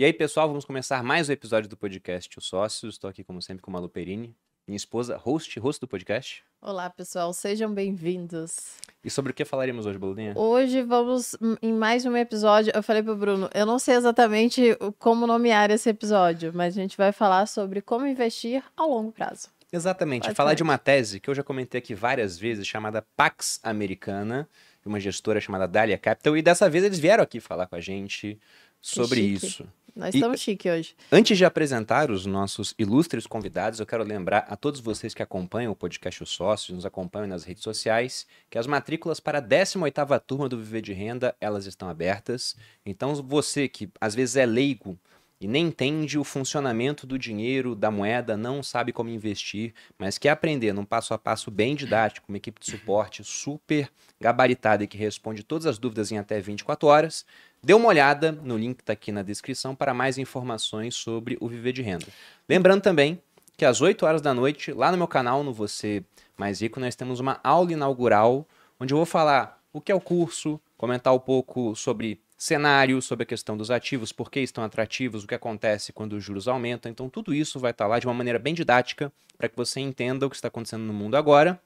E 0.00 0.04
aí, 0.06 0.14
pessoal, 0.14 0.48
vamos 0.48 0.64
começar 0.64 1.02
mais 1.02 1.28
um 1.28 1.32
episódio 1.32 1.68
do 1.68 1.76
podcast 1.76 2.38
Os 2.38 2.46
Sócios. 2.46 2.94
Estou 2.94 3.10
aqui, 3.10 3.22
como 3.22 3.42
sempre, 3.42 3.60
com 3.60 3.70
a 3.70 3.74
Malu 3.74 3.86
Perini, 3.86 4.34
minha 4.66 4.76
esposa, 4.78 5.14
host, 5.18 5.60
host 5.60 5.78
do 5.78 5.86
podcast. 5.86 6.42
Olá, 6.58 6.88
pessoal, 6.88 7.34
sejam 7.34 7.70
bem-vindos. 7.70 8.76
E 9.04 9.10
sobre 9.10 9.32
o 9.32 9.34
que 9.34 9.44
falaremos 9.44 9.84
hoje, 9.84 9.98
Baludinha? 9.98 10.32
Hoje 10.34 10.80
vamos 10.80 11.36
em 11.60 11.74
mais 11.74 12.06
um 12.06 12.16
episódio. 12.16 12.72
Eu 12.74 12.82
falei 12.82 13.02
pro 13.02 13.14
Bruno, 13.14 13.50
eu 13.52 13.66
não 13.66 13.78
sei 13.78 13.94
exatamente 13.94 14.74
como 14.98 15.26
nomear 15.26 15.70
esse 15.70 15.90
episódio, 15.90 16.50
mas 16.54 16.78
a 16.78 16.80
gente 16.80 16.96
vai 16.96 17.12
falar 17.12 17.44
sobre 17.44 17.82
como 17.82 18.06
investir 18.06 18.64
ao 18.74 18.88
longo 18.88 19.12
prazo. 19.12 19.48
Exatamente, 19.70 20.32
falar 20.32 20.54
de 20.54 20.62
uma 20.62 20.78
tese 20.78 21.20
que 21.20 21.28
eu 21.28 21.34
já 21.34 21.42
comentei 21.42 21.78
aqui 21.78 21.94
várias 21.94 22.38
vezes, 22.38 22.66
chamada 22.66 23.04
Pax 23.14 23.60
Americana, 23.62 24.48
de 24.80 24.88
uma 24.88 24.98
gestora 24.98 25.42
chamada 25.42 25.68
Dahlia 25.68 25.98
Capital, 25.98 26.38
e 26.38 26.40
dessa 26.40 26.70
vez 26.70 26.84
eles 26.84 26.98
vieram 26.98 27.22
aqui 27.22 27.38
falar 27.38 27.66
com 27.66 27.76
a 27.76 27.80
gente 27.80 28.40
sobre 28.80 29.20
isso. 29.20 29.68
Nós 30.00 30.14
estamos 30.14 30.40
chique 30.40 30.70
hoje. 30.70 30.96
Antes 31.12 31.36
de 31.36 31.44
apresentar 31.44 32.10
os 32.10 32.24
nossos 32.24 32.74
ilustres 32.78 33.26
convidados, 33.26 33.80
eu 33.80 33.84
quero 33.84 34.02
lembrar 34.02 34.46
a 34.48 34.56
todos 34.56 34.80
vocês 34.80 35.12
que 35.12 35.22
acompanham 35.22 35.70
o 35.70 35.76
podcast 35.76 36.22
Os 36.22 36.30
Sócios, 36.30 36.74
nos 36.74 36.86
acompanham 36.86 37.26
nas 37.26 37.44
redes 37.44 37.62
sociais, 37.62 38.26
que 38.48 38.56
as 38.56 38.66
matrículas 38.66 39.20
para 39.20 39.40
a 39.40 39.42
18ª 39.42 40.18
turma 40.18 40.48
do 40.48 40.56
Viver 40.56 40.80
de 40.80 40.94
Renda, 40.94 41.36
elas 41.38 41.66
estão 41.66 41.86
abertas. 41.86 42.56
Então, 42.86 43.14
você 43.16 43.68
que 43.68 43.90
às 44.00 44.14
vezes 44.14 44.36
é 44.36 44.46
leigo 44.46 44.98
e 45.40 45.48
nem 45.48 45.68
entende 45.68 46.18
o 46.18 46.24
funcionamento 46.24 47.06
do 47.06 47.18
dinheiro, 47.18 47.74
da 47.74 47.90
moeda, 47.90 48.36
não 48.36 48.62
sabe 48.62 48.92
como 48.92 49.08
investir, 49.08 49.72
mas 49.98 50.18
quer 50.18 50.30
aprender 50.30 50.74
num 50.74 50.84
passo 50.84 51.14
a 51.14 51.18
passo 51.18 51.50
bem 51.50 51.74
didático, 51.74 52.26
uma 52.28 52.36
equipe 52.36 52.60
de 52.60 52.70
suporte 52.70 53.24
super 53.24 53.90
gabaritada 54.20 54.84
e 54.84 54.86
que 54.86 54.98
responde 54.98 55.42
todas 55.42 55.66
as 55.66 55.78
dúvidas 55.78 56.12
em 56.12 56.18
até 56.18 56.38
24 56.40 56.86
horas, 56.86 57.24
dê 57.62 57.72
uma 57.72 57.88
olhada 57.88 58.30
no 58.32 58.58
link 58.58 58.76
que 58.76 58.82
está 58.82 58.92
aqui 58.92 59.10
na 59.10 59.22
descrição 59.22 59.74
para 59.74 59.94
mais 59.94 60.18
informações 60.18 60.94
sobre 60.94 61.38
o 61.40 61.48
Viver 61.48 61.72
de 61.72 61.80
Renda. 61.80 62.08
Lembrando 62.46 62.82
também 62.82 63.18
que 63.56 63.64
às 63.64 63.80
8 63.80 64.04
horas 64.04 64.20
da 64.20 64.34
noite, 64.34 64.72
lá 64.72 64.90
no 64.90 64.98
meu 64.98 65.08
canal, 65.08 65.42
no 65.42 65.54
Você 65.54 66.04
Mais 66.36 66.60
Rico, 66.60 66.78
nós 66.78 66.94
temos 66.94 67.18
uma 67.18 67.40
aula 67.42 67.72
inaugural 67.72 68.46
onde 68.78 68.92
eu 68.92 68.96
vou 68.98 69.06
falar 69.06 69.60
o 69.72 69.80
que 69.80 69.92
é 69.92 69.94
o 69.94 70.00
curso, 70.00 70.60
comentar 70.76 71.14
um 71.14 71.18
pouco 71.18 71.74
sobre 71.76 72.20
cenário, 72.40 73.02
sobre 73.02 73.24
a 73.24 73.26
questão 73.26 73.54
dos 73.54 73.70
ativos, 73.70 74.12
por 74.12 74.30
que 74.30 74.40
estão 74.40 74.64
atrativos, 74.64 75.24
o 75.24 75.26
que 75.26 75.34
acontece 75.34 75.92
quando 75.92 76.14
os 76.14 76.24
juros 76.24 76.48
aumentam. 76.48 76.90
Então, 76.90 77.06
tudo 77.06 77.34
isso 77.34 77.60
vai 77.60 77.70
estar 77.70 77.86
lá 77.86 77.98
de 77.98 78.06
uma 78.06 78.14
maneira 78.14 78.38
bem 78.38 78.54
didática 78.54 79.12
para 79.36 79.46
que 79.46 79.54
você 79.54 79.78
entenda 79.78 80.26
o 80.26 80.30
que 80.30 80.36
está 80.36 80.48
acontecendo 80.48 80.82
no 80.84 80.92
mundo 80.94 81.18
agora 81.18 81.60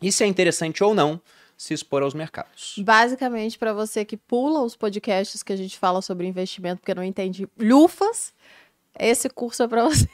e 0.00 0.12
se 0.12 0.22
é 0.22 0.28
interessante 0.28 0.84
ou 0.84 0.94
não 0.94 1.20
se 1.56 1.74
expor 1.74 2.04
aos 2.04 2.14
mercados. 2.14 2.76
Basicamente, 2.78 3.58
para 3.58 3.72
você 3.72 4.04
que 4.04 4.16
pula 4.16 4.62
os 4.62 4.76
podcasts 4.76 5.42
que 5.42 5.52
a 5.52 5.56
gente 5.56 5.76
fala 5.76 6.00
sobre 6.00 6.28
investimento 6.28 6.80
porque 6.80 6.94
não 6.94 7.02
entende 7.02 7.48
lufas, 7.58 8.32
esse 8.96 9.28
curso 9.28 9.64
é 9.64 9.68
para 9.68 9.84
você. 9.84 10.08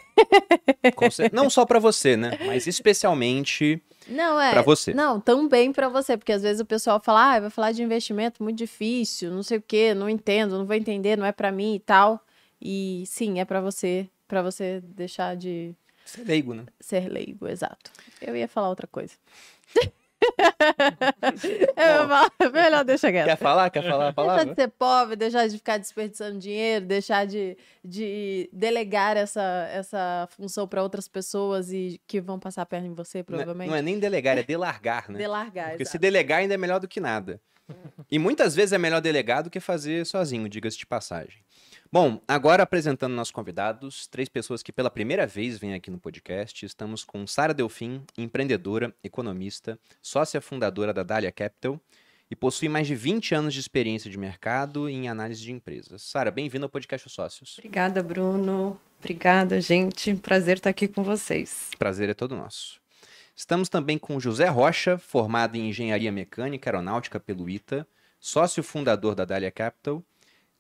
Não 1.33 1.51
só 1.51 1.67
para 1.67 1.79
você, 1.79 2.17
né? 2.17 2.39
Mas 2.47 2.67
especialmente 2.67 3.83
não, 4.09 4.41
é. 4.41 4.53
Pra 4.53 4.63
você. 4.63 4.95
Não, 4.95 5.21
também 5.21 5.73
para 5.73 5.89
você, 5.89 6.17
porque 6.17 6.33
às 6.33 6.43
vezes 6.43 6.61
o 6.61 6.65
pessoal 6.67 7.01
fala, 7.01 7.35
ah, 7.35 7.41
vai 7.41 7.51
falar 7.51 7.73
de 7.73 7.83
investimento 7.83 8.43
muito 8.43 8.57
difícil, 8.57 9.31
não 9.31 9.43
sei 9.43 9.59
o 9.59 9.63
quê, 9.63 9.95
não 9.95 10.09
entendo, 10.09 10.59
não 10.59 10.67
vou 10.67 10.77
entender, 10.77 11.17
não 11.17 11.27
é 11.27 11.33
para 11.33 11.51
mim 11.53 11.75
e 11.75 11.81
tal. 11.81 12.25
E 12.61 13.05
sim, 13.07 13.41
é 13.41 13.45
para 13.45 13.61
você, 13.61 14.09
para 14.27 14.43
você 14.43 14.81
deixar 14.83 15.37
de 15.37 15.75
ser 16.05 16.25
leigo, 16.25 16.55
né? 16.55 16.65
Ser 16.81 17.09
leigo, 17.09 17.49
exato. 17.49 17.91
Eu 18.21 18.37
ia 18.37 18.49
falar 18.49 18.69
outra 18.69 18.87
coisa. 18.87 19.15
falo, 22.09 22.53
melhor 22.53 22.85
deixa 22.85 23.11
quieto. 23.11 23.27
Quer 23.27 23.37
falar? 23.37 23.71
Quer 23.71 23.83
falar 23.83 24.09
a 24.09 24.13
palavra? 24.13 24.45
Deixar 24.45 24.55
de 24.55 24.63
ser 24.63 24.69
pobre, 24.69 25.17
deixar 25.17 25.47
de 25.49 25.57
ficar 25.57 25.79
desperdiçando 25.79 26.39
dinheiro, 26.39 26.85
deixar 26.87 27.27
de, 27.27 27.57
de 27.85 28.49
delegar 28.53 29.17
essa, 29.17 29.69
essa 29.73 30.29
função 30.31 30.67
para 30.69 30.83
outras 30.83 31.09
pessoas 31.09 31.73
e 31.73 32.01
que 32.07 32.21
vão 32.21 32.39
passar 32.39 32.63
a 32.63 32.67
perna 32.67 32.89
em 32.89 32.95
você, 32.95 33.23
provavelmente. 33.23 33.69
Não, 33.69 33.75
não 33.75 33.79
é 33.79 33.83
nem 33.83 33.99
delegar, 33.99 34.39
é 34.39 34.43
delargar, 34.43 35.11
né? 35.11 35.19
Delargar, 35.19 35.71
Porque 35.71 35.83
exato. 35.83 35.93
se 35.93 35.99
delegar 35.99 36.41
ainda 36.41 36.55
é 36.55 36.59
melhor 36.59 36.81
do 36.81 36.89
que 36.89 37.01
nada. 37.01 37.41
E 38.11 38.19
muitas 38.19 38.55
vezes 38.55 38.73
é 38.73 38.79
melhor 38.79 39.01
delegar 39.01 39.43
do 39.43 39.51
que 39.51 39.59
fazer 39.59 40.07
sozinho, 40.07 40.49
diga-se 40.49 40.79
de 40.79 40.87
passagem. 40.87 41.45
Bom, 41.93 42.21
agora 42.27 42.65
apresentando 42.65 43.15
nossos 43.15 43.31
convidados, 43.31 44.09
três 44.09 44.29
pessoas 44.29 44.61
que 44.61 44.73
pela 44.73 44.91
primeira 44.91 45.25
vez 45.25 45.57
vêm 45.57 45.73
aqui 45.73 45.89
no 45.89 45.99
podcast. 45.99 46.67
Estamos 46.67 47.05
com 47.05 47.27
Sara 47.29 47.55
Delfim, 47.55 48.03
empreendedora, 48.19 48.93
economista, 49.05 49.79
sócia 50.03 50.41
fundadora 50.41 50.93
da 50.93 51.05
Dahlia 51.05 51.31
Capital 51.31 51.81
e 52.29 52.35
possui 52.35 52.69
mais 52.69 52.89
de 52.89 52.97
20 52.97 53.37
anos 53.37 53.55
de 53.55 53.61
experiência 53.61 54.11
de 54.11 54.19
mercado 54.19 54.89
em 54.89 55.09
análise 55.09 55.41
de 55.41 55.53
empresas. 55.53 56.03
Sara, 56.03 56.33
bem-vinda 56.33 56.67
ao 56.67 56.71
podcast 56.71 57.07
Os 57.07 57.13
Sócios. 57.13 57.57
Obrigada, 57.59 58.03
Bruno. 58.03 58.81
Obrigada, 58.99 59.61
gente. 59.61 60.13
Prazer 60.17 60.57
estar 60.57 60.71
aqui 60.71 60.89
com 60.89 61.05
vocês. 61.05 61.71
Prazer 61.79 62.09
é 62.09 62.15
todo 62.15 62.35
nosso. 62.35 62.81
Estamos 63.37 63.69
também 63.69 63.97
com 63.97 64.19
José 64.19 64.49
Rocha, 64.49 64.99
formado 64.99 65.57
em 65.57 65.69
Engenharia 65.69 66.11
Mecânica 66.11 66.69
Aeronáutica 66.69 67.21
pelo 67.21 67.49
ITA, 67.49 67.87
sócio 68.19 68.63
fundador 68.63 69.15
da 69.15 69.25
Dahlia 69.25 69.53
Capital 69.53 70.03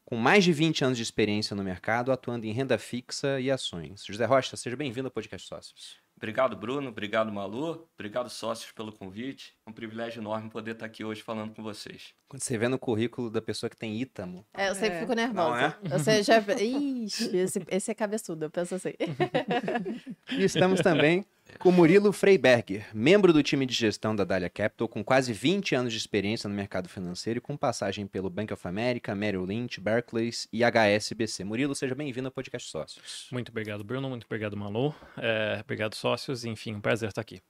com 0.06 0.16
mais 0.16 0.44
de 0.44 0.52
20 0.52 0.84
anos 0.84 0.96
de 0.96 1.02
experiência 1.02 1.54
no 1.56 1.64
mercado, 1.64 2.12
atuando 2.12 2.46
em 2.46 2.52
renda 2.52 2.78
fixa 2.78 3.40
e 3.40 3.50
ações. 3.50 4.04
José 4.06 4.24
Rocha, 4.24 4.56
seja 4.56 4.76
bem-vindo 4.76 5.08
ao 5.08 5.10
Podcast 5.10 5.48
Sócios. 5.48 5.96
Obrigado, 6.16 6.56
Bruno. 6.56 6.88
Obrigado, 6.88 7.30
Malu. 7.30 7.86
Obrigado, 7.94 8.30
sócios, 8.30 8.70
pelo 8.72 8.92
convite. 8.92 9.54
É 9.66 9.70
um 9.70 9.72
privilégio 9.72 10.20
enorme 10.20 10.48
poder 10.48 10.70
estar 10.70 10.86
aqui 10.86 11.04
hoje 11.04 11.22
falando 11.22 11.54
com 11.54 11.62
vocês. 11.62 12.14
Quando 12.28 12.40
você 12.40 12.56
vê 12.56 12.68
no 12.68 12.78
currículo 12.78 13.28
da 13.28 13.42
pessoa 13.42 13.68
que 13.68 13.76
tem 13.76 14.00
Ítamo. 14.00 14.46
É, 14.54 14.70
eu 14.70 14.74
sempre 14.74 14.96
é. 14.96 15.00
fico 15.00 15.12
nervosa. 15.12 15.76
Não 15.82 15.96
é? 15.96 15.98
Você 15.98 16.22
já... 16.22 16.38
Ixi, 16.38 17.36
esse, 17.36 17.62
esse 17.68 17.90
é 17.90 17.94
cabeçudo, 17.94 18.46
eu 18.46 18.50
penso 18.50 18.76
assim. 18.76 18.94
e 20.30 20.44
estamos 20.44 20.80
também 20.80 21.26
com 21.58 21.72
Murilo 21.72 22.12
Freiberger, 22.12 22.86
membro 22.94 23.32
do 23.32 23.42
time 23.42 23.66
de 23.66 23.74
gestão 23.74 24.14
da 24.14 24.24
Dahlia 24.24 24.50
Capital, 24.50 24.88
com 24.88 25.02
quase 25.02 25.32
20 25.32 25.74
anos 25.74 25.92
de 25.92 25.98
experiência 25.98 26.48
no 26.48 26.54
mercado 26.54 26.88
financeiro 26.88 27.38
e 27.38 27.40
com 27.40 27.56
passagem 27.56 28.06
pelo 28.06 28.30
Bank 28.30 28.52
of 28.52 28.68
America, 28.68 29.14
Merrill 29.14 29.44
Lynch, 29.44 29.80
Barclays 29.80 30.46
e 30.52 30.62
HSBC. 30.62 31.44
Murilo, 31.44 31.74
seja 31.74 31.94
bem-vindo 31.94 32.28
ao 32.28 32.32
Podcast 32.32 32.70
Sócios. 32.70 33.28
Muito 33.32 33.50
obrigado, 33.50 33.82
Bruno. 33.82 34.08
Muito 34.08 34.24
obrigado, 34.26 34.56
Malu. 34.56 34.94
É, 35.16 35.60
obrigado, 35.62 35.94
sócios. 35.94 36.44
Enfim, 36.44 36.74
um 36.74 36.80
prazer 36.80 37.08
estar 37.08 37.20
aqui. 37.20 37.40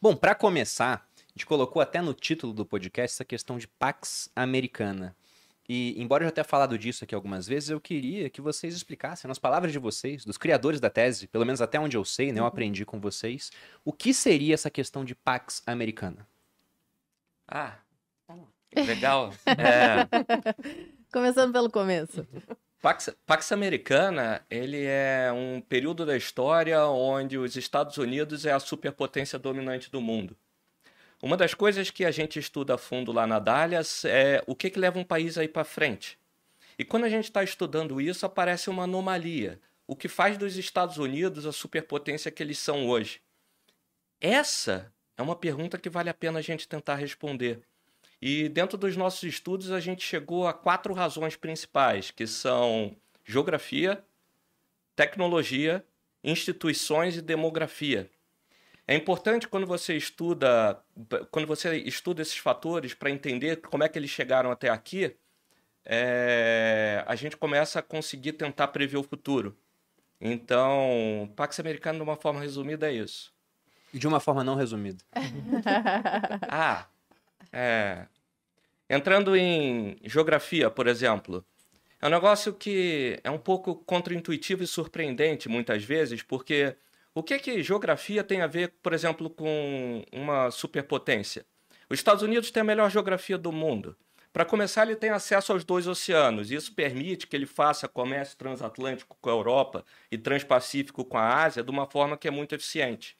Bom, 0.00 0.16
para 0.16 0.34
começar, 0.34 1.06
a 1.16 1.32
gente 1.34 1.46
colocou 1.46 1.82
até 1.82 2.00
no 2.00 2.14
título 2.14 2.52
do 2.52 2.64
podcast 2.64 3.16
essa 3.16 3.24
questão 3.24 3.58
de 3.58 3.66
Pax 3.66 4.30
Americana. 4.34 5.14
E, 5.68 6.00
embora 6.00 6.22
eu 6.22 6.28
já 6.28 6.32
tenha 6.32 6.44
falado 6.44 6.78
disso 6.78 7.04
aqui 7.04 7.14
algumas 7.14 7.46
vezes, 7.46 7.70
eu 7.70 7.80
queria 7.80 8.30
que 8.30 8.40
vocês 8.40 8.74
explicassem, 8.74 9.28
nas 9.28 9.38
palavras 9.38 9.72
de 9.72 9.78
vocês, 9.78 10.24
dos 10.24 10.38
criadores 10.38 10.80
da 10.80 10.88
tese, 10.88 11.26
pelo 11.26 11.44
menos 11.44 11.60
até 11.60 11.78
onde 11.78 11.96
eu 11.96 12.04
sei, 12.04 12.32
né, 12.32 12.38
eu 12.38 12.44
uhum. 12.44 12.48
aprendi 12.48 12.84
com 12.84 13.00
vocês, 13.00 13.50
o 13.84 13.92
que 13.92 14.14
seria 14.14 14.54
essa 14.54 14.70
questão 14.70 15.04
de 15.04 15.14
Pax 15.14 15.62
Americana? 15.66 16.26
Ah, 17.48 17.78
legal. 18.74 19.32
é... 19.46 20.06
Começando 21.12 21.52
pelo 21.52 21.70
começo. 21.70 22.26
Pax, 22.82 23.10
Pax 23.24 23.50
Americana, 23.52 24.44
ele 24.50 24.84
é 24.84 25.32
um 25.32 25.60
período 25.60 26.04
da 26.04 26.16
história 26.16 26.84
onde 26.86 27.38
os 27.38 27.56
Estados 27.56 27.96
Unidos 27.96 28.44
é 28.44 28.52
a 28.52 28.60
superpotência 28.60 29.38
dominante 29.38 29.90
do 29.90 30.00
mundo. 30.00 30.36
Uma 31.22 31.36
das 31.36 31.54
coisas 31.54 31.90
que 31.90 32.04
a 32.04 32.10
gente 32.10 32.38
estuda 32.38 32.74
a 32.74 32.78
fundo 32.78 33.10
lá 33.10 33.26
na 33.26 33.38
Dalias 33.38 34.04
é 34.04 34.42
o 34.46 34.54
que, 34.54 34.68
que 34.68 34.78
leva 34.78 34.98
um 34.98 35.04
país 35.04 35.38
aí 35.38 35.48
para 35.48 35.64
frente. 35.64 36.18
E 36.78 36.84
quando 36.84 37.04
a 37.04 37.08
gente 37.08 37.24
está 37.24 37.42
estudando 37.42 38.00
isso, 38.00 38.26
aparece 38.26 38.68
uma 38.68 38.84
anomalia. 38.84 39.58
O 39.86 39.96
que 39.96 40.08
faz 40.08 40.36
dos 40.36 40.56
Estados 40.56 40.98
Unidos 40.98 41.46
a 41.46 41.52
superpotência 41.52 42.30
que 42.30 42.42
eles 42.42 42.58
são 42.58 42.86
hoje? 42.86 43.22
Essa 44.20 44.92
é 45.16 45.22
uma 45.22 45.36
pergunta 45.36 45.78
que 45.78 45.88
vale 45.88 46.10
a 46.10 46.14
pena 46.14 46.38
a 46.38 46.42
gente 46.42 46.68
tentar 46.68 46.96
responder. 46.96 47.60
E 48.20 48.48
dentro 48.48 48.76
dos 48.76 48.96
nossos 48.96 49.22
estudos, 49.22 49.70
a 49.70 49.80
gente 49.80 50.04
chegou 50.04 50.46
a 50.46 50.52
quatro 50.52 50.92
razões 50.92 51.36
principais, 51.36 52.10
que 52.10 52.26
são 52.26 52.94
geografia, 53.24 54.04
tecnologia, 54.94 55.84
instituições 56.22 57.16
e 57.16 57.22
demografia. 57.22 58.10
É 58.88 58.94
importante 58.94 59.48
quando 59.48 59.66
você 59.66 59.96
estuda, 59.96 60.80
quando 61.30 61.46
você 61.46 61.76
estuda 61.78 62.22
esses 62.22 62.36
fatores 62.36 62.94
para 62.94 63.10
entender 63.10 63.56
como 63.56 63.82
é 63.82 63.88
que 63.88 63.98
eles 63.98 64.10
chegaram 64.10 64.50
até 64.50 64.68
aqui, 64.68 65.16
é, 65.84 67.02
a 67.06 67.16
gente 67.16 67.36
começa 67.36 67.80
a 67.80 67.82
conseguir 67.82 68.34
tentar 68.34 68.68
prever 68.68 68.96
o 68.96 69.02
futuro. 69.02 69.56
Então, 70.20 71.30
Pax 71.34 71.58
Americano, 71.58 71.98
de 71.98 72.02
uma 72.02 72.16
forma 72.16 72.40
resumida, 72.40 72.88
é 72.88 72.94
isso. 72.94 73.34
E 73.92 73.98
de 73.98 74.06
uma 74.06 74.20
forma 74.20 74.44
não 74.44 74.54
resumida? 74.54 75.04
ah, 76.48 76.86
é. 77.52 78.06
Entrando 78.88 79.36
em 79.36 79.96
geografia, 80.04 80.70
por 80.70 80.86
exemplo, 80.86 81.44
é 82.00 82.06
um 82.06 82.10
negócio 82.10 82.52
que 82.52 83.18
é 83.24 83.30
um 83.30 83.38
pouco 83.38 83.74
contraintuitivo 83.74 84.62
e 84.62 84.66
surpreendente 84.66 85.48
muitas 85.48 85.82
vezes, 85.82 86.22
porque 86.22 86.76
o 87.16 87.22
que 87.22 87.38
que 87.38 87.62
geografia 87.62 88.22
tem 88.22 88.42
a 88.42 88.46
ver, 88.46 88.74
por 88.82 88.92
exemplo, 88.92 89.30
com 89.30 90.04
uma 90.12 90.50
superpotência? 90.50 91.46
Os 91.88 91.98
Estados 91.98 92.22
Unidos 92.22 92.50
têm 92.50 92.60
a 92.60 92.64
melhor 92.64 92.90
geografia 92.90 93.38
do 93.38 93.50
mundo. 93.50 93.96
Para 94.34 94.44
começar, 94.44 94.86
ele 94.86 94.96
tem 94.96 95.08
acesso 95.08 95.50
aos 95.50 95.64
dois 95.64 95.86
oceanos. 95.86 96.50
Isso 96.50 96.74
permite 96.74 97.26
que 97.26 97.34
ele 97.34 97.46
faça 97.46 97.88
comércio 97.88 98.36
transatlântico 98.36 99.16
com 99.18 99.30
a 99.30 99.32
Europa 99.32 99.82
e 100.12 100.18
transpacífico 100.18 101.06
com 101.06 101.16
a 101.16 101.42
Ásia 101.42 101.62
de 101.62 101.70
uma 101.70 101.86
forma 101.86 102.18
que 102.18 102.28
é 102.28 102.30
muito 102.30 102.54
eficiente. 102.54 103.16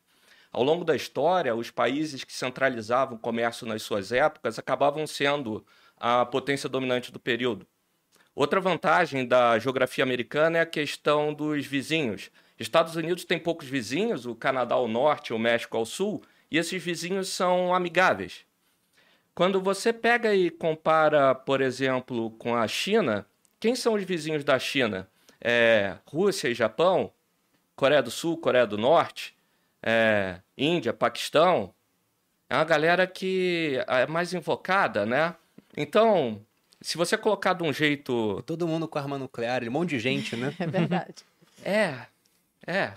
Ao 0.52 0.62
longo 0.62 0.84
da 0.84 0.94
história, 0.94 1.56
os 1.56 1.70
países 1.70 2.22
que 2.22 2.34
centralizavam 2.34 3.16
o 3.16 3.18
comércio 3.18 3.66
nas 3.66 3.80
suas 3.80 4.12
épocas 4.12 4.58
acabavam 4.58 5.06
sendo 5.06 5.64
a 5.96 6.26
potência 6.26 6.68
dominante 6.68 7.10
do 7.10 7.18
período. 7.18 7.66
Outra 8.34 8.60
vantagem 8.60 9.26
da 9.26 9.58
geografia 9.58 10.04
americana 10.04 10.58
é 10.58 10.60
a 10.60 10.66
questão 10.66 11.32
dos 11.32 11.64
vizinhos. 11.64 12.30
Estados 12.58 12.96
Unidos 12.96 13.24
tem 13.24 13.38
poucos 13.38 13.68
vizinhos, 13.68 14.26
o 14.26 14.34
Canadá 14.34 14.74
ao 14.74 14.88
norte, 14.88 15.32
o 15.32 15.38
México 15.38 15.76
ao 15.76 15.84
sul, 15.84 16.22
e 16.50 16.58
esses 16.58 16.82
vizinhos 16.82 17.28
são 17.28 17.74
amigáveis. 17.74 18.44
Quando 19.34 19.60
você 19.60 19.92
pega 19.92 20.34
e 20.34 20.50
compara, 20.50 21.34
por 21.34 21.60
exemplo, 21.60 22.30
com 22.32 22.56
a 22.56 22.66
China, 22.66 23.26
quem 23.60 23.74
são 23.74 23.94
os 23.94 24.02
vizinhos 24.04 24.42
da 24.42 24.58
China? 24.58 25.08
É, 25.40 25.96
Rússia 26.06 26.48
e 26.48 26.54
Japão, 26.54 27.12
Coreia 27.74 28.02
do 28.02 28.10
Sul, 28.10 28.38
Coreia 28.38 28.66
do 28.66 28.78
Norte, 28.78 29.36
é, 29.82 30.40
Índia, 30.56 30.94
Paquistão. 30.94 31.74
É 32.48 32.54
uma 32.54 32.64
galera 32.64 33.06
que 33.06 33.78
é 33.86 34.06
mais 34.06 34.32
invocada, 34.32 35.04
né? 35.04 35.34
Então, 35.76 36.40
se 36.80 36.96
você 36.96 37.18
colocar 37.18 37.52
de 37.52 37.62
um 37.62 37.72
jeito. 37.72 38.42
Todo 38.46 38.66
mundo 38.66 38.88
com 38.88 38.98
arma 38.98 39.18
nuclear, 39.18 39.62
um 39.64 39.70
monte 39.70 39.90
de 39.90 39.98
gente, 39.98 40.36
né? 40.36 40.54
É 40.58 40.66
verdade. 40.66 41.14
É, 41.64 42.06
é. 42.66 42.94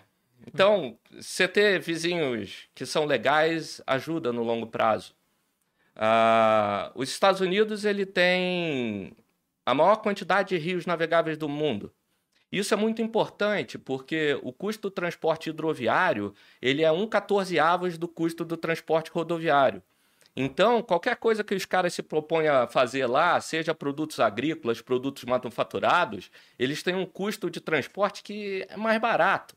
Então, 0.48 0.98
você 1.12 1.48
ter 1.48 1.80
vizinhos 1.80 2.68
que 2.74 2.86
são 2.86 3.06
legais 3.06 3.82
ajuda 3.86 4.34
no 4.34 4.44
longo 4.44 4.68
prazo. 4.68 5.14
Uh, 5.96 6.92
os 6.96 7.10
Estados 7.10 7.42
Unidos 7.42 7.84
ele 7.84 8.06
tem 8.06 9.16
a 9.66 9.74
maior 9.74 9.98
quantidade 9.98 10.50
de 10.50 10.58
rios 10.58 10.86
navegáveis 10.86 11.38
do 11.38 11.50
mundo. 11.50 11.94
Isso 12.52 12.74
é 12.74 12.78
muito 12.78 13.02
importante 13.02 13.78
porque 13.78 14.40
o 14.42 14.52
custo 14.52 14.90
do 14.90 14.92
transporte 14.92 15.50
hidroviário 15.50 16.34
ele 16.62 16.84
é 16.84 16.92
um 16.92 17.08
quatorzeavos 17.08 17.98
do 17.98 18.08
custo 18.08 18.44
do 18.44 18.58
transporte 18.58 19.12
rodoviário. 19.12 19.84
Então, 20.36 20.82
qualquer 20.82 21.16
coisa 21.18 21.44
que 21.44 21.56
os 21.56 21.66
caras 21.66 21.94
se 21.94 22.02
propõem 22.02 22.48
a 22.48 22.68
fazer 22.68 23.06
lá, 23.08 23.40
seja 23.42 23.74
produtos 23.74 24.20
agrícolas, 24.20 24.82
produtos 24.82 25.24
manufaturados, 25.26 26.32
eles 26.58 26.82
têm 26.84 26.96
um 26.96 27.06
custo 27.06 27.50
de 27.50 27.60
transporte 27.60 28.24
que 28.24 28.66
é 28.70 28.78
mais 28.78 29.00
barato. 29.02 29.56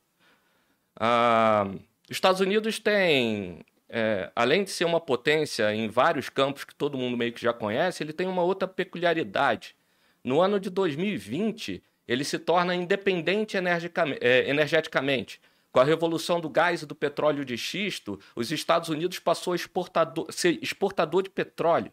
Ah, 0.96 1.66
os 2.10 2.16
Estados 2.16 2.40
Unidos 2.40 2.78
têm, 2.78 3.64
é, 3.88 4.30
além 4.34 4.64
de 4.64 4.70
ser 4.70 4.84
uma 4.84 5.00
potência 5.00 5.74
em 5.74 5.88
vários 5.88 6.28
campos 6.28 6.64
que 6.64 6.74
todo 6.74 6.98
mundo 6.98 7.16
meio 7.16 7.32
que 7.32 7.40
já 7.40 7.52
conhece, 7.52 8.02
ele 8.02 8.12
tem 8.12 8.26
uma 8.26 8.42
outra 8.42 8.66
peculiaridade. 8.66 9.76
No 10.24 10.40
ano 10.40 10.58
de 10.58 10.70
2020, 10.70 11.82
ele 12.06 12.24
se 12.24 12.38
torna 12.38 12.74
independente 12.74 13.56
é, 13.56 14.48
energeticamente. 14.48 15.40
Com 15.72 15.80
a 15.80 15.84
revolução 15.84 16.38
do 16.38 16.50
gás 16.50 16.82
e 16.82 16.86
do 16.86 16.94
petróleo 16.94 17.46
de 17.46 17.56
xisto, 17.56 18.20
os 18.36 18.52
Estados 18.52 18.90
Unidos 18.90 19.18
passou 19.18 19.54
a 19.54 19.56
exportador, 19.56 20.30
ser 20.30 20.62
exportador 20.62 21.22
de 21.22 21.30
petróleo. 21.30 21.90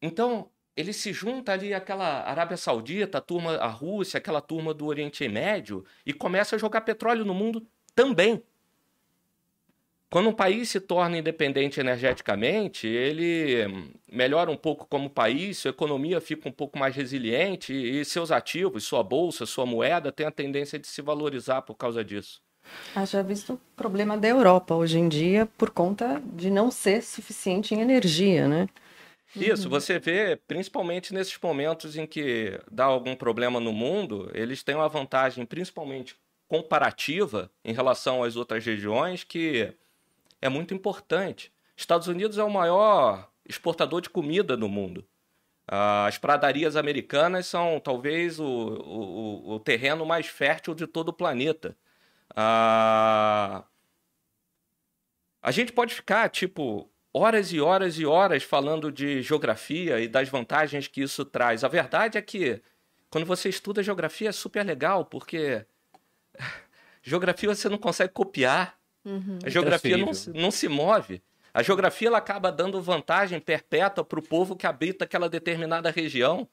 Então, 0.00 0.48
ele 0.76 0.92
se 0.92 1.12
junta 1.12 1.52
ali 1.52 1.74
àquela 1.74 2.22
Arábia 2.22 2.56
Saudita, 2.56 3.18
a 3.18 3.20
turma, 3.20 3.56
a 3.56 3.66
Rússia, 3.66 4.18
aquela 4.18 4.40
turma 4.40 4.72
do 4.72 4.86
Oriente 4.86 5.28
Médio 5.28 5.84
e 6.06 6.12
começa 6.12 6.54
a 6.54 6.58
jogar 6.58 6.82
petróleo 6.82 7.24
no 7.24 7.34
mundo 7.34 7.66
também. 7.96 8.40
Quando 10.10 10.30
um 10.30 10.32
país 10.32 10.70
se 10.70 10.80
torna 10.80 11.18
independente 11.18 11.80
energeticamente, 11.80 12.86
ele 12.86 13.92
melhora 14.10 14.50
um 14.50 14.56
pouco 14.56 14.86
como 14.86 15.10
país, 15.10 15.58
sua 15.58 15.70
economia 15.70 16.18
fica 16.18 16.48
um 16.48 16.52
pouco 16.52 16.78
mais 16.78 16.96
resiliente 16.96 17.74
e 17.74 18.02
seus 18.06 18.30
ativos, 18.30 18.84
sua 18.84 19.02
bolsa, 19.02 19.44
sua 19.44 19.66
moeda, 19.66 20.10
tem 20.10 20.26
a 20.26 20.30
tendência 20.30 20.78
de 20.78 20.86
se 20.86 21.02
valorizar 21.02 21.60
por 21.60 21.74
causa 21.74 22.02
disso. 22.02 22.40
Haja 22.94 23.22
visto 23.22 23.54
o 23.54 23.60
problema 23.76 24.16
da 24.16 24.28
Europa 24.28 24.74
hoje 24.74 24.98
em 24.98 25.08
dia 25.08 25.46
por 25.58 25.70
conta 25.70 26.22
de 26.24 26.50
não 26.50 26.70
ser 26.70 27.02
suficiente 27.02 27.74
em 27.74 27.80
energia, 27.80 28.48
né? 28.48 28.66
Isso, 29.36 29.64
uhum. 29.64 29.70
você 29.70 29.98
vê, 29.98 30.36
principalmente 30.36 31.12
nesses 31.12 31.38
momentos 31.42 31.96
em 31.98 32.06
que 32.06 32.58
dá 32.70 32.84
algum 32.84 33.14
problema 33.14 33.60
no 33.60 33.74
mundo, 33.74 34.30
eles 34.32 34.62
têm 34.62 34.74
uma 34.74 34.88
vantagem, 34.88 35.44
principalmente 35.44 36.16
comparativa, 36.48 37.50
em 37.62 37.74
relação 37.74 38.22
às 38.24 38.36
outras 38.36 38.64
regiões, 38.64 39.22
que 39.22 39.74
é 40.40 40.48
muito 40.48 40.74
importante. 40.74 41.52
Estados 41.76 42.08
Unidos 42.08 42.38
é 42.38 42.44
o 42.44 42.50
maior 42.50 43.30
exportador 43.48 44.00
de 44.00 44.10
comida 44.10 44.56
do 44.56 44.68
mundo. 44.68 45.06
As 45.66 46.16
pradarias 46.16 46.76
americanas 46.76 47.46
são 47.46 47.78
talvez 47.78 48.40
o, 48.40 48.44
o, 48.44 49.52
o 49.54 49.60
terreno 49.60 50.06
mais 50.06 50.26
fértil 50.26 50.74
de 50.74 50.86
todo 50.86 51.10
o 51.10 51.12
planeta. 51.12 51.76
A 52.34 53.64
gente 55.50 55.72
pode 55.72 55.94
ficar, 55.94 56.28
tipo, 56.30 56.90
horas 57.12 57.52
e 57.52 57.60
horas 57.60 57.98
e 57.98 58.06
horas 58.06 58.42
falando 58.42 58.90
de 58.90 59.22
geografia 59.22 60.00
e 60.00 60.08
das 60.08 60.28
vantagens 60.28 60.88
que 60.88 61.02
isso 61.02 61.24
traz. 61.24 61.64
A 61.64 61.68
verdade 61.68 62.16
é 62.18 62.22
que 62.22 62.62
quando 63.10 63.26
você 63.26 63.48
estuda 63.48 63.82
geografia 63.82 64.28
é 64.30 64.32
super 64.32 64.64
legal, 64.64 65.04
porque 65.04 65.66
geografia 67.02 67.54
você 67.54 67.68
não 67.68 67.78
consegue 67.78 68.12
copiar. 68.12 68.77
Uhum. 69.04 69.38
A 69.44 69.48
geografia 69.48 69.96
não, 69.96 70.10
não 70.34 70.50
se 70.50 70.68
move. 70.68 71.22
A 71.52 71.62
geografia 71.62 72.08
ela 72.08 72.18
acaba 72.18 72.52
dando 72.52 72.80
vantagem 72.80 73.40
perpétua 73.40 74.04
para 74.04 74.18
o 74.18 74.22
povo 74.22 74.54
que 74.54 74.66
habita 74.66 75.04
aquela 75.04 75.28
determinada 75.28 75.90
região. 75.90 76.48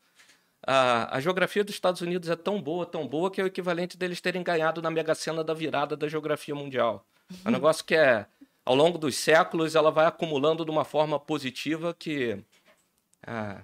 A, 0.65 1.17
a, 1.17 1.19
geografia 1.19 1.63
dos 1.63 1.75
Estados 1.75 2.01
Unidos 2.01 2.29
é 2.29 2.35
tão 2.35 2.61
boa, 2.61 2.85
tão 2.85 3.07
boa, 3.07 3.29
que 3.29 3.39
é 3.39 3.43
o 3.43 3.47
equivalente 3.47 3.97
deles 3.97 4.19
terem 4.19 4.41
ganhado 4.41 4.81
na 4.81 4.89
Mega 4.89 5.13
Sena 5.13 5.43
da 5.43 5.53
virada 5.53 5.95
da 5.95 6.07
geografia 6.07 6.55
mundial. 6.55 7.05
É 7.43 7.49
um 7.49 7.51
negócio 7.53 7.85
que 7.85 7.93
é, 7.93 8.25
ao 8.65 8.73
longo 8.73 8.97
dos 8.97 9.15
séculos, 9.15 9.75
ela 9.75 9.91
vai 9.91 10.07
acumulando 10.07 10.65
de 10.65 10.71
uma 10.71 10.83
forma 10.83 11.19
positiva 11.19 11.93
que, 11.93 12.43
ah, 13.21 13.61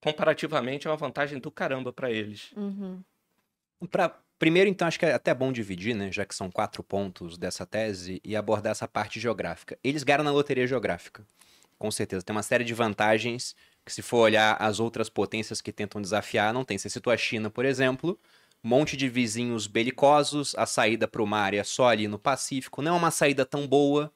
comparativamente, 0.00 0.88
é 0.88 0.90
uma 0.90 0.96
vantagem 0.96 1.38
do 1.38 1.52
caramba 1.52 1.92
para 1.92 2.10
eles. 2.10 2.50
Uhum. 2.56 3.00
Para 3.88 4.16
Primeiro, 4.42 4.68
então, 4.68 4.88
acho 4.88 4.98
que 4.98 5.06
é 5.06 5.12
até 5.12 5.32
bom 5.32 5.52
dividir, 5.52 5.94
né, 5.94 6.10
já 6.10 6.24
que 6.24 6.34
são 6.34 6.50
quatro 6.50 6.82
pontos 6.82 7.38
dessa 7.38 7.64
tese, 7.64 8.20
e 8.24 8.34
abordar 8.34 8.72
essa 8.72 8.88
parte 8.88 9.20
geográfica. 9.20 9.78
Eles 9.84 10.02
ganharam 10.02 10.24
na 10.24 10.32
loteria 10.32 10.66
geográfica, 10.66 11.24
com 11.78 11.92
certeza. 11.92 12.24
Tem 12.24 12.34
uma 12.34 12.42
série 12.42 12.64
de 12.64 12.74
vantagens 12.74 13.54
que, 13.86 13.92
se 13.92 14.02
for 14.02 14.16
olhar 14.16 14.56
as 14.58 14.80
outras 14.80 15.08
potências 15.08 15.60
que 15.60 15.70
tentam 15.70 16.02
desafiar, 16.02 16.52
não 16.52 16.64
tem. 16.64 16.76
Você 16.76 16.90
citou 16.90 17.12
a 17.12 17.16
China, 17.16 17.50
por 17.50 17.64
exemplo, 17.64 18.18
monte 18.60 18.96
de 18.96 19.08
vizinhos 19.08 19.68
belicosos, 19.68 20.56
a 20.56 20.66
saída 20.66 21.06
para 21.06 21.22
o 21.22 21.26
mar 21.26 21.54
é 21.54 21.62
só 21.62 21.86
ali 21.86 22.08
no 22.08 22.18
Pacífico, 22.18 22.82
não 22.82 22.96
é 22.96 22.98
uma 22.98 23.12
saída 23.12 23.46
tão 23.46 23.64
boa. 23.64 24.12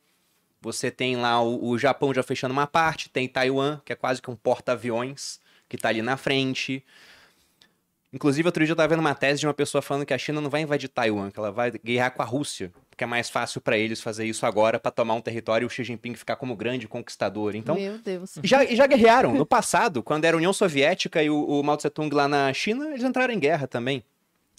Você 0.60 0.90
tem 0.90 1.14
lá 1.14 1.40
o, 1.40 1.68
o 1.68 1.78
Japão 1.78 2.12
já 2.12 2.24
fechando 2.24 2.52
uma 2.52 2.66
parte, 2.66 3.08
tem 3.08 3.28
Taiwan, 3.28 3.80
que 3.84 3.92
é 3.92 3.96
quase 3.96 4.20
que 4.20 4.28
um 4.28 4.34
porta-aviões, 4.34 5.38
que 5.68 5.76
está 5.76 5.88
ali 5.88 6.02
na 6.02 6.16
frente. 6.16 6.84
Inclusive, 8.12 8.46
outro 8.48 8.64
dia 8.64 8.72
eu 8.72 8.76
tava 8.76 8.88
vendo 8.88 9.00
uma 9.00 9.14
tese 9.14 9.40
de 9.40 9.46
uma 9.46 9.54
pessoa 9.54 9.82
falando 9.82 10.06
que 10.06 10.14
a 10.14 10.18
China 10.18 10.40
não 10.40 10.48
vai 10.48 10.62
invadir 10.62 10.88
Taiwan, 10.88 11.30
que 11.30 11.38
ela 11.38 11.50
vai 11.50 11.72
guerrear 11.72 12.12
com 12.12 12.22
a 12.22 12.24
Rússia, 12.24 12.72
porque 12.88 13.04
é 13.04 13.06
mais 13.06 13.28
fácil 13.28 13.60
para 13.60 13.76
eles 13.76 14.00
fazer 14.00 14.24
isso 14.24 14.46
agora 14.46 14.78
para 14.78 14.90
tomar 14.90 15.14
um 15.14 15.20
território 15.20 15.64
e 15.64 15.66
o 15.66 15.70
Xi 15.70 15.84
Jinping 15.84 16.14
ficar 16.14 16.36
como 16.36 16.56
grande 16.56 16.86
conquistador. 16.88 17.54
Então, 17.56 17.74
Meu 17.74 17.98
Deus. 17.98 18.38
Já, 18.42 18.64
já 18.64 18.86
guerrearam. 18.86 19.34
No 19.34 19.44
passado, 19.44 20.02
quando 20.02 20.24
era 20.24 20.36
a 20.36 20.38
União 20.38 20.52
Soviética 20.52 21.22
e 21.22 21.28
o, 21.28 21.44
o 21.44 21.62
Mao 21.62 21.76
Tse 21.76 21.90
Tung 21.90 22.14
lá 22.14 22.28
na 22.28 22.52
China, 22.52 22.88
eles 22.88 23.02
entraram 23.02 23.34
em 23.34 23.38
guerra 23.38 23.66
também. 23.66 24.02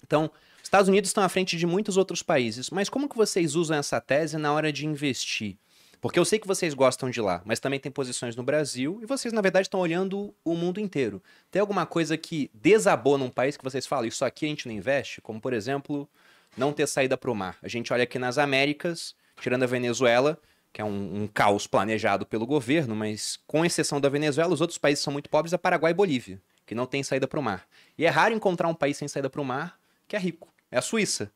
Então, 0.06 0.30
Estados 0.62 0.88
Unidos 0.88 1.08
estão 1.08 1.24
à 1.24 1.28
frente 1.28 1.56
de 1.56 1.66
muitos 1.66 1.96
outros 1.96 2.22
países. 2.22 2.70
Mas 2.70 2.88
como 2.88 3.08
que 3.08 3.16
vocês 3.16 3.54
usam 3.54 3.78
essa 3.78 4.00
tese 4.00 4.36
na 4.36 4.52
hora 4.52 4.70
de 4.70 4.86
investir? 4.86 5.56
Porque 6.00 6.18
eu 6.18 6.24
sei 6.24 6.38
que 6.38 6.46
vocês 6.46 6.74
gostam 6.74 7.10
de 7.10 7.20
lá, 7.20 7.42
mas 7.44 7.58
também 7.58 7.80
tem 7.80 7.90
posições 7.90 8.36
no 8.36 8.42
Brasil 8.42 9.00
e 9.02 9.06
vocês, 9.06 9.32
na 9.32 9.40
verdade, 9.40 9.66
estão 9.66 9.80
olhando 9.80 10.34
o 10.44 10.54
mundo 10.54 10.78
inteiro. 10.78 11.22
Tem 11.50 11.60
alguma 11.60 11.84
coisa 11.86 12.16
que 12.16 12.50
desabou 12.54 13.18
num 13.18 13.30
país 13.30 13.56
que 13.56 13.64
vocês 13.64 13.86
falam, 13.86 14.06
isso 14.06 14.24
aqui 14.24 14.46
a 14.46 14.48
gente 14.48 14.68
não 14.68 14.74
investe? 14.74 15.20
Como, 15.20 15.40
por 15.40 15.52
exemplo, 15.52 16.08
não 16.56 16.72
ter 16.72 16.86
saída 16.86 17.16
para 17.16 17.30
o 17.30 17.34
mar. 17.34 17.58
A 17.62 17.68
gente 17.68 17.92
olha 17.92 18.04
aqui 18.04 18.18
nas 18.18 18.38
Américas, 18.38 19.14
tirando 19.40 19.64
a 19.64 19.66
Venezuela, 19.66 20.38
que 20.72 20.80
é 20.80 20.84
um, 20.84 21.22
um, 21.22 21.26
caos 21.26 21.66
planejado 21.66 22.24
pelo 22.24 22.46
governo, 22.46 22.94
mas 22.94 23.38
com 23.46 23.64
exceção 23.64 24.00
da 24.00 24.08
Venezuela, 24.08 24.52
os 24.52 24.60
outros 24.60 24.78
países 24.78 25.02
são 25.02 25.12
muito 25.12 25.28
pobres, 25.28 25.52
é 25.52 25.58
Paraguai 25.58 25.92
e 25.92 25.94
Bolívia, 25.94 26.40
que 26.64 26.74
não 26.74 26.86
tem 26.86 27.02
saída 27.02 27.26
para 27.26 27.40
o 27.40 27.42
mar. 27.42 27.66
E 27.96 28.04
é 28.04 28.08
raro 28.08 28.34
encontrar 28.34 28.68
um 28.68 28.74
país 28.74 28.96
sem 28.96 29.08
saída 29.08 29.28
para 29.28 29.40
o 29.40 29.44
mar 29.44 29.78
que 30.06 30.16
é 30.16 30.18
rico. 30.18 30.48
É 30.70 30.78
a 30.78 30.82
Suíça. 30.82 31.30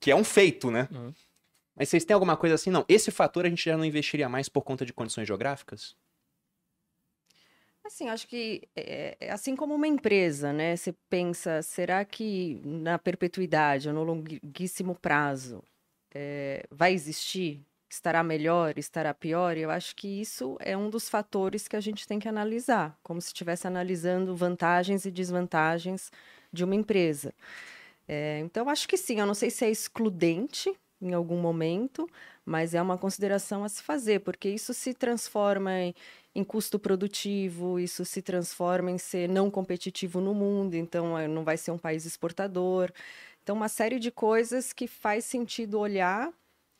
Que 0.00 0.10
é 0.10 0.16
um 0.16 0.24
feito, 0.24 0.70
né? 0.70 0.88
Uhum. 0.90 1.14
Mas 1.76 1.88
vocês 1.88 2.04
têm 2.04 2.14
alguma 2.14 2.36
coisa 2.36 2.54
assim? 2.54 2.70
Não, 2.70 2.84
esse 2.88 3.10
fator 3.10 3.46
a 3.46 3.48
gente 3.48 3.64
já 3.64 3.76
não 3.76 3.84
investiria 3.84 4.28
mais 4.28 4.48
por 4.48 4.62
conta 4.62 4.84
de 4.84 4.92
condições 4.92 5.26
geográficas? 5.26 5.96
Assim, 7.84 8.08
acho 8.08 8.28
que 8.28 8.68
é, 8.76 9.16
é 9.20 9.32
assim 9.32 9.56
como 9.56 9.74
uma 9.74 9.88
empresa, 9.88 10.52
né? 10.52 10.76
Você 10.76 10.94
pensa, 11.10 11.62
será 11.62 12.04
que 12.04 12.60
na 12.64 12.98
perpetuidade 12.98 13.88
ou 13.88 13.94
no 13.94 14.04
longuíssimo 14.04 14.94
prazo 14.94 15.62
é, 16.14 16.64
vai 16.70 16.92
existir 16.92 17.60
estará 17.94 18.22
melhor, 18.22 18.78
estará 18.78 19.12
pior. 19.12 19.56
Eu 19.56 19.70
acho 19.70 19.94
que 19.94 20.08
isso 20.20 20.56
é 20.60 20.76
um 20.76 20.88
dos 20.88 21.08
fatores 21.08 21.68
que 21.68 21.76
a 21.76 21.80
gente 21.80 22.06
tem 22.06 22.18
que 22.18 22.28
analisar, 22.28 22.98
como 23.02 23.20
se 23.20 23.28
estivesse 23.28 23.66
analisando 23.66 24.34
vantagens 24.34 25.04
e 25.04 25.10
desvantagens 25.10 26.10
de 26.52 26.64
uma 26.64 26.74
empresa. 26.74 27.34
É, 28.08 28.38
então, 28.40 28.68
acho 28.68 28.88
que 28.88 28.96
sim. 28.96 29.20
Eu 29.20 29.26
não 29.26 29.34
sei 29.34 29.50
se 29.50 29.64
é 29.64 29.70
excludente 29.70 30.74
em 31.02 31.12
algum 31.12 31.36
momento, 31.36 32.08
mas 32.44 32.74
é 32.74 32.80
uma 32.80 32.96
consideração 32.96 33.64
a 33.64 33.68
se 33.68 33.82
fazer, 33.82 34.20
porque 34.20 34.48
isso 34.48 34.72
se 34.72 34.94
transforma 34.94 35.72
em, 35.72 35.94
em 36.34 36.44
custo 36.44 36.78
produtivo, 36.78 37.78
isso 37.78 38.04
se 38.04 38.22
transforma 38.22 38.90
em 38.90 38.98
ser 38.98 39.28
não 39.28 39.50
competitivo 39.50 40.20
no 40.20 40.32
mundo, 40.32 40.74
então 40.74 41.18
é, 41.18 41.26
não 41.26 41.44
vai 41.44 41.56
ser 41.56 41.72
um 41.72 41.78
país 41.78 42.06
exportador. 42.06 42.92
Então, 43.42 43.56
uma 43.56 43.68
série 43.68 43.98
de 43.98 44.10
coisas 44.10 44.72
que 44.72 44.86
faz 44.86 45.24
sentido 45.24 45.78
olhar. 45.78 46.32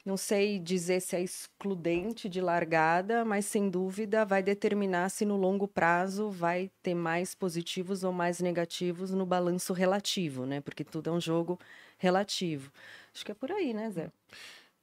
Não 0.05 0.17
sei 0.17 0.59
dizer 0.59 1.01
se 1.01 1.15
é 1.15 1.23
excludente 1.23 2.29
de 2.29 2.41
largada, 2.41 3.25
mas 3.25 3.47
sem 3.47 3.71
dúvida 3.71 4.25
vai 4.25 4.43
determinar 4.43 5.09
se 5.11 5.25
no 5.25 5.37
longo 5.37 5.69
prazo 5.69 6.29
vai 6.29 6.71
ter 6.83 6.95
mais 6.95 7.35
positivos 7.37 8.03
ou 8.03 8.13
mais 8.13 8.41
negativos 8.41 9.13
no 9.13 9.25
balanço 9.25 9.73
relativo, 9.73 10.45
né? 10.45 10.61
Porque 10.61 10.83
tudo 10.85 11.11
é 11.11 11.13
um 11.13 11.21
jogo 11.21 11.57
relativo. 11.99 12.73
Acho 13.15 13.25
que 13.25 13.31
é 13.31 13.35
por 13.35 13.53
aí, 13.53 13.73
né, 13.73 13.91
Zé? 13.91 14.11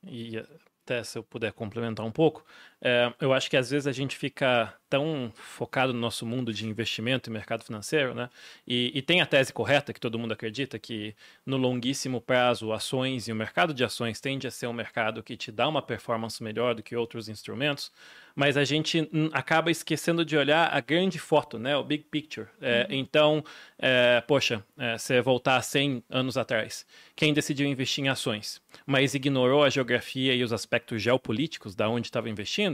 E 0.04 0.38
até 0.38 1.04
se 1.04 1.18
eu 1.18 1.24
puder 1.24 1.52
complementar 1.54 2.06
um 2.06 2.12
pouco, 2.12 2.46
é, 2.82 3.12
eu 3.20 3.34
acho 3.34 3.50
que 3.50 3.58
às 3.58 3.70
vezes 3.70 3.88
a 3.88 3.92
gente 3.92 4.16
fica 4.16 4.74
tão 4.90 5.32
focado 5.36 5.94
no 5.94 6.00
nosso 6.00 6.26
mundo 6.26 6.52
de 6.52 6.66
investimento 6.66 7.30
e 7.30 7.34
mercado 7.34 7.64
financeiro, 7.64 8.16
né? 8.16 8.30
E, 8.66 8.92
e, 8.96 9.02
tem 9.02 9.22
a 9.22 9.26
tese 9.26 9.54
correta 9.54 9.94
que 9.94 10.00
todo 10.00 10.18
mundo 10.18 10.32
acredita 10.32 10.80
que 10.80 11.14
no 11.46 11.58
longuíssimo 11.58 12.20
prazo 12.20 12.72
ações 12.72 13.28
e 13.28 13.32
o 13.32 13.36
mercado 13.36 13.74
de 13.74 13.84
ações 13.84 14.20
tende 14.20 14.48
a 14.48 14.52
ser 14.52 14.66
um 14.68 14.74
mercado 14.74 15.22
que 15.22 15.38
te 15.38 15.52
dá 15.52 15.68
uma 15.68 15.82
performance 15.82 16.42
melhor 16.42 16.74
do 16.74 16.82
que 16.82 16.96
outros 16.96 17.30
instrumentos, 17.30 17.92
mas 18.36 18.56
a 18.58 18.64
gente 18.64 19.10
acaba 19.34 19.70
esquecendo 19.70 20.24
de 20.24 20.38
olhar 20.38 20.74
a 20.74 20.80
grande 20.80 21.20
foto, 21.20 21.60
né? 21.60 21.76
O 21.76 21.84
big 21.84 22.06
picture. 22.06 22.48
É, 22.62 22.88
uhum. 22.90 22.96
Então, 22.96 23.44
é, 23.78 24.22
poxa, 24.22 24.64
é, 24.78 24.98
você 24.98 25.22
voltar 25.22 25.62
100 25.62 26.04
anos 26.10 26.38
atrás, 26.38 26.86
quem 27.16 27.34
decidiu 27.34 27.68
investir 27.68 28.04
em 28.04 28.08
ações, 28.08 28.62
mas 28.86 29.14
ignorou 29.14 29.64
a 29.64 29.70
geografia 29.70 30.34
e 30.34 30.44
os 30.44 30.54
aspectos 30.54 31.02
geopolíticos 31.02 31.76
da 31.76 31.90
onde 31.90 32.08
estava 32.08 32.30
investindo, 32.30 32.69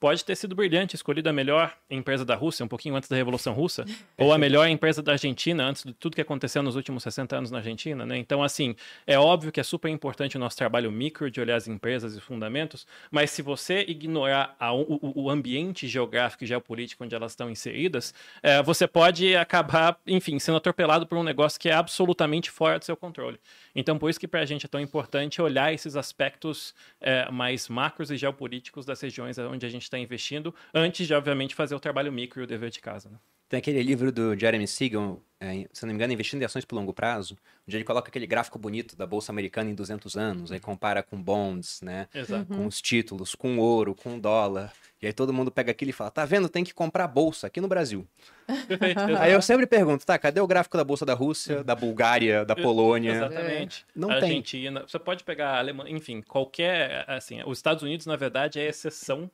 pode 0.00 0.24
ter 0.24 0.34
sido 0.34 0.54
brilhante, 0.54 0.96
escolhido 0.96 1.28
a 1.28 1.32
melhor 1.32 1.76
empresa 1.90 2.24
da 2.24 2.34
Rússia, 2.34 2.64
um 2.64 2.68
pouquinho 2.68 2.96
antes 2.96 3.08
da 3.08 3.14
Revolução 3.14 3.52
Russa, 3.52 3.84
ou 4.16 4.32
a 4.32 4.38
melhor 4.38 4.66
empresa 4.66 5.02
da 5.02 5.12
Argentina, 5.12 5.62
antes 5.62 5.84
de 5.84 5.92
tudo 5.92 6.14
que 6.14 6.22
aconteceu 6.22 6.62
nos 6.62 6.74
últimos 6.74 7.02
60 7.02 7.36
anos 7.36 7.50
na 7.50 7.58
Argentina, 7.58 8.06
né? 8.06 8.16
Então, 8.16 8.42
assim, 8.42 8.74
é 9.06 9.18
óbvio 9.18 9.52
que 9.52 9.60
é 9.60 9.62
super 9.62 9.90
importante 9.90 10.38
o 10.38 10.40
nosso 10.40 10.56
trabalho 10.56 10.90
micro 10.90 11.30
de 11.30 11.38
olhar 11.38 11.56
as 11.56 11.68
empresas 11.68 12.16
e 12.16 12.20
fundamentos, 12.20 12.86
mas 13.10 13.30
se 13.30 13.42
você 13.42 13.84
ignorar 13.86 14.56
a, 14.58 14.72
o, 14.72 15.12
o, 15.14 15.30
ambiente 15.30 15.86
geográfico 15.86 16.44
e 16.44 16.46
geopolítico 16.46 17.04
onde 17.04 17.14
elas 17.14 17.32
estão 17.32 17.50
inseridas, 17.50 18.14
é, 18.42 18.62
você 18.62 18.86
pode 18.86 19.36
acabar, 19.36 20.00
enfim, 20.06 20.38
sendo 20.38 20.56
atropelado 20.56 21.06
por 21.06 21.18
um 21.18 21.22
negócio 21.22 21.60
que 21.60 21.68
é 21.68 21.74
absolutamente 21.74 22.50
fora 22.50 22.78
do 22.78 22.84
seu 22.86 22.96
controle. 22.96 23.38
Então, 23.74 23.98
por 23.98 24.10
isso 24.10 24.18
que 24.18 24.28
para 24.28 24.40
a 24.40 24.44
gente 24.44 24.66
é 24.66 24.68
tão 24.68 24.80
importante 24.80 25.40
olhar 25.40 25.72
esses 25.72 25.96
aspectos 25.96 26.74
é, 27.00 27.30
mais 27.30 27.68
macros 27.68 28.10
e 28.10 28.16
geopolíticos 28.16 28.84
das 28.84 29.00
regiões 29.00 29.38
onde 29.38 29.64
a 29.64 29.68
gente 29.68 29.82
está 29.82 29.98
investindo, 29.98 30.54
antes 30.74 31.06
de, 31.06 31.14
obviamente, 31.14 31.54
fazer 31.54 31.74
o 31.74 31.80
trabalho 31.80 32.12
micro 32.12 32.40
e 32.40 32.44
o 32.44 32.46
dever 32.46 32.70
de 32.70 32.80
casa. 32.80 33.08
Né? 33.08 33.18
Tem 33.50 33.58
aquele 33.58 33.82
livro 33.82 34.12
do 34.12 34.38
Jeremy 34.38 34.64
Siegel, 34.64 35.20
é, 35.40 35.66
se 35.72 35.82
não 35.82 35.88
me 35.88 35.94
engano, 35.94 36.12
Investindo 36.12 36.40
em 36.40 36.44
Ações 36.44 36.64
por 36.64 36.76
Longo 36.76 36.94
Prazo, 36.94 37.36
onde 37.66 37.76
ele 37.76 37.82
coloca 37.82 38.08
aquele 38.08 38.24
gráfico 38.24 38.56
bonito 38.60 38.94
da 38.94 39.04
Bolsa 39.04 39.32
Americana 39.32 39.68
em 39.68 39.74
200 39.74 40.16
anos, 40.16 40.52
aí 40.52 40.60
compara 40.60 41.02
com 41.02 41.20
bonds, 41.20 41.82
né? 41.82 42.06
Exato. 42.14 42.54
Com 42.54 42.64
os 42.64 42.80
títulos, 42.80 43.34
com 43.34 43.58
ouro, 43.58 43.92
com 43.92 44.20
dólar. 44.20 44.72
E 45.02 45.06
aí 45.08 45.12
todo 45.12 45.32
mundo 45.32 45.50
pega 45.50 45.72
aquilo 45.72 45.90
e 45.90 45.92
fala, 45.92 46.12
tá 46.12 46.24
vendo, 46.24 46.48
tem 46.48 46.62
que 46.62 46.72
comprar 46.72 47.08
bolsa 47.08 47.48
aqui 47.48 47.60
no 47.60 47.66
Brasil. 47.66 48.06
aí 49.18 49.32
eu 49.32 49.42
sempre 49.42 49.66
pergunto, 49.66 50.06
tá, 50.06 50.16
cadê 50.16 50.40
o 50.40 50.46
gráfico 50.46 50.76
da 50.76 50.84
Bolsa 50.84 51.04
da 51.04 51.14
Rússia, 51.14 51.64
da 51.64 51.74
Bulgária, 51.74 52.44
da 52.44 52.54
Polônia? 52.54 53.14
Exatamente. 53.14 53.84
Não 53.96 54.12
Argentina, 54.12 54.78
tem. 54.78 54.88
Você 54.88 54.98
pode 55.00 55.24
pegar 55.24 55.54
a 55.54 55.58
Alemanha, 55.58 55.90
enfim, 55.90 56.22
qualquer, 56.22 57.04
assim, 57.08 57.42
os 57.44 57.58
Estados 57.58 57.82
Unidos, 57.82 58.06
na 58.06 58.14
verdade, 58.14 58.60
é 58.60 58.68
exceção 58.68 59.28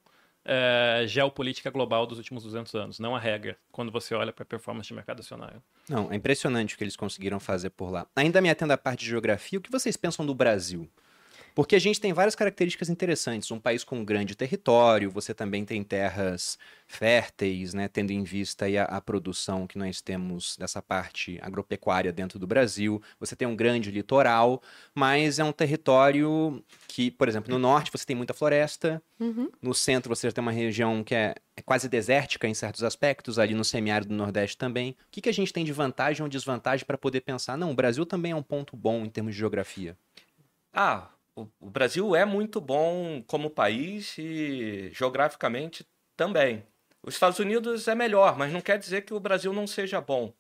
é, 0.47 1.05
geopolítica 1.07 1.71
global 1.71 2.07
dos 2.07 2.19
últimos 2.19 2.45
200 2.45 2.75
anos, 2.75 2.99
não 3.01 3.17
a 3.17 3.19
regra, 3.19 3.59
quando 3.73 3.91
você 3.91 4.15
olha 4.15 4.33
para 4.33 4.45
a 4.45 4.47
performance 4.47 4.87
de 4.87 4.95
mercado 4.95 5.21
acionário. 5.21 5.61
Não, 5.89 6.11
é 6.13 6.17
impressionante 6.17 6.75
o 6.75 6.79
que 6.79 6.85
eles 6.85 6.97
conseguiram 6.97 7.41
fazer 7.41 7.71
por 7.71 7.91
lá. 7.91 8.07
Ainda 8.15 8.41
me 8.41 8.49
atendo 8.49 8.73
à 8.73 8.79
parte 8.79 9.01
de 9.01 9.07
geografia, 9.07 9.59
o 9.59 9.63
que 9.63 9.71
vocês 9.71 9.97
pensam 9.97 10.25
do 10.25 10.35
Brasil? 10.35 10.89
Porque 11.57 11.75
a 11.75 11.79
gente 11.79 11.99
tem 11.99 12.13
várias 12.13 12.35
características 12.35 12.91
interessantes. 12.91 13.51
Um 13.51 13.59
país 13.59 13.83
com 13.83 14.01
um 14.01 14.05
grande 14.05 14.35
território, 14.35 15.11
você 15.11 15.33
também 15.33 15.65
tem 15.65 15.83
terras 15.83 16.59
férteis, 16.87 17.73
né, 17.73 17.89
tendo 17.89 18.11
em 18.11 18.23
vista 18.23 18.67
a, 18.67 18.99
a, 18.99 19.01
produção 19.01 19.67
que 19.67 19.79
nós 19.79 20.03
temos 20.03 20.55
dessa 20.59 20.83
parte 20.83 21.39
agropecuária 21.41 22.13
dentro 22.13 22.39
do 22.39 22.47
Brasil. 22.47 23.01
Você 23.19 23.35
tem 23.35 23.49
um 23.49 23.57
grande 23.57 23.91
litoral, 23.91 24.63
mas 24.95 25.39
é 25.39 25.45
um 25.45 25.51
território 25.51 26.63
que, 26.87 27.11
por 27.11 27.27
exemplo, 27.27 27.51
no 27.51 27.59
norte 27.59 27.91
você 27.91 28.05
tem 28.05 28.15
muita 28.15 28.35
floresta, 28.35 29.03
uhum. 29.19 29.51
no 29.63 29.73
centro 29.73 30.15
você 30.15 30.31
tem 30.31 30.43
uma 30.43 30.53
região 30.53 31.03
que 31.03 31.15
é, 31.15 31.35
é, 31.57 31.63
quase 31.63 31.89
desértica 31.89 32.47
em 32.47 32.53
certos 32.53 32.83
aspectos, 32.83 33.39
ali 33.39 33.55
no 33.55 33.65
semiárido 33.65 34.11
do 34.11 34.15
Nordeste 34.15 34.59
também. 34.59 34.91
O 34.91 34.95
que, 35.11 35.23
que 35.23 35.31
a 35.31 35.35
gente 35.35 35.55
tem 35.55 35.65
de 35.65 35.73
vantagem 35.73 36.23
ou 36.23 36.29
desvantagem 36.29 36.85
para 36.85 36.99
poder 36.99 37.23
pensar? 37.23 37.57
Não, 37.57 37.71
o 37.71 37.75
Brasil 37.75 38.05
também 38.05 38.33
é 38.33 38.37
um 38.37 38.43
ponto 38.43 38.77
bom 38.77 39.07
em 39.07 39.09
termos 39.09 39.33
de 39.33 39.39
geografia. 39.39 39.97
Ah, 40.71 41.09
o, 41.37 41.71
Brasil 41.71 42.17
é 42.17 42.25
muito 42.25 42.61
bom 42.61 43.23
como 43.27 43.51
país 43.51 44.17
e 44.19 44.91
geograficamente 44.95 45.87
também. 46.17 46.65
Os 47.03 47.15
Estados 47.15 47.39
Unidos 47.39 47.87
é 47.87 47.95
melhor, 47.95 48.37
mas 48.39 48.53
não 48.53 48.63
quer 48.63 48.79
dizer 48.79 49.03
que 49.03 49.13
o 49.13 49.21
Brasil 49.21 49.53
não 49.53 49.67
seja 49.67 50.01
bom. 50.01 50.33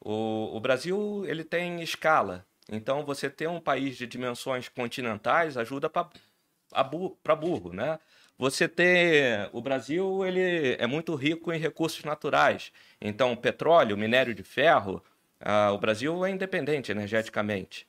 O, 0.00 0.56
o 0.56 0.60
Brasil 0.60 1.24
ele 1.26 1.44
tem 1.44 1.82
escala, 1.82 2.46
então 2.70 3.04
você 3.04 3.28
ter 3.28 3.48
um 3.48 3.60
país 3.60 3.96
de 3.96 4.06
dimensões 4.06 4.68
continentais 4.68 5.56
ajuda 5.56 5.90
para 5.90 6.84
bu, 6.84 7.18
burro, 7.38 7.72
né? 7.72 7.98
Você 8.38 8.68
ter 8.68 9.50
o 9.52 9.60
Brasil 9.60 10.24
ele 10.24 10.76
é 10.78 10.86
muito 10.86 11.14
rico 11.14 11.52
em 11.52 11.58
recursos 11.58 12.04
naturais, 12.04 12.72
então 13.00 13.36
petróleo, 13.36 13.96
minério 13.96 14.34
de 14.34 14.44
ferro, 14.44 15.02
ah, 15.40 15.72
o 15.72 15.78
Brasil 15.78 16.24
é 16.24 16.30
independente 16.30 16.92
energeticamente. 16.92 17.87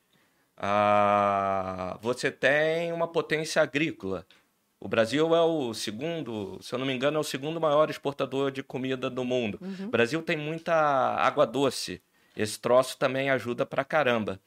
Ah, 0.62 1.98
você 2.02 2.30
tem 2.30 2.92
uma 2.92 3.08
potência 3.08 3.62
agrícola. 3.62 4.26
O 4.78 4.88
Brasil 4.88 5.34
é 5.34 5.40
o 5.40 5.72
segundo, 5.72 6.58
se 6.60 6.74
eu 6.74 6.78
não 6.78 6.86
me 6.86 6.92
engano, 6.92 7.16
é 7.16 7.20
o 7.20 7.24
segundo 7.24 7.58
maior 7.58 7.88
exportador 7.88 8.50
de 8.50 8.62
comida 8.62 9.08
do 9.08 9.24
mundo. 9.24 9.58
Uhum. 9.60 9.86
O 9.86 9.90
Brasil 9.90 10.22
tem 10.22 10.36
muita 10.36 10.74
água 10.74 11.46
doce. 11.46 12.02
Esse 12.36 12.60
troço 12.60 12.98
também 12.98 13.30
ajuda 13.30 13.64
pra 13.64 13.84
caramba. 13.84 14.38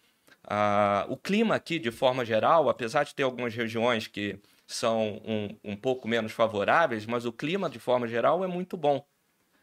Ah, 0.44 1.06
o 1.10 1.18
clima 1.18 1.56
aqui, 1.56 1.80
de 1.80 1.90
forma 1.90 2.24
geral, 2.24 2.70
apesar 2.70 3.04
de 3.04 3.16
ter 3.16 3.24
algumas 3.24 3.56
regiões 3.56 4.06
que 4.06 4.40
são 4.68 5.22
um, 5.26 5.58
um 5.64 5.76
pouco 5.76 6.08
menos 6.08 6.32
favoráveis, 6.32 7.08
mas 7.08 7.26
o 7.26 7.34
clima, 7.34 7.70
de 7.70 7.80
forma 7.80 8.08
geral, 8.08 8.44
é 8.44 8.48
muito 8.48 8.78
bom. 8.78 9.04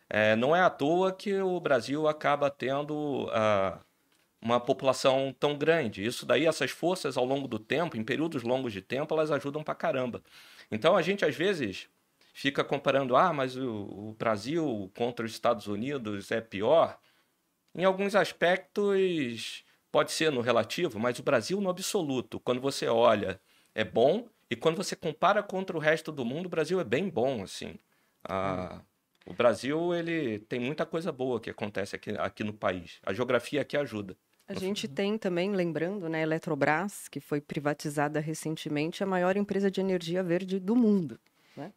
É, 0.09 0.35
não 0.35 0.55
é 0.55 0.61
à 0.61 0.69
toa 0.69 1.13
que 1.13 1.41
o 1.41 1.61
Brasil 1.61 2.09
acaba 2.09 2.51
tendo 2.51 3.29
ah, 3.33 3.79
uma 4.41 4.59
população 4.59 5.35
tão 5.39 5.57
grande. 5.57 6.05
Isso 6.05 6.25
daí, 6.25 6.47
essas 6.47 6.71
forças 6.71 7.17
ao 7.17 7.25
longo 7.25 7.47
do 7.47 7.59
tempo, 7.59 7.97
em 7.97 8.05
períodos 8.05 8.43
longos 8.43 8.73
de 8.73 8.81
tempo, 8.81 9.15
elas 9.15 9.31
ajudam 9.31 9.63
pra 9.63 9.75
caramba. 9.75 10.23
Então 10.71 10.97
a 10.97 11.03
gente 11.03 11.25
às 11.25 11.37
vezes 11.37 11.89
fica 12.33 12.65
comparando, 12.65 13.17
ah, 13.17 13.33
mas 13.33 13.57
o, 13.57 13.69
o 13.69 14.17
Brasil 14.19 14.91
contra 14.97 15.27
os 15.27 15.33
Estados 15.33 15.67
Unidos 15.67 16.31
é 16.31 16.41
pior. 16.41 16.99
Em 17.75 17.85
alguns 17.85 18.15
aspectos 18.15 19.65
pode 19.93 20.13
ser 20.13 20.31
no 20.33 20.41
relativo, 20.41 20.99
mas 20.99 21.19
o 21.19 21.23
Brasil 21.23 21.61
no 21.61 21.69
absoluto, 21.69 22.41
quando 22.41 22.61
você 22.61 22.87
olha, 22.87 23.41
é 23.75 23.85
bom. 23.85 24.29
E 24.49 24.57
quando 24.57 24.77
você 24.77 24.97
compara 24.97 25.43
contra 25.43 25.77
o 25.77 25.81
resto 25.81 26.11
do 26.11 26.25
mundo, 26.25 26.47
o 26.47 26.49
Brasil 26.49 26.81
é 26.81 26.85
bem 26.85 27.09
bom, 27.09 27.43
assim. 27.43 27.79
Ah, 28.25 28.81
o 29.27 29.35
Brasil 29.35 29.95
ele 29.95 30.41
tem 30.41 30.59
muita 30.59 30.85
coisa 30.87 31.13
boa 31.13 31.41
que 31.41 31.51
acontece 31.51 31.95
aqui, 31.95 32.11
aqui 32.19 32.43
no 32.43 32.53
país. 32.53 32.99
A 33.05 33.13
geografia 33.13 33.61
aqui 33.61 33.77
ajuda. 33.77 34.17
A 34.51 34.59
gente 34.59 34.89
tem 34.89 35.17
também, 35.17 35.53
lembrando, 35.53 36.09
né, 36.09 36.19
a 36.19 36.23
Eletrobras, 36.23 37.07
que 37.09 37.21
foi 37.21 37.41
privatizada 37.41 38.19
recentemente, 38.19 39.01
a 39.01 39.07
maior 39.07 39.37
empresa 39.37 39.71
de 39.71 39.81
energia 39.81 40.25
verde 40.25 40.59
do 40.59 40.75
mundo. 40.75 41.21
Né? 41.57 41.73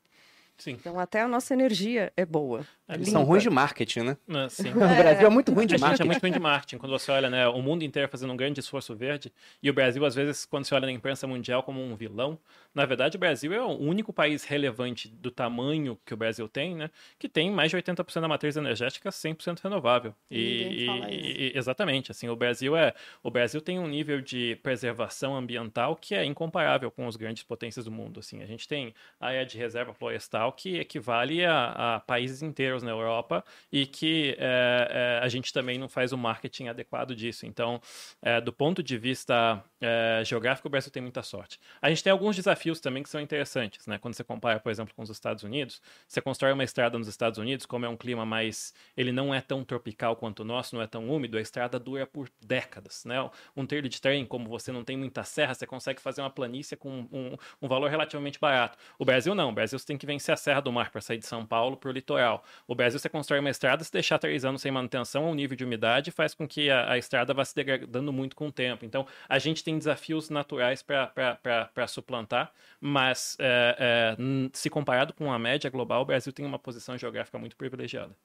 Sim. 0.58 0.72
Então, 0.72 1.00
até 1.00 1.22
a 1.22 1.28
nossa 1.28 1.54
energia 1.54 2.12
é 2.18 2.26
boa. 2.26 2.66
Eles 2.94 3.10
são 3.10 3.24
ruins 3.24 3.44
de 3.44 3.50
marketing, 3.50 4.00
né? 4.02 4.18
Ah, 4.30 4.50
sim. 4.50 4.70
O 4.74 4.96
Brasil 4.96 5.28
é 5.28 5.30
muito 5.30 5.52
ruim 5.54 5.66
de 5.68 5.76
A 5.76 5.78
gente 5.78 5.84
é 5.86 5.88
marketing. 5.90 6.08
muito 6.08 6.22
ruim 6.22 6.32
de 6.32 6.40
marketing. 6.40 6.78
Quando 6.78 6.92
você 6.92 7.12
olha, 7.12 7.30
né, 7.30 7.48
o 7.48 7.62
mundo 7.62 7.84
inteiro 7.84 8.08
fazendo 8.10 8.32
um 8.34 8.38
grande 8.38 8.60
esforço 8.60 8.96
verde, 8.96 9.32
e 9.62 9.70
o 9.70 9.74
Brasil, 9.74 10.06
às 10.06 10.16
vezes, 10.16 10.46
quando 10.46 10.66
você 10.66 10.76
olha 10.76 10.86
na 10.86 10.92
imprensa 10.92 11.26
mundial 11.28 11.64
como 11.64 11.82
um 11.84 11.96
vilão, 11.96 12.38
na 12.74 12.86
verdade, 12.86 13.18
o 13.18 13.20
Brasil 13.20 13.54
é 13.54 13.62
o 13.62 13.68
único 13.78 14.12
país 14.12 14.44
relevante 14.44 15.08
do 15.08 15.30
tamanho 15.32 15.98
que 16.06 16.14
o 16.14 16.18
Brasil 16.18 16.48
tem, 16.48 16.76
né, 16.76 16.90
que 17.20 17.30
tem 17.30 17.52
mais 17.52 17.70
de 17.72 17.78
80% 17.78 18.22
da 18.22 18.28
matriz 18.28 18.56
energética 18.58 19.12
100% 19.12 19.60
renovável. 19.64 20.14
E, 20.30 20.38
e- 20.38 20.76
isso. 20.76 21.38
e- 21.40 21.52
exatamente, 21.56 22.12
assim, 22.12 22.28
o 22.30 22.36
Brasil 22.36 22.76
é, 22.76 22.94
o 23.22 23.30
Brasil 23.32 23.62
tem 23.62 23.80
um 23.80 23.88
nível 23.88 24.22
de 24.22 24.56
preservação 24.64 25.36
ambiental 25.36 25.96
que 25.96 26.16
é 26.16 26.26
incomparável 26.26 26.92
com 26.92 27.08
as 27.08 27.16
grandes 27.16 27.44
potências 27.44 27.86
do 27.86 27.92
mundo, 27.92 28.20
assim. 28.20 28.42
A 28.42 28.46
gente 28.46 28.68
tem 28.68 28.94
área 29.20 29.46
de 29.46 29.58
reserva 29.58 29.94
florestal 29.94 30.52
que 30.52 30.78
equivale 30.78 31.46
a, 31.46 31.96
a 31.96 32.00
países 32.00 32.42
inteiros 32.42 32.83
na 32.84 32.92
Europa 32.92 33.44
e 33.72 33.86
que 33.86 34.36
é, 34.38 35.20
é, 35.20 35.26
a 35.26 35.28
gente 35.28 35.52
também 35.52 35.78
não 35.78 35.90
faz 35.90 36.12
o 36.12 36.18
marketing 36.18 36.68
adequado 36.68 37.16
disso. 37.16 37.46
Então, 37.46 37.82
é, 38.22 38.40
do 38.40 38.52
ponto 38.54 38.84
de 38.84 38.98
vista 38.98 39.64
é, 39.84 40.24
geográfico, 40.24 40.68
o 40.68 40.72
Brasil 40.72 40.90
tem 40.92 41.02
muita 41.02 41.22
sorte. 41.22 41.60
A 41.82 41.90
gente 41.90 42.04
tem 42.04 42.12
alguns 42.12 42.36
desafios 42.36 42.80
também 42.80 43.04
que 43.04 43.10
são 43.10 43.20
interessantes, 43.20 43.86
né? 43.86 43.98
Quando 43.98 44.14
você 44.14 44.24
compara, 44.24 44.60
por 44.60 44.72
exemplo, 44.72 44.94
com 44.96 45.04
os 45.04 45.10
Estados 45.10 45.44
Unidos, 45.44 45.82
você 46.08 46.22
constrói 46.22 46.54
uma 46.54 46.64
estrada 46.64 46.98
nos 46.98 47.08
Estados 47.08 47.38
Unidos, 47.38 47.66
como 47.66 47.86
é 47.86 47.90
um 47.90 47.98
clima 47.98 48.26
mais, 48.26 48.74
ele 48.96 49.12
não 49.12 49.34
é 49.34 49.42
tão 49.42 49.64
tropical 49.64 50.16
quanto 50.16 50.40
o 50.40 50.46
nosso, 50.46 50.76
não 50.76 50.82
é 50.82 50.88
tão 50.88 51.10
úmido, 51.10 51.38
a 51.38 51.42
estrada 51.42 51.78
dura 51.78 52.08
por 52.08 52.30
décadas, 52.42 53.04
né? 53.06 53.30
Um 53.56 53.66
trilho 53.66 53.90
de 53.90 54.02
trem, 54.02 54.26
como 54.26 54.48
você 54.50 54.72
não 54.72 54.84
tem 54.84 54.98
muita 54.98 55.24
serra, 55.24 55.54
você 55.54 55.68
consegue 55.68 56.02
fazer 56.02 56.22
uma 56.22 56.30
planície 56.30 56.78
com 56.78 57.08
um, 57.12 57.38
um 57.62 57.68
valor 57.68 57.90
relativamente 57.90 58.40
barato. 58.40 58.78
O 58.98 59.06
Brasil 59.06 59.36
não, 59.36 59.50
o 59.50 59.54
Brasil 59.54 59.78
você 59.78 59.86
tem 59.86 59.98
que 59.98 60.06
vencer 60.06 60.34
a 60.34 60.38
Serra 60.38 60.62
do 60.62 60.72
Mar 60.72 60.92
para 60.92 61.02
sair 61.02 61.18
de 61.18 61.26
São 61.26 61.46
Paulo 61.46 61.76
para 61.78 61.90
o 61.90 61.92
litoral. 61.92 62.44
O 62.68 62.76
Brasil 62.76 63.00
você 63.00 63.10
constrói 63.10 63.40
uma 63.40 63.50
estrada, 63.50 63.84
se 63.84 63.92
deixar 63.92 64.18
três 64.18 64.46
anos 64.46 64.62
sem 64.62 64.72
manutenção, 64.72 65.30
o 65.30 65.36
nível 65.36 65.58
de 65.58 65.64
umidade 65.64 66.12
faz 66.12 66.34
com 66.34 66.48
que 66.48 66.70
a, 66.70 66.92
a 66.92 66.98
estrada 66.98 67.34
vá 67.34 67.44
se 67.44 67.56
degradando 67.56 68.14
muito 68.14 68.36
com 68.36 68.48
o 68.48 68.52
tempo. 68.52 68.86
Então, 68.86 69.06
a 69.28 69.40
gente 69.40 69.64
tem 69.64 69.73
desafios 69.78 70.30
naturais 70.30 70.82
para 70.84 71.88
suplantar, 71.88 72.52
mas 72.80 73.36
é, 73.40 74.16
é, 74.18 74.50
se 74.54 74.70
comparado 74.70 75.14
com 75.14 75.32
a 75.32 75.40
média 75.40 75.70
global, 75.70 76.02
o 76.02 76.06
Brasil 76.06 76.32
tem 76.34 76.46
uma 76.46 76.60
posição 76.60 76.98
geográfica 76.98 77.38
muito 77.38 77.56
privilegiada. 77.56 78.16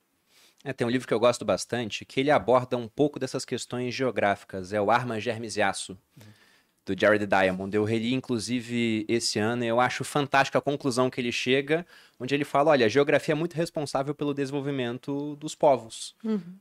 É, 0.64 0.72
tem 0.72 0.86
um 0.86 0.90
livro 0.90 1.06
que 1.06 1.14
eu 1.14 1.20
gosto 1.20 1.44
bastante, 1.44 2.04
que 2.04 2.18
ele 2.18 2.30
aborda 2.30 2.76
um 2.76 2.88
pouco 2.88 3.18
dessas 3.18 3.44
questões 3.44 3.94
geográficas. 3.94 4.72
É 4.72 4.80
o 4.80 4.90
Arma 4.90 5.20
Germes 5.20 5.56
e 5.56 5.62
Aço, 5.62 5.96
do 6.88 6.98
Jared 6.98 7.26
Diamond. 7.26 7.74
Eu 7.76 7.84
reli, 7.84 8.14
inclusive, 8.14 9.04
esse 9.08 9.38
ano, 9.38 9.64
e 9.64 9.66
eu 9.68 9.78
acho 9.78 10.04
fantástica 10.04 10.58
a 10.58 10.62
conclusão 10.62 11.10
que 11.10 11.20
ele 11.20 11.30
chega, 11.30 11.86
onde 12.18 12.34
ele 12.34 12.44
fala, 12.44 12.70
olha, 12.70 12.86
a 12.86 12.88
geografia 12.88 13.32
é 13.32 13.36
muito 13.36 13.54
responsável 13.54 14.14
pelo 14.14 14.32
desenvolvimento 14.32 15.36
dos 15.36 15.54
povos. 15.54 16.14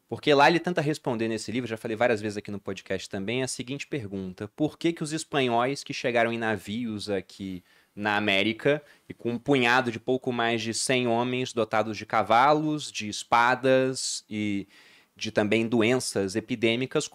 Porque 0.09 0.33
lá 0.33 0.49
ele 0.49 0.59
tenta 0.59 0.81
responder 0.81 1.27
nesse 1.27 1.51
livro, 1.51 1.69
já 1.69 1.77
falei 1.77 1.95
várias 1.95 2.19
vezes 2.19 2.37
aqui 2.37 2.51
no 2.51 2.59
podcast 2.59 3.09
também, 3.09 3.41
a 3.41 3.47
seguinte 3.47 3.87
pergunta. 3.87 4.49
Por 4.55 4.77
que 4.77 4.91
que 4.91 5.03
os 5.03 5.13
espanhóis 5.13 5.83
que 5.83 5.93
chegaram 5.93 6.31
em 6.31 6.37
navios 6.37 7.09
aqui 7.09 7.63
na 7.95 8.15
América 8.15 8.83
e 9.09 9.13
com 9.13 9.31
um 9.31 9.39
punhado 9.39 9.91
de 9.91 9.99
pouco 9.99 10.31
mais 10.31 10.61
de 10.61 10.73
100 10.73 11.07
homens 11.07 11.51
dotados 11.51 11.97
de 11.97 12.05
cavalos, 12.05 12.91
de 12.91 13.09
espadas 13.09 14.23
e 14.29 14.67
de 15.17 15.31
também 15.31 15.67
doenças 15.67 16.35
epidêmicas 16.35 17.09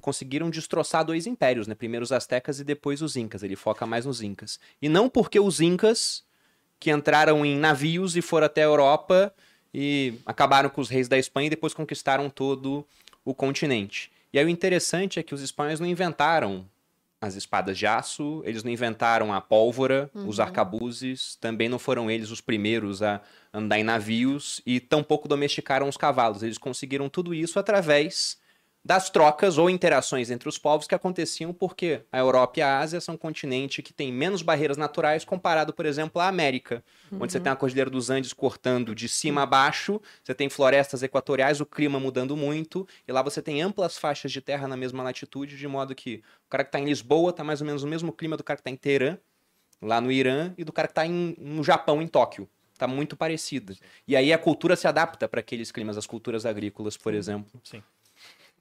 conseguiram 0.00 0.48
destroçar 0.48 1.04
dois 1.04 1.26
impérios, 1.26 1.66
né? 1.66 1.74
Primeiro 1.74 2.02
os 2.02 2.10
astecas 2.10 2.58
e 2.58 2.64
depois 2.64 3.02
os 3.02 3.16
incas. 3.16 3.42
Ele 3.42 3.54
foca 3.54 3.86
mais 3.86 4.06
nos 4.06 4.22
incas. 4.22 4.58
E 4.80 4.88
não 4.88 5.10
porque 5.10 5.38
os 5.38 5.60
incas 5.60 6.24
que 6.80 6.90
entraram 6.90 7.44
em 7.44 7.54
navios 7.58 8.16
e 8.16 8.22
foram 8.22 8.46
até 8.46 8.62
a 8.62 8.64
Europa 8.64 9.32
e 9.74 10.14
acabaram 10.24 10.70
com 10.70 10.80
os 10.80 10.88
reis 10.88 11.06
da 11.06 11.18
Espanha 11.18 11.48
e 11.48 11.50
depois 11.50 11.74
conquistaram 11.74 12.30
todo 12.30 12.86
o 13.24 13.34
continente. 13.34 14.10
E 14.32 14.38
aí 14.38 14.44
o 14.46 14.48
interessante 14.48 15.20
é 15.20 15.22
que 15.22 15.34
os 15.34 15.42
espanhóis 15.42 15.78
não 15.78 15.86
inventaram 15.86 16.66
as 17.24 17.34
espadas 17.34 17.78
de 17.78 17.86
aço, 17.86 18.42
eles 18.44 18.62
não 18.62 18.70
inventaram 18.70 19.32
a 19.32 19.40
pólvora, 19.40 20.10
os 20.14 20.38
arcabuzes, 20.38 21.36
também 21.40 21.68
não 21.68 21.78
foram 21.78 22.10
eles 22.10 22.30
os 22.30 22.40
primeiros 22.40 23.02
a 23.02 23.20
andar 23.52 23.78
em 23.78 23.84
navios 23.84 24.60
e 24.66 24.80
tampouco 24.80 25.28
domesticaram 25.28 25.88
os 25.88 25.96
cavalos. 25.96 26.42
Eles 26.42 26.58
conseguiram 26.58 27.08
tudo 27.08 27.34
isso 27.34 27.58
através 27.58 28.36
das 28.84 29.08
trocas 29.08 29.56
ou 29.56 29.70
interações 29.70 30.30
entre 30.30 30.46
os 30.46 30.58
povos 30.58 30.86
que 30.86 30.94
aconteciam 30.94 31.54
porque 31.54 32.02
a 32.12 32.18
Europa 32.18 32.58
e 32.58 32.62
a 32.62 32.80
Ásia 32.80 33.00
são 33.00 33.14
um 33.14 33.18
continente 33.18 33.82
que 33.82 33.94
tem 33.94 34.12
menos 34.12 34.42
barreiras 34.42 34.76
naturais 34.76 35.24
comparado, 35.24 35.72
por 35.72 35.86
exemplo, 35.86 36.20
à 36.20 36.28
América, 36.28 36.84
onde 37.10 37.32
você 37.32 37.40
tem 37.40 37.50
a 37.50 37.56
Cordilheira 37.56 37.88
dos 37.88 38.10
Andes 38.10 38.34
cortando 38.34 38.94
de 38.94 39.08
cima 39.08 39.42
a 39.42 39.46
baixo, 39.46 39.98
você 40.22 40.34
tem 40.34 40.50
florestas 40.50 41.02
equatoriais, 41.02 41.60
o 41.60 41.66
clima 41.66 41.98
mudando 41.98 42.36
muito, 42.36 42.86
e 43.08 43.12
lá 43.12 43.22
você 43.22 43.40
tem 43.40 43.62
amplas 43.62 43.96
faixas 43.96 44.30
de 44.30 44.42
terra 44.42 44.68
na 44.68 44.76
mesma 44.76 45.02
latitude, 45.02 45.56
de 45.56 45.66
modo 45.66 45.94
que 45.94 46.22
o 46.46 46.50
cara 46.50 46.62
que 46.62 46.68
está 46.68 46.78
em 46.78 46.84
Lisboa 46.84 47.30
está 47.30 47.42
mais 47.42 47.62
ou 47.62 47.66
menos 47.66 47.82
no 47.82 47.88
mesmo 47.88 48.12
clima 48.12 48.36
do 48.36 48.44
cara 48.44 48.58
que 48.58 48.60
está 48.60 48.70
em 48.70 48.76
Teherã, 48.76 49.16
lá 49.80 49.98
no 49.98 50.12
Irã, 50.12 50.52
e 50.58 50.64
do 50.64 50.72
cara 50.72 50.88
que 50.88 50.92
está 50.92 51.04
no 51.08 51.64
Japão, 51.64 52.02
em 52.02 52.06
Tóquio. 52.06 52.46
Está 52.74 52.86
muito 52.86 53.16
parecida. 53.16 53.74
E 54.06 54.16
aí 54.16 54.32
a 54.32 54.38
cultura 54.38 54.76
se 54.76 54.86
adapta 54.86 55.28
para 55.28 55.40
aqueles 55.40 55.70
climas, 55.70 55.96
as 55.96 56.06
culturas 56.06 56.44
agrícolas, 56.44 56.96
por 56.96 57.14
exemplo. 57.14 57.60
Sim. 57.62 57.82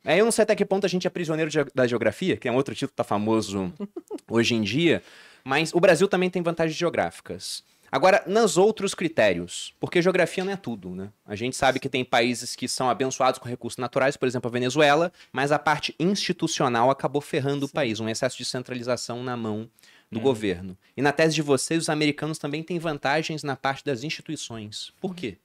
É, 0.04 0.20
eu 0.20 0.26
não 0.26 0.32
sei 0.32 0.44
até 0.44 0.56
que 0.56 0.66
ponto 0.66 0.86
a 0.86 0.90
gente 0.90 1.08
é 1.08 1.10
prisioneiro 1.10 1.50
de- 1.50 1.66
da 1.74 1.88
geografia, 1.88 2.36
que 2.38 2.48
é 2.48 2.52
um 2.52 2.56
outro 2.56 2.74
título 2.76 2.90
que 2.92 2.96
tá 2.98 3.04
famoso 3.04 3.72
hoje 4.30 4.54
em 4.56 4.62
dia, 4.62 5.02
mas 5.44 5.74
o 5.74 5.80
Brasil 5.80 6.08
também 6.08 6.30
tem 6.30 6.42
vantagens 6.42 6.78
geográficas. 6.78 7.64
Agora, 7.92 8.24
nos 8.26 8.58
outros 8.58 8.96
critérios, 8.96 9.76
porque 9.80 10.02
geografia 10.02 10.44
não 10.44 10.52
é 10.52 10.56
tudo, 10.56 10.90
né? 10.96 11.12
A 11.28 11.36
gente 11.36 11.56
sabe 11.56 11.80
que 11.80 11.88
tem 11.88 12.04
países 12.04 12.56
que 12.56 12.68
são 12.68 12.90
abençoados 12.90 13.40
com 13.40 13.48
recursos 13.48 13.78
naturais, 13.78 14.18
por 14.18 14.28
exemplo, 14.28 14.50
a 14.50 14.52
Venezuela, 14.52 15.14
mas 15.32 15.52
a 15.52 15.60
parte 15.60 15.94
institucional 16.00 16.90
acabou 16.90 17.22
ferrando 17.22 17.68
o 17.68 17.70
país, 17.70 18.00
um 18.00 18.10
excesso 18.10 18.36
de 18.36 18.46
centralização 18.46 19.24
na 19.24 19.38
mão 19.38 19.70
do 20.12 20.20
governo. 20.20 20.76
E 20.98 21.04
na 21.04 21.12
tese 21.12 21.36
de 21.36 21.44
vocês, 21.44 21.84
os 21.84 21.90
americanos 21.90 22.40
também 22.40 22.64
têm 22.64 22.80
vantagens 22.80 23.44
na 23.44 23.56
parte 23.56 23.86
das 23.86 24.04
instituições. 24.04 24.92
Por 25.00 25.14
quê? 25.16 25.38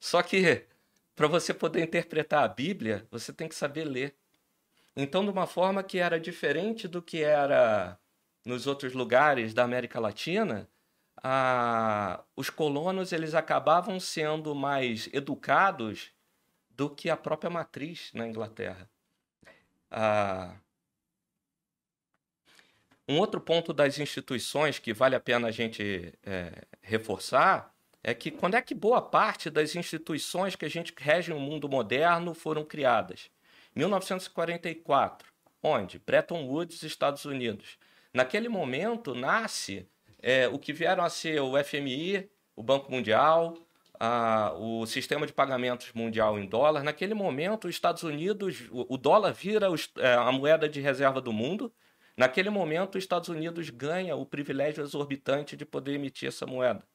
Só 0.00 0.22
que 0.22 0.66
para 1.14 1.28
você 1.28 1.54
poder 1.54 1.82
interpretar 1.82 2.42
a 2.42 2.48
Bíblia, 2.48 3.06
você 3.10 3.32
tem 3.32 3.48
que 3.48 3.54
saber 3.54 3.84
ler. 3.84 4.16
Então, 4.96 5.24
de 5.24 5.30
uma 5.30 5.46
forma 5.46 5.82
que 5.82 5.98
era 5.98 6.20
diferente 6.20 6.86
do 6.86 7.02
que 7.02 7.22
era 7.22 7.98
nos 8.44 8.66
outros 8.66 8.92
lugares 8.92 9.52
da 9.52 9.64
América 9.64 9.98
Latina, 9.98 10.68
a, 11.22 12.22
os 12.36 12.50
colonos 12.50 13.12
eles 13.12 13.34
acabavam 13.34 13.98
sendo 13.98 14.54
mais 14.54 15.08
educados 15.12 16.12
do 16.70 16.90
que 16.90 17.08
a 17.10 17.16
própria 17.16 17.50
matriz 17.50 18.10
na 18.12 18.26
Inglaterra. 18.26 18.88
Ah, 19.90 20.56
um 23.08 23.18
outro 23.18 23.40
ponto 23.40 23.72
das 23.72 23.98
instituições 23.98 24.78
que 24.78 24.92
vale 24.94 25.14
a 25.14 25.20
pena 25.20 25.48
a 25.48 25.50
gente 25.50 26.12
é, 26.22 26.66
reforçar 26.82 27.74
é 28.02 28.14
que 28.14 28.30
quando 28.30 28.54
é 28.54 28.62
que 28.62 28.74
boa 28.74 29.00
parte 29.00 29.50
das 29.50 29.74
instituições 29.76 30.56
que 30.56 30.64
a 30.64 30.70
gente 30.70 30.92
rege 30.96 31.32
no 31.32 31.40
mundo 31.40 31.68
moderno 31.68 32.34
foram 32.34 32.64
criadas? 32.64 33.30
1944, 33.74 35.32
onde? 35.62 35.98
Bretton 35.98 36.46
Woods, 36.46 36.82
Estados 36.82 37.24
Unidos. 37.24 37.78
Naquele 38.12 38.48
momento 38.48 39.14
nasce 39.14 39.88
é, 40.22 40.46
o 40.48 40.58
que 40.58 40.72
vieram 40.72 41.04
a 41.04 41.10
ser 41.10 41.40
o 41.40 41.62
FMI, 41.62 42.30
o 42.54 42.62
Banco 42.62 42.90
Mundial, 42.90 43.56
a, 43.98 44.52
o 44.56 44.86
sistema 44.86 45.26
de 45.26 45.32
pagamentos 45.32 45.92
mundial 45.92 46.38
em 46.38 46.46
dólar. 46.46 46.82
Naquele 46.82 47.14
momento, 47.14 47.66
os 47.66 47.74
Estados 47.74 48.02
Unidos, 48.02 48.68
o, 48.70 48.94
o 48.94 48.96
dólar 48.96 49.32
vira 49.32 49.70
os, 49.70 49.90
é, 49.98 50.14
a 50.14 50.30
moeda 50.32 50.68
de 50.68 50.80
reserva 50.80 51.20
do 51.20 51.32
mundo. 51.32 51.72
Naquele 52.16 52.50
momento, 52.50 52.96
os 52.96 53.04
Estados 53.04 53.28
Unidos 53.28 53.70
ganha 53.70 54.14
o 54.14 54.24
privilégio 54.24 54.82
exorbitante 54.82 55.56
de 55.56 55.64
poder 55.64 55.94
emitir 55.94 56.28
essa 56.28 56.46
moeda. 56.46 56.86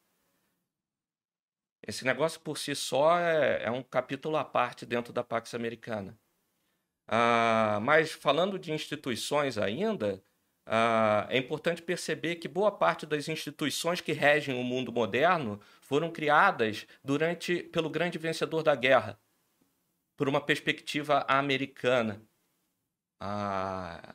Esse 1.85 2.05
negócio 2.05 2.39
por 2.41 2.57
si 2.57 2.75
só 2.75 3.19
é, 3.19 3.63
é 3.63 3.71
um 3.71 3.81
capítulo 3.81 4.37
à 4.37 4.45
parte 4.45 4.85
dentro 4.85 5.11
da 5.11 5.23
Pax 5.23 5.53
Americana. 5.53 6.17
Ah, 7.11 7.79
mas 7.81 8.11
falando 8.11 8.59
de 8.59 8.71
instituições 8.71 9.57
ainda, 9.57 10.23
Uh, 10.69 11.25
é 11.29 11.37
importante 11.39 11.81
perceber 11.81 12.35
que 12.35 12.47
boa 12.47 12.71
parte 12.71 13.03
das 13.03 13.27
instituições 13.27 14.01
que 14.01 14.11
regem 14.11 14.53
o 14.53 14.63
mundo 14.63 14.91
moderno 14.91 15.59
foram 15.81 16.11
criadas 16.11 16.85
durante 17.03 17.63
pelo 17.63 17.89
grande 17.89 18.19
vencedor 18.19 18.61
da 18.61 18.75
guerra, 18.75 19.19
por 20.15 20.29
uma 20.29 20.39
perspectiva 20.39 21.25
americana. 21.27 22.21
Uh, 23.19 24.13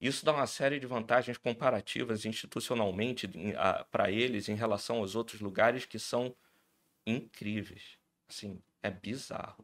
isso 0.00 0.24
dá 0.24 0.32
uma 0.32 0.46
série 0.46 0.80
de 0.80 0.86
vantagens 0.86 1.36
comparativas 1.36 2.24
institucionalmente 2.24 3.26
uh, 3.26 3.84
para 3.90 4.10
eles 4.10 4.48
em 4.48 4.54
relação 4.54 4.96
aos 4.96 5.14
outros 5.14 5.42
lugares 5.42 5.84
que 5.84 5.98
são 5.98 6.34
incríveis. 7.06 7.98
Assim, 8.30 8.62
é 8.82 8.90
bizarro. 8.90 9.62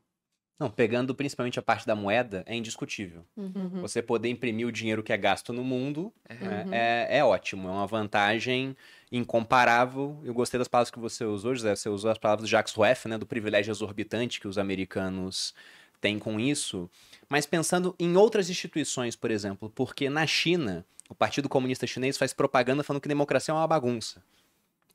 Não, 0.59 0.69
pegando 0.69 1.15
principalmente 1.15 1.59
a 1.59 1.63
parte 1.63 1.87
da 1.87 1.95
moeda, 1.95 2.43
é 2.45 2.55
indiscutível. 2.57 3.25
Uhum. 3.37 3.81
Você 3.81 4.03
poder 4.03 4.29
imprimir 4.29 4.67
o 4.67 4.73
dinheiro 4.73 5.05
que 5.05 5.13
é 5.13 5.17
gasto 5.17 5.53
no 5.53 5.63
mundo 5.63 6.13
é. 6.29 6.35
Uhum. 6.35 6.75
é, 6.75 7.19
é, 7.19 7.25
ótimo, 7.25 7.69
é 7.69 7.71
uma 7.71 7.87
vantagem 7.87 8.77
incomparável. 9.13 10.21
Eu 10.25 10.35
gostei 10.35 10.59
das 10.59 10.67
palavras 10.67 10.91
que 10.91 10.99
você 10.99 11.25
usou, 11.25 11.55
José. 11.55 11.77
Você 11.77 11.89
usou 11.89 12.11
as 12.11 12.19
palavras 12.19 12.49
do 12.49 12.51
Jacques 12.51 12.75
Rueff, 12.75 13.07
né, 13.07 13.17
do 13.17 13.25
privilégio 13.25 13.71
exorbitante 13.71 14.41
que 14.41 14.49
os 14.49 14.59
americanos 14.59 15.55
têm 16.01 16.19
com 16.19 16.41
isso. 16.41 16.91
Mas 17.29 17.47
pensando 17.47 17.95
em 17.99 18.17
outras 18.17 18.51
instituições, 18.51 19.15
por 19.15 19.31
exemplo, 19.31 19.71
porque 19.75 20.11
na 20.11 20.27
China, 20.27 20.85
o 21.09 21.15
Partido 21.15 21.49
Comunista 21.49 21.87
Chinês 21.87 22.19
faz 22.19 22.33
propaganda 22.33 22.83
falando 22.83 23.01
que 23.01 23.09
democracia 23.09 23.53
é 23.53 23.57
uma 23.57 23.67
bagunça. 23.67 24.23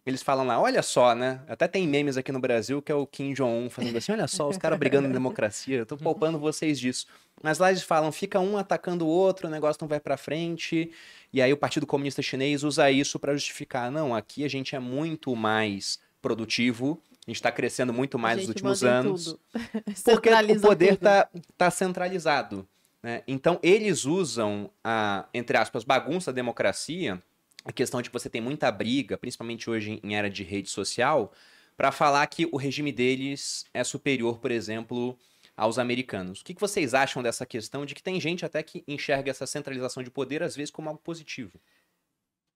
Eles 0.06 0.22
falam 0.22 0.46
lá, 0.46 0.60
olha 0.60 0.82
só, 0.82 1.16
né? 1.16 1.42
Até 1.48 1.66
tem 1.66 1.88
memes 1.88 2.18
aqui 2.18 2.32
no 2.32 2.40
Brasil 2.40 2.82
que 2.82 2.92
é 2.92 2.96
o 2.96 3.08
Kim 3.08 3.34
Jong-un 3.34 3.70
fazendo 3.70 3.98
assim, 3.98 4.12
olha 4.12 4.28
só, 4.28 4.50
os 4.50 4.58
caras 4.58 4.78
brigando 4.78 5.08
na 5.08 5.14
democracia, 5.14 5.78
eu 5.78 5.86
tô 5.86 5.96
poupando 5.96 6.38
vocês 6.38 6.78
disso. 6.78 7.08
Mas 7.42 7.58
lá 7.58 7.70
eles 7.70 7.84
falam, 7.84 8.12
fica 8.12 8.38
um 8.40 8.58
atacando 8.58 9.06
o 9.06 9.08
outro, 9.08 9.48
o 9.48 9.50
negócio 9.50 9.80
não 9.82 9.88
vai 9.88 10.02
para 10.02 10.18
frente. 10.18 10.92
E 11.32 11.42
aí 11.42 11.54
o 11.54 11.58
Partido 11.58 11.88
Comunista 11.88 12.22
Chinês 12.22 12.64
usa 12.64 12.92
isso 12.92 13.18
para 13.18 13.34
justificar, 13.34 13.90
não, 13.90 14.14
aqui 14.14 14.44
a 14.44 14.50
gente 14.50 14.76
é 14.76 14.80
muito 14.80 15.34
mais 15.38 16.00
produtivo, 16.22 17.02
a 17.26 17.32
gente 17.32 17.38
está 17.38 17.52
crescendo 17.52 17.94
muito 17.94 18.20
mais 18.20 18.40
nos 18.40 18.50
últimos 18.50 18.84
anos. 18.84 19.38
porque 20.04 20.30
o 20.30 20.62
poder 20.62 20.94
está 20.94 21.30
tá 21.58 21.72
centralizado. 21.72 22.68
Né? 23.02 23.24
Então 23.26 23.58
eles 23.64 24.04
usam 24.04 24.70
a, 24.84 25.26
entre 25.34 25.58
aspas, 25.58 25.86
bagunça 25.86 26.32
da 26.32 26.36
democracia 26.36 27.22
a 27.66 27.72
questão 27.72 28.02
de 28.02 28.10
que 28.10 28.14
você 28.14 28.30
tem 28.30 28.42
muita 28.42 28.72
briga, 28.72 29.18
principalmente 29.18 29.70
hoje 29.70 30.00
em 30.04 30.16
era 30.16 30.30
de 30.30 30.44
rede 30.44 30.70
social, 30.70 31.32
para 31.78 31.92
falar 31.92 32.26
que 32.28 32.48
o 32.52 32.58
regime 32.58 32.92
deles 32.92 33.66
é 33.74 33.84
superior, 33.84 34.40
por 34.40 34.52
exemplo, 34.52 35.18
aos 35.56 35.80
americanos. 35.80 36.42
O 36.42 36.44
que, 36.46 36.54
vocês 36.60 36.94
acham 36.94 37.24
dessa 37.24 37.46
questão 37.46 37.86
de 37.86 37.96
que 37.96 38.04
tem 38.04 38.20
gente 38.20 38.46
até 38.46 38.62
que 38.62 38.84
enxerga 38.88 39.32
essa 39.32 39.48
centralização 39.48 40.04
de 40.04 40.12
poder, 40.12 40.44
às 40.44 40.56
vezes, 40.56 40.72
como 40.72 40.90
algo 40.90 41.02
positivo? 41.02 41.60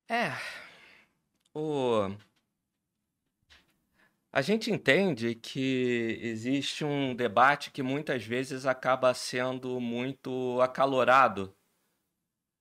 É. 0.10 0.32
O... 1.54 2.10
A 4.32 4.42
gente 4.42 4.70
entende 4.70 5.36
que 5.36 6.20
existe 6.22 6.84
um 6.84 7.16
debate 7.16 7.72
que 7.72 7.82
muitas 7.82 8.24
vezes 8.24 8.66
acaba 8.66 9.14
sendo 9.14 9.80
muito 9.80 10.60
acalorado 10.62 11.57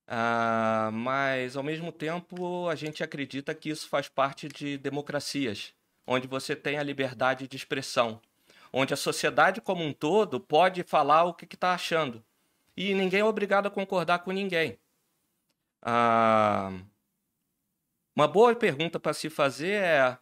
ah, 0.09 0.91
mas, 0.93 1.57
ao 1.57 1.63
mesmo 1.63 1.91
tempo, 1.91 2.69
a 2.69 2.75
gente 2.75 3.03
acredita 3.03 3.55
que 3.55 3.71
isso 3.71 3.89
faz 3.89 4.09
parte 4.09 4.49
de 4.49 4.79
democracias, 4.79 5.75
onde 6.07 6.29
você 6.29 6.55
tem 6.55 6.79
a 6.79 6.83
liberdade 6.83 7.49
de 7.49 7.57
expressão, 7.57 8.21
onde 8.73 8.95
a 8.95 8.97
sociedade 8.97 9.61
como 9.61 9.85
um 9.85 9.93
todo 9.93 10.39
pode 10.39 10.83
falar 10.85 11.25
o 11.25 11.35
que 11.35 11.45
está 11.45 11.75
achando. 11.75 12.25
E 12.77 12.95
ninguém 12.95 13.21
é 13.21 13.25
obrigado 13.25 13.67
a 13.67 13.71
concordar 13.71 14.21
com 14.21 14.31
ninguém. 14.31 14.79
Ah, 15.83 16.73
uma 18.15 18.29
boa 18.29 18.55
pergunta 18.55 19.01
para 19.01 19.13
se 19.13 19.29
fazer 19.29 19.83
é 19.83 20.19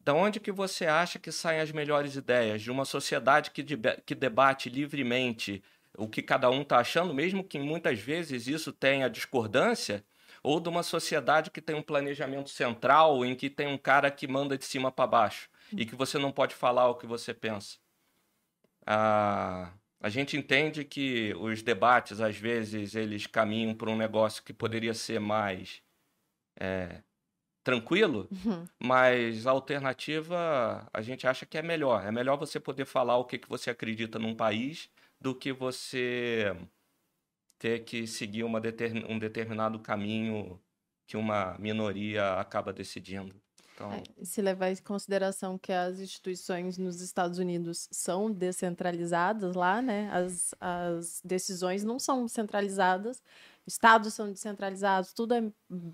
da 0.00 0.14
onde 0.14 0.38
que 0.38 0.52
você 0.52 0.86
acha 0.86 1.18
que 1.18 1.32
saem 1.32 1.60
as 1.60 1.72
melhores 1.72 2.14
ideias? 2.14 2.62
De 2.62 2.70
uma 2.70 2.84
sociedade 2.84 3.50
que, 3.50 3.64
que 4.04 4.14
debate 4.14 4.68
livremente 4.68 5.62
o 5.96 6.08
que 6.08 6.22
cada 6.22 6.50
um 6.50 6.62
está 6.62 6.78
achando, 6.78 7.14
mesmo 7.14 7.44
que 7.44 7.58
muitas 7.58 7.98
vezes 7.98 8.46
isso 8.46 8.72
tenha 8.72 9.08
discordância, 9.08 10.04
ou 10.42 10.60
de 10.60 10.68
uma 10.68 10.82
sociedade 10.82 11.50
que 11.50 11.60
tem 11.60 11.74
um 11.74 11.82
planejamento 11.82 12.50
central 12.50 13.24
em 13.24 13.34
que 13.34 13.50
tem 13.50 13.66
um 13.66 13.78
cara 13.78 14.10
que 14.10 14.28
manda 14.28 14.56
de 14.56 14.64
cima 14.64 14.92
para 14.92 15.06
baixo 15.06 15.48
e 15.72 15.84
que 15.84 15.96
você 15.96 16.18
não 16.18 16.30
pode 16.30 16.54
falar 16.54 16.88
o 16.88 16.94
que 16.94 17.06
você 17.06 17.34
pensa. 17.34 17.78
Ah, 18.86 19.72
a 20.00 20.08
gente 20.08 20.36
entende 20.36 20.84
que 20.84 21.34
os 21.40 21.62
debates, 21.62 22.20
às 22.20 22.36
vezes, 22.36 22.94
eles 22.94 23.26
caminham 23.26 23.74
para 23.74 23.90
um 23.90 23.96
negócio 23.96 24.42
que 24.44 24.52
poderia 24.52 24.94
ser 24.94 25.18
mais 25.18 25.82
é, 26.60 27.02
tranquilo, 27.64 28.28
uhum. 28.30 28.64
mas 28.78 29.46
a 29.46 29.50
alternativa 29.50 30.88
a 30.92 31.02
gente 31.02 31.26
acha 31.26 31.44
que 31.44 31.58
é 31.58 31.62
melhor. 31.62 32.06
É 32.06 32.12
melhor 32.12 32.36
você 32.36 32.60
poder 32.60 32.84
falar 32.84 33.16
o 33.16 33.24
que, 33.24 33.38
que 33.38 33.48
você 33.48 33.70
acredita 33.70 34.18
num 34.18 34.36
país 34.36 34.88
do 35.20 35.34
que 35.34 35.52
você 35.52 36.54
ter 37.58 37.84
que 37.84 38.06
seguir 38.06 38.44
uma 38.44 38.60
um 39.08 39.18
determinado 39.18 39.78
caminho 39.78 40.60
que 41.06 41.16
uma 41.16 41.56
minoria 41.58 42.34
acaba 42.34 42.72
decidindo. 42.72 43.34
Então... 43.76 43.92
É, 43.92 44.02
se 44.24 44.40
levar 44.40 44.70
em 44.70 44.76
consideração 44.76 45.58
que 45.58 45.70
as 45.70 46.00
instituições 46.00 46.78
nos 46.78 47.00
Estados 47.00 47.38
Unidos 47.38 47.88
são 47.92 48.30
descentralizadas 48.30 49.54
lá, 49.54 49.82
né? 49.82 50.08
As, 50.10 50.54
as 50.58 51.20
decisões 51.22 51.84
não 51.84 51.98
são 51.98 52.26
centralizadas, 52.26 53.22
estados 53.66 54.14
são 54.14 54.32
descentralizados, 54.32 55.12
tudo 55.12 55.34
é 55.34 55.42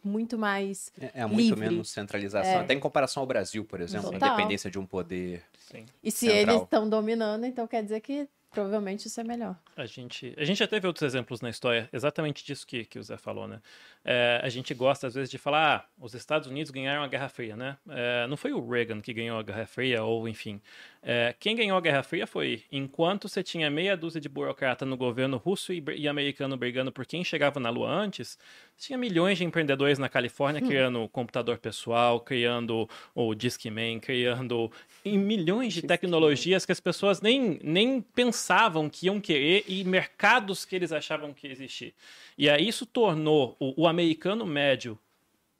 muito 0.04 0.38
mais. 0.38 0.92
É, 1.00 1.22
é 1.22 1.26
muito 1.26 1.54
livre. 1.54 1.60
menos 1.68 1.90
centralização, 1.90 2.52
é. 2.52 2.60
até 2.60 2.74
em 2.74 2.80
comparação 2.80 3.22
ao 3.22 3.26
Brasil, 3.26 3.64
por 3.64 3.80
exemplo, 3.80 4.12
Total. 4.12 4.30
a 4.30 4.32
independência 4.32 4.70
de 4.70 4.78
um 4.78 4.86
poder. 4.86 5.42
Sim. 5.58 5.84
E 6.02 6.10
se 6.10 6.26
central. 6.26 6.40
eles 6.40 6.62
estão 6.62 6.88
dominando, 6.88 7.44
então 7.44 7.66
quer 7.66 7.82
dizer 7.82 8.00
que 8.00 8.28
Provavelmente 8.52 9.06
isso 9.06 9.18
é 9.18 9.24
melhor. 9.24 9.56
A 9.74 9.86
gente, 9.86 10.34
a 10.36 10.44
gente 10.44 10.58
já 10.58 10.66
teve 10.66 10.86
outros 10.86 11.02
exemplos 11.02 11.40
na 11.40 11.48
história, 11.48 11.88
exatamente 11.90 12.44
disso 12.44 12.66
que, 12.66 12.84
que 12.84 12.98
o 12.98 13.02
Zé 13.02 13.16
falou, 13.16 13.48
né? 13.48 13.60
É, 14.04 14.40
a 14.42 14.48
gente 14.50 14.74
gosta, 14.74 15.06
às 15.06 15.14
vezes, 15.14 15.30
de 15.30 15.38
falar, 15.38 15.76
ah, 15.76 15.88
os 15.98 16.12
Estados 16.12 16.48
Unidos 16.48 16.70
ganharam 16.70 17.02
a 17.02 17.08
Guerra 17.08 17.30
Fria, 17.30 17.56
né? 17.56 17.78
É, 17.88 18.26
não 18.26 18.36
foi 18.36 18.52
o 18.52 18.68
Reagan 18.68 19.00
que 19.00 19.14
ganhou 19.14 19.38
a 19.38 19.42
Guerra 19.42 19.64
Fria, 19.64 20.02
ou 20.02 20.28
enfim. 20.28 20.60
É, 21.02 21.34
quem 21.40 21.56
ganhou 21.56 21.78
a 21.78 21.80
Guerra 21.80 22.02
Fria 22.02 22.26
foi 22.26 22.62
enquanto 22.70 23.26
você 23.26 23.42
tinha 23.42 23.70
meia 23.70 23.96
dúzia 23.96 24.20
de 24.20 24.28
burocrata 24.28 24.84
no 24.84 24.96
governo 24.96 25.38
russo 25.38 25.72
e, 25.72 25.82
e 25.96 26.06
americano 26.06 26.56
brigando 26.56 26.92
por 26.92 27.06
quem 27.06 27.24
chegava 27.24 27.58
na 27.58 27.70
Lua 27.70 27.90
antes, 27.90 28.38
tinha 28.76 28.98
milhões 28.98 29.38
de 29.38 29.44
empreendedores 29.44 29.98
na 29.98 30.08
Califórnia 30.08 30.62
hum. 30.62 30.68
criando 30.68 31.08
computador 31.08 31.58
pessoal, 31.58 32.20
criando 32.20 32.88
o 33.14 33.34
Discman, 33.34 33.98
criando 33.98 34.70
em 35.04 35.18
milhões 35.18 35.72
de 35.72 35.82
tecnologias 35.82 36.66
que 36.66 36.72
as 36.72 36.80
pessoas 36.80 37.20
nem, 37.20 37.58
nem 37.62 38.00
pensavam 38.00 38.41
que 38.90 39.06
iam 39.06 39.20
querer 39.20 39.64
e 39.66 39.84
mercados 39.84 40.64
que 40.64 40.76
eles 40.76 40.92
achavam 40.92 41.32
que 41.32 41.46
existir. 41.46 41.94
E 42.36 42.48
aí 42.48 42.66
isso 42.66 42.86
tornou 42.86 43.56
o, 43.60 43.82
o 43.82 43.88
americano 43.88 44.46
médio 44.46 44.98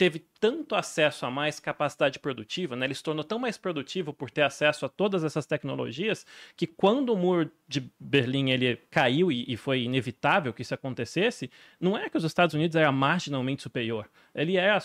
teve 0.02 0.18
tanto 0.40 0.74
acesso 0.74 1.24
a 1.24 1.30
mais 1.30 1.60
capacidade 1.60 2.18
produtiva, 2.18 2.74
né? 2.74 2.86
ele 2.86 2.94
se 2.94 3.04
tornou 3.04 3.22
tão 3.22 3.38
mais 3.38 3.56
produtivo 3.56 4.12
por 4.12 4.32
ter 4.32 4.42
acesso 4.42 4.84
a 4.84 4.88
todas 4.88 5.22
essas 5.22 5.46
tecnologias, 5.46 6.26
que 6.56 6.66
quando 6.66 7.10
o 7.10 7.16
muro 7.16 7.48
de 7.68 7.88
Berlim 8.00 8.50
ele 8.50 8.76
caiu 8.90 9.30
e, 9.30 9.44
e 9.46 9.56
foi 9.56 9.82
inevitável 9.82 10.52
que 10.52 10.62
isso 10.62 10.74
acontecesse, 10.74 11.48
não 11.78 11.96
é 11.96 12.10
que 12.10 12.16
os 12.16 12.24
Estados 12.24 12.52
Unidos 12.52 12.74
era 12.74 12.90
marginalmente 12.90 13.62
superior, 13.62 14.10
ele 14.34 14.56
era 14.56 14.82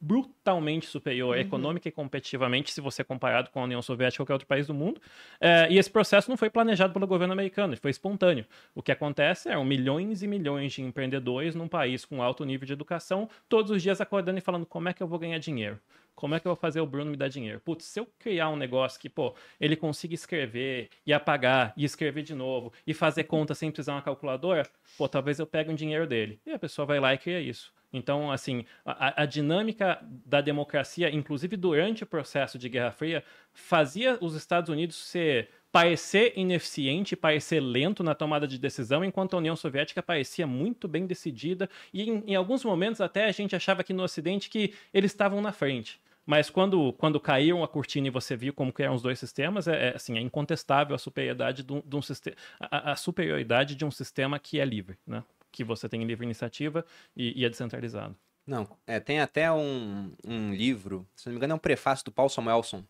brutalmente 0.00 0.86
superior 0.86 1.34
uhum. 1.34 1.42
econômica 1.42 1.88
e 1.88 1.92
competitivamente 1.92 2.72
se 2.72 2.80
você 2.80 3.02
comparado 3.02 3.50
com 3.50 3.60
a 3.60 3.64
União 3.64 3.82
Soviética 3.82 4.22
ou 4.22 4.26
qualquer 4.26 4.34
outro 4.34 4.46
país 4.46 4.66
do 4.66 4.74
mundo. 4.74 5.00
É, 5.40 5.66
e 5.70 5.78
esse 5.78 5.90
processo 5.90 6.30
não 6.30 6.36
foi 6.36 6.48
planejado 6.50 6.92
pelo 6.92 7.06
governo 7.06 7.32
americano, 7.32 7.76
foi 7.76 7.90
espontâneo. 7.90 8.46
O 8.74 8.82
que 8.82 8.92
acontece 8.92 9.48
é 9.48 9.64
milhões 9.64 10.22
e 10.22 10.26
milhões 10.26 10.72
de 10.72 10.82
empreendedores 10.82 11.54
num 11.54 11.68
país 11.68 12.04
com 12.04 12.22
alto 12.22 12.44
nível 12.44 12.66
de 12.66 12.72
educação, 12.72 13.28
todos 13.48 13.70
os 13.70 13.82
dias 13.82 14.00
acordando 14.00 14.38
e 14.38 14.42
falando 14.42 14.64
como 14.64 14.88
é 14.88 14.92
que 14.92 15.02
eu 15.02 15.08
vou 15.08 15.18
ganhar 15.18 15.38
dinheiro. 15.38 15.78
Como 16.14 16.34
é 16.34 16.40
que 16.40 16.48
eu 16.48 16.50
vou 16.50 16.56
fazer 16.56 16.80
o 16.80 16.86
Bruno 16.86 17.12
me 17.12 17.16
dar 17.16 17.28
dinheiro? 17.28 17.60
Putz, 17.60 17.84
se 17.84 18.00
eu 18.00 18.08
criar 18.18 18.48
um 18.48 18.56
negócio 18.56 18.98
que, 18.98 19.08
pô, 19.08 19.36
ele 19.60 19.76
consiga 19.76 20.14
escrever 20.14 20.90
e 21.06 21.12
apagar 21.12 21.72
e 21.76 21.84
escrever 21.84 22.24
de 22.24 22.34
novo 22.34 22.72
e 22.84 22.92
fazer 22.92 23.22
conta 23.22 23.54
sem 23.54 23.70
precisar 23.70 23.92
uma 23.92 24.02
calculadora, 24.02 24.64
pô, 24.96 25.08
talvez 25.08 25.38
eu 25.38 25.46
pegue 25.46 25.70
um 25.70 25.76
dinheiro 25.76 26.08
dele. 26.08 26.40
E 26.44 26.50
a 26.50 26.58
pessoa 26.58 26.84
vai 26.84 26.98
lá 26.98 27.14
e 27.14 27.18
cria 27.18 27.40
isso. 27.40 27.72
Então, 27.92 28.30
assim, 28.30 28.64
a, 28.84 29.22
a, 29.22 29.26
dinâmica 29.26 29.98
da 30.26 30.40
democracia, 30.40 31.10
inclusive 31.10 31.56
durante 31.56 32.02
o 32.02 32.06
processo 32.06 32.58
de 32.58 32.68
Guerra 32.68 32.90
Fria, 32.90 33.24
fazia 33.52 34.18
os 34.20 34.34
Estados 34.34 34.68
Unidos 34.68 34.96
ser 34.96 35.48
parecer 35.72 36.32
ineficiente, 36.36 37.16
parecer 37.16 37.60
lento 37.60 38.02
na 38.02 38.14
tomada 38.14 38.46
de 38.46 38.58
decisão, 38.58 39.04
enquanto 39.04 39.34
a 39.34 39.38
União 39.38 39.56
Soviética 39.56 40.02
parecia 40.02 40.46
muito 40.46 40.88
bem 40.88 41.06
decidida 41.06 41.68
e 41.92 42.08
em, 42.08 42.24
em 42.26 42.34
alguns 42.34 42.64
momentos 42.64 43.00
até 43.00 43.26
a 43.26 43.32
gente 43.32 43.54
achava 43.56 43.82
aqui 43.82 43.92
no 43.92 44.02
Ocidente 44.02 44.50
que 44.50 44.74
eles 44.92 45.10
estavam 45.10 45.40
na 45.40 45.52
frente. 45.52 46.00
Mas 46.28 46.50
quando, 46.50 46.92
quando 46.92 47.18
caíram 47.18 47.64
a 47.64 47.68
cortina 47.68 48.06
e 48.06 48.10
você 48.10 48.36
viu 48.36 48.52
como 48.52 48.70
que 48.70 48.82
eram 48.82 48.94
os 48.94 49.00
dois 49.00 49.18
sistemas, 49.18 49.66
é, 49.66 49.88
é 49.88 49.96
assim, 49.96 50.18
é 50.18 50.20
incontestável 50.20 50.94
a 50.94 50.98
superioridade 50.98 51.62
de 51.62 51.72
um, 51.72 51.80
de 51.80 51.96
um 51.96 52.02
sistema, 52.02 52.36
a, 52.60 52.92
a, 52.92 52.96
superioridade 52.96 53.74
de 53.74 53.82
um 53.82 53.90
sistema 53.90 54.38
que 54.38 54.60
é 54.60 54.64
livre, 54.64 54.98
né? 55.06 55.24
Que 55.50 55.64
você 55.64 55.88
tem 55.88 56.04
livre 56.04 56.24
iniciativa 56.24 56.84
e, 57.16 57.40
e 57.40 57.44
é 57.44 57.48
descentralizado. 57.48 58.16
Não, 58.46 58.66
é, 58.86 58.98
tem 58.98 59.20
até 59.20 59.52
um, 59.52 60.10
um 60.26 60.54
livro, 60.54 61.06
se 61.14 61.26
não 61.26 61.32
me 61.32 61.36
engano 61.36 61.52
é 61.52 61.56
um 61.56 61.58
prefácio 61.58 62.04
do 62.04 62.10
Paul 62.10 62.30
Samuelson, 62.30 62.82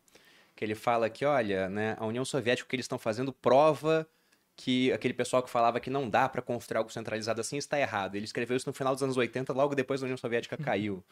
que 0.55 0.65
ele 0.65 0.75
fala 0.75 1.11
que, 1.11 1.25
olha, 1.25 1.69
né, 1.69 1.97
a 1.99 2.07
União 2.07 2.25
Soviética, 2.25 2.67
o 2.67 2.69
que 2.69 2.77
eles 2.77 2.85
estão 2.85 2.99
fazendo, 2.99 3.33
prova 3.33 4.09
que 4.55 4.93
aquele 4.93 5.15
pessoal 5.15 5.43
que 5.43 5.51
falava 5.51 5.79
que 5.79 5.89
não 5.89 6.09
dá 6.09 6.29
para 6.29 6.43
construir 6.43 6.79
algo 6.79 6.93
centralizado 6.93 7.41
assim 7.41 7.57
está 7.57 7.79
errado. 7.79 8.17
Ele 8.17 8.25
escreveu 8.25 8.57
isso 8.57 8.69
no 8.69 8.73
final 8.73 8.93
dos 8.93 9.03
anos 9.03 9.17
80, 9.17 9.53
logo 9.53 9.75
depois 9.75 10.01
da 10.01 10.05
União 10.05 10.17
Soviética 10.17 10.57
uhum. 10.59 10.65
caiu. 10.65 11.05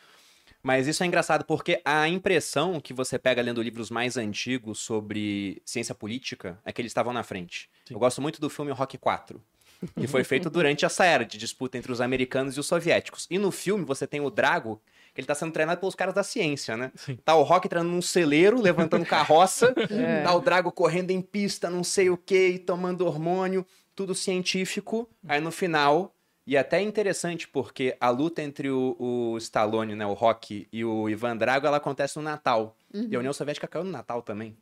Mas 0.63 0.87
isso 0.87 1.03
é 1.03 1.07
engraçado 1.07 1.45
porque 1.45 1.81
a 1.85 2.09
impressão 2.09 2.81
que 2.81 2.93
você 2.93 3.19
pega 3.19 3.43
lendo 3.43 3.63
livros 3.63 3.91
mais 3.91 4.17
antigos 4.17 4.81
sobre 4.81 5.63
ciência 5.65 5.95
política 5.95 6.59
é 6.65 6.73
que 6.73 6.81
eles 6.81 6.91
estavam 6.91 7.13
na 7.13 7.23
frente. 7.23 7.71
Sim. 7.85 7.95
Eu 7.95 8.01
gosto 8.01 8.21
muito 8.21 8.41
do 8.41 8.51
filme 8.51 8.73
Rock 8.73 8.99
4 8.99 9.41
que 9.99 10.07
foi 10.07 10.25
feito 10.25 10.49
durante 10.51 10.85
essa 10.85 11.05
era 11.05 11.25
de 11.25 11.39
disputa 11.39 11.77
entre 11.79 11.93
os 11.93 12.01
americanos 12.01 12.57
e 12.57 12.61
os 12.61 12.67
soviéticos. 12.67 13.27
E 13.31 13.39
no 13.39 13.51
filme 13.51 13.85
você 13.85 14.07
tem 14.07 14.21
o 14.21 14.31
Drago, 14.31 14.81
que 15.15 15.21
ele 15.21 15.27
tá 15.27 15.35
sendo 15.35 15.53
treinado 15.53 15.81
pelos 15.81 15.95
caras 15.95 16.15
da 16.15 16.23
ciência, 16.23 16.77
né? 16.77 16.93
Sim. 16.95 17.17
Tá 17.25 17.35
o 17.35 17.43
Rock 17.43 17.69
treinando 17.69 17.95
num 17.95 18.03
celeiro, 18.03 18.61
levantando 18.61 19.05
carroça, 19.07 19.75
é. 19.91 20.23
tá 20.23 20.35
o 20.35 20.41
Drago 20.41 20.71
correndo 20.71 21.11
em 21.11 21.23
pista, 21.23 21.71
não 21.71 21.83
sei 21.83 22.11
o 22.11 22.17
que, 22.17 22.59
tomando 22.59 23.07
hormônio, 23.07 23.65
tudo 23.95 24.15
científico. 24.15 25.09
Aí 25.27 25.41
no 25.41 25.51
final, 25.51 26.15
e 26.47 26.57
até 26.57 26.81
interessante 26.81 27.49
porque 27.49 27.97
a 27.99 28.09
luta 28.09 28.41
entre 28.41 28.71
o, 28.71 28.95
o 28.99 29.39
Stallone, 29.39 29.97
né, 29.97 30.07
o 30.07 30.13
Rock 30.13 30.69
e 30.71 30.85
o 30.85 31.09
Ivan 31.09 31.37
Drago, 31.37 31.67
ela 31.67 31.79
acontece 31.79 32.17
no 32.17 32.23
Natal. 32.23 32.77
Uhum. 32.95 33.09
E 33.11 33.17
a 33.17 33.19
União 33.19 33.33
Soviética 33.33 33.67
caiu 33.67 33.85
no 33.85 33.91
Natal 33.91 34.23
também. 34.23 34.57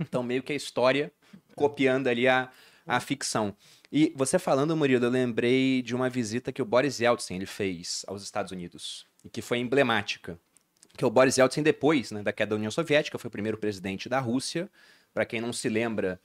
Então 0.00 0.22
meio 0.22 0.42
que 0.42 0.52
a 0.52 0.56
história 0.56 1.12
copiando 1.54 2.06
ali 2.06 2.26
a, 2.28 2.48
a 2.86 3.00
ficção. 3.00 3.54
E 3.90 4.12
você 4.14 4.38
falando, 4.38 4.76
Murilo, 4.76 5.06
eu 5.06 5.10
lembrei 5.10 5.80
de 5.82 5.94
uma 5.94 6.10
visita 6.10 6.52
que 6.52 6.60
o 6.60 6.64
Boris 6.64 7.00
Yeltsin 7.00 7.36
ele 7.36 7.46
fez 7.46 8.04
aos 8.06 8.22
Estados 8.22 8.52
Unidos 8.52 9.06
e 9.24 9.30
que 9.30 9.40
foi 9.40 9.58
emblemática. 9.58 10.38
Que 10.96 11.04
o 11.04 11.10
Boris 11.10 11.38
Yeltsin, 11.38 11.62
depois 11.62 12.10
né, 12.10 12.22
da 12.22 12.32
queda 12.32 12.50
da 12.50 12.56
União 12.56 12.70
Soviética, 12.70 13.18
foi 13.18 13.28
o 13.28 13.30
primeiro 13.30 13.56
presidente 13.56 14.08
da 14.08 14.18
Rússia. 14.18 14.68
Para 15.14 15.24
quem 15.24 15.40
não 15.40 15.52
se 15.54 15.68
lembra, 15.70 16.20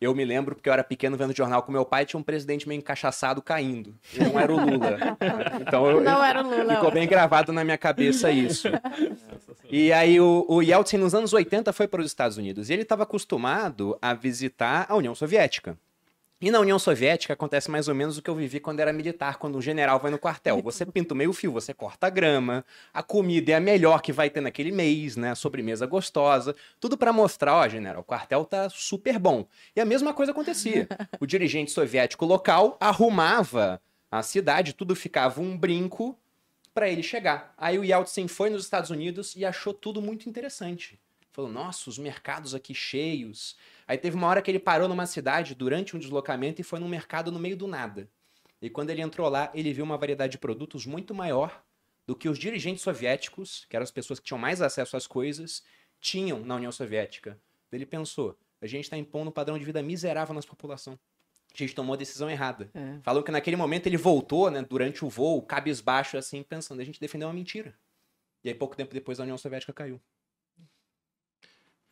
eu 0.00 0.14
me 0.14 0.24
lembro 0.24 0.54
porque 0.54 0.68
eu 0.68 0.72
era 0.72 0.84
pequeno 0.84 1.16
vendo 1.16 1.34
jornal 1.36 1.62
com 1.62 1.72
meu 1.72 1.84
pai, 1.84 2.06
tinha 2.06 2.20
um 2.20 2.22
presidente 2.22 2.68
meio 2.68 2.78
encaixaçado 2.78 3.42
caindo. 3.42 3.96
E 4.14 4.20
não 4.20 4.38
era 4.38 4.52
o 4.52 4.56
Lula. 4.56 4.98
Então 5.60 5.86
eu, 5.90 6.00
não 6.00 6.24
era 6.24 6.42
o 6.42 6.48
Lula. 6.48 6.76
Ficou 6.76 6.92
bem 6.92 7.08
gravado 7.08 7.52
na 7.52 7.64
minha 7.64 7.78
cabeça 7.78 8.30
isso. 8.30 8.68
E 9.70 9.92
aí 9.92 10.18
o, 10.18 10.46
o 10.48 10.62
Yeltsin 10.62 10.96
nos 10.96 11.14
anos 11.14 11.34
80 11.34 11.74
foi 11.74 11.86
para 11.86 12.00
os 12.00 12.06
Estados 12.06 12.38
Unidos 12.38 12.70
e 12.70 12.72
ele 12.72 12.82
estava 12.82 13.02
acostumado 13.02 13.98
a 14.00 14.14
visitar 14.14 14.86
a 14.88 14.96
União 14.96 15.14
Soviética. 15.14 15.76
E 16.40 16.52
na 16.52 16.60
União 16.60 16.78
Soviética 16.78 17.32
acontece 17.32 17.68
mais 17.68 17.88
ou 17.88 17.94
menos 17.96 18.16
o 18.16 18.22
que 18.22 18.30
eu 18.30 18.34
vivi 18.34 18.60
quando 18.60 18.78
era 18.78 18.92
militar, 18.92 19.38
quando 19.38 19.58
um 19.58 19.60
general 19.60 19.98
vai 19.98 20.08
no 20.08 20.20
quartel. 20.20 20.62
Você 20.62 20.86
pinta 20.86 21.12
o 21.12 21.16
meio 21.16 21.32
fio, 21.32 21.50
você 21.50 21.74
corta 21.74 22.06
a 22.06 22.10
grama, 22.10 22.64
a 22.94 23.02
comida 23.02 23.50
é 23.50 23.54
a 23.56 23.60
melhor 23.60 24.00
que 24.00 24.12
vai 24.12 24.30
ter 24.30 24.40
naquele 24.40 24.70
mês, 24.70 25.16
né? 25.16 25.32
A 25.32 25.34
sobremesa 25.34 25.84
gostosa, 25.84 26.54
tudo 26.78 26.96
para 26.96 27.12
mostrar, 27.12 27.54
ó, 27.54 27.68
general, 27.68 28.02
o 28.02 28.04
quartel 28.04 28.44
tá 28.44 28.68
super 28.70 29.18
bom. 29.18 29.46
E 29.74 29.80
a 29.80 29.84
mesma 29.84 30.14
coisa 30.14 30.30
acontecia. 30.32 30.86
O 31.20 31.26
dirigente 31.26 31.72
soviético 31.72 32.24
local 32.24 32.76
arrumava 32.80 33.80
a 34.10 34.22
cidade, 34.22 34.72
tudo 34.72 34.94
ficava 34.94 35.40
um 35.40 35.56
brinco 35.56 36.16
para 36.72 36.88
ele 36.88 37.02
chegar. 37.02 37.52
Aí 37.58 37.78
o 37.78 37.84
Yeltsin 37.84 38.28
foi 38.28 38.50
nos 38.50 38.62
Estados 38.62 38.90
Unidos 38.90 39.34
e 39.34 39.44
achou 39.44 39.74
tudo 39.74 40.00
muito 40.00 40.28
interessante. 40.28 41.00
Falou: 41.38 41.52
"Nossa, 41.52 41.88
os 41.88 41.98
mercados 41.98 42.52
aqui 42.52 42.74
cheios, 42.74 43.56
Aí 43.88 43.96
teve 43.96 44.14
uma 44.16 44.26
hora 44.26 44.42
que 44.42 44.50
ele 44.50 44.58
parou 44.58 44.86
numa 44.86 45.06
cidade 45.06 45.54
durante 45.54 45.96
um 45.96 45.98
deslocamento 45.98 46.60
e 46.60 46.64
foi 46.64 46.78
num 46.78 46.86
mercado 46.86 47.32
no 47.32 47.38
meio 47.38 47.56
do 47.56 47.66
nada. 47.66 48.06
E 48.60 48.68
quando 48.68 48.90
ele 48.90 49.00
entrou 49.00 49.26
lá, 49.30 49.50
ele 49.54 49.72
viu 49.72 49.82
uma 49.82 49.96
variedade 49.96 50.32
de 50.32 50.38
produtos 50.38 50.84
muito 50.84 51.14
maior 51.14 51.64
do 52.06 52.14
que 52.14 52.28
os 52.28 52.38
dirigentes 52.38 52.82
soviéticos, 52.82 53.64
que 53.70 53.74
eram 53.74 53.84
as 53.84 53.90
pessoas 53.90 54.20
que 54.20 54.26
tinham 54.26 54.38
mais 54.38 54.60
acesso 54.60 54.94
às 54.94 55.06
coisas, 55.06 55.62
tinham 56.00 56.40
na 56.40 56.56
União 56.56 56.70
Soviética. 56.70 57.40
Ele 57.72 57.86
pensou: 57.86 58.36
a 58.60 58.66
gente 58.66 58.84
está 58.84 58.98
impondo 58.98 59.30
um 59.30 59.32
padrão 59.32 59.58
de 59.58 59.64
vida 59.64 59.82
miserável 59.82 60.34
na 60.34 60.38
nossa 60.38 60.48
população. 60.48 60.98
A 61.54 61.56
gente 61.56 61.74
tomou 61.74 61.94
a 61.94 61.96
decisão 61.96 62.28
errada. 62.28 62.70
É. 62.74 62.98
Falou 63.02 63.22
que 63.22 63.30
naquele 63.30 63.56
momento 63.56 63.86
ele 63.86 63.96
voltou, 63.96 64.50
né, 64.50 64.60
durante 64.68 65.02
o 65.02 65.08
voo, 65.08 65.40
cabisbaixo, 65.40 66.18
assim, 66.18 66.42
pensando: 66.42 66.80
a 66.82 66.84
gente 66.84 67.00
defendeu 67.00 67.26
uma 67.26 67.34
mentira. 67.34 67.74
E 68.44 68.50
aí, 68.50 68.54
pouco 68.54 68.76
tempo 68.76 68.92
depois, 68.92 69.18
a 69.18 69.22
União 69.22 69.38
Soviética 69.38 69.72
caiu. 69.72 69.98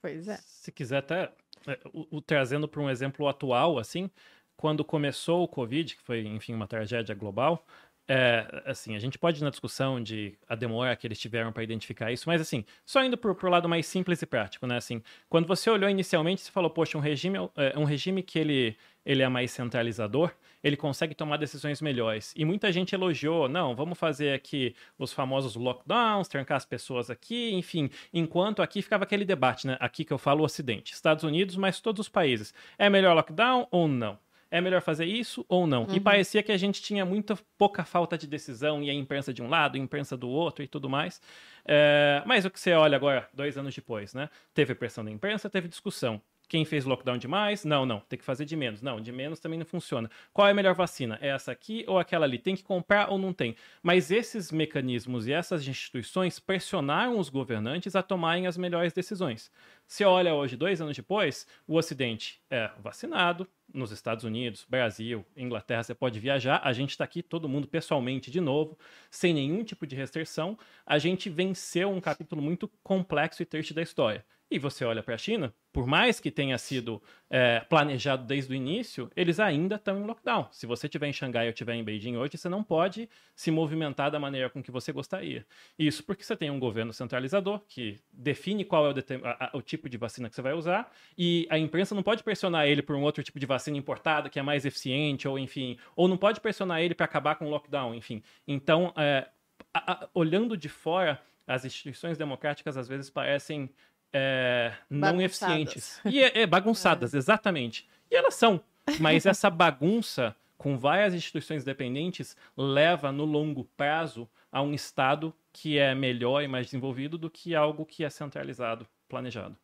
Pois 0.00 0.28
é. 0.28 0.38
Se 0.44 0.70
quiser 0.72 0.98
até 0.98 1.32
é, 1.66 1.78
o, 1.92 2.18
o, 2.18 2.20
trazendo 2.20 2.68
para 2.68 2.80
um 2.80 2.90
exemplo 2.90 3.26
atual, 3.28 3.78
assim, 3.78 4.10
quando 4.56 4.84
começou 4.84 5.42
o 5.42 5.48
Covid, 5.48 5.96
que 5.96 6.02
foi, 6.02 6.20
enfim, 6.26 6.54
uma 6.54 6.66
tragédia 6.66 7.14
global, 7.14 7.66
é, 8.08 8.46
assim, 8.64 8.94
a 8.94 9.00
gente 9.00 9.18
pode 9.18 9.40
ir 9.40 9.44
na 9.44 9.50
discussão 9.50 10.00
de 10.00 10.38
a 10.48 10.54
demora 10.54 10.94
que 10.94 11.06
eles 11.06 11.18
tiveram 11.18 11.52
para 11.52 11.64
identificar 11.64 12.12
isso, 12.12 12.28
mas 12.28 12.40
assim, 12.40 12.64
só 12.84 13.02
indo 13.04 13.18
para 13.18 13.32
o 13.32 13.50
lado 13.50 13.68
mais 13.68 13.84
simples 13.86 14.22
e 14.22 14.26
prático, 14.26 14.64
né? 14.66 14.76
Assim, 14.76 15.02
quando 15.28 15.46
você 15.48 15.68
olhou 15.68 15.90
inicialmente, 15.90 16.42
você 16.42 16.52
falou, 16.52 16.70
poxa, 16.70 16.96
um 16.96 17.00
regime, 17.00 17.38
é, 17.56 17.76
um 17.76 17.84
regime 17.84 18.22
que 18.22 18.38
ele, 18.38 18.76
ele 19.04 19.22
é 19.22 19.28
mais 19.28 19.50
centralizador, 19.50 20.32
ele 20.66 20.76
consegue 20.76 21.14
tomar 21.14 21.36
decisões 21.36 21.80
melhores. 21.80 22.34
E 22.36 22.44
muita 22.44 22.72
gente 22.72 22.92
elogiou, 22.92 23.48
não, 23.48 23.76
vamos 23.76 23.96
fazer 23.96 24.32
aqui 24.32 24.74
os 24.98 25.12
famosos 25.12 25.54
lockdowns, 25.54 26.26
trancar 26.26 26.56
as 26.56 26.66
pessoas 26.66 27.08
aqui, 27.08 27.52
enfim, 27.54 27.88
enquanto 28.12 28.60
aqui 28.60 28.82
ficava 28.82 29.04
aquele 29.04 29.24
debate, 29.24 29.64
né? 29.64 29.76
Aqui 29.78 30.04
que 30.04 30.12
eu 30.12 30.18
falo 30.18 30.42
o 30.42 30.44
Ocidente, 30.44 30.92
Estados 30.92 31.22
Unidos, 31.22 31.54
mas 31.54 31.78
todos 31.78 32.06
os 32.06 32.08
países. 32.08 32.52
É 32.76 32.90
melhor 32.90 33.14
lockdown 33.14 33.68
ou 33.70 33.86
não? 33.86 34.18
é 34.48 34.60
melhor 34.60 34.80
fazer 34.80 35.04
isso 35.04 35.44
ou 35.48 35.66
não? 35.66 35.82
Uhum. 35.82 35.94
E 35.96 36.00
parecia 36.00 36.42
que 36.42 36.52
a 36.52 36.56
gente 36.56 36.80
tinha 36.80 37.04
muita 37.04 37.36
pouca 37.58 37.84
falta 37.84 38.16
de 38.16 38.28
decisão 38.28 38.80
e 38.80 38.88
a 38.88 38.94
imprensa 38.94 39.34
de 39.34 39.42
um 39.42 39.48
lado, 39.48 39.76
a 39.76 39.78
imprensa 39.78 40.16
do 40.16 40.28
outro 40.28 40.64
e 40.64 40.68
tudo 40.68 40.88
mais. 40.88 41.20
É, 41.64 42.22
mas 42.24 42.44
o 42.44 42.50
que 42.50 42.58
você 42.58 42.72
olha 42.72 42.94
agora, 42.96 43.28
dois 43.34 43.58
anos 43.58 43.74
depois, 43.74 44.14
né? 44.14 44.30
Teve 44.54 44.74
pressão 44.74 45.04
da 45.04 45.10
imprensa, 45.10 45.50
teve 45.50 45.66
discussão. 45.66 46.22
Quem 46.48 46.64
fez 46.64 46.84
lockdown 46.84 47.18
demais? 47.18 47.64
Não, 47.64 47.84
não. 47.84 48.00
Tem 48.00 48.18
que 48.18 48.24
fazer 48.24 48.44
de 48.44 48.54
menos. 48.54 48.80
Não, 48.80 49.00
de 49.00 49.10
menos 49.10 49.40
também 49.40 49.58
não 49.58 49.66
funciona. 49.66 50.10
Qual 50.32 50.46
é 50.46 50.52
a 50.52 50.54
melhor 50.54 50.74
vacina? 50.74 51.18
É 51.20 51.28
essa 51.28 51.50
aqui 51.50 51.84
ou 51.88 51.98
aquela 51.98 52.24
ali? 52.24 52.38
Tem 52.38 52.54
que 52.54 52.62
comprar 52.62 53.10
ou 53.10 53.18
não 53.18 53.32
tem? 53.32 53.56
Mas 53.82 54.10
esses 54.10 54.52
mecanismos 54.52 55.26
e 55.26 55.32
essas 55.32 55.66
instituições 55.66 56.38
pressionaram 56.38 57.18
os 57.18 57.28
governantes 57.28 57.96
a 57.96 58.02
tomarem 58.02 58.46
as 58.46 58.56
melhores 58.56 58.92
decisões. 58.92 59.50
Se 59.86 60.04
olha 60.04 60.34
hoje, 60.34 60.56
dois 60.56 60.80
anos 60.80 60.96
depois, 60.96 61.46
o 61.66 61.76
Ocidente 61.76 62.40
é 62.50 62.70
vacinado, 62.78 63.48
nos 63.76 63.92
Estados 63.92 64.24
Unidos, 64.24 64.66
Brasil, 64.68 65.24
Inglaterra, 65.36 65.82
você 65.82 65.94
pode 65.94 66.18
viajar. 66.18 66.60
A 66.64 66.72
gente 66.72 66.90
está 66.90 67.04
aqui, 67.04 67.22
todo 67.22 67.48
mundo 67.48 67.68
pessoalmente 67.68 68.30
de 68.30 68.40
novo, 68.40 68.78
sem 69.10 69.34
nenhum 69.34 69.62
tipo 69.62 69.86
de 69.86 69.94
restrição. 69.94 70.58
A 70.84 70.98
gente 70.98 71.28
venceu 71.28 71.90
um 71.90 72.00
capítulo 72.00 72.40
muito 72.42 72.68
complexo 72.82 73.42
e 73.42 73.46
triste 73.46 73.74
da 73.74 73.82
história. 73.82 74.24
E 74.48 74.60
você 74.60 74.84
olha 74.84 75.02
para 75.02 75.16
a 75.16 75.18
China, 75.18 75.52
por 75.72 75.88
mais 75.88 76.20
que 76.20 76.30
tenha 76.30 76.56
sido 76.56 77.02
é, 77.28 77.60
planejado 77.60 78.24
desde 78.24 78.52
o 78.52 78.54
início, 78.54 79.10
eles 79.16 79.40
ainda 79.40 79.74
estão 79.74 80.00
em 80.00 80.06
lockdown. 80.06 80.46
Se 80.52 80.66
você 80.66 80.86
estiver 80.86 81.08
em 81.08 81.12
Xangai 81.12 81.46
ou 81.46 81.50
estiver 81.50 81.74
em 81.74 81.82
Beijing 81.82 82.16
hoje, 82.16 82.38
você 82.38 82.48
não 82.48 82.62
pode 82.62 83.10
se 83.34 83.50
movimentar 83.50 84.08
da 84.08 84.20
maneira 84.20 84.48
com 84.48 84.62
que 84.62 84.70
você 84.70 84.92
gostaria. 84.92 85.44
Isso 85.76 86.04
porque 86.04 86.22
você 86.22 86.36
tem 86.36 86.48
um 86.48 86.60
governo 86.60 86.92
centralizador 86.92 87.60
que 87.68 87.98
define 88.12 88.64
qual 88.64 88.86
é 88.86 88.90
o, 88.90 88.94
a, 89.24 89.46
a, 89.46 89.56
o 89.56 89.60
tipo 89.60 89.88
de 89.88 89.98
vacina 89.98 90.28
que 90.28 90.36
você 90.36 90.42
vai 90.42 90.54
usar 90.54 90.90
e 91.18 91.46
a 91.50 91.58
imprensa 91.58 91.92
não 91.92 92.04
pode 92.04 92.22
pressionar 92.22 92.68
ele 92.68 92.82
por 92.82 92.94
um 92.94 93.02
outro 93.02 93.22
tipo 93.24 93.40
de 93.40 93.46
vacina 93.46 93.65
importada 93.74 94.28
que 94.28 94.38
é 94.38 94.42
mais 94.42 94.64
eficiente 94.64 95.26
ou 95.26 95.38
enfim, 95.38 95.78
ou 95.96 96.06
não 96.06 96.16
pode 96.16 96.40
pressionar 96.40 96.80
ele 96.80 96.94
para 96.94 97.06
acabar 97.06 97.34
com 97.36 97.46
o 97.46 97.50
lockdown, 97.50 97.94
enfim. 97.94 98.22
Então, 98.46 98.92
é, 98.96 99.26
a, 99.74 100.08
olhando 100.14 100.56
de 100.56 100.68
fora, 100.68 101.20
as 101.46 101.64
instituições 101.64 102.18
democráticas 102.18 102.76
às 102.76 102.86
vezes 102.86 103.10
parecem 103.10 103.70
é, 104.12 104.72
não 104.88 105.20
eficientes. 105.20 106.00
E 106.04 106.22
é, 106.22 106.42
é 106.42 106.46
bagunçadas, 106.46 107.12
é. 107.14 107.18
exatamente. 107.18 107.88
E 108.10 108.14
elas 108.14 108.34
são. 108.34 108.60
Mas 109.00 109.26
essa 109.26 109.50
bagunça 109.50 110.36
com 110.56 110.78
várias 110.78 111.12
instituições 111.14 111.64
dependentes 111.64 112.36
leva 112.56 113.12
no 113.12 113.24
longo 113.24 113.64
prazo 113.76 114.28
a 114.50 114.62
um 114.62 114.72
estado 114.72 115.34
que 115.52 115.78
é 115.78 115.94
melhor 115.94 116.42
e 116.42 116.48
mais 116.48 116.66
desenvolvido 116.66 117.18
do 117.18 117.30
que 117.30 117.54
algo 117.54 117.84
que 117.84 118.04
é 118.04 118.10
centralizado, 118.10 118.86
planejado. 119.08 119.56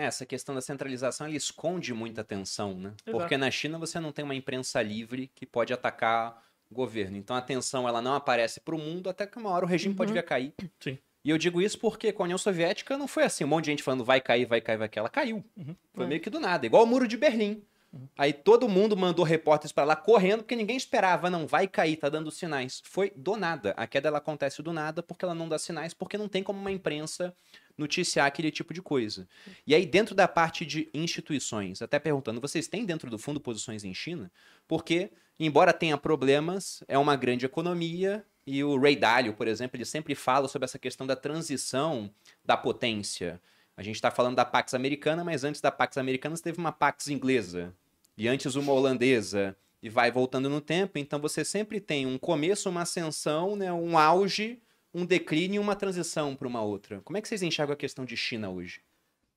É, 0.00 0.06
essa 0.06 0.24
questão 0.24 0.54
da 0.54 0.62
centralização 0.62 1.28
ele 1.28 1.36
esconde 1.36 1.92
muita 1.92 2.22
atenção, 2.22 2.74
né? 2.74 2.94
Exato. 3.04 3.10
Porque 3.10 3.36
na 3.36 3.50
China 3.50 3.78
você 3.78 4.00
não 4.00 4.12
tem 4.12 4.24
uma 4.24 4.34
imprensa 4.34 4.80
livre 4.80 5.30
que 5.34 5.44
pode 5.44 5.74
atacar 5.74 6.42
o 6.70 6.74
governo. 6.74 7.18
Então 7.18 7.36
a 7.36 7.38
atenção 7.38 7.86
ela 7.86 8.00
não 8.00 8.14
aparece 8.14 8.60
para 8.60 8.74
o 8.74 8.78
mundo 8.78 9.10
até 9.10 9.26
que 9.26 9.36
uma 9.36 9.50
hora 9.50 9.66
o 9.66 9.68
regime 9.68 9.92
uhum. 9.92 9.98
pode 9.98 10.12
vir 10.14 10.20
a 10.20 10.22
cair. 10.22 10.54
Sim. 10.80 10.96
E 11.22 11.28
eu 11.28 11.36
digo 11.36 11.60
isso 11.60 11.78
porque 11.78 12.12
com 12.12 12.22
a 12.22 12.24
União 12.24 12.38
Soviética 12.38 12.96
não 12.96 13.06
foi 13.06 13.24
assim, 13.24 13.44
um 13.44 13.48
monte 13.48 13.66
de 13.66 13.72
gente 13.72 13.82
falando 13.82 14.02
vai 14.02 14.22
cair, 14.22 14.46
vai 14.46 14.62
cair, 14.62 14.78
vai 14.78 14.88
cair. 14.88 15.00
Ela 15.00 15.10
caiu. 15.10 15.44
Uhum. 15.54 15.76
Foi 15.92 16.06
é. 16.06 16.08
meio 16.08 16.20
que 16.22 16.30
do 16.30 16.40
nada, 16.40 16.64
igual 16.64 16.84
o 16.84 16.86
Muro 16.86 17.06
de 17.06 17.18
Berlim. 17.18 17.62
Uhum. 17.92 18.08
Aí 18.16 18.32
todo 18.32 18.68
mundo 18.70 18.96
mandou 18.96 19.22
repórteres 19.22 19.70
para 19.70 19.84
lá 19.84 19.96
correndo, 19.96 20.38
porque 20.38 20.56
ninguém 20.56 20.78
esperava, 20.78 21.28
não, 21.28 21.46
vai 21.46 21.68
cair, 21.68 21.96
tá 21.96 22.08
dando 22.08 22.30
sinais. 22.30 22.80
Foi 22.86 23.12
do 23.14 23.36
nada. 23.36 23.74
A 23.76 23.86
queda 23.86 24.08
ela 24.08 24.16
acontece 24.18 24.62
do 24.62 24.72
nada 24.72 25.02
porque 25.02 25.26
ela 25.26 25.34
não 25.34 25.46
dá 25.46 25.58
sinais, 25.58 25.92
porque 25.92 26.16
não 26.16 26.28
tem 26.28 26.42
como 26.42 26.58
uma 26.58 26.72
imprensa 26.72 27.34
noticiar 27.80 28.26
aquele 28.26 28.50
tipo 28.50 28.72
de 28.72 28.80
coisa. 28.80 29.26
E 29.66 29.74
aí, 29.74 29.84
dentro 29.84 30.14
da 30.14 30.28
parte 30.28 30.64
de 30.64 30.88
instituições, 30.94 31.82
até 31.82 31.98
perguntando, 31.98 32.40
vocês 32.40 32.68
têm 32.68 32.84
dentro 32.84 33.10
do 33.10 33.18
fundo 33.18 33.40
posições 33.40 33.82
em 33.82 33.92
China? 33.94 34.30
Porque, 34.68 35.10
embora 35.38 35.72
tenha 35.72 35.96
problemas, 35.96 36.84
é 36.86 36.96
uma 36.96 37.16
grande 37.16 37.46
economia, 37.46 38.24
e 38.46 38.64
o 38.64 38.78
Ray 38.78 38.96
Dalio, 38.96 39.34
por 39.34 39.46
exemplo, 39.46 39.76
ele 39.76 39.84
sempre 39.84 40.14
fala 40.14 40.48
sobre 40.48 40.64
essa 40.64 40.78
questão 40.78 41.06
da 41.06 41.16
transição 41.16 42.10
da 42.44 42.56
potência. 42.56 43.40
A 43.76 43.82
gente 43.82 43.96
está 43.96 44.10
falando 44.10 44.36
da 44.36 44.44
Pax 44.44 44.74
Americana, 44.74 45.22
mas 45.24 45.44
antes 45.44 45.60
da 45.60 45.70
Pax 45.70 45.96
Americana 45.96 46.36
teve 46.36 46.58
uma 46.58 46.72
Pax 46.72 47.08
inglesa. 47.08 47.74
E 48.16 48.28
antes 48.28 48.54
uma 48.54 48.72
holandesa. 48.72 49.56
E 49.82 49.88
vai 49.88 50.10
voltando 50.10 50.50
no 50.50 50.60
tempo. 50.60 50.98
Então 50.98 51.18
você 51.18 51.44
sempre 51.44 51.80
tem 51.80 52.06
um 52.06 52.18
começo, 52.18 52.68
uma 52.68 52.82
ascensão, 52.82 53.56
né, 53.56 53.72
um 53.72 53.96
auge, 53.96 54.60
um 54.92 55.06
declínio 55.06 55.56
e 55.56 55.58
uma 55.58 55.76
transição 55.76 56.34
para 56.34 56.48
uma 56.48 56.62
outra. 56.62 57.00
Como 57.02 57.16
é 57.16 57.22
que 57.22 57.28
vocês 57.28 57.42
enxergam 57.42 57.74
a 57.74 57.76
questão 57.76 58.04
de 58.04 58.16
China 58.16 58.50
hoje? 58.50 58.82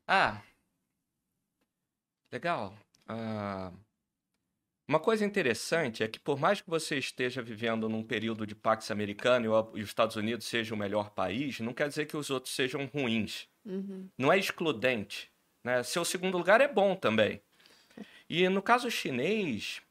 Ah, 0.07 0.41
legal. 2.31 2.75
Uh, 3.07 3.77
uma 4.87 4.99
coisa 4.99 5.23
interessante 5.23 6.03
é 6.03 6.07
que, 6.07 6.19
por 6.19 6.37
mais 6.37 6.59
que 6.59 6.69
você 6.69 6.97
esteja 6.97 7.41
vivendo 7.41 7.87
num 7.87 8.03
período 8.03 8.45
de 8.45 8.53
Pax 8.53 8.91
Americano 8.91 9.71
e 9.75 9.81
os 9.81 9.89
Estados 9.89 10.15
Unidos 10.15 10.45
seja 10.45 10.73
o 10.73 10.77
melhor 10.77 11.11
país, 11.11 11.59
não 11.59 11.73
quer 11.73 11.87
dizer 11.87 12.05
que 12.05 12.17
os 12.17 12.29
outros 12.29 12.53
sejam 12.53 12.85
ruins. 12.85 13.47
Uhum. 13.65 14.09
Não 14.17 14.31
é 14.31 14.37
excludente. 14.37 15.31
Né? 15.63 15.81
Seu 15.83 16.03
segundo 16.03 16.37
lugar 16.37 16.59
é 16.59 16.67
bom 16.67 16.95
também. 16.95 17.41
E 18.29 18.47
no 18.49 18.61
caso 18.61 18.91
chinês, 18.91 19.81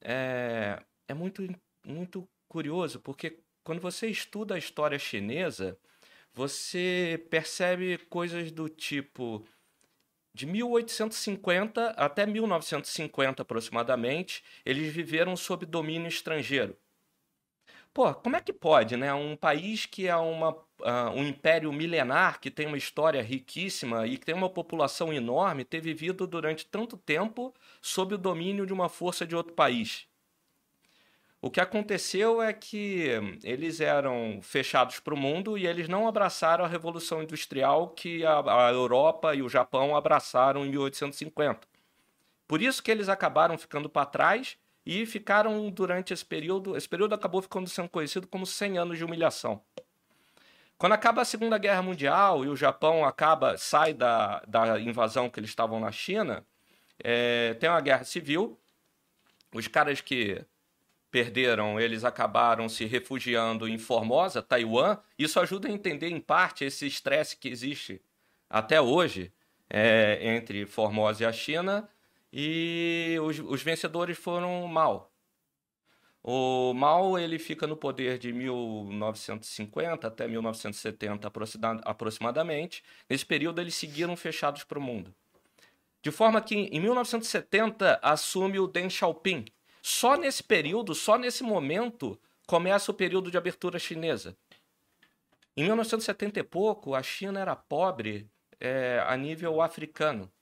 é, 0.00 0.82
é 1.06 1.14
muito, 1.14 1.46
muito 1.84 2.28
curioso, 2.48 2.98
porque 3.00 3.38
quando 3.64 3.80
você 3.80 4.06
estuda 4.08 4.54
a 4.54 4.58
história 4.58 4.98
chinesa, 4.98 5.76
você 6.32 7.24
percebe 7.30 7.98
coisas 8.10 8.52
do 8.52 8.68
tipo 8.68 9.44
de 10.34 10.46
1850 10.46 11.90
até 11.90 12.26
1950 12.26 13.42
aproximadamente, 13.42 14.44
eles 14.64 14.92
viveram 14.92 15.36
sob 15.36 15.64
domínio 15.64 16.08
estrangeiro. 16.08 16.76
Pô, 17.94 18.12
como 18.12 18.34
é 18.34 18.40
que 18.40 18.52
pode, 18.52 18.96
né? 18.96 19.14
Um 19.14 19.36
país 19.36 19.86
que 19.86 20.08
é 20.08 20.16
uma, 20.16 20.50
uh, 20.50 21.10
um 21.14 21.24
império 21.24 21.72
milenar, 21.72 22.40
que 22.40 22.50
tem 22.50 22.66
uma 22.66 22.76
história 22.76 23.22
riquíssima 23.22 24.04
e 24.06 24.18
que 24.18 24.26
tem 24.26 24.34
uma 24.34 24.50
população 24.50 25.12
enorme, 25.12 25.64
ter 25.64 25.80
vivido 25.80 26.26
durante 26.26 26.66
tanto 26.66 26.96
tempo 26.96 27.54
sob 27.80 28.16
o 28.16 28.18
domínio 28.18 28.66
de 28.66 28.72
uma 28.72 28.88
força 28.88 29.24
de 29.24 29.36
outro 29.36 29.54
país? 29.54 30.08
O 31.44 31.50
que 31.50 31.60
aconteceu 31.60 32.40
é 32.40 32.54
que 32.54 33.06
eles 33.42 33.78
eram 33.78 34.40
fechados 34.40 34.98
para 34.98 35.12
o 35.12 35.16
mundo 35.16 35.58
e 35.58 35.66
eles 35.66 35.90
não 35.90 36.08
abraçaram 36.08 36.64
a 36.64 36.68
Revolução 36.68 37.22
Industrial 37.22 37.90
que 37.90 38.24
a, 38.24 38.38
a, 38.38 38.72
Europa 38.72 39.34
e 39.34 39.42
o 39.42 39.48
Japão 39.50 39.94
abraçaram 39.94 40.64
em 40.64 40.70
1850. 40.70 41.68
Por 42.48 42.62
isso 42.62 42.82
que 42.82 42.90
eles 42.90 43.10
acabaram 43.10 43.58
ficando 43.58 43.90
para 43.90 44.06
trás 44.06 44.56
e 44.86 45.04
ficaram 45.04 45.68
durante 45.68 46.14
esse 46.14 46.24
período. 46.24 46.78
Esse 46.78 46.88
período 46.88 47.14
acabou 47.14 47.42
ficando 47.42 47.68
sendo 47.68 47.90
conhecido 47.90 48.26
como 48.26 48.46
100 48.46 48.78
anos 48.78 48.96
de 48.96 49.04
humilhação. 49.04 49.60
Quando 50.78 50.94
acaba 50.94 51.20
a 51.20 51.26
Segunda 51.26 51.58
Guerra 51.58 51.82
Mundial 51.82 52.42
e 52.46 52.48
o 52.48 52.56
Japão 52.56 53.04
acaba 53.04 53.58
sai 53.58 53.92
da, 53.92 54.42
da 54.48 54.80
invasão 54.80 55.28
que 55.28 55.40
eles 55.40 55.50
estavam 55.50 55.78
na 55.78 55.92
China, 55.92 56.42
é, 56.98 57.52
tem 57.60 57.68
uma 57.68 57.82
guerra 57.82 58.04
civil. 58.04 58.58
Os 59.52 59.68
caras 59.68 60.00
que 60.00 60.42
perderam, 61.14 61.78
eles 61.78 62.02
acabaram 62.02 62.68
se 62.68 62.86
refugiando 62.86 63.68
em 63.68 63.78
Formosa, 63.78 64.42
Taiwan. 64.42 64.98
Isso 65.16 65.38
ajuda 65.38 65.68
a 65.68 65.70
entender, 65.70 66.08
em 66.08 66.18
parte, 66.18 66.64
esse 66.64 66.88
estresse 66.88 67.36
que 67.36 67.48
existe 67.48 68.02
até 68.50 68.80
hoje 68.80 69.32
é, 69.70 70.18
entre 70.20 70.66
Formosa 70.66 71.22
e 71.22 71.26
a 71.26 71.32
China. 71.32 71.88
E 72.32 73.16
os, 73.22 73.38
os 73.38 73.62
vencedores 73.62 74.18
foram 74.18 74.66
Mao. 74.66 75.08
O 76.20 76.74
Mao 76.74 77.16
ele 77.16 77.38
fica 77.38 77.64
no 77.64 77.76
poder 77.76 78.18
de 78.18 78.32
1950 78.32 80.08
até 80.08 80.26
1970 80.26 81.30
aproximadamente. 81.84 82.82
Nesse 83.08 83.24
período 83.24 83.60
eles 83.60 83.76
seguiram 83.76 84.16
fechados 84.16 84.64
para 84.64 84.80
o 84.80 84.82
mundo. 84.82 85.14
De 86.02 86.10
forma 86.10 86.40
que 86.40 86.56
em 86.56 86.80
1970 86.80 88.00
assume 88.02 88.58
o 88.58 88.66
Deng 88.66 88.90
Xiaoping, 88.90 89.44
só 89.86 90.16
nesse 90.16 90.42
período, 90.42 90.94
só 90.94 91.18
nesse 91.18 91.42
momento, 91.42 92.18
começa 92.46 92.90
o 92.90 92.94
período 92.94 93.30
de 93.30 93.36
abertura 93.36 93.78
chinesa. 93.78 94.34
Em 95.54 95.64
1970 95.64 96.40
e 96.40 96.42
pouco, 96.42 96.94
a 96.94 97.02
China 97.02 97.38
era 97.38 97.54
pobre 97.54 98.26
é, 98.58 99.04
a 99.06 99.14
nível 99.14 99.60
africano. 99.60 100.32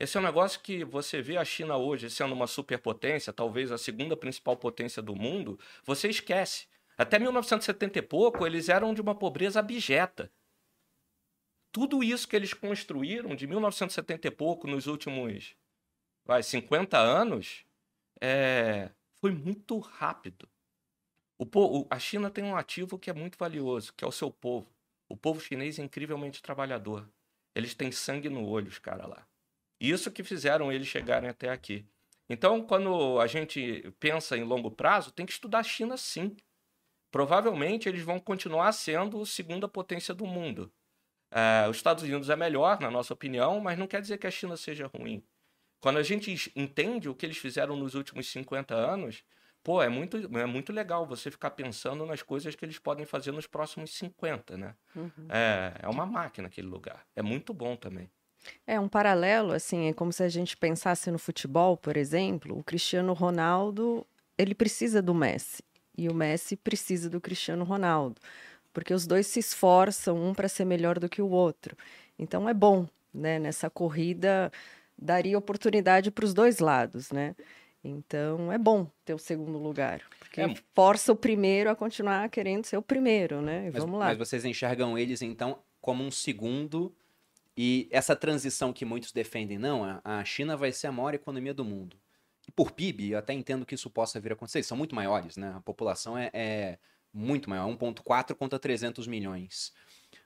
Esse 0.00 0.16
é 0.16 0.20
um 0.20 0.24
negócio 0.24 0.60
que 0.62 0.84
você 0.84 1.22
vê 1.22 1.36
a 1.36 1.44
China 1.44 1.76
hoje 1.76 2.10
sendo 2.10 2.34
uma 2.34 2.48
superpotência, 2.48 3.32
talvez 3.32 3.70
a 3.70 3.78
segunda 3.78 4.16
principal 4.16 4.56
potência 4.56 5.00
do 5.00 5.14
mundo, 5.14 5.56
você 5.84 6.08
esquece. 6.08 6.66
Até 6.98 7.20
1970 7.20 8.00
e 8.00 8.02
pouco, 8.02 8.44
eles 8.44 8.68
eram 8.68 8.92
de 8.92 9.00
uma 9.00 9.14
pobreza 9.14 9.60
abjeta. 9.60 10.28
Tudo 11.70 12.02
isso 12.02 12.26
que 12.26 12.34
eles 12.34 12.52
construíram 12.52 13.36
de 13.36 13.46
1970 13.46 14.26
e 14.26 14.30
pouco 14.32 14.66
nos 14.66 14.88
últimos 14.88 15.54
vai, 16.24 16.42
50 16.42 16.98
anos, 16.98 17.64
é, 18.20 18.90
foi 19.20 19.32
muito 19.32 19.78
rápido. 19.78 20.48
O, 21.38 21.46
povo, 21.46 21.86
a 21.90 21.98
China 21.98 22.30
tem 22.30 22.44
um 22.44 22.56
ativo 22.56 22.98
que 22.98 23.08
é 23.08 23.14
muito 23.14 23.38
valioso, 23.38 23.94
que 23.94 24.04
é 24.04 24.08
o 24.08 24.12
seu 24.12 24.30
povo. 24.30 24.70
O 25.08 25.16
povo 25.16 25.40
chinês 25.40 25.78
é 25.78 25.82
incrivelmente 25.82 26.42
trabalhador. 26.42 27.08
Eles 27.54 27.74
têm 27.74 27.90
sangue 27.90 28.28
no 28.28 28.46
olho, 28.46 28.68
os 28.68 28.78
caras 28.78 29.08
lá. 29.08 29.26
Isso 29.80 30.10
que 30.10 30.22
fizeram 30.22 30.70
eles 30.70 30.86
chegarem 30.86 31.28
até 31.28 31.48
aqui. 31.48 31.86
Então, 32.28 32.64
quando 32.64 33.18
a 33.18 33.26
gente 33.26 33.90
pensa 33.98 34.36
em 34.36 34.44
longo 34.44 34.70
prazo, 34.70 35.10
tem 35.10 35.26
que 35.26 35.32
estudar 35.32 35.60
a 35.60 35.64
China 35.64 35.96
sim. 35.96 36.36
Provavelmente 37.10 37.88
eles 37.88 38.02
vão 38.02 38.20
continuar 38.20 38.70
sendo 38.72 39.20
a 39.20 39.26
segunda 39.26 39.66
potência 39.66 40.14
do 40.14 40.26
mundo. 40.26 40.72
É, 41.32 41.68
os 41.68 41.76
Estados 41.76 42.04
Unidos 42.04 42.30
é 42.30 42.36
melhor, 42.36 42.80
na 42.80 42.90
nossa 42.90 43.14
opinião, 43.14 43.60
mas 43.60 43.78
não 43.78 43.86
quer 43.86 44.00
dizer 44.00 44.18
que 44.18 44.26
a 44.26 44.30
China 44.30 44.56
seja 44.56 44.86
ruim. 44.86 45.24
Quando 45.80 45.98
a 45.98 46.02
gente 46.02 46.52
entende 46.54 47.08
o 47.08 47.14
que 47.14 47.24
eles 47.24 47.38
fizeram 47.38 47.74
nos 47.74 47.94
últimos 47.94 48.30
50 48.30 48.74
anos, 48.74 49.24
pô, 49.64 49.82
é 49.82 49.88
muito, 49.88 50.16
é 50.38 50.46
muito 50.46 50.72
legal 50.72 51.06
você 51.06 51.30
ficar 51.30 51.50
pensando 51.50 52.04
nas 52.04 52.22
coisas 52.22 52.54
que 52.54 52.64
eles 52.64 52.78
podem 52.78 53.06
fazer 53.06 53.32
nos 53.32 53.46
próximos 53.46 53.94
50, 53.94 54.56
né? 54.56 54.74
Uhum. 54.94 55.26
É, 55.28 55.74
é 55.82 55.88
uma 55.88 56.04
máquina 56.04 56.48
aquele 56.48 56.68
lugar. 56.68 57.06
É 57.16 57.22
muito 57.22 57.54
bom 57.54 57.76
também. 57.76 58.10
É 58.66 58.78
um 58.80 58.88
paralelo, 58.88 59.52
assim, 59.52 59.88
é 59.88 59.92
como 59.92 60.12
se 60.12 60.22
a 60.22 60.28
gente 60.28 60.56
pensasse 60.56 61.10
no 61.10 61.18
futebol, 61.18 61.76
por 61.76 61.96
exemplo, 61.96 62.58
o 62.58 62.64
Cristiano 62.64 63.12
Ronaldo, 63.12 64.06
ele 64.36 64.54
precisa 64.54 65.02
do 65.02 65.14
Messi 65.14 65.62
e 65.96 66.08
o 66.08 66.14
Messi 66.14 66.56
precisa 66.56 67.10
do 67.10 67.20
Cristiano 67.20 67.64
Ronaldo, 67.64 68.20
porque 68.72 68.94
os 68.94 69.06
dois 69.06 69.26
se 69.26 69.40
esforçam 69.40 70.16
um 70.16 70.32
para 70.34 70.48
ser 70.48 70.64
melhor 70.64 70.98
do 70.98 71.08
que 71.08 71.20
o 71.20 71.28
outro. 71.28 71.76
Então 72.18 72.48
é 72.48 72.54
bom, 72.54 72.88
né, 73.12 73.38
nessa 73.38 73.68
corrida 73.68 74.50
daria 75.00 75.38
oportunidade 75.38 76.10
para 76.10 76.24
os 76.24 76.34
dois 76.34 76.58
lados, 76.58 77.10
né? 77.10 77.34
Então 77.82 78.52
é 78.52 78.58
bom 78.58 78.86
ter 79.04 79.14
o 79.14 79.18
segundo 79.18 79.58
lugar, 79.58 80.02
porque 80.18 80.40
é. 80.42 80.54
força 80.74 81.12
o 81.12 81.16
primeiro 81.16 81.70
a 81.70 81.76
continuar 81.76 82.28
querendo 82.28 82.66
ser 82.66 82.76
o 82.76 82.82
primeiro, 82.82 83.40
né? 83.40 83.68
E 83.68 83.70
mas, 83.70 83.82
vamos 83.82 83.98
lá. 83.98 84.06
Mas 84.06 84.18
vocês 84.18 84.44
enxergam 84.44 84.98
eles 84.98 85.22
então 85.22 85.58
como 85.80 86.04
um 86.04 86.10
segundo 86.10 86.94
e 87.56 87.88
essa 87.90 88.14
transição 88.14 88.72
que 88.72 88.84
muitos 88.84 89.12
defendem, 89.12 89.58
não, 89.58 90.00
a 90.04 90.24
China 90.24 90.56
vai 90.56 90.72
ser 90.72 90.88
a 90.88 90.92
maior 90.92 91.14
economia 91.14 91.54
do 91.54 91.64
mundo. 91.64 91.96
E 92.46 92.52
por 92.52 92.70
PIB, 92.70 93.10
eu 93.10 93.18
até 93.18 93.32
entendo 93.32 93.66
que 93.66 93.74
isso 93.74 93.90
possa 93.90 94.20
vir 94.20 94.32
a 94.32 94.34
acontecer, 94.34 94.58
eles 94.58 94.66
são 94.66 94.76
muito 94.76 94.94
maiores, 94.94 95.36
né? 95.36 95.52
A 95.56 95.60
população 95.60 96.16
é, 96.16 96.30
é 96.32 96.78
muito 97.12 97.48
maior, 97.48 97.66
1.4 97.68 98.34
contra 98.34 98.58
300 98.58 99.06
milhões. 99.06 99.72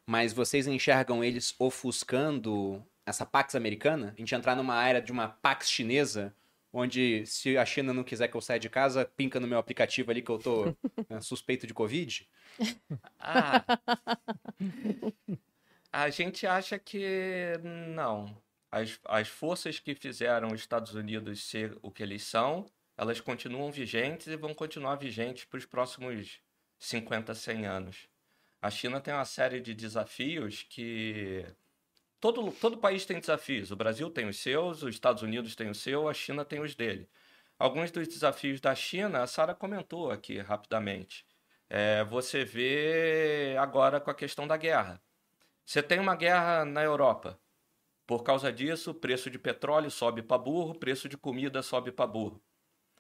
Mas 0.07 0.33
vocês 0.33 0.67
enxergam 0.67 1.25
eles 1.25 1.55
ofuscando 1.59 2.85
essa 3.07 3.27
Pax 3.27 3.55
americana? 3.55 4.13
A 4.17 4.21
gente 4.21 4.35
entrar 4.35 4.57
numa 4.57 4.87
era 4.87 5.01
de 5.01 5.13
uma 5.13 5.29
Pax 5.29 5.71
chinesa, 5.71 6.35
onde 6.73 7.25
se 7.27 7.57
a 7.57 7.65
China 7.65 7.95
não 7.95 8.03
quiser 8.03 8.29
que 8.29 8.37
eu 8.37 8.41
saia 8.41 8.59
de 8.59 8.69
casa, 8.69 9.05
pinca 9.05 9.39
no 9.39 9.47
meu 9.47 9.59
aplicativo 9.59 10.11
ali 10.11 10.23
que 10.23 10.31
eu 10.31 10.39
tô 10.39 10.67
né, 11.09 11.21
suspeito 11.23 11.67
de 11.67 11.75
Covid? 11.75 12.29
Ah. 13.19 13.65
a 15.93 16.11
gente 16.11 16.47
acha 16.47 16.79
que 16.79 17.53
não. 17.63 18.37
As, 18.71 18.99
as 19.05 19.29
forças 19.29 19.79
que 19.79 19.95
fizeram 19.95 20.49
os 20.49 20.61
Estados 20.61 20.95
Unidos 20.95 21.45
ser 21.45 21.79
o 21.81 21.93
que 21.93 22.03
eles 22.03 22.25
são, 22.25 22.67
elas 22.97 23.21
continuam 23.21 23.71
vigentes 23.71 24.27
e 24.27 24.37
vão 24.37 24.53
continuar 24.53 24.97
vigentes 24.97 25.45
para 25.45 25.59
os 25.59 25.67
próximos 25.67 26.41
50, 26.79 27.35
100 27.35 27.67
anos. 27.67 28.09
A 28.61 28.71
China 28.71 29.01
tem 29.01 29.13
uma 29.15 29.25
série 29.25 29.61
de 29.61 29.75
desafios 29.75 30.63
que 30.63 31.45
todo, 32.25 32.51
todo 32.53 32.79
país 32.79 33.05
tem 33.05 33.21
desafios. 33.21 33.71
O 33.71 33.77
Brasil 33.77 34.09
tem 34.09 34.27
os 34.27 34.39
seus, 34.39 34.83
os 34.83 34.95
Estados 34.95 35.23
Unidos 35.23 35.55
tem 35.55 35.69
o 35.69 35.75
seu, 35.75 36.09
a 36.09 36.15
China 36.15 36.43
tem 36.43 36.59
os 36.59 36.75
dele. 36.75 37.07
Alguns 37.59 37.91
dos 37.91 38.09
desafios 38.09 38.63
da 38.63 38.75
China, 38.75 39.23
a 39.23 39.27
Sara 39.27 39.55
comentou 39.55 40.11
aqui 40.11 40.39
rapidamente. 40.39 41.27
É, 41.69 42.03
você 42.05 42.43
vê 42.43 43.57
agora 43.61 44.01
com 44.01 44.11
a 44.11 44.15
questão 44.15 44.47
da 44.47 44.57
guerra. 44.57 45.03
Você 45.67 45.83
tem 45.83 46.01
uma 46.01 46.17
guerra 46.17 46.65
na 46.65 46.83
Europa. 46.83 47.39
Por 48.07 48.23
causa 48.23 48.51
disso, 48.51 48.93
o 48.93 48.95
preço 48.95 49.31
de 49.31 49.39
petróleo 49.39 49.91
sobe 49.91 50.23
para 50.23 50.39
burro, 50.39 50.71
o 50.71 50.79
preço 50.79 51.11
de 51.11 51.19
comida 51.19 51.63
sobe 51.63 51.93
para 51.93 52.07
burro. 52.07 52.43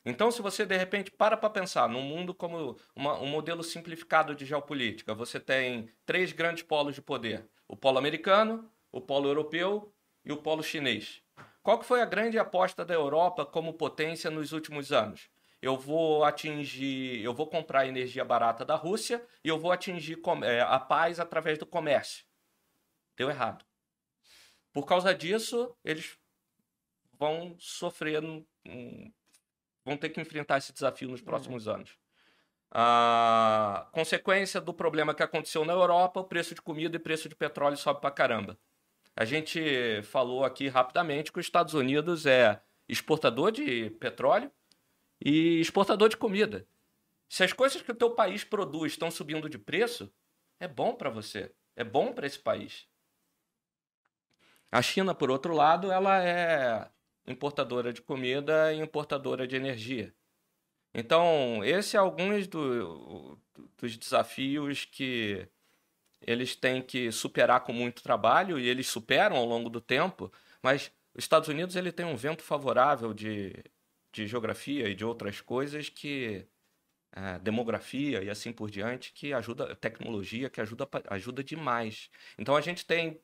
Então, 0.05 0.31
se 0.31 0.43
você 0.43 0.67
de 0.67 0.77
repente 0.77 1.11
para 1.11 1.35
para 1.35 1.49
pensar 1.49 1.89
num 1.89 2.03
mundo 2.03 2.35
como 2.35 2.77
uma, 2.95 3.19
um 3.19 3.27
modelo 3.27 3.65
simplificado 3.65 4.35
de 4.35 4.45
geopolítica, 4.45 5.15
você 5.15 5.41
tem 5.41 5.89
três 6.05 6.31
grandes 6.31 6.63
polos 6.63 6.95
de 6.95 7.01
poder: 7.01 7.49
o 7.67 7.75
polo 7.75 7.97
americano, 7.97 8.71
o 8.95 9.01
polo 9.01 9.29
europeu 9.29 9.93
e 10.25 10.33
o 10.33 10.37
polo 10.37 10.63
chinês. 10.63 11.21
Qual 11.65 11.81
que 11.81 11.85
foi 11.85 12.01
a 12.01 12.07
grande 12.07 12.39
aposta 12.39 12.85
da 12.85 12.95
Europa 12.95 13.45
como 13.45 13.75
potência 13.75 14.31
nos 14.31 14.53
últimos 14.53 14.93
anos? 14.93 15.29
Eu 15.61 15.77
vou 15.77 16.23
atingir, 16.23 17.21
eu 17.21 17.35
vou 17.35 17.49
comprar 17.49 17.89
energia 17.89 18.25
barata 18.25 18.65
da 18.65 18.77
Rússia 18.77 19.27
e 19.43 19.49
eu 19.49 19.59
vou 19.59 19.73
atingir 19.73 20.17
é, 20.45 20.61
a 20.61 20.79
paz 20.79 21.19
através 21.19 21.59
do 21.59 21.67
comércio. 21.67 22.25
Deu 23.17 23.29
errado. 23.29 23.65
Por 24.73 24.87
causa 24.87 25.13
disso, 25.13 25.77
eles 25.85 26.17
vão 27.19 27.57
sofrer, 27.59 28.23
vão 29.85 29.97
ter 29.97 30.11
que 30.11 30.21
enfrentar 30.21 30.59
esse 30.59 30.73
desafio 30.73 31.09
nos 31.09 31.21
próximos 31.21 31.67
anos. 31.67 31.99
A 32.71 33.89
consequência 33.93 34.61
do 34.61 34.75
problema 34.75 35.15
que 35.15 35.23
aconteceu 35.23 35.65
na 35.65 35.73
Europa, 35.73 36.21
o 36.21 36.25
preço 36.25 36.55
de 36.55 36.63
comida 36.63 36.97
e 36.97 37.01
preço 37.01 37.29
de 37.29 37.35
petróleo 37.35 37.77
sobe 37.77 38.01
pra 38.01 38.11
caramba. 38.11 38.57
A 39.17 39.25
gente 39.25 40.03
falou 40.03 40.45
aqui 40.45 40.69
rapidamente 40.69 41.33
que 41.33 41.39
os 41.39 41.47
Estados 41.47 41.75
Unidos 41.75 42.27
é 42.27 42.61
exportador 42.89 43.53
de 43.53 43.91
petróleo 43.91 44.51
e 45.25 45.61
exportador 45.61 46.09
de 46.09 46.17
comida. 46.17 46.67
Se 47.29 47.45
as 47.45 47.53
coisas 47.53 47.81
que 47.81 47.93
o 47.93 47.95
teu 47.95 48.11
país 48.11 48.45
produz 48.45 48.93
estão 48.93 49.11
subindo 49.11 49.49
de 49.49 49.59
preço, 49.59 50.13
é 50.59 50.67
bom 50.67 50.95
para 50.95 51.11
você, 51.11 51.53
é 51.77 51.85
bom 51.85 52.13
para 52.13 52.27
esse 52.27 52.39
país. 52.39 52.89
A 54.71 54.83
China, 54.83 55.15
por 55.15 55.31
outro 55.31 55.55
lado, 55.55 55.93
ela 55.93 56.23
é 56.23 56.91
importadora 57.27 57.93
de 57.93 58.03
comida 58.03 58.73
e 58.73 58.81
importadora 58.81 59.47
de 59.47 59.55
energia. 59.57 60.15
Então, 60.93 61.65
esse 61.65 61.97
é 61.97 62.01
alguns 62.01 62.47
do, 62.47 63.39
dos 63.79 63.97
desafios 63.97 64.85
que 64.85 65.49
eles 66.27 66.57
têm 66.57 66.83
que 66.83 67.11
superar 67.13 67.61
com 67.61 67.73
muito 67.73 68.03
trabalho 68.03 68.59
e 68.59 68.69
eles 68.69 68.87
superam 68.87 69.37
ao 69.37 69.45
longo 69.45 69.71
do 69.71 69.81
tempo, 69.81 70.33
mas 70.63 70.91
os 71.15 71.25
Estados 71.25 71.49
Unidos 71.49 71.77
ele 71.77 71.93
tem 71.93 72.07
um 72.07 72.17
vento 72.17 72.43
favorável 72.43 73.15
de, 73.15 73.55
de 74.13 74.27
geografia 74.27 74.89
e 74.89 74.95
de 74.95 75.05
outras 75.05 75.41
coisas 75.41 75.89
que 75.89 76.47
é, 77.13 77.39
demografia 77.39 78.23
e 78.23 78.31
assim 78.31 78.53
por 78.53 78.71
diante 78.71 79.13
que 79.13 79.33
ajuda 79.33 79.77
tecnologia 79.77 80.51
que 80.51 80.61
ajuda 80.61 80.89
ajuda 81.09 81.45
demais. 81.45 82.11
Então 82.39 82.57
a 82.57 82.61
gente 82.61 82.85
tem 82.85 83.21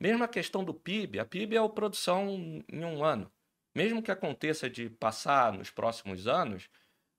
mesmo 0.00 0.24
a 0.24 0.28
questão 0.28 0.64
do 0.64 0.74
PIB, 0.74 1.18
a 1.18 1.24
PIB 1.24 1.56
é 1.56 1.58
a 1.58 1.68
produção 1.68 2.64
em 2.70 2.84
um 2.84 3.02
ano. 3.04 3.30
Mesmo 3.74 4.02
que 4.02 4.10
aconteça 4.10 4.68
de 4.70 4.88
passar 4.88 5.52
nos 5.52 5.70
próximos 5.70 6.26
anos, 6.26 6.68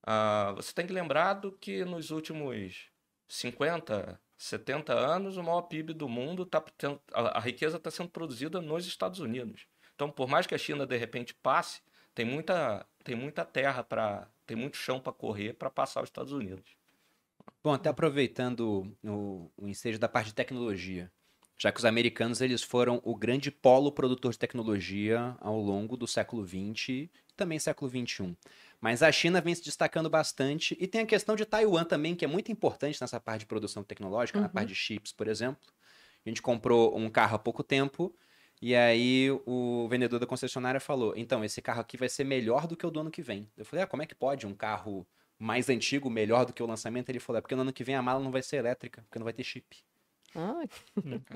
uh, 0.07 0.55
você 0.55 0.73
tem 0.73 0.87
que 0.87 0.93
lembrar 0.93 1.35
do 1.35 1.51
que 1.51 1.85
nos 1.85 2.11
últimos 2.11 2.89
50, 3.27 4.19
70 4.37 4.93
anos, 4.93 5.35
o 5.35 5.43
maior 5.43 5.63
PIB 5.63 5.93
do 5.93 6.07
mundo 6.07 6.45
tá 6.45 6.63
a, 7.11 7.39
riqueza 7.39 7.77
está 7.77 7.89
sendo 7.89 8.09
produzida 8.09 8.61
nos 8.61 8.85
Estados 8.85 9.19
Unidos. 9.19 9.65
Então, 9.95 10.11
por 10.11 10.27
mais 10.27 10.45
que 10.45 10.53
a 10.53 10.57
China 10.57 10.85
de 10.85 10.95
repente 10.95 11.33
passe, 11.33 11.81
tem 12.13 12.23
muita, 12.23 12.85
tem 13.03 13.15
muita 13.15 13.43
terra 13.43 13.83
para, 13.83 14.27
tem 14.45 14.55
muito 14.55 14.77
chão 14.77 14.99
para 14.99 15.11
correr 15.11 15.53
para 15.53 15.69
passar 15.69 16.03
os 16.03 16.09
Estados 16.09 16.31
Unidos. 16.31 16.77
Bom, 17.63 17.73
até 17.73 17.89
aproveitando 17.89 18.95
o, 19.03 19.51
o 19.57 19.67
ensejo 19.67 19.97
da 19.97 20.07
parte 20.07 20.27
de 20.27 20.35
tecnologia, 20.35 21.11
já 21.57 21.71
que 21.71 21.79
os 21.79 21.85
americanos 21.85 22.39
eles 22.39 22.61
foram 22.61 23.01
o 23.03 23.15
grande 23.15 23.49
polo 23.49 23.91
produtor 23.91 24.31
de 24.31 24.37
tecnologia 24.37 25.35
ao 25.39 25.59
longo 25.59 25.97
do 25.97 26.05
século 26.05 26.45
XX 26.45 26.89
e 26.89 27.11
também 27.35 27.57
século 27.57 27.89
XXI. 27.89 28.37
Mas 28.79 29.01
a 29.01 29.11
China 29.11 29.41
vem 29.41 29.55
se 29.55 29.63
destacando 29.63 30.09
bastante 30.09 30.77
e 30.79 30.87
tem 30.87 31.01
a 31.01 31.05
questão 31.05 31.35
de 31.35 31.45
Taiwan 31.45 31.83
também, 31.83 32.15
que 32.15 32.23
é 32.23 32.27
muito 32.27 32.51
importante 32.51 33.01
nessa 33.01 33.19
parte 33.19 33.41
de 33.41 33.45
produção 33.47 33.83
tecnológica, 33.83 34.37
uhum. 34.37 34.43
na 34.43 34.49
parte 34.49 34.69
de 34.69 34.75
chips, 34.75 35.11
por 35.11 35.27
exemplo. 35.27 35.67
A 36.25 36.29
gente 36.29 36.41
comprou 36.41 36.95
um 36.97 37.09
carro 37.09 37.35
há 37.35 37.39
pouco 37.39 37.63
tempo 37.63 38.13
e 38.61 38.75
aí 38.75 39.29
o 39.45 39.87
vendedor 39.89 40.19
da 40.19 40.25
concessionária 40.25 40.79
falou: 40.79 41.13
então, 41.15 41.43
esse 41.43 41.61
carro 41.61 41.81
aqui 41.81 41.97
vai 41.97 42.09
ser 42.09 42.23
melhor 42.23 42.67
do 42.67 42.75
que 42.75 42.85
o 42.85 42.91
do 42.91 42.99
ano 42.99 43.11
que 43.11 43.21
vem. 43.21 43.49
Eu 43.57 43.65
falei: 43.65 43.83
ah, 43.83 43.87
como 43.87 44.03
é 44.03 44.05
que 44.05 44.15
pode 44.15 44.45
um 44.45 44.53
carro 44.53 45.07
mais 45.39 45.69
antigo 45.69 46.09
melhor 46.09 46.45
do 46.45 46.53
que 46.53 46.61
o 46.61 46.65
lançamento? 46.65 47.09
Ele 47.09 47.19
falou: 47.19 47.37
é 47.37 47.41
porque 47.41 47.55
no 47.55 47.61
ano 47.61 47.73
que 47.73 47.83
vem 47.83 47.95
a 47.95 48.01
mala 48.01 48.23
não 48.23 48.31
vai 48.31 48.41
ser 48.41 48.57
elétrica, 48.57 49.01
porque 49.03 49.19
não 49.19 49.23
vai 49.23 49.33
ter 49.33 49.43
chip. 49.43 49.83
Ah. 50.35 50.63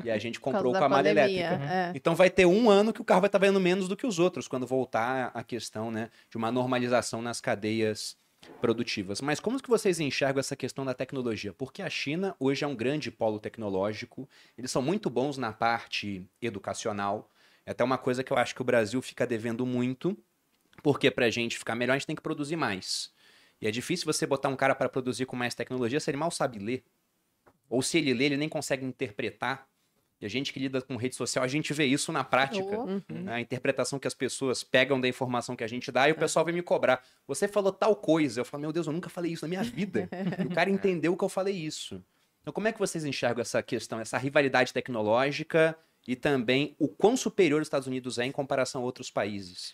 E 0.04 0.12
a 0.12 0.18
gente 0.18 0.39
comprou 0.39 0.74
com 0.74 0.84
a 0.84 0.89
malha 0.89 1.10
elétrica. 1.10 1.64
É. 1.64 1.92
Então 1.96 2.16
vai 2.16 2.30
ter 2.30 2.46
um 2.46 2.70
ano 2.70 2.94
que 2.94 3.02
o 3.02 3.06
carro 3.06 3.22
vai 3.22 3.28
estar 3.28 3.39
tá 3.39 3.46
vendendo 3.46 3.62
menos 3.62 3.88
do 3.88 3.96
que 3.96 4.06
os 4.06 4.20
outros, 4.20 4.48
quando 4.48 4.68
voltar 4.68 5.32
a 5.34 5.44
questão 5.44 5.92
né, 5.92 6.10
de 6.30 6.38
uma 6.38 6.52
normalização 6.52 7.22
nas 7.22 7.42
cadeias 7.42 8.18
produtivas. 8.60 9.22
Mas 9.22 9.39
como 9.39 9.62
que 9.62 9.70
vocês 9.70 10.00
enxergam 10.00 10.39
essa 10.39 10.56
questão 10.56 10.84
da 10.84 10.94
tecnologia? 10.94 11.54
Porque 11.54 11.82
a 11.82 11.89
China 11.89 12.36
hoje 12.39 12.64
é 12.64 12.68
um 12.68 12.76
grande 12.76 13.12
polo 13.12 13.39
tecnológico, 13.39 14.28
eles 14.58 14.72
são 14.72 14.82
muito 14.82 15.10
bons 15.10 15.38
na 15.38 15.52
parte 15.52 16.28
educacional. 16.42 17.30
É 17.66 17.72
até 17.72 17.84
uma 17.84 17.98
coisa 17.98 18.24
que 18.24 18.34
eu 18.34 18.38
acho 18.38 18.56
que 18.56 18.62
o 18.62 18.66
Brasil 18.66 19.02
fica 19.02 19.26
devendo 19.28 19.66
muito, 19.66 20.18
porque 20.82 21.12
para 21.12 21.28
a 21.28 21.30
gente 21.30 21.58
ficar 21.58 21.76
melhor 21.76 21.94
a 21.94 21.98
gente 21.98 22.08
tem 22.08 22.16
que 22.16 22.22
produzir 22.22 22.56
mais. 22.56 23.12
E 23.62 23.68
é 23.68 23.72
difícil 23.72 24.12
você 24.12 24.26
botar 24.26 24.50
um 24.50 24.56
cara 24.56 24.74
para 24.74 24.89
produzir 24.89 25.26
com 25.26 25.36
mais 25.36 25.54
tecnologia 25.54 26.00
se 26.00 26.10
ele 26.10 26.18
mal 26.18 26.32
sabe 26.32 26.58
ler. 26.58 26.84
Ou 27.72 27.82
se 27.82 27.98
ele 27.98 28.14
lê, 28.14 28.26
ele 28.26 28.38
nem 28.38 28.50
consegue 28.50 28.86
interpretar. 28.86 29.66
E 30.20 30.26
a 30.26 30.30
gente 30.30 30.52
que 30.52 30.60
lida 30.60 30.82
com 30.82 30.98
rede 30.98 31.16
social, 31.16 31.44
a 31.44 31.48
gente 31.48 31.74
vê 31.74 31.86
isso 31.86 32.12
na 32.12 32.22
prática. 32.22 32.78
Uhum. 32.78 33.02
Né? 33.10 33.34
A 33.34 33.40
interpretação 33.40 33.98
que 33.98 34.08
as 34.08 34.14
pessoas 34.14 34.62
pegam 34.62 35.00
da 35.00 35.08
informação 35.08 35.56
que 35.56 35.64
a 35.64 35.68
gente 35.68 35.90
dá 35.90 36.08
e 36.08 36.12
o 36.12 36.14
é. 36.14 36.18
pessoal 36.18 36.44
vem 36.44 36.54
me 36.54 36.62
cobrar. 36.62 37.02
Você 37.26 37.48
falou 37.48 37.72
tal 37.72 37.96
coisa. 37.96 38.42
Eu 38.42 38.46
falo, 38.46 38.62
meu 38.62 38.74
Deus, 38.74 38.88
eu 38.88 38.94
nunca 38.94 39.10
falei 39.10 39.32
isso 39.32 39.46
na 39.46 39.48
minha 39.48 39.64
vida. 39.64 40.10
e 40.38 40.46
o 40.46 40.54
cara 40.54 40.70
entendeu 40.70 41.16
que 41.16 41.24
eu 41.24 41.30
falei 41.30 41.56
isso. 41.56 42.04
Então, 42.42 42.54
como 42.54 42.68
é 42.68 42.74
que 42.74 42.78
vocês 42.78 43.06
enxergam 43.06 43.42
essa 43.42 43.64
questão, 43.64 44.02
essa 44.02 44.18
rivalidade 44.18 44.74
tecnológica 44.74 45.76
e 46.06 46.16
também 46.16 46.76
o 46.78 46.90
quão 46.90 47.16
superior 47.16 47.62
os 47.62 47.68
Estados 47.68 47.88
Unidos 47.88 48.20
é 48.20 48.26
em 48.26 48.32
comparação 48.32 48.82
a 48.82 48.86
outros 48.86 49.10
países? 49.10 49.74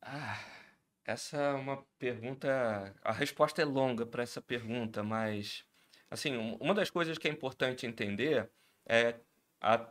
Ah, 0.00 0.38
essa 1.04 1.36
é 1.36 1.52
uma 1.54 1.84
pergunta. 1.98 2.94
A 3.02 3.12
resposta 3.12 3.60
é 3.60 3.64
longa 3.64 4.06
para 4.06 4.22
essa 4.22 4.40
pergunta, 4.40 5.02
mas 5.02 5.64
Assim, 6.14 6.56
uma 6.60 6.72
das 6.72 6.90
coisas 6.90 7.18
que 7.18 7.26
é 7.26 7.30
importante 7.30 7.86
entender 7.86 8.48
é 8.86 9.16
a, 9.60 9.84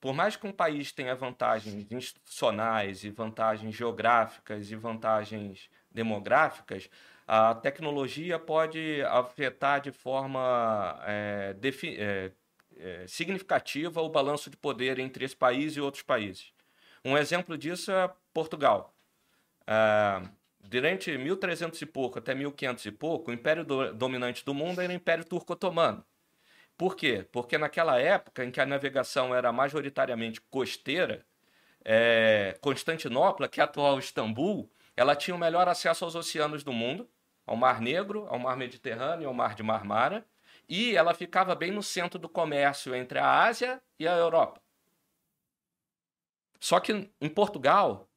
por 0.00 0.14
mais 0.14 0.34
que 0.34 0.46
um 0.46 0.52
país 0.52 0.90
tenha 0.90 1.14
vantagens 1.14 1.86
institucionais 1.92 3.04
e 3.04 3.10
vantagens 3.10 3.74
geográficas 3.74 4.70
e 4.70 4.74
vantagens 4.74 5.68
demográficas, 5.90 6.88
a 7.28 7.54
tecnologia 7.54 8.38
pode 8.38 9.02
afetar 9.02 9.82
de 9.82 9.92
forma 9.92 10.98
é, 11.06 11.54
é, 11.84 12.32
é, 12.78 13.06
significativa 13.06 14.00
o 14.00 14.08
balanço 14.08 14.48
de 14.48 14.56
poder 14.56 14.98
entre 14.98 15.26
esse 15.26 15.36
país 15.36 15.76
e 15.76 15.80
outros 15.82 16.02
países. 16.02 16.54
Um 17.04 17.18
exemplo 17.18 17.58
disso 17.58 17.92
é 17.92 18.10
Portugal. 18.32 18.94
É, 19.66 20.22
durante 20.60 21.16
1300 21.16 21.80
e 21.82 21.86
pouco 21.86 22.18
até 22.18 22.34
1500 22.34 22.86
e 22.86 22.92
pouco, 22.92 23.30
o 23.30 23.34
império 23.34 23.64
do, 23.64 23.92
dominante 23.94 24.44
do 24.44 24.54
mundo 24.54 24.80
era 24.80 24.92
o 24.92 24.94
Império 24.94 25.24
Turco-Otomano. 25.24 26.04
Por 26.76 26.96
quê? 26.96 27.26
Porque 27.30 27.58
naquela 27.58 28.00
época 28.00 28.44
em 28.44 28.50
que 28.50 28.60
a 28.60 28.66
navegação 28.66 29.34
era 29.34 29.52
majoritariamente 29.52 30.40
costeira, 30.40 31.26
é, 31.84 32.56
Constantinopla, 32.60 33.48
que 33.48 33.60
é 33.60 33.64
atual 33.64 33.98
Istambul, 33.98 34.70
ela 34.96 35.16
tinha 35.16 35.34
o 35.34 35.38
melhor 35.38 35.68
acesso 35.68 36.04
aos 36.04 36.14
oceanos 36.14 36.62
do 36.62 36.72
mundo, 36.72 37.08
ao 37.46 37.56
Mar 37.56 37.80
Negro, 37.80 38.26
ao 38.28 38.38
Mar 38.38 38.56
Mediterrâneo 38.56 39.28
ao 39.28 39.34
Mar 39.34 39.54
de 39.54 39.62
Marmara, 39.62 40.24
e 40.68 40.96
ela 40.96 41.14
ficava 41.14 41.54
bem 41.54 41.70
no 41.70 41.82
centro 41.82 42.18
do 42.18 42.28
comércio 42.28 42.94
entre 42.94 43.18
a 43.18 43.42
Ásia 43.44 43.82
e 43.98 44.06
a 44.06 44.16
Europa. 44.16 44.60
Só 46.60 46.78
que 46.78 47.10
em 47.20 47.28
Portugal, 47.28 48.09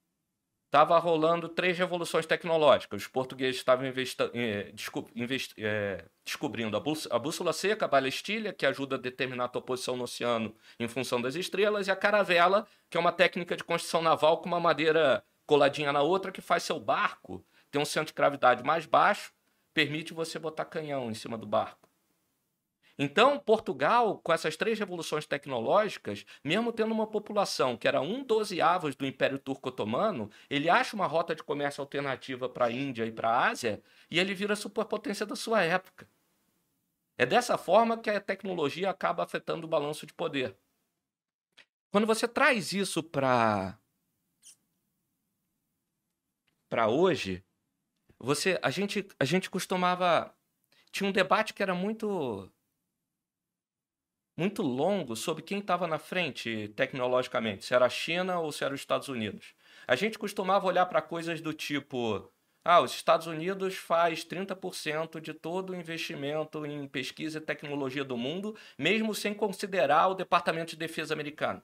estava 0.73 0.97
rolando 0.97 1.47
três 1.47 1.77
revoluções 1.77 2.25
tecnológicas. 2.25 3.03
Os 3.03 3.07
portugueses 3.07 3.57
estavam 3.57 3.85
eh, 3.85 4.71
desco 4.73 5.07
eh, 5.55 6.03
descobrindo 6.25 6.75
a, 6.75 6.79
a, 7.11 7.19
bússola 7.19 7.53
seca, 7.53 7.85
a 7.85 7.87
balestilha, 7.87 8.51
que 8.51 8.65
ajuda 8.65 8.95
a 8.95 8.99
determinar 8.99 9.45
a 9.45 9.47
tua 9.49 9.61
posição 9.61 9.95
no 9.95 10.05
oceano 10.05 10.55
em 10.79 10.87
função 10.87 11.21
das 11.21 11.35
estrelas, 11.35 11.87
e 11.87 11.91
a 11.91 11.95
caravela, 11.95 12.65
que 12.89 12.97
é 12.97 12.99
uma 12.99 13.11
técnica 13.11 13.55
de 13.55 13.63
construção 13.63 14.01
naval 14.01 14.39
com 14.39 14.47
uma 14.47 14.59
madeira 14.59 15.23
coladinha 15.45 15.93
na 15.93 16.01
outra, 16.01 16.31
que 16.31 16.41
faz 16.41 16.63
seu 16.63 16.79
barco 16.79 17.45
ter 17.69 17.77
um 17.77 17.85
centro 17.85 18.07
de 18.07 18.17
gravidade 18.17 18.63
mais 18.63 18.87
baixo, 18.87 19.31
permite 19.75 20.11
você 20.11 20.39
botar 20.39 20.65
canhão 20.65 21.11
em 21.11 21.13
cima 21.13 21.37
do 21.37 21.45
barco. 21.45 21.82
Então, 22.97 23.39
Portugal, 23.39 24.19
com 24.19 24.31
essas 24.31 24.55
três 24.55 24.77
revoluções 24.77 25.25
tecnológicas, 25.25 26.25
mesmo 26.43 26.71
tendo 26.71 26.91
uma 26.91 27.07
população 27.07 27.75
que 27.75 27.87
era 27.87 28.01
um 28.01 28.23
dozeavos 28.23 28.95
do 28.95 29.05
Império 29.05 29.39
Turco-Otomano, 29.39 30.29
ele 30.49 30.69
acha 30.69 30.95
uma 30.95 31.07
rota 31.07 31.33
de 31.33 31.43
comércio 31.43 31.81
alternativa 31.81 32.47
para 32.47 32.65
a 32.65 32.71
Índia 32.71 33.05
e 33.05 33.11
para 33.11 33.29
a 33.29 33.47
Ásia 33.47 33.81
e 34.11 34.19
ele 34.19 34.35
vira 34.35 34.55
superpotência 34.55 35.25
da 35.25 35.35
sua 35.35 35.63
época. 35.63 36.07
É 37.17 37.25
dessa 37.25 37.57
forma 37.57 37.97
que 37.97 38.09
a 38.09 38.21
tecnologia 38.21 38.89
acaba 38.89 39.23
afetando 39.23 39.65
o 39.65 39.69
balanço 39.69 40.05
de 40.05 40.13
poder. 40.13 40.55
Quando 41.91 42.07
você 42.07 42.27
traz 42.27 42.73
isso 42.73 43.03
para 43.03 43.77
para 46.69 46.87
hoje, 46.87 47.43
você 48.19 48.59
a 48.63 48.71
gente 48.71 49.07
a 49.19 49.25
gente 49.25 49.49
costumava 49.49 50.35
tinha 50.91 51.07
um 51.07 51.13
debate 51.13 51.53
que 51.53 51.61
era 51.61 51.75
muito 51.75 52.51
muito 54.35 54.61
longo 54.61 55.15
sobre 55.15 55.43
quem 55.43 55.59
estava 55.59 55.87
na 55.87 55.99
frente 55.99 56.69
tecnologicamente, 56.75 57.65
se 57.65 57.73
era 57.73 57.85
a 57.85 57.89
China 57.89 58.39
ou 58.39 58.51
se 58.51 58.63
era 58.63 58.73
os 58.73 58.81
Estados 58.81 59.09
Unidos. 59.09 59.53
A 59.87 59.95
gente 59.95 60.17
costumava 60.17 60.67
olhar 60.67 60.85
para 60.87 61.01
coisas 61.01 61.41
do 61.41 61.53
tipo: 61.53 62.31
ah, 62.65 62.79
os 62.81 62.93
Estados 62.93 63.27
Unidos 63.27 63.75
faz 63.75 64.23
30% 64.25 65.19
de 65.19 65.33
todo 65.33 65.71
o 65.71 65.75
investimento 65.75 66.65
em 66.65 66.87
pesquisa 66.87 67.37
e 67.39 67.41
tecnologia 67.41 68.03
do 68.05 68.17
mundo, 68.17 68.55
mesmo 68.77 69.13
sem 69.13 69.33
considerar 69.33 70.07
o 70.07 70.15
Departamento 70.15 70.71
de 70.71 70.77
Defesa 70.77 71.13
americano. 71.13 71.61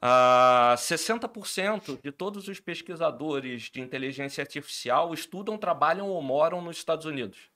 Ah, 0.00 0.74
60% 0.76 1.98
de 2.02 2.12
todos 2.12 2.46
os 2.48 2.60
pesquisadores 2.60 3.62
de 3.70 3.80
inteligência 3.80 4.42
artificial 4.42 5.14
estudam, 5.14 5.56
trabalham 5.58 6.08
ou 6.08 6.20
moram 6.22 6.60
nos 6.60 6.76
Estados 6.76 7.06
Unidos. 7.06 7.53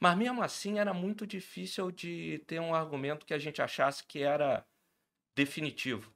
Mas 0.00 0.16
mesmo 0.16 0.42
assim 0.42 0.78
era 0.78 0.92
muito 0.92 1.26
difícil 1.26 1.90
de 1.90 2.42
ter 2.46 2.60
um 2.60 2.74
argumento 2.74 3.26
que 3.26 3.34
a 3.34 3.38
gente 3.38 3.60
achasse 3.62 4.04
que 4.04 4.22
era 4.22 4.64
definitivo. 5.34 6.12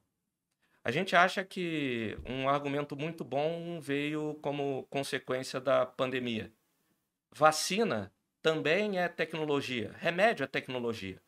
A 0.83 0.91
gente 0.91 1.15
acha 1.15 1.43
que 1.45 2.17
um 2.25 2.49
argumento 2.49 2.95
muito 2.95 3.23
bom 3.23 3.79
veio 3.79 4.37
como 4.41 4.85
consequência 4.89 5.59
da 5.61 5.85
pandemia. 5.85 6.51
Vacina 7.31 8.11
também 8.41 8.99
é 8.99 9.07
tecnologia, 9.07 9.95
remédio 9.97 10.43
é 10.43 10.47
tecnologia. 10.47 11.21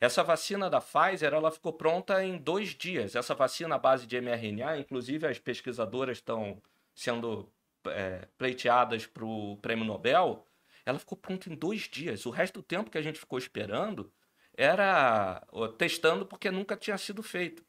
Essa 0.00 0.24
vacina 0.24 0.68
da 0.68 0.80
Pfizer 0.80 1.32
ela 1.32 1.50
ficou 1.50 1.72
pronta 1.74 2.24
em 2.24 2.36
dois 2.36 2.70
dias. 2.70 3.14
Essa 3.14 3.34
vacina 3.34 3.76
à 3.76 3.78
base 3.78 4.06
de 4.06 4.20
mRNA, 4.20 4.78
inclusive 4.78 5.26
as 5.26 5.38
pesquisadoras 5.38 6.18
estão 6.18 6.60
sendo 6.94 7.48
é, 7.86 8.26
pleiteadas 8.36 9.06
para 9.06 9.24
o 9.24 9.56
prêmio 9.58 9.84
Nobel, 9.84 10.44
ela 10.84 10.98
ficou 10.98 11.16
pronta 11.16 11.50
em 11.50 11.54
dois 11.56 11.82
dias. 11.82 12.26
O 12.26 12.30
resto 12.30 12.54
do 12.60 12.62
tempo 12.62 12.90
que 12.90 12.98
a 12.98 13.02
gente 13.02 13.18
ficou 13.18 13.38
esperando 13.38 14.12
era 14.54 15.46
testando 15.78 16.26
porque 16.26 16.50
nunca 16.50 16.76
tinha 16.76 16.98
sido 16.98 17.22
feito. 17.22 17.64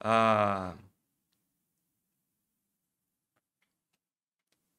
Ah, 0.00 0.76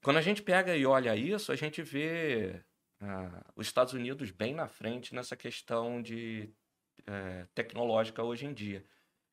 quando 0.02 0.18
a 0.18 0.22
gente 0.22 0.42
pega 0.42 0.76
e 0.76 0.86
olha 0.86 1.16
isso, 1.16 1.52
a 1.52 1.56
gente 1.56 1.82
vê 1.82 2.64
ah, 3.02 3.44
os 3.56 3.68
Estados 3.68 3.94
Unidos 3.94 4.32
bem 4.32 4.54
na 4.54 4.68
frente 4.68 5.14
nessa 5.16 5.36
questão 5.36 6.02
de 6.02 6.54
é, 7.08 7.48
tecnológica 7.56 8.24
hoje 8.24 8.46
em 8.46 8.54
dia. 8.54 8.86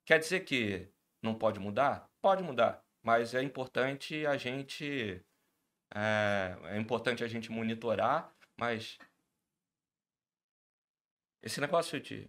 Quer 0.04 0.18
dizer 0.18 0.40
que 0.40 0.88
não 1.22 1.34
pode 1.34 1.58
mudar? 1.60 2.10
Pode 2.20 2.42
mudar, 2.42 2.84
mas 3.02 3.34
é 3.34 3.42
importante 3.42 4.26
a 4.26 4.36
gente 4.36 5.22
é, 5.95 6.57
é 6.64 6.78
importante 6.78 7.22
a 7.22 7.28
gente 7.28 7.51
monitorar, 7.51 8.34
mas 8.57 8.99
esse 11.43 11.61
negócio 11.61 12.01
de 12.01 12.28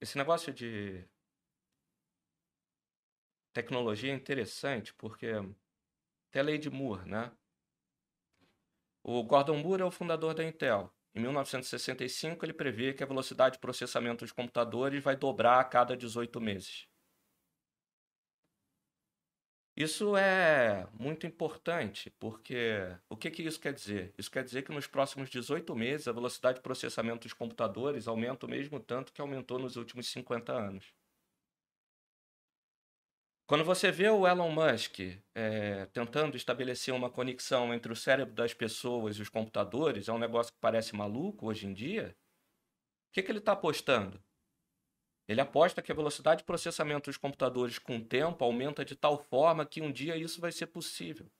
esse 0.00 0.18
negócio 0.18 0.52
de 0.52 1.08
tecnologia 3.52 4.12
é 4.12 4.16
interessante 4.16 4.92
porque 4.94 5.32
tem 6.30 6.40
a 6.40 6.44
lei 6.44 6.58
de 6.58 6.68
Moore, 6.70 7.08
né? 7.08 7.30
O 9.04 9.22
Gordon 9.22 9.58
Moore 9.58 9.82
é 9.82 9.84
o 9.84 9.90
fundador 9.90 10.34
da 10.34 10.44
Intel. 10.44 10.92
Em 11.14 11.20
1965, 11.20 12.44
ele 12.44 12.54
prevê 12.54 12.94
que 12.94 13.02
a 13.02 13.06
velocidade 13.06 13.56
de 13.56 13.60
processamento 13.60 14.24
dos 14.24 14.32
computadores 14.32 15.02
vai 15.02 15.14
dobrar 15.16 15.60
a 15.60 15.64
cada 15.64 15.96
18 15.96 16.40
meses. 16.40 16.88
Isso 19.76 20.16
é 20.16 20.86
muito 20.92 21.26
importante, 21.26 22.10
porque 22.20 22.94
o 23.08 23.16
que, 23.16 23.30
que 23.30 23.42
isso 23.42 23.58
quer 23.58 23.72
dizer? 23.72 24.14
Isso 24.18 24.30
quer 24.30 24.44
dizer 24.44 24.62
que 24.62 24.72
nos 24.72 24.86
próximos 24.86 25.30
18 25.30 25.74
meses 25.74 26.06
a 26.06 26.12
velocidade 26.12 26.58
de 26.58 26.62
processamento 26.62 27.22
dos 27.22 27.32
computadores 27.32 28.06
aumenta 28.06 28.44
o 28.44 28.48
mesmo 28.48 28.78
tanto 28.78 29.12
que 29.12 29.20
aumentou 29.20 29.58
nos 29.58 29.76
últimos 29.76 30.08
50 30.08 30.52
anos. 30.52 30.92
Quando 33.46 33.64
você 33.64 33.90
vê 33.90 34.08
o 34.08 34.26
Elon 34.26 34.50
Musk 34.50 34.98
é, 35.34 35.86
tentando 35.86 36.36
estabelecer 36.36 36.92
uma 36.94 37.10
conexão 37.10 37.72
entre 37.74 37.92
o 37.92 37.96
cérebro 37.96 38.34
das 38.34 38.54
pessoas 38.54 39.16
e 39.16 39.22
os 39.22 39.28
computadores, 39.28 40.08
é 40.08 40.12
um 40.12 40.18
negócio 40.18 40.52
que 40.52 40.58
parece 40.60 40.94
maluco 40.94 41.46
hoje 41.46 41.66
em 41.66 41.72
dia. 41.72 42.16
O 43.10 43.12
que, 43.12 43.22
que 43.22 43.30
ele 43.30 43.38
está 43.40 43.52
apostando? 43.52 44.22
Ele 45.28 45.40
aposta 45.40 45.80
que 45.80 45.92
a 45.92 45.94
velocidade 45.94 46.38
de 46.38 46.44
processamento 46.44 47.08
dos 47.08 47.16
computadores 47.16 47.78
com 47.78 47.96
o 47.96 48.04
tempo 48.04 48.44
aumenta 48.44 48.84
de 48.84 48.96
tal 48.96 49.16
forma 49.18 49.64
que 49.64 49.80
um 49.80 49.92
dia 49.92 50.16
isso 50.16 50.40
vai 50.40 50.50
ser 50.50 50.66
possível. 50.66 51.30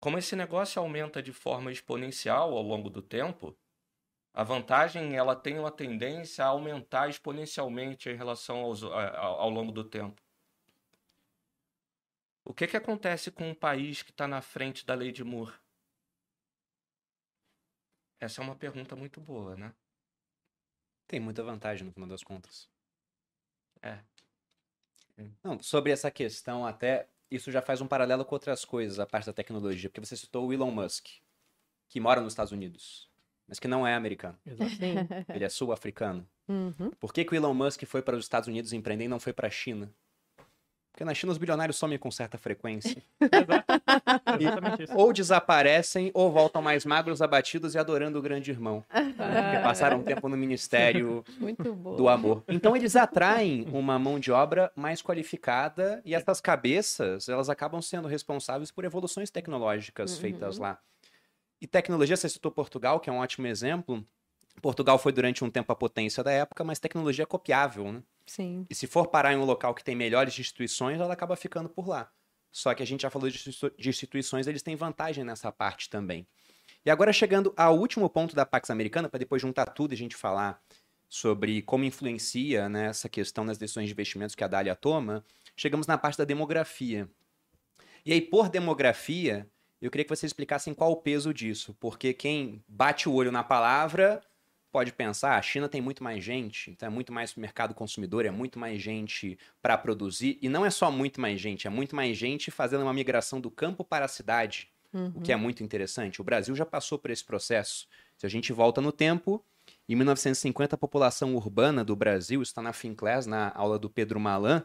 Como 0.00 0.18
esse 0.18 0.36
negócio 0.36 0.80
aumenta 0.80 1.22
de 1.22 1.32
forma 1.32 1.72
exponencial 1.72 2.56
ao 2.56 2.62
longo 2.62 2.88
do 2.88 3.02
tempo, 3.02 3.56
a 4.32 4.44
vantagem 4.44 5.16
ela 5.16 5.34
tem 5.34 5.58
uma 5.58 5.70
tendência 5.70 6.44
a 6.44 6.48
aumentar 6.48 7.08
exponencialmente 7.08 8.08
em 8.08 8.16
relação 8.16 8.58
aos, 8.58 8.82
ao, 8.82 8.92
ao 8.92 9.50
longo 9.50 9.72
do 9.72 9.82
tempo. 9.82 10.22
O 12.44 12.54
que, 12.54 12.66
que 12.66 12.76
acontece 12.76 13.30
com 13.30 13.48
um 13.50 13.54
país 13.54 14.02
que 14.02 14.10
está 14.10 14.28
na 14.28 14.40
frente 14.40 14.86
da 14.86 14.94
lei 14.94 15.10
de 15.10 15.24
Moore? 15.24 15.54
Essa 18.20 18.40
é 18.40 18.44
uma 18.44 18.54
pergunta 18.54 18.94
muito 18.94 19.20
boa, 19.20 19.56
né? 19.56 19.74
Tem 21.06 21.20
muita 21.20 21.42
vantagem 21.42 21.86
no 21.86 21.92
final 21.92 22.08
das 22.08 22.22
contas. 22.22 22.68
É. 23.82 23.98
Não, 25.42 25.62
sobre 25.62 25.92
essa 25.92 26.10
questão, 26.10 26.66
até 26.66 27.08
isso 27.30 27.50
já 27.50 27.62
faz 27.62 27.80
um 27.80 27.86
paralelo 27.86 28.24
com 28.24 28.34
outras 28.34 28.64
coisas, 28.64 28.98
a 28.98 29.06
parte 29.06 29.26
da 29.26 29.32
tecnologia, 29.32 29.88
porque 29.88 30.04
você 30.04 30.16
citou 30.16 30.46
o 30.46 30.52
Elon 30.52 30.70
Musk, 30.70 31.06
que 31.88 32.00
mora 32.00 32.20
nos 32.20 32.32
Estados 32.32 32.52
Unidos, 32.52 33.08
mas 33.48 33.58
que 33.58 33.68
não 33.68 33.86
é 33.86 33.94
americano. 33.94 34.38
Ele 35.34 35.44
é 35.44 35.48
sul-africano. 35.48 36.28
Uhum. 36.48 36.90
Por 37.00 37.12
que, 37.12 37.24
que 37.24 37.32
o 37.32 37.36
Elon 37.36 37.54
Musk 37.54 37.84
foi 37.84 38.02
para 38.02 38.16
os 38.16 38.24
Estados 38.24 38.48
Unidos 38.48 38.72
empreender 38.72 39.04
e 39.04 39.08
não 39.08 39.20
foi 39.20 39.32
para 39.32 39.48
a 39.48 39.50
China? 39.50 39.92
Porque 40.96 41.04
na 41.04 41.12
China 41.12 41.30
os 41.30 41.36
bilionários 41.36 41.76
somem 41.76 41.98
com 41.98 42.10
certa 42.10 42.38
frequência. 42.38 43.02
Exatamente 44.40 44.84
isso. 44.84 44.96
ou 44.96 45.12
desaparecem, 45.12 46.10
ou 46.14 46.32
voltam 46.32 46.62
mais 46.62 46.86
magros, 46.86 47.20
abatidos 47.20 47.74
e 47.74 47.78
adorando 47.78 48.18
o 48.18 48.22
grande 48.22 48.50
irmão. 48.50 48.82
Porque 48.88 49.58
passaram 49.62 49.98
um 49.98 50.02
tempo 50.02 50.26
no 50.26 50.38
ministério 50.38 51.22
do 51.98 52.08
amor. 52.08 52.42
Então 52.48 52.74
eles 52.74 52.96
atraem 52.96 53.68
uma 53.74 53.98
mão 53.98 54.18
de 54.18 54.32
obra 54.32 54.72
mais 54.74 55.02
qualificada 55.02 56.00
e 56.02 56.14
essas 56.14 56.40
cabeças, 56.40 57.28
elas 57.28 57.50
acabam 57.50 57.82
sendo 57.82 58.08
responsáveis 58.08 58.70
por 58.70 58.82
evoluções 58.86 59.30
tecnológicas 59.30 60.14
Uhum. 60.14 60.20
feitas 60.22 60.56
lá. 60.56 60.78
E 61.60 61.66
tecnologia, 61.66 62.16
você 62.16 62.26
citou 62.30 62.50
Portugal, 62.50 63.00
que 63.00 63.10
é 63.10 63.12
um 63.12 63.18
ótimo 63.18 63.46
exemplo. 63.46 64.02
Portugal 64.62 64.96
foi 64.96 65.12
durante 65.12 65.44
um 65.44 65.50
tempo 65.50 65.70
a 65.70 65.76
potência 65.76 66.24
da 66.24 66.32
época, 66.32 66.64
mas 66.64 66.78
tecnologia 66.78 67.24
é 67.24 67.26
copiável, 67.26 67.92
né? 67.92 68.02
Sim. 68.26 68.66
E 68.68 68.74
se 68.74 68.86
for 68.86 69.08
parar 69.08 69.32
em 69.32 69.36
um 69.36 69.44
local 69.44 69.74
que 69.74 69.84
tem 69.84 69.94
melhores 69.94 70.38
instituições, 70.38 71.00
ela 71.00 71.12
acaba 71.12 71.36
ficando 71.36 71.68
por 71.68 71.86
lá. 71.86 72.10
Só 72.50 72.74
que 72.74 72.82
a 72.82 72.86
gente 72.86 73.02
já 73.02 73.10
falou 73.10 73.28
de 73.28 73.36
institui- 73.36 73.72
de 73.78 73.88
instituições, 73.88 74.46
eles 74.46 74.62
têm 74.62 74.74
vantagem 74.74 75.24
nessa 75.24 75.52
parte 75.52 75.90
também. 75.90 76.26
E 76.84 76.90
agora 76.90 77.12
chegando 77.12 77.52
ao 77.56 77.78
último 77.78 78.08
ponto 78.08 78.34
da 78.34 78.46
Pax 78.46 78.70
Americana, 78.70 79.08
para 79.08 79.18
depois 79.18 79.42
juntar 79.42 79.66
tudo 79.66 79.92
e 79.92 79.94
a 79.94 79.98
gente 79.98 80.16
falar 80.16 80.60
sobre 81.08 81.62
como 81.62 81.84
influencia 81.84 82.68
né, 82.68 82.86
essa 82.86 83.08
questão 83.08 83.44
nas 83.44 83.58
decisões 83.58 83.86
de 83.86 83.92
investimentos 83.92 84.34
que 84.34 84.42
a 84.42 84.48
Dália 84.48 84.74
toma, 84.74 85.24
chegamos 85.56 85.86
na 85.86 85.96
parte 85.96 86.18
da 86.18 86.24
demografia. 86.24 87.08
E 88.04 88.12
aí, 88.12 88.20
por 88.20 88.48
demografia, 88.48 89.48
eu 89.80 89.90
queria 89.90 90.04
que 90.04 90.16
vocês 90.16 90.30
explicassem 90.30 90.72
qual 90.74 90.92
o 90.92 90.96
peso 90.96 91.34
disso, 91.34 91.76
porque 91.78 92.12
quem 92.12 92.64
bate 92.66 93.08
o 93.08 93.12
olho 93.12 93.30
na 93.30 93.44
palavra 93.44 94.22
pode 94.76 94.92
pensar, 94.92 95.30
"Ah, 95.30 95.38
a 95.38 95.42
China 95.42 95.70
tem 95.70 95.80
muito 95.80 96.04
mais 96.04 96.22
gente, 96.22 96.70
então 96.70 96.86
é 96.86 96.90
muito 96.90 97.10
mais 97.10 97.34
mercado 97.34 97.72
consumidor, 97.72 98.26
é 98.26 98.30
muito 98.30 98.58
mais 98.58 98.78
gente 98.78 99.38
para 99.62 99.78
produzir, 99.78 100.38
e 100.42 100.50
não 100.50 100.66
é 100.66 100.70
só 100.70 100.90
muito 100.90 101.18
mais 101.18 101.40
gente, 101.40 101.66
é 101.66 101.70
muito 101.70 101.96
mais 101.96 102.14
gente 102.14 102.50
fazendo 102.50 102.82
uma 102.82 102.92
migração 102.92 103.40
do 103.40 103.50
campo 103.50 103.82
para 103.82 104.04
a 104.04 104.08
cidade, 104.08 104.68
o 105.16 105.20
que 105.22 105.32
é 105.32 105.36
muito 105.36 105.64
interessante. 105.64 106.20
O 106.20 106.24
Brasil 106.24 106.54
já 106.54 106.66
passou 106.66 106.98
por 106.98 107.10
esse 107.10 107.24
processo. 107.24 107.88
Se 108.18 108.26
a 108.26 108.28
gente 108.28 108.52
volta 108.52 108.82
no 108.82 108.92
tempo, 108.92 109.42
em 109.88 109.96
1950 109.96 110.74
a 110.74 110.78
população 110.78 111.34
urbana 111.34 111.82
do 111.82 111.96
Brasil, 111.96 112.42
está 112.42 112.60
na 112.60 112.74
Finclass, 112.74 113.24
na 113.24 113.52
aula 113.54 113.78
do 113.78 113.88
Pedro 113.88 114.20
Malan, 114.20 114.62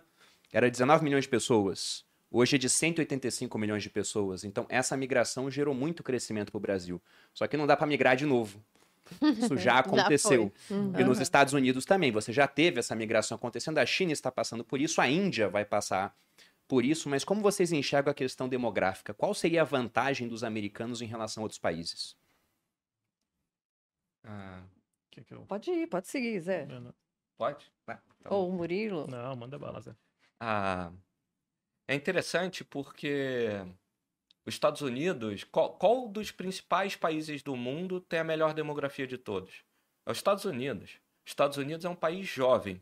era 0.51 0.69
19 0.69 1.05
milhões 1.05 1.23
de 1.23 1.29
pessoas. 1.29 2.03
Hoje 2.29 2.57
é 2.57 2.59
de 2.59 2.69
185 2.69 3.57
milhões 3.57 3.81
de 3.81 3.89
pessoas. 3.89 4.43
Então, 4.43 4.65
essa 4.67 4.97
migração 4.97 5.49
gerou 5.49 5.73
muito 5.73 6.03
crescimento 6.03 6.51
para 6.51 6.57
o 6.57 6.61
Brasil. 6.61 7.01
Só 7.33 7.47
que 7.47 7.55
não 7.55 7.65
dá 7.65 7.77
para 7.77 7.87
migrar 7.87 8.17
de 8.17 8.25
novo. 8.25 8.61
Isso 9.37 9.57
já 9.57 9.79
aconteceu. 9.79 10.51
E 10.69 11.03
nos 11.03 11.19
Estados 11.19 11.53
Unidos 11.53 11.85
também. 11.85 12.11
Você 12.11 12.31
já 12.31 12.47
teve 12.47 12.79
essa 12.79 12.95
migração 12.95 13.35
acontecendo. 13.35 13.77
A 13.77 13.85
China 13.85 14.11
está 14.13 14.31
passando 14.31 14.63
por 14.63 14.79
isso. 14.79 15.01
A 15.01 15.07
Índia 15.09 15.49
vai 15.49 15.65
passar 15.65 16.15
por 16.67 16.85
isso. 16.85 17.09
Mas 17.09 17.23
como 17.23 17.41
vocês 17.41 17.71
enxergam 17.71 18.11
a 18.11 18.15
questão 18.15 18.47
demográfica? 18.47 19.13
Qual 19.13 19.33
seria 19.33 19.61
a 19.61 19.65
vantagem 19.65 20.27
dos 20.27 20.43
americanos 20.43 21.01
em 21.01 21.05
relação 21.05 21.41
a 21.41 21.45
outros 21.45 21.59
países? 21.59 22.15
Ah, 24.23 24.63
Que 25.09 25.21
que 25.23 25.33
eu- 25.33 25.45
Pode 25.45 25.69
ir, 25.71 25.87
pode 25.87 26.07
seguir, 26.07 26.39
Zé. 26.39 26.65
Não, 26.67 26.93
pode? 27.37 27.69
Tá 27.85 27.99
bom. 28.23 28.35
Ou 28.35 28.49
o 28.49 28.53
Murilo. 28.53 29.07
Não, 29.07 29.35
manda 29.35 29.57
bala, 29.59 29.81
Zé. 29.81 29.93
Ah, 30.39 30.91
é 31.87 31.95
interessante 31.95 32.63
porque 32.63 33.49
os 34.45 34.53
Estados 34.55 34.81
Unidos, 34.81 35.43
qual, 35.43 35.73
qual 35.73 36.07
dos 36.07 36.31
principais 36.31 36.95
países 36.95 37.43
do 37.43 37.55
mundo 37.55 38.01
tem 38.01 38.19
a 38.19 38.23
melhor 38.23 38.53
demografia 38.53 39.05
de 39.05 39.17
todos? 39.17 39.63
É 40.05 40.11
os 40.11 40.17
Estados 40.17 40.45
Unidos. 40.45 40.99
Os 41.23 41.31
Estados 41.31 41.57
Unidos 41.57 41.85
é 41.85 41.89
um 41.89 41.95
país 41.95 42.27
jovem. 42.27 42.81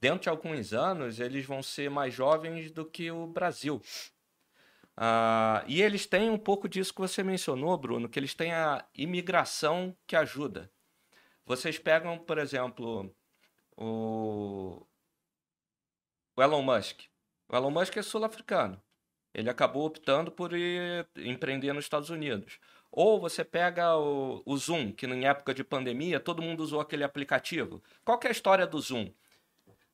Dentro 0.00 0.20
de 0.20 0.28
alguns 0.28 0.72
anos, 0.72 1.18
eles 1.18 1.44
vão 1.44 1.62
ser 1.62 1.90
mais 1.90 2.14
jovens 2.14 2.70
do 2.70 2.84
que 2.84 3.10
o 3.10 3.26
Brasil. 3.26 3.82
Ah, 4.96 5.64
e 5.66 5.80
eles 5.80 6.06
têm 6.06 6.28
um 6.28 6.38
pouco 6.38 6.68
disso 6.68 6.92
que 6.92 7.00
você 7.00 7.22
mencionou, 7.22 7.76
Bruno, 7.78 8.08
que 8.08 8.18
eles 8.18 8.34
têm 8.34 8.52
a 8.52 8.84
imigração 8.94 9.96
que 10.06 10.14
ajuda. 10.14 10.70
Vocês 11.46 11.78
pegam, 11.78 12.18
por 12.18 12.36
exemplo, 12.36 13.14
o, 13.76 14.86
o 16.36 16.42
Elon 16.42 16.62
Musk. 16.62 17.02
O 17.48 17.56
Elon 17.56 17.70
Musk 17.70 17.96
é 17.96 18.02
sul-africano. 18.02 18.80
Ele 19.38 19.48
acabou 19.48 19.86
optando 19.86 20.32
por 20.32 20.52
ir 20.52 21.06
empreender 21.16 21.72
nos 21.72 21.84
Estados 21.84 22.10
Unidos. 22.10 22.58
Ou 22.90 23.20
você 23.20 23.44
pega 23.44 23.96
o, 23.96 24.42
o 24.44 24.56
Zoom, 24.56 24.90
que 24.90 25.06
em 25.06 25.26
época 25.26 25.54
de 25.54 25.62
pandemia 25.62 26.18
todo 26.18 26.42
mundo 26.42 26.60
usou 26.60 26.80
aquele 26.80 27.04
aplicativo. 27.04 27.80
Qual 28.04 28.18
é 28.24 28.26
a 28.26 28.32
história 28.32 28.66
do 28.66 28.80
Zoom? 28.80 29.12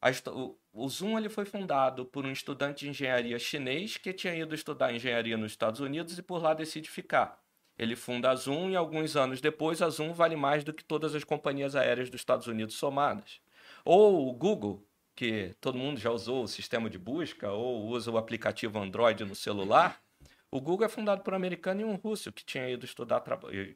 A 0.00 0.08
o, 0.30 0.58
o 0.72 0.88
Zoom 0.88 1.18
ele 1.18 1.28
foi 1.28 1.44
fundado 1.44 2.06
por 2.06 2.24
um 2.24 2.32
estudante 2.32 2.86
de 2.86 2.90
engenharia 2.90 3.38
chinês 3.38 3.98
que 3.98 4.14
tinha 4.14 4.34
ido 4.34 4.54
estudar 4.54 4.94
engenharia 4.94 5.36
nos 5.36 5.52
Estados 5.52 5.80
Unidos 5.80 6.16
e 6.16 6.22
por 6.22 6.42
lá 6.42 6.54
decide 6.54 6.88
ficar. 6.88 7.38
Ele 7.78 7.94
funda 7.94 8.30
a 8.30 8.34
Zoom 8.34 8.70
e 8.70 8.76
alguns 8.76 9.14
anos 9.14 9.42
depois 9.42 9.82
a 9.82 9.90
Zoom 9.90 10.14
vale 10.14 10.36
mais 10.36 10.64
do 10.64 10.72
que 10.72 10.82
todas 10.82 11.14
as 11.14 11.22
companhias 11.22 11.76
aéreas 11.76 12.08
dos 12.08 12.22
Estados 12.22 12.46
Unidos 12.46 12.76
somadas. 12.76 13.42
Ou 13.84 14.26
o 14.26 14.32
Google, 14.32 14.82
que 15.14 15.54
todo 15.60 15.78
mundo 15.78 15.98
já 16.00 16.10
usou 16.10 16.44
o 16.44 16.48
sistema 16.48 16.90
de 16.90 16.98
busca 16.98 17.50
ou 17.52 17.86
usa 17.86 18.10
o 18.10 18.18
aplicativo 18.18 18.78
Android 18.78 19.24
no 19.24 19.34
celular. 19.34 20.02
O 20.50 20.60
Google 20.60 20.86
é 20.86 20.88
fundado 20.88 21.22
por 21.22 21.32
um 21.32 21.36
americano 21.36 21.80
e 21.80 21.84
um 21.84 21.94
russo 21.96 22.32
que 22.32 22.44
tinha 22.44 22.68
ido 22.68 22.84
estudar, 22.84 23.22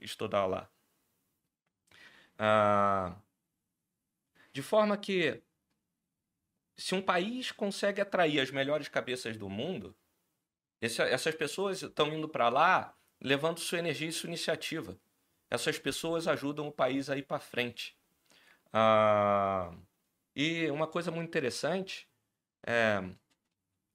estudar 0.01 0.47
lá. 0.47 0.69
Ah, 2.39 3.21
de 4.53 4.63
forma 4.63 4.97
que, 4.97 5.43
se 6.77 6.95
um 6.95 7.03
país 7.03 7.51
consegue 7.53 8.01
atrair 8.01 8.41
as 8.41 8.51
melhores 8.51 8.89
cabeças 8.89 9.37
do 9.37 9.49
mundo, 9.49 9.97
esse- 10.81 11.03
essas 11.03 11.35
pessoas 11.35 11.83
estão 11.83 12.13
indo 12.15 12.29
para 12.29 12.49
lá 12.49 12.97
levando 13.21 13.61
sua 13.61 13.79
energia 13.81 14.09
e 14.09 14.13
sua 14.13 14.29
iniciativa. 14.29 14.99
Essas 15.51 15.79
pessoas 15.79 16.29
ajudam 16.29 16.69
o 16.69 16.73
país 16.73 17.11
a 17.11 17.17
ir 17.17 17.25
para 17.25 17.41
frente. 17.41 17.97
Ah, 18.73 19.73
e 20.35 20.71
uma 20.71 20.87
coisa 20.87 21.11
muito 21.11 21.29
interessante 21.29 22.09
é 22.67 23.03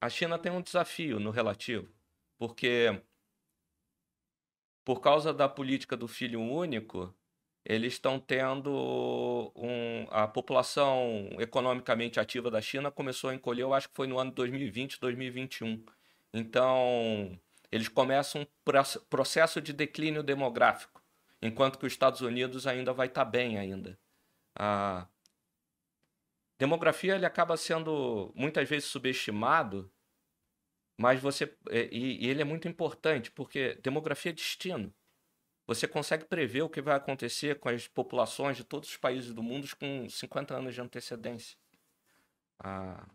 a 0.02 0.10
China 0.10 0.38
tem 0.40 0.52
um 0.52 0.62
desafio 0.62 1.20
no 1.20 1.32
relativo, 1.32 1.90
porque 2.38 3.02
por 4.84 5.00
causa 5.00 5.34
da 5.34 5.48
política 5.48 5.96
do 5.96 6.08
filho 6.08 6.42
único, 6.42 7.14
eles 7.66 7.94
estão 7.94 8.20
tendo 8.20 9.52
um, 9.56 10.06
a 10.12 10.28
população 10.28 11.30
economicamente 11.40 12.20
ativa 12.20 12.52
da 12.52 12.62
China 12.62 12.92
começou 12.92 13.30
a 13.30 13.36
encolher, 13.36 13.62
eu 13.64 13.74
acho 13.74 13.88
que 13.90 13.96
foi 13.96 14.08
no 14.08 14.20
ano 14.20 14.32
2020, 14.32 15.00
2021. 15.00 15.84
Então, 16.34 17.40
eles 17.72 17.88
começam 17.88 18.42
um 18.42 18.46
proce- 18.66 19.00
processo 19.10 19.62
de 19.62 19.72
declínio 19.72 20.22
demográfico, 20.24 21.02
enquanto 21.42 21.80
que 21.80 21.86
os 21.86 21.94
Estados 21.94 22.22
Unidos 22.22 22.68
ainda 22.68 22.92
vai 22.94 23.08
estar 23.08 23.26
bem 23.26 23.58
ainda. 23.58 23.98
A 24.58 25.08
demografia 26.64 27.16
ele 27.16 27.26
acaba 27.26 27.58
sendo 27.58 28.32
muitas 28.34 28.70
vezes 28.70 28.88
subestimado, 28.88 29.92
mas 30.98 31.20
você 31.20 31.54
é, 31.70 31.90
e, 31.92 32.26
e 32.26 32.30
ele 32.30 32.42
é 32.42 32.46
muito 32.46 32.70
importante 32.70 33.30
porque 33.30 33.76
demografia 33.84 34.32
é 34.32 34.34
destino. 34.34 34.94
Você 35.68 35.88
consegue 35.88 36.24
prever 36.24 36.62
o 36.62 36.70
que 36.70 36.82
vai 36.82 36.96
acontecer 36.96 37.60
com 37.60 37.68
as 37.68 37.88
populações 37.88 38.56
de 38.56 38.64
todos 38.64 38.90
os 38.90 38.98
países 38.98 39.34
do 39.34 39.44
mundo 39.44 39.68
com 39.78 40.08
50 40.10 40.56
anos 40.56 40.74
de 40.74 40.80
antecedência. 40.80 41.58
A, 42.60 43.10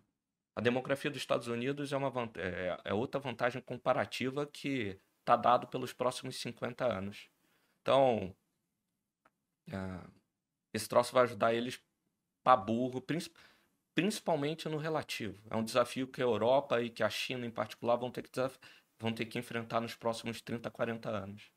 a 0.54 0.60
demografia 0.60 1.10
dos 1.10 1.20
Estados 1.20 1.48
Unidos 1.48 1.90
é, 1.92 1.96
uma, 1.96 2.30
é, 2.36 2.78
é 2.84 2.94
outra 2.94 3.18
vantagem 3.18 3.62
comparativa 3.62 4.46
que 4.46 5.00
está 5.20 5.36
dado 5.36 5.68
pelos 5.68 5.94
próximos 5.94 6.36
50 6.36 6.84
anos. 6.84 7.30
Então, 7.80 8.36
ah, 9.72 10.06
esse 10.74 10.88
troço 10.88 11.14
vai 11.14 11.22
ajudar 11.24 11.54
eles 11.54 11.80
para 12.48 12.56
burro, 12.56 13.02
princi- 13.02 13.30
principalmente 13.94 14.70
no 14.70 14.78
relativo. 14.78 15.38
É 15.50 15.56
um 15.56 15.62
desafio 15.62 16.08
que 16.08 16.22
a 16.22 16.24
Europa 16.24 16.80
e 16.80 16.88
que 16.88 17.02
a 17.02 17.10
China, 17.10 17.44
em 17.44 17.50
particular, 17.50 17.96
vão 17.96 18.10
ter 18.10 18.22
que, 18.22 18.30
vão 18.98 19.12
ter 19.12 19.26
que 19.26 19.38
enfrentar 19.38 19.82
nos 19.82 19.94
próximos 19.94 20.40
30, 20.40 20.70
40 20.70 21.10
anos. 21.10 21.52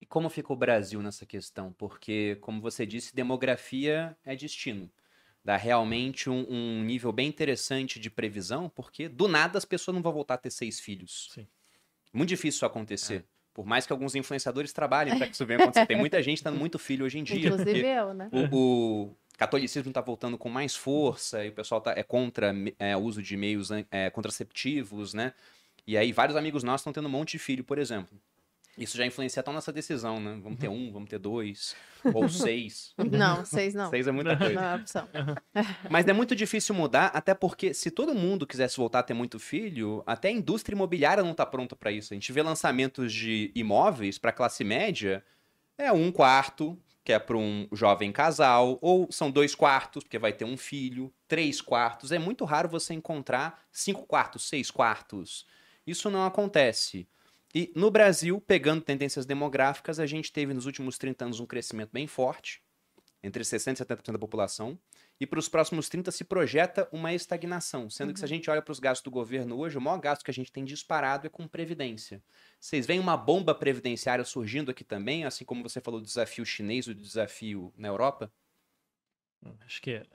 E 0.00 0.06
como 0.06 0.30
fica 0.30 0.50
o 0.50 0.56
Brasil 0.56 1.02
nessa 1.02 1.26
questão? 1.26 1.74
Porque, 1.74 2.38
como 2.40 2.58
você 2.58 2.86
disse, 2.86 3.14
demografia 3.14 4.16
é 4.24 4.34
destino. 4.34 4.90
Dá 5.44 5.58
realmente 5.58 6.30
um, 6.30 6.46
um 6.48 6.82
nível 6.84 7.12
bem 7.12 7.28
interessante 7.28 8.00
de 8.00 8.08
previsão, 8.08 8.66
porque 8.70 9.10
do 9.10 9.28
nada 9.28 9.58
as 9.58 9.66
pessoas 9.66 9.94
não 9.94 10.02
vão 10.02 10.12
voltar 10.12 10.34
a 10.34 10.38
ter 10.38 10.50
seis 10.50 10.80
filhos. 10.80 11.28
Sim. 11.34 11.46
Muito 12.14 12.30
difícil 12.30 12.56
isso 12.56 12.66
acontecer. 12.66 13.26
Por 13.52 13.66
mais 13.66 13.84
que 13.86 13.92
alguns 13.92 14.14
influenciadores 14.14 14.72
trabalhem 14.72 15.18
para 15.18 15.26
que 15.26 15.34
isso 15.34 15.44
venha 15.44 15.58
acontecer. 15.62 15.84
Tem 15.84 15.98
muita 15.98 16.22
gente 16.22 16.42
tendo 16.42 16.56
muito 16.56 16.78
filho 16.78 17.04
hoje 17.04 17.18
em 17.18 17.24
dia. 17.24 17.36
Inclusive 17.36 17.86
eu, 17.86 18.14
né? 18.14 18.30
o, 18.32 19.08
o 19.08 19.16
catolicismo 19.40 19.90
está 19.90 20.02
voltando 20.02 20.36
com 20.36 20.50
mais 20.50 20.76
força 20.76 21.42
e 21.42 21.48
o 21.48 21.52
pessoal 21.52 21.80
tá, 21.80 21.94
é 21.96 22.02
contra 22.02 22.54
é, 22.78 22.94
o 22.94 23.00
uso 23.00 23.22
de 23.22 23.38
meios 23.38 23.70
é, 23.90 24.10
contraceptivos, 24.10 25.14
né? 25.14 25.32
E 25.86 25.96
aí 25.96 26.12
vários 26.12 26.36
amigos 26.36 26.62
nossos 26.62 26.82
estão 26.82 26.92
tendo 26.92 27.08
um 27.08 27.10
monte 27.10 27.32
de 27.32 27.38
filho, 27.38 27.64
por 27.64 27.78
exemplo. 27.78 28.20
Isso 28.76 28.98
já 28.98 29.06
influencia 29.06 29.40
até 29.40 29.50
a 29.50 29.54
nossa 29.54 29.72
decisão, 29.72 30.20
né? 30.20 30.38
Vamos 30.42 30.58
ter 30.58 30.68
um, 30.68 30.92
vamos 30.92 31.08
ter 31.08 31.18
dois, 31.18 31.74
ou 32.12 32.28
seis. 32.28 32.92
Não, 32.98 33.42
seis 33.46 33.74
não. 33.74 33.88
Seis 33.88 34.06
é 34.06 34.12
muita 34.12 34.36
coisa. 34.36 34.52
Não 34.52 34.62
é 34.62 34.74
opção. 34.74 35.08
Mas 35.88 36.06
é 36.06 36.12
muito 36.12 36.36
difícil 36.36 36.74
mudar, 36.74 37.06
até 37.06 37.32
porque 37.34 37.72
se 37.72 37.90
todo 37.90 38.14
mundo 38.14 38.46
quisesse 38.46 38.76
voltar 38.76 38.98
a 38.98 39.02
ter 39.02 39.14
muito 39.14 39.38
filho, 39.38 40.02
até 40.06 40.28
a 40.28 40.32
indústria 40.32 40.74
imobiliária 40.74 41.22
não 41.22 41.32
está 41.32 41.46
pronta 41.46 41.74
para 41.74 41.90
isso. 41.90 42.12
A 42.12 42.14
gente 42.14 42.30
vê 42.30 42.42
lançamentos 42.42 43.10
de 43.10 43.50
imóveis 43.54 44.18
para 44.18 44.32
classe 44.32 44.64
média, 44.64 45.24
é 45.78 45.90
um 45.90 46.12
quarto, 46.12 46.78
que 47.10 47.14
é 47.14 47.18
para 47.18 47.36
um 47.36 47.66
jovem 47.72 48.12
casal, 48.12 48.78
ou 48.80 49.10
são 49.10 49.32
dois 49.32 49.52
quartos, 49.52 50.04
porque 50.04 50.16
vai 50.16 50.32
ter 50.32 50.44
um 50.44 50.56
filho, 50.56 51.12
três 51.26 51.60
quartos. 51.60 52.12
É 52.12 52.20
muito 52.20 52.44
raro 52.44 52.68
você 52.68 52.94
encontrar 52.94 53.64
cinco 53.72 54.06
quartos, 54.06 54.48
seis 54.48 54.70
quartos. 54.70 55.44
Isso 55.84 56.08
não 56.08 56.24
acontece. 56.24 57.08
E 57.52 57.72
no 57.74 57.90
Brasil, 57.90 58.40
pegando 58.40 58.80
tendências 58.80 59.26
demográficas, 59.26 59.98
a 59.98 60.06
gente 60.06 60.32
teve 60.32 60.54
nos 60.54 60.66
últimos 60.66 60.96
30 60.98 61.24
anos 61.24 61.40
um 61.40 61.46
crescimento 61.46 61.90
bem 61.92 62.06
forte, 62.06 62.62
entre 63.24 63.42
60% 63.42 63.80
e 63.80 63.84
70% 63.84 64.12
da 64.12 64.18
população, 64.18 64.78
e 65.20 65.26
para 65.26 65.38
os 65.38 65.50
próximos 65.50 65.86
30 65.90 66.10
se 66.10 66.24
projeta 66.24 66.88
uma 66.90 67.12
estagnação, 67.12 67.90
sendo 67.90 68.12
que 68.14 68.18
se 68.18 68.24
a 68.24 68.28
gente 68.28 68.48
olha 68.48 68.62
para 68.62 68.72
os 68.72 68.80
gastos 68.80 69.04
do 69.04 69.10
governo 69.10 69.58
hoje, 69.58 69.76
o 69.76 69.80
maior 69.80 70.00
gasto 70.00 70.24
que 70.24 70.30
a 70.30 70.34
gente 70.34 70.50
tem 70.50 70.64
disparado 70.64 71.26
é 71.26 71.30
com 71.30 71.46
previdência. 71.46 72.22
Vocês 72.58 72.86
veem 72.86 72.98
uma 72.98 73.18
bomba 73.18 73.54
previdenciária 73.54 74.24
surgindo 74.24 74.70
aqui 74.70 74.82
também, 74.82 75.26
assim 75.26 75.44
como 75.44 75.62
você 75.62 75.78
falou 75.78 76.00
do 76.00 76.06
desafio 76.06 76.44
chinês, 76.46 76.86
o 76.86 76.94
desafio 76.94 77.70
na 77.76 77.88
Europa? 77.88 78.32
Acho 79.66 79.82
que 79.82 79.90
é, 79.92 80.06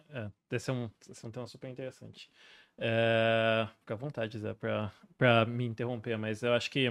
esse, 0.51 0.71
é 0.71 0.73
um, 0.73 0.89
esse 1.07 1.23
é 1.23 1.27
um 1.27 1.31
tema 1.31 1.47
super 1.47 1.69
interessante. 1.69 2.29
É, 2.77 3.67
fica 3.79 3.93
à 3.93 3.97
vontade, 3.97 4.39
Zé, 4.39 4.55
para 5.17 5.45
me 5.45 5.65
interromper, 5.65 6.17
mas 6.17 6.41
eu 6.41 6.53
acho 6.53 6.69
que 6.71 6.87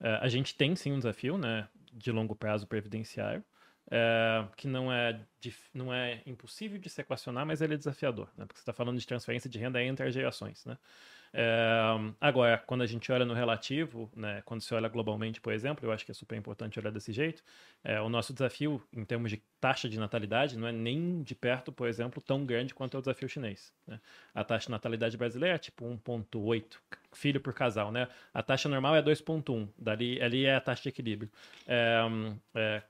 é, 0.00 0.08
a 0.20 0.28
gente 0.28 0.56
tem 0.56 0.74
sim 0.74 0.92
um 0.92 0.98
desafio 0.98 1.38
né, 1.38 1.68
de 1.92 2.10
longo 2.10 2.34
prazo 2.34 2.66
previdenciário, 2.66 3.44
é, 3.90 4.44
que 4.56 4.68
não 4.68 4.92
é, 4.92 5.18
não 5.72 5.92
é 5.92 6.20
impossível 6.26 6.78
de 6.78 6.88
se 6.90 7.00
equacionar, 7.00 7.46
mas 7.46 7.60
ele 7.62 7.74
é 7.74 7.76
desafiador, 7.76 8.28
né, 8.36 8.44
porque 8.44 8.58
você 8.58 8.62
está 8.62 8.72
falando 8.72 8.98
de 8.98 9.06
transferência 9.06 9.48
de 9.48 9.58
renda 9.58 9.82
entre 9.82 10.06
as 10.06 10.14
gerações. 10.14 10.64
Né? 10.64 10.76
É, 11.32 11.70
agora, 12.20 12.58
quando 12.58 12.82
a 12.82 12.86
gente 12.86 13.10
olha 13.10 13.24
no 13.24 13.34
relativo, 13.34 14.10
né, 14.14 14.42
quando 14.44 14.60
se 14.60 14.74
olha 14.74 14.88
globalmente, 14.88 15.40
por 15.40 15.52
exemplo, 15.52 15.86
eu 15.86 15.92
acho 15.92 16.04
que 16.04 16.10
é 16.10 16.14
super 16.14 16.36
importante 16.36 16.78
olhar 16.78 16.90
desse 16.90 17.12
jeito. 17.12 17.42
É, 17.82 18.00
o 18.00 18.08
nosso 18.08 18.32
desafio 18.32 18.82
em 18.92 19.04
termos 19.04 19.30
de 19.30 19.42
taxa 19.60 19.88
de 19.88 19.98
natalidade 19.98 20.56
não 20.56 20.66
é 20.66 20.72
nem 20.72 21.22
de 21.22 21.34
perto, 21.34 21.72
por 21.72 21.88
exemplo, 21.88 22.22
tão 22.22 22.44
grande 22.44 22.74
quanto 22.74 22.96
é 22.96 22.98
o 22.98 23.02
desafio 23.02 23.28
chinês. 23.28 23.72
Né? 23.86 24.00
A 24.34 24.44
taxa 24.44 24.66
de 24.66 24.70
natalidade 24.70 25.16
brasileira 25.16 25.56
é 25.56 25.58
tipo 25.58 25.84
1,8 25.84 26.78
filho 27.12 27.40
por 27.40 27.54
casal. 27.54 27.90
Né? 27.90 28.08
A 28.32 28.42
taxa 28.42 28.68
normal 28.68 28.96
é 28.96 29.02
2,1, 29.02 29.68
dali 29.78 30.20
ali 30.22 30.44
é 30.44 30.54
a 30.54 30.60
taxa 30.60 30.82
de 30.82 30.88
equilíbrio. 30.90 31.30
É 31.66 32.82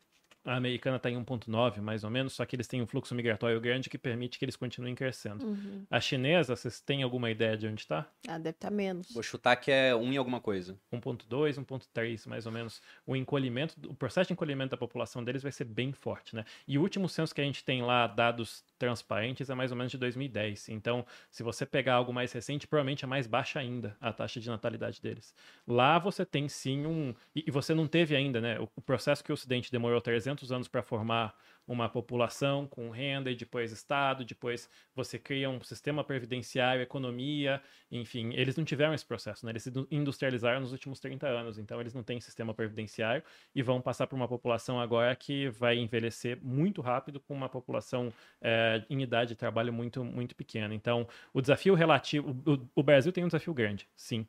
a 0.48 0.56
americana 0.56 0.96
está 0.96 1.10
em 1.10 1.22
1,9 1.22 1.80
mais 1.80 2.04
ou 2.04 2.10
menos, 2.10 2.32
só 2.32 2.44
que 2.46 2.56
eles 2.56 2.66
têm 2.66 2.80
um 2.80 2.86
fluxo 2.86 3.14
migratório 3.14 3.60
grande 3.60 3.90
que 3.90 3.98
permite 3.98 4.38
que 4.38 4.44
eles 4.44 4.56
continuem 4.56 4.94
crescendo. 4.94 5.44
Uhum. 5.44 5.84
A 5.90 6.00
chinesa, 6.00 6.56
vocês 6.56 6.80
têm 6.80 7.02
alguma 7.02 7.30
ideia 7.30 7.56
de 7.56 7.66
onde 7.66 7.82
está? 7.82 8.08
Ah, 8.26 8.38
deve 8.38 8.50
estar 8.50 8.68
tá 8.68 8.74
menos. 8.74 9.12
Vou 9.12 9.22
chutar 9.22 9.56
que 9.56 9.70
é 9.70 9.94
1 9.94 10.12
em 10.12 10.16
alguma 10.16 10.40
coisa. 10.40 10.78
1,2, 10.92 11.56
1,3 11.64 12.26
mais 12.26 12.46
ou 12.46 12.52
menos. 12.52 12.80
O 13.06 13.14
encolhimento, 13.14 13.74
o 13.88 13.94
processo 13.94 14.28
de 14.28 14.32
encolhimento 14.32 14.70
da 14.70 14.76
população 14.76 15.22
deles 15.22 15.42
vai 15.42 15.52
ser 15.52 15.64
bem 15.64 15.92
forte, 15.92 16.34
né? 16.34 16.44
E 16.66 16.78
o 16.78 16.82
último 16.82 17.08
censo 17.08 17.34
que 17.34 17.40
a 17.40 17.44
gente 17.44 17.64
tem 17.64 17.82
lá, 17.82 18.06
dados 18.06 18.64
transparentes, 18.78 19.50
é 19.50 19.54
mais 19.54 19.70
ou 19.70 19.76
menos 19.76 19.92
de 19.92 19.98
2010. 19.98 20.70
Então, 20.70 21.04
se 21.30 21.42
você 21.42 21.66
pegar 21.66 21.94
algo 21.94 22.12
mais 22.12 22.32
recente, 22.32 22.66
provavelmente 22.66 23.04
é 23.04 23.08
mais 23.08 23.26
baixa 23.26 23.58
ainda 23.58 23.96
a 24.00 24.12
taxa 24.12 24.40
de 24.40 24.48
natalidade 24.48 25.00
deles. 25.00 25.34
Lá 25.66 25.98
você 25.98 26.24
tem 26.24 26.48
sim 26.48 26.86
um. 26.86 27.14
E, 27.34 27.50
você 27.50 27.74
não 27.74 27.86
teve 27.86 28.14
ainda, 28.14 28.40
né? 28.40 28.58
O, 28.76 28.80
processo 28.80 29.22
que 29.22 29.30
o 29.30 29.34
Ocidente 29.34 29.70
demorou 29.70 30.00
300 30.00 30.37
anos 30.52 30.68
para 30.68 30.82
formar 30.82 31.34
uma 31.68 31.86
população 31.88 32.66
com 32.66 32.88
renda 32.88 33.30
e 33.30 33.36
depois 33.36 33.70
Estado, 33.70 34.24
depois 34.24 34.70
você 34.94 35.18
cria 35.18 35.50
um 35.50 35.60
sistema 35.62 36.02
previdenciário, 36.02 36.82
economia, 36.82 37.60
enfim, 37.90 38.32
eles 38.32 38.56
não 38.56 38.64
tiveram 38.64 38.94
esse 38.94 39.04
processo, 39.04 39.44
né? 39.44 39.52
Eles 39.52 39.64
se 39.64 39.72
industrializaram 39.90 40.60
nos 40.60 40.72
últimos 40.72 40.98
30 40.98 41.26
anos, 41.28 41.58
então 41.58 41.78
eles 41.78 41.92
não 41.92 42.02
têm 42.02 42.20
sistema 42.20 42.54
previdenciário 42.54 43.22
e 43.54 43.62
vão 43.62 43.82
passar 43.82 44.06
por 44.06 44.16
uma 44.16 44.26
população 44.26 44.80
agora 44.80 45.14
que 45.14 45.50
vai 45.50 45.76
envelhecer 45.76 46.38
muito 46.42 46.80
rápido 46.80 47.20
com 47.20 47.34
uma 47.34 47.50
população 47.50 48.12
é, 48.40 48.82
em 48.88 49.02
idade 49.02 49.30
de 49.30 49.36
trabalho 49.36 49.72
muito, 49.72 50.02
muito 50.02 50.34
pequena. 50.34 50.74
Então, 50.74 51.06
o 51.34 51.40
desafio 51.42 51.74
relativo, 51.74 52.30
o, 52.46 52.80
o 52.80 52.82
Brasil 52.82 53.12
tem 53.12 53.24
um 53.24 53.28
desafio 53.28 53.52
grande, 53.52 53.86
sim, 53.94 54.26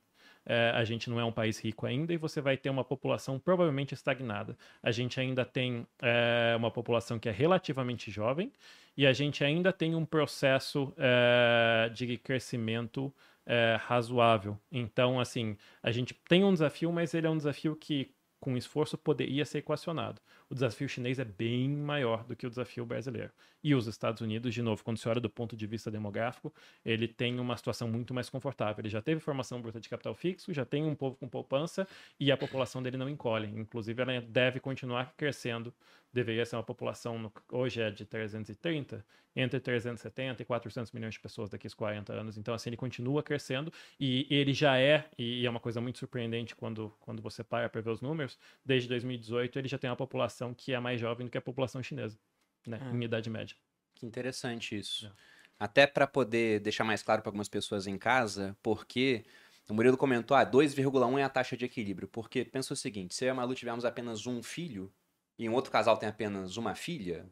é, 0.50 0.72
a 0.74 0.84
gente 0.84 1.12
não 1.12 1.20
é 1.20 1.24
um 1.24 1.32
país 1.32 1.64
rico 1.64 1.86
ainda 1.86 2.12
e 2.12 2.18
você 2.18 2.42
vai 2.42 2.58
ter 2.58 2.72
uma 2.72 2.84
população 2.84 3.38
provavelmente 3.38 3.94
estagnada. 3.94 4.58
A 4.82 4.90
gente 4.90 5.20
ainda 5.20 5.46
tem 5.46 5.86
é, 6.02 6.56
uma 6.58 6.72
população 6.72 7.20
que 7.20 7.30
é 7.30 7.32
relativamente 7.32 8.10
jovem 8.10 8.52
e 8.98 9.06
a 9.06 9.14
gente 9.14 9.44
ainda 9.44 9.72
tem 9.72 9.94
um 9.94 10.04
processo 10.04 10.92
é, 10.98 11.92
de 11.94 12.18
crescimento 12.18 13.14
é, 13.46 13.78
razoável. 13.80 14.58
Então, 14.72 15.20
assim, 15.20 15.56
a 15.84 15.92
gente 15.92 16.16
tem 16.28 16.44
um 16.44 16.52
desafio, 16.52 16.92
mas 16.92 17.14
ele 17.14 17.28
é 17.28 17.30
um 17.30 17.38
desafio 17.38 17.76
que 17.76 18.12
com 18.40 18.58
esforço 18.58 18.98
poderia 18.98 19.46
ser 19.46 19.60
equacionado. 19.60 20.20
O 20.50 20.56
desafio 20.56 20.90
chinês 20.90 21.20
é 21.20 21.26
bem 21.26 21.70
maior 21.70 22.24
do 22.24 22.36
que 22.36 22.48
o 22.48 22.50
desafio 22.50 22.84
brasileiro. 22.84 23.32
E 23.64 23.76
os 23.76 23.86
Estados 23.86 24.22
Unidos, 24.22 24.54
de 24.54 24.64
novo, 24.64 24.84
quando 24.84 24.98
se 24.98 25.08
olha 25.08 25.22
do 25.22 25.30
ponto 25.30 25.56
de 25.56 25.68
vista 25.68 25.92
demográfico, 25.92 26.52
ele 26.84 27.08
tem 27.08 27.40
uma 27.40 27.56
situação 27.56 27.88
muito 27.88 28.14
mais 28.16 28.30
confortável. 28.30 28.82
Ele 28.82 28.90
já 28.90 29.02
teve 29.02 29.20
formação 29.22 29.62
bruta 29.62 29.80
de 29.80 29.88
capital 29.88 30.16
fixo, 30.16 30.52
já 30.52 30.66
tem 30.66 30.84
um 30.84 30.96
povo 30.96 31.16
com 31.18 31.28
poupança 31.30 31.88
e 32.20 32.32
a 32.32 32.38
população 32.38 32.82
dele 32.82 32.98
não 32.98 33.08
encolhe. 33.08 33.48
Inclusive, 33.48 34.02
ela 34.02 34.22
deve 34.22 34.60
continuar 34.60 35.14
crescendo. 35.16 35.72
Deveria 36.12 36.44
ser 36.46 36.56
uma 36.56 36.64
população, 36.64 37.32
hoje 37.52 37.82
é 37.82 37.92
de 37.92 38.04
330, 38.04 39.06
entre 39.36 39.60
370 39.60 40.42
e 40.42 40.46
400 40.46 40.92
milhões 40.92 41.14
de 41.14 41.20
pessoas 41.20 41.50
daqui 41.50 41.68
a 41.68 41.70
40 41.70 42.14
anos. 42.14 42.38
Então, 42.38 42.54
assim, 42.54 42.70
ele 42.70 42.78
continua 42.78 43.22
crescendo 43.22 43.72
e 44.00 44.26
ele 44.30 44.54
já 44.54 44.78
é, 44.80 45.08
e 45.18 45.46
é 45.46 45.50
uma 45.50 45.60
coisa 45.60 45.80
muito 45.80 46.00
surpreendente 46.00 46.56
quando, 46.56 46.92
quando 47.00 47.22
você 47.22 47.44
para 47.44 47.70
para 47.70 47.82
ver 47.82 47.92
os 47.92 48.02
números, 48.02 48.40
desde 48.66 48.90
2018 48.90 49.60
ele 49.60 49.68
já 49.68 49.78
tem 49.78 49.90
uma 49.90 49.96
população 49.96 50.39
que 50.54 50.74
é 50.74 50.80
mais 50.80 51.00
jovem 51.00 51.28
do 51.28 51.32
que 51.32 51.38
a 51.38 51.42
população 51.42 51.82
chinesa, 51.84 52.18
né, 52.66 52.80
ah. 52.82 52.96
em 52.96 53.04
idade 53.04 53.30
média. 53.30 53.56
Que 53.96 54.06
interessante 54.06 54.78
isso. 54.78 55.08
É. 55.08 55.12
Até 55.60 55.86
para 55.86 56.08
poder 56.08 56.62
deixar 56.62 56.86
mais 56.86 57.04
claro 57.04 57.22
para 57.22 57.30
algumas 57.30 57.50
pessoas 57.50 57.86
em 57.86 57.98
casa, 57.98 58.56
porque 58.64 59.26
o 59.70 59.74
Murilo 59.74 59.98
comentou, 59.98 60.36
ah, 60.36 60.46
2,1 60.46 61.20
é 61.20 61.24
a 61.24 61.30
taxa 61.30 61.56
de 61.56 61.66
equilíbrio. 61.66 62.08
Porque 62.08 62.46
pensa 62.46 62.74
o 62.74 62.78
seguinte, 62.78 63.14
se 63.14 63.26
eu 63.26 63.28
e 63.28 63.32
a 63.32 63.34
Malu 63.36 63.54
tivermos 63.54 63.86
apenas 63.86 64.26
um 64.26 64.42
filho 64.42 64.92
e 65.38 65.48
um 65.50 65.54
outro 65.54 65.72
casal 65.72 65.98
tem 65.98 66.08
apenas 66.10 66.58
uma 66.58 66.74
filha, 66.76 67.30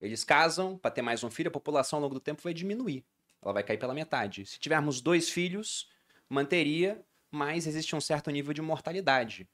eles 0.00 0.24
casam 0.24 0.76
para 0.76 0.90
ter 0.90 1.02
mais 1.02 1.22
um 1.22 1.30
filho, 1.30 1.48
a 1.48 1.52
população 1.52 1.98
ao 1.98 2.02
longo 2.02 2.14
do 2.14 2.20
tempo 2.20 2.42
vai 2.42 2.52
diminuir. 2.52 3.04
Ela 3.42 3.54
vai 3.54 3.62
cair 3.62 3.78
pela 3.78 3.94
metade. 3.94 4.44
Se 4.44 4.58
tivermos 4.58 5.00
dois 5.00 5.30
filhos, 5.30 5.88
manteria, 6.28 7.02
mas 7.30 7.66
existe 7.66 7.96
um 7.96 8.00
certo 8.00 8.30
nível 8.30 8.52
de 8.52 8.60
mortalidade. 8.60 9.48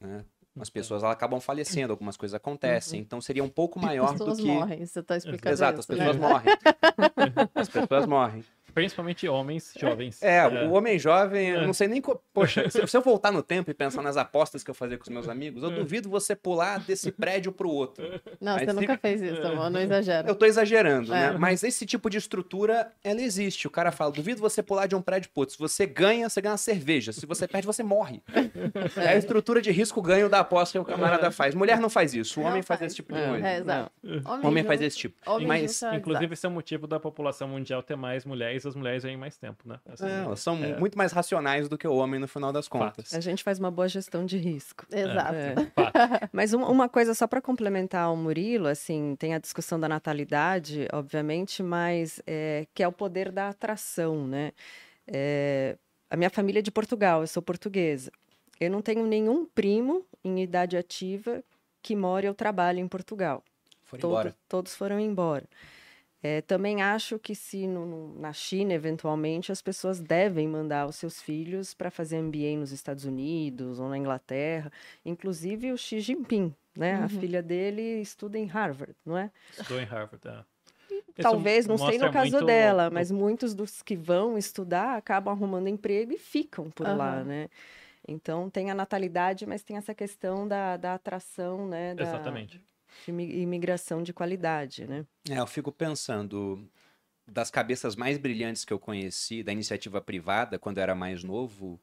Né? 0.00 0.24
As 0.60 0.68
pessoas 0.68 1.02
elas 1.02 1.14
acabam 1.14 1.40
falecendo, 1.40 1.92
algumas 1.92 2.16
coisas 2.16 2.34
acontecem, 2.34 3.00
uhum. 3.00 3.04
então 3.04 3.20
seria 3.20 3.42
um 3.42 3.48
pouco 3.50 3.80
maior 3.80 4.14
do 4.14 4.18
que. 4.18 4.22
As 4.30 4.36
pessoas 4.36 4.40
morrem, 4.40 4.86
você 4.86 5.00
está 5.00 5.16
explicando 5.16 5.54
Exato, 5.54 5.80
isso, 5.80 5.92
as 5.92 5.98
pessoas 5.98 6.16
né? 6.16 6.28
morrem. 6.28 6.46
as 7.54 7.68
pessoas 7.68 8.06
morrem. 8.06 8.44
Principalmente 8.74 9.28
homens 9.28 9.72
jovens. 9.78 10.22
É, 10.22 10.38
é. 10.38 10.64
o 10.66 10.72
homem 10.72 10.98
jovem, 10.98 11.50
eu 11.50 11.66
não 11.66 11.72
sei 11.72 11.88
nem. 11.88 12.00
Co... 12.00 12.20
Poxa, 12.32 12.68
se, 12.70 12.96
eu 12.96 13.02
voltar 13.02 13.30
no 13.30 13.42
tempo 13.42 13.70
e 13.70 13.74
pensar 13.74 14.02
nas 14.02 14.16
apostas 14.16 14.62
que 14.64 14.70
eu 14.70 14.74
fazia 14.74 14.96
com 14.96 15.02
os 15.02 15.08
meus 15.08 15.28
amigos, 15.30 15.62
eu 15.62 15.70
duvido 15.70 16.08
você 16.08 16.34
pular 16.34 16.80
desse 16.80 17.10
prédio 17.12 17.52
pro 17.52 17.68
outro. 17.68 18.04
Não, 18.40 18.54
Mas 18.54 18.64
você 18.64 18.72
nunca 18.72 18.96
fez 18.96 19.20
isso, 19.20 19.46
amor, 19.46 19.70
não 19.70 19.80
exagera. 19.80 20.28
Eu 20.28 20.34
tô 20.34 20.46
exagerando, 20.46 21.14
é. 21.14 21.32
né? 21.32 21.38
Mas 21.38 21.62
esse 21.62 21.84
tipo 21.84 22.08
de 22.08 22.18
estrutura, 22.18 22.92
ela 23.02 23.20
existe. 23.20 23.66
O 23.66 23.70
cara 23.70 23.92
fala: 23.92 24.12
duvido 24.12 24.40
você 24.40 24.62
pular 24.62 24.86
de 24.86 24.94
um 24.94 25.02
prédio 25.02 25.30
pro 25.30 25.40
outro. 25.40 25.54
Se 25.54 25.58
você 25.58 25.86
ganha, 25.86 26.28
você 26.28 26.40
ganha 26.40 26.52
uma 26.52 26.58
cerveja. 26.58 27.12
Se 27.12 27.26
você 27.26 27.46
perde, 27.46 27.66
você 27.66 27.82
morre. 27.82 28.22
É 28.96 29.08
a 29.08 29.16
estrutura 29.16 29.60
de 29.60 29.70
risco-ganho 29.70 30.28
da 30.28 30.40
aposta 30.40 30.78
que 30.78 30.78
o 30.78 30.84
camarada 30.84 31.30
faz. 31.30 31.54
Mulher 31.54 31.80
não 31.80 31.88
faz 31.88 32.14
isso, 32.14 32.40
o 32.40 32.44
homem 32.44 32.62
faz. 32.62 32.80
faz. 32.80 32.92
esse 32.92 32.96
tipo 32.96 33.12
de 33.12 33.20
é. 33.20 33.28
coisa. 33.28 33.48
É, 33.48 33.58
exato. 33.58 33.92
Homem, 34.24 34.46
homem 34.46 34.64
faz 34.64 34.80
esse 34.80 34.96
tipo. 34.96 35.16
Homem 35.26 35.46
Mas, 35.46 35.82
inclusive, 35.82 36.32
esse 36.32 36.46
é 36.46 36.48
o 36.48 36.52
motivo 36.52 36.86
da 36.86 37.00
população 37.00 37.48
mundial 37.48 37.82
ter 37.82 37.96
mais 37.96 38.24
mulheres 38.24 38.61
as 38.66 38.74
mulheres 38.74 39.02
vêm 39.02 39.16
mais 39.16 39.36
tempo, 39.36 39.68
né? 39.68 39.78
Assim, 39.86 40.06
é, 40.06 40.24
elas 40.24 40.40
são 40.40 40.56
é. 40.56 40.78
muito 40.78 40.96
mais 40.96 41.12
racionais 41.12 41.68
do 41.68 41.78
que 41.78 41.86
o 41.86 41.94
homem 41.94 42.20
no 42.20 42.28
final 42.28 42.52
das 42.52 42.68
contas. 42.68 43.10
Fato. 43.10 43.18
A 43.18 43.20
gente 43.20 43.42
faz 43.42 43.58
uma 43.58 43.70
boa 43.70 43.88
gestão 43.88 44.24
de 44.24 44.36
risco. 44.38 44.86
Exato. 44.90 45.34
É. 45.34 45.54
Mas 46.32 46.52
um, 46.54 46.62
uma 46.62 46.88
coisa 46.88 47.14
só 47.14 47.26
para 47.26 47.40
complementar 47.40 48.12
o 48.12 48.16
Murilo, 48.16 48.68
assim, 48.68 49.16
tem 49.18 49.34
a 49.34 49.38
discussão 49.38 49.78
da 49.78 49.88
natalidade, 49.88 50.88
obviamente, 50.92 51.62
mas 51.62 52.20
é, 52.26 52.66
que 52.74 52.82
é 52.82 52.88
o 52.88 52.92
poder 52.92 53.30
da 53.30 53.48
atração, 53.48 54.26
né? 54.26 54.52
É, 55.06 55.76
a 56.10 56.16
minha 56.16 56.30
família 56.30 56.60
é 56.60 56.62
de 56.62 56.70
Portugal, 56.70 57.22
eu 57.22 57.26
sou 57.26 57.42
portuguesa. 57.42 58.10
Eu 58.60 58.70
não 58.70 58.82
tenho 58.82 59.06
nenhum 59.06 59.44
primo 59.44 60.06
em 60.24 60.42
idade 60.42 60.76
ativa 60.76 61.42
que 61.82 61.96
mora 61.96 62.28
ou 62.28 62.34
trabalha 62.34 62.80
em 62.80 62.86
Portugal. 62.86 63.42
Foram 63.82 64.00
Todo, 64.00 64.10
embora. 64.10 64.36
Todos 64.48 64.74
foram 64.74 65.00
embora. 65.00 65.44
É, 66.22 66.40
também 66.40 66.82
acho 66.82 67.18
que 67.18 67.34
se 67.34 67.66
no, 67.66 68.14
na 68.18 68.32
China, 68.32 68.72
eventualmente, 68.72 69.50
as 69.50 69.60
pessoas 69.60 70.00
devem 70.00 70.46
mandar 70.46 70.86
os 70.86 70.94
seus 70.94 71.20
filhos 71.20 71.74
para 71.74 71.90
fazer 71.90 72.22
MBA 72.22 72.56
nos 72.56 72.70
Estados 72.70 73.04
Unidos 73.04 73.80
ou 73.80 73.88
na 73.88 73.98
Inglaterra. 73.98 74.70
Inclusive 75.04 75.72
o 75.72 75.76
Xi 75.76 75.98
Jinping, 75.98 76.54
né? 76.76 76.98
Uhum. 76.98 77.04
A 77.04 77.08
filha 77.08 77.42
dele 77.42 78.00
estuda 78.00 78.38
em 78.38 78.46
Harvard, 78.46 78.94
não 79.04 79.18
é? 79.18 79.32
Estudou 79.50 79.80
em 79.80 79.84
Harvard, 79.84 80.28
é. 80.28 80.44
Talvez, 81.20 81.66
não 81.66 81.76
sei 81.76 81.98
no 81.98 82.10
caso 82.10 82.30
muito... 82.30 82.46
dela, 82.46 82.88
mas 82.88 83.10
muitos 83.10 83.54
dos 83.54 83.82
que 83.82 83.96
vão 83.96 84.38
estudar 84.38 84.96
acabam 84.96 85.34
arrumando 85.34 85.68
emprego 85.68 86.12
e 86.12 86.18
ficam 86.18 86.70
por 86.70 86.86
uhum. 86.86 86.96
lá, 86.96 87.24
né? 87.24 87.48
Então 88.06 88.48
tem 88.48 88.70
a 88.70 88.74
natalidade, 88.74 89.46
mas 89.46 89.62
tem 89.62 89.76
essa 89.76 89.94
questão 89.94 90.46
da, 90.46 90.76
da 90.76 90.94
atração, 90.94 91.66
né? 91.68 91.94
Da, 91.94 92.02
Exatamente. 92.02 92.60
Imigração 93.08 94.02
de 94.02 94.12
qualidade, 94.12 94.86
né? 94.86 95.06
É, 95.28 95.38
eu 95.38 95.46
fico 95.46 95.70
pensando 95.72 96.68
das 97.26 97.50
cabeças 97.50 97.96
mais 97.96 98.18
brilhantes 98.18 98.64
que 98.64 98.72
eu 98.72 98.78
conheci 98.78 99.42
da 99.42 99.52
iniciativa 99.52 100.00
privada 100.00 100.58
quando 100.58 100.78
eu 100.78 100.82
era 100.82 100.94
mais 100.94 101.22
novo 101.22 101.80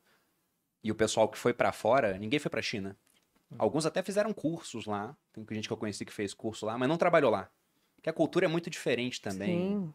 e 0.83 0.91
o 0.91 0.95
pessoal 0.95 1.27
que 1.27 1.37
foi 1.37 1.53
para 1.53 1.71
fora, 1.71 2.17
ninguém 2.17 2.39
foi 2.39 2.49
para 2.49 2.61
China. 2.61 2.97
Hum. 3.51 3.55
Alguns 3.57 3.85
até 3.85 4.01
fizeram 4.01 4.33
cursos 4.33 4.85
lá, 4.85 5.15
tem 5.33 5.45
gente 5.51 5.67
que 5.67 5.73
eu 5.73 5.77
conheci 5.77 6.05
que 6.05 6.13
fez 6.13 6.33
curso 6.33 6.65
lá, 6.65 6.77
mas 6.77 6.87
não 6.87 6.97
trabalhou 6.97 7.31
lá. 7.31 7.49
Porque 7.95 8.09
a 8.09 8.13
cultura 8.13 8.45
é 8.45 8.49
muito 8.49 8.69
diferente 8.69 9.21
também. 9.21 9.57
Sim. 9.57 9.93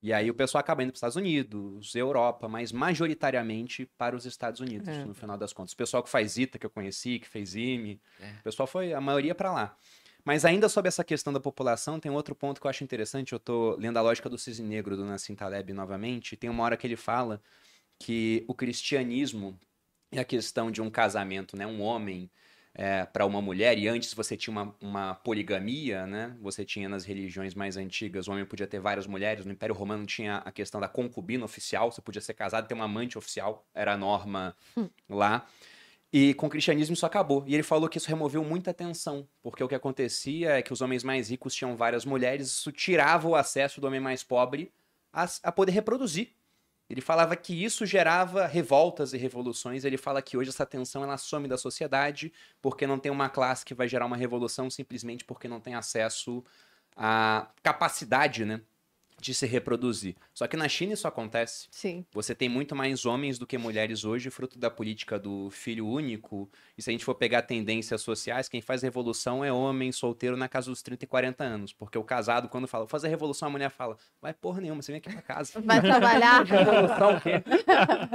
E 0.00 0.12
aí 0.12 0.30
o 0.30 0.34
pessoal 0.34 0.60
acaba 0.60 0.82
indo 0.82 0.90
para 0.90 0.96
os 0.96 0.98
Estados 0.98 1.16
Unidos, 1.16 1.94
Europa, 1.94 2.48
mas 2.48 2.70
majoritariamente 2.70 3.84
para 3.98 4.14
os 4.14 4.26
Estados 4.26 4.60
Unidos, 4.60 4.88
é. 4.88 5.04
no 5.04 5.12
final 5.12 5.36
das 5.36 5.52
contas. 5.52 5.72
O 5.72 5.76
pessoal 5.76 6.02
que 6.02 6.08
faz 6.08 6.38
ITA, 6.38 6.58
que 6.58 6.66
eu 6.66 6.70
conheci, 6.70 7.18
que 7.18 7.26
fez 7.26 7.56
IME, 7.56 8.00
é. 8.20 8.30
o 8.40 8.42
pessoal 8.44 8.66
foi, 8.66 8.92
a 8.92 9.00
maioria 9.00 9.34
para 9.34 9.52
lá. 9.52 9.76
Mas 10.28 10.44
ainda 10.44 10.68
sobre 10.68 10.88
essa 10.88 11.02
questão 11.02 11.32
da 11.32 11.40
população, 11.40 11.98
tem 11.98 12.12
outro 12.12 12.34
ponto 12.34 12.60
que 12.60 12.66
eu 12.66 12.68
acho 12.68 12.84
interessante. 12.84 13.32
Eu 13.32 13.38
estou 13.38 13.74
lendo 13.78 13.96
a 13.96 14.02
lógica 14.02 14.28
do 14.28 14.36
cisne 14.36 14.68
negro 14.68 14.94
do 14.94 15.02
Nassim 15.02 15.34
Taleb 15.34 15.72
novamente. 15.72 16.36
Tem 16.36 16.50
uma 16.50 16.62
hora 16.64 16.76
que 16.76 16.86
ele 16.86 16.96
fala 16.96 17.40
que 17.98 18.44
o 18.46 18.52
cristianismo 18.52 19.58
e 20.12 20.18
a 20.18 20.24
questão 20.26 20.70
de 20.70 20.82
um 20.82 20.90
casamento, 20.90 21.56
né, 21.56 21.66
um 21.66 21.80
homem 21.80 22.30
é, 22.74 23.06
para 23.06 23.24
uma 23.24 23.40
mulher, 23.40 23.78
e 23.78 23.88
antes 23.88 24.12
você 24.12 24.36
tinha 24.36 24.52
uma, 24.52 24.76
uma, 24.82 25.14
poligamia, 25.14 26.06
né? 26.06 26.36
Você 26.42 26.62
tinha 26.62 26.90
nas 26.90 27.06
religiões 27.06 27.54
mais 27.54 27.78
antigas, 27.78 28.28
o 28.28 28.32
homem 28.32 28.44
podia 28.44 28.66
ter 28.66 28.80
várias 28.80 29.06
mulheres, 29.06 29.46
no 29.46 29.52
Império 29.52 29.74
Romano 29.74 30.04
tinha 30.04 30.42
a 30.44 30.52
questão 30.52 30.78
da 30.78 30.88
concubina 30.88 31.46
oficial, 31.46 31.90
você 31.90 32.02
podia 32.02 32.20
ser 32.20 32.34
casado 32.34 32.66
e 32.66 32.68
ter 32.68 32.74
uma 32.74 32.84
amante 32.84 33.16
oficial, 33.16 33.66
era 33.74 33.94
a 33.94 33.96
norma 33.96 34.54
hum. 34.76 34.90
lá. 35.08 35.46
E 36.12 36.32
com 36.34 36.46
o 36.46 36.50
cristianismo 36.50 36.94
isso 36.94 37.04
acabou. 37.04 37.44
E 37.46 37.54
ele 37.54 37.62
falou 37.62 37.88
que 37.88 37.98
isso 37.98 38.08
removeu 38.08 38.42
muita 38.42 38.72
tensão, 38.72 39.28
porque 39.42 39.62
o 39.62 39.68
que 39.68 39.74
acontecia 39.74 40.52
é 40.52 40.62
que 40.62 40.72
os 40.72 40.80
homens 40.80 41.04
mais 41.04 41.28
ricos 41.28 41.54
tinham 41.54 41.76
várias 41.76 42.04
mulheres, 42.04 42.48
isso 42.48 42.72
tirava 42.72 43.28
o 43.28 43.36
acesso 43.36 43.80
do 43.80 43.86
homem 43.86 44.00
mais 44.00 44.22
pobre 44.22 44.72
a, 45.12 45.26
a 45.42 45.52
poder 45.52 45.72
reproduzir. 45.72 46.32
Ele 46.88 47.02
falava 47.02 47.36
que 47.36 47.52
isso 47.52 47.84
gerava 47.84 48.46
revoltas 48.46 49.12
e 49.12 49.18
revoluções. 49.18 49.84
Ele 49.84 49.98
fala 49.98 50.22
que 50.22 50.38
hoje 50.38 50.48
essa 50.48 50.64
tensão 50.64 51.02
ela 51.04 51.18
some 51.18 51.46
da 51.46 51.58
sociedade 51.58 52.32
porque 52.62 52.86
não 52.86 52.98
tem 52.98 53.12
uma 53.12 53.28
classe 53.28 53.64
que 53.64 53.74
vai 53.74 53.86
gerar 53.86 54.06
uma 54.06 54.16
revolução 54.16 54.70
simplesmente 54.70 55.24
porque 55.24 55.46
não 55.46 55.60
tem 55.60 55.74
acesso 55.74 56.42
à 56.96 57.48
capacidade, 57.62 58.46
né, 58.46 58.62
de 59.20 59.34
se 59.34 59.46
reproduzir. 59.46 60.16
Só 60.38 60.46
que 60.46 60.56
na 60.56 60.68
China 60.68 60.92
isso 60.92 61.08
acontece. 61.08 61.66
Sim. 61.68 62.04
Você 62.12 62.32
tem 62.32 62.48
muito 62.48 62.76
mais 62.76 63.04
homens 63.04 63.40
do 63.40 63.44
que 63.44 63.58
mulheres 63.58 64.04
hoje, 64.04 64.30
fruto 64.30 64.56
da 64.56 64.70
política 64.70 65.18
do 65.18 65.50
filho 65.50 65.84
único. 65.84 66.48
E 66.76 66.82
se 66.82 66.88
a 66.88 66.92
gente 66.92 67.04
for 67.04 67.16
pegar 67.16 67.42
tendências 67.42 68.02
sociais, 68.02 68.48
quem 68.48 68.60
faz 68.60 68.82
revolução 68.82 69.44
é 69.44 69.52
homem 69.52 69.90
solteiro 69.90 70.36
na 70.36 70.46
casa 70.46 70.70
dos 70.70 70.80
30 70.80 71.04
e 71.04 71.08
40 71.08 71.42
anos. 71.42 71.72
Porque 71.72 71.98
o 71.98 72.04
casado, 72.04 72.48
quando 72.48 72.68
fala, 72.68 72.86
fazer 72.86 73.08
revolução, 73.08 73.48
a 73.48 73.50
mulher 73.50 73.68
fala, 73.68 73.96
vai 74.22 74.32
porra 74.32 74.60
nenhuma, 74.60 74.80
você 74.80 74.92
vem 74.92 75.00
aqui 75.00 75.10
pra 75.10 75.22
casa. 75.22 75.58
Vai 75.66 75.80
trabalhar. 75.80 76.44
revolução 76.44 77.16
o 77.16 77.20
quê? 77.20 77.42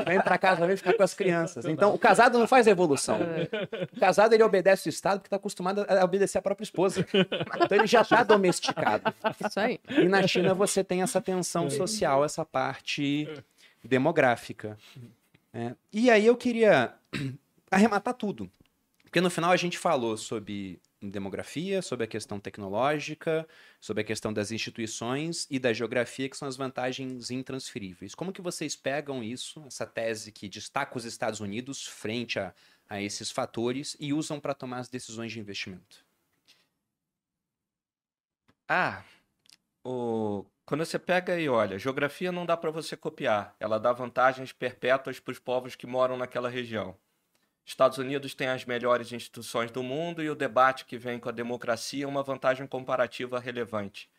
Vem 0.06 0.22
pra 0.22 0.38
casa, 0.38 0.66
vem 0.66 0.78
ficar 0.78 0.94
com 0.94 1.04
as 1.04 1.14
crianças. 1.14 1.66
Então, 1.66 1.94
o 1.94 2.00
casado 2.00 2.40
não 2.40 2.48
faz 2.48 2.68
revolução. 2.68 3.20
O 3.92 4.00
casado, 4.00 4.32
ele 4.32 4.44
obedece 4.44 4.88
o 4.88 4.90
Estado 4.90 5.20
porque 5.20 5.30
tá 5.30 5.36
acostumado 5.36 5.86
a 5.90 6.06
obedecer 6.06 6.38
a 6.38 6.42
própria 6.42 6.64
esposa. 6.64 7.06
Então, 7.14 7.78
ele 7.78 7.88
já 7.88 8.06
tá 8.06 8.24
domesticado. 8.24 9.14
Isso 9.46 9.60
aí. 9.60 9.78
E 9.90 10.08
na 10.08 10.26
China, 10.26 10.54
você 10.54 10.86
tem 10.86 11.02
essa 11.02 11.20
tensão 11.20 11.70
social, 11.70 12.13
essa 12.22 12.44
parte 12.44 13.26
demográfica. 13.82 14.78
É. 15.54 15.74
E 15.92 16.10
aí 16.10 16.26
eu 16.26 16.36
queria 16.36 16.94
arrematar 17.72 18.14
tudo. 18.14 18.52
Porque 19.04 19.22
no 19.22 19.30
final 19.30 19.52
a 19.52 19.58
gente 19.58 19.78
falou 19.78 20.18
sobre 20.18 20.82
demografia, 21.00 21.82
sobre 21.82 22.06
a 22.06 22.08
questão 22.08 22.40
tecnológica, 22.40 23.48
sobre 23.80 24.02
a 24.02 24.04
questão 24.04 24.34
das 24.34 24.52
instituições 24.52 25.46
e 25.52 25.60
da 25.60 25.72
geografia, 25.72 26.28
que 26.28 26.38
são 26.38 26.48
as 26.48 26.56
vantagens 26.56 27.30
intransferíveis. 27.30 28.16
Como 28.16 28.34
que 28.34 28.42
vocês 28.42 28.76
pegam 28.76 29.24
isso, 29.24 29.64
essa 29.68 29.86
tese 29.86 30.32
que 30.32 30.50
destaca 30.50 30.98
os 30.98 31.06
Estados 31.06 31.40
Unidos 31.40 31.86
frente 31.86 32.40
a, 32.40 32.54
a 32.90 33.02
esses 33.02 33.30
fatores 33.30 33.96
e 34.00 34.14
usam 34.14 34.40
para 34.40 34.54
tomar 34.54 34.80
as 34.80 34.90
decisões 34.90 35.32
de 35.32 35.40
investimento? 35.40 36.04
Ah, 38.68 39.04
o 39.84 40.46
quando 40.66 40.86
você 40.86 40.98
pega 40.98 41.40
e 41.40 41.50
olha, 41.50 41.78
geografia 41.78 42.32
não 42.32 42.46
dá 42.46 42.56
para 42.56 42.72
você 42.72 42.96
copiar, 42.96 43.56
ela 43.60 43.80
dá 43.80 43.92
vantagens 43.92 44.52
perpétuas 44.54 45.20
para 45.20 45.32
os 45.32 45.40
povos 45.40 45.76
que 45.76 45.86
moram 45.86 46.18
naquela 46.18 46.50
região. 46.50 46.96
Estados 47.66 47.98
Unidos 47.98 48.34
tem 48.34 48.48
as 48.48 48.66
melhores 48.66 49.12
instituições 49.12 49.72
do 49.72 49.84
mundo 49.84 50.22
e 50.22 50.30
o 50.30 50.36
debate 50.36 50.86
que 50.86 50.98
vem 50.98 51.20
com 51.20 51.30
a 51.30 51.32
democracia 51.32 52.06
é 52.06 52.08
uma 52.08 52.24
vantagem 52.24 52.68
comparativa 52.68 53.40
relevante. 53.40 54.10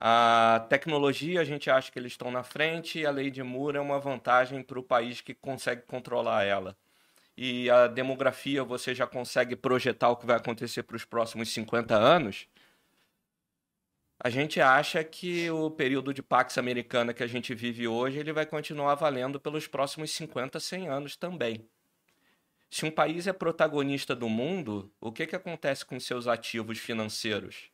A 0.00 0.66
tecnologia, 0.68 1.40
a 1.40 1.44
gente 1.44 1.70
acha 1.70 1.90
que 1.90 1.98
eles 1.98 2.12
estão 2.12 2.30
na 2.30 2.42
frente 2.42 3.00
e 3.00 3.06
a 3.06 3.10
lei 3.10 3.30
de 3.30 3.42
Moore 3.42 3.78
é 3.78 3.80
uma 3.80 3.98
vantagem 3.98 4.62
para 4.62 4.78
o 4.78 4.82
país 4.82 5.20
que 5.20 5.34
consegue 5.34 5.82
controlar 5.82 6.44
ela. 6.44 6.76
E 7.36 7.70
a 7.70 7.86
demografia, 7.86 8.64
você 8.64 8.94
já 8.94 9.06
consegue 9.06 9.56
projetar 9.56 10.10
o 10.10 10.16
que 10.16 10.26
vai 10.26 10.36
acontecer 10.36 10.82
para 10.82 10.96
os 10.96 11.04
próximos 11.04 11.52
50 11.52 11.94
anos 11.94 12.48
a 14.20 14.30
gente 14.30 14.60
acha 14.60 15.04
que 15.04 15.50
o 15.50 15.70
período 15.70 16.12
de 16.12 16.22
Pax 16.22 16.58
Americana 16.58 17.14
que 17.14 17.22
a 17.22 17.26
gente 17.26 17.54
vive 17.54 17.86
hoje 17.86 18.18
ele 18.18 18.32
vai 18.32 18.44
continuar 18.44 18.94
valendo 18.96 19.38
pelos 19.38 19.66
próximos 19.66 20.10
50, 20.10 20.58
100 20.58 20.88
anos 20.88 21.16
também. 21.16 21.68
Se 22.70 22.84
um 22.84 22.90
país 22.90 23.26
é 23.26 23.32
protagonista 23.32 24.14
do 24.14 24.28
mundo, 24.28 24.92
o 25.00 25.10
que, 25.10 25.26
que 25.26 25.36
acontece 25.36 25.84
com 25.84 25.98
seus 25.98 26.26
ativos 26.26 26.78
financeiros? 26.78 27.70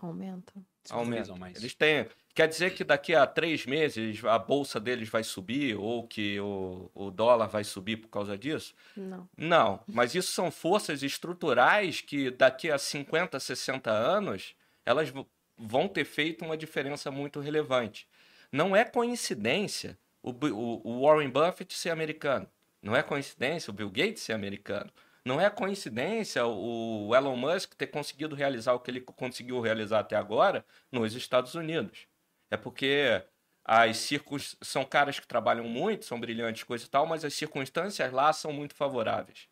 Aumentam. 0.00 0.64
Aumentam. 0.90 1.36
Mais. 1.36 1.56
Eles 1.56 1.74
têm. 1.74 2.06
Quer 2.32 2.46
dizer 2.46 2.74
que 2.74 2.84
daqui 2.84 3.14
a 3.14 3.26
três 3.26 3.66
meses 3.66 4.24
a 4.24 4.38
bolsa 4.38 4.78
deles 4.78 5.08
vai 5.08 5.24
subir 5.24 5.76
ou 5.76 6.06
que 6.06 6.38
o, 6.38 6.90
o 6.94 7.10
dólar 7.10 7.48
vai 7.48 7.64
subir 7.64 7.96
por 7.96 8.08
causa 8.08 8.38
disso? 8.38 8.74
Não. 8.96 9.28
Não, 9.36 9.80
mas 9.86 10.14
isso 10.14 10.32
são 10.32 10.50
forças 10.50 11.02
estruturais 11.02 12.00
que 12.00 12.30
daqui 12.30 12.70
a 12.70 12.78
50, 12.78 13.38
60 13.40 13.90
anos 13.90 14.54
elas 14.86 15.12
vão 15.60 15.86
ter 15.86 16.04
feito 16.04 16.44
uma 16.44 16.56
diferença 16.56 17.10
muito 17.10 17.40
relevante. 17.40 18.08
Não 18.50 18.74
é 18.74 18.84
coincidência 18.84 19.98
o, 20.22 20.30
o, 20.30 20.80
o 20.84 21.06
Warren 21.06 21.30
Buffett 21.30 21.74
ser 21.74 21.90
americano. 21.90 22.48
Não 22.82 22.96
é 22.96 23.02
coincidência 23.02 23.70
o 23.70 23.74
Bill 23.74 23.90
Gates 23.90 24.22
ser 24.22 24.32
americano. 24.32 24.90
Não 25.24 25.40
é 25.40 25.50
coincidência 25.50 26.46
o 26.46 27.14
Elon 27.14 27.36
Musk 27.36 27.74
ter 27.74 27.88
conseguido 27.88 28.34
realizar 28.34 28.72
o 28.72 28.80
que 28.80 28.90
ele 28.90 29.02
conseguiu 29.02 29.60
realizar 29.60 30.00
até 30.00 30.16
agora 30.16 30.64
nos 30.90 31.14
Estados 31.14 31.54
Unidos. 31.54 32.06
É 32.50 32.56
porque 32.56 33.22
as 33.62 33.98
circunstâncias 33.98 34.68
são 34.68 34.84
caras 34.84 35.20
que 35.20 35.26
trabalham 35.26 35.64
muito, 35.64 36.06
são 36.06 36.18
brilhantes, 36.18 36.64
coisa 36.64 36.84
e 36.84 36.88
tal, 36.88 37.06
mas 37.06 37.24
as 37.24 37.34
circunstâncias 37.34 38.10
lá 38.12 38.32
são 38.32 38.52
muito 38.52 38.74
favoráveis. 38.74 39.46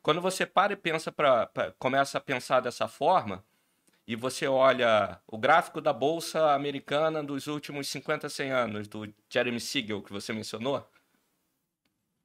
Quando 0.00 0.20
você 0.20 0.46
para 0.46 0.72
e 0.72 0.76
pensa 0.76 1.10
pra, 1.10 1.46
pra, 1.48 1.72
começa 1.72 2.18
a 2.18 2.20
pensar 2.20 2.60
dessa 2.60 2.86
forma, 2.86 3.44
e 4.08 4.16
você 4.16 4.48
olha 4.48 5.20
o 5.26 5.36
gráfico 5.36 5.82
da 5.82 5.92
bolsa 5.92 6.54
americana 6.54 7.22
dos 7.22 7.46
últimos 7.46 7.88
50, 7.88 8.26
100 8.30 8.50
anos, 8.52 8.88
do 8.88 9.12
Jeremy 9.28 9.60
Siegel, 9.60 10.02
que 10.02 10.10
você 10.10 10.32
mencionou, 10.32 10.90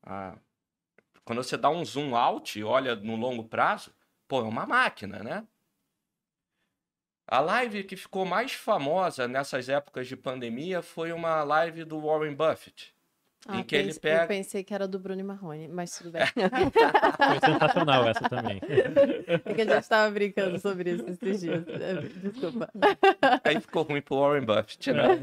ah, 0.01 0.37
quando 1.25 1.43
você 1.43 1.57
dá 1.57 1.69
um 1.69 1.83
zoom 1.83 2.15
out 2.15 2.57
e 2.57 2.63
olha 2.63 2.95
no 2.95 3.17
longo 3.17 3.43
prazo, 3.43 3.93
pô, 4.29 4.39
é 4.39 4.43
uma 4.45 4.65
máquina, 4.65 5.21
né? 5.23 5.45
A 7.27 7.41
live 7.41 7.83
que 7.83 7.97
ficou 7.97 8.25
mais 8.25 8.53
famosa 8.53 9.27
nessas 9.27 9.67
épocas 9.67 10.07
de 10.07 10.15
pandemia 10.15 10.81
foi 10.81 11.11
uma 11.11 11.43
live 11.43 11.83
do 11.83 11.99
Warren 11.99 12.33
Buffett. 12.33 12.95
Ah, 13.47 13.59
em 13.59 13.63
que 13.63 13.75
pense, 13.75 13.89
ele 13.89 13.99
pega... 13.99 14.23
Eu 14.23 14.27
pensei 14.27 14.63
que 14.63 14.73
era 14.73 14.87
do 14.87 14.97
Bruno 14.97 15.23
Marrone, 15.23 15.67
mas 15.67 15.97
tudo 15.97 16.11
bem. 16.11 16.21
Foi 16.27 17.51
sensacional 17.51 18.07
essa 18.07 18.29
também. 18.29 18.61
É 19.45 19.53
que 19.53 19.61
a 19.61 19.65
gente 19.65 19.79
estava 19.79 20.09
brincando 20.11 20.57
sobre 20.59 20.91
isso 20.91 21.05
esses 21.09 21.41
dias. 21.41 21.63
É, 21.67 22.29
desculpa. 22.29 22.69
Aí 23.43 23.59
ficou 23.59 23.83
ruim 23.83 24.01
pro 24.01 24.19
Warren 24.19 24.45
Buffett, 24.45 24.93
né? 24.93 25.03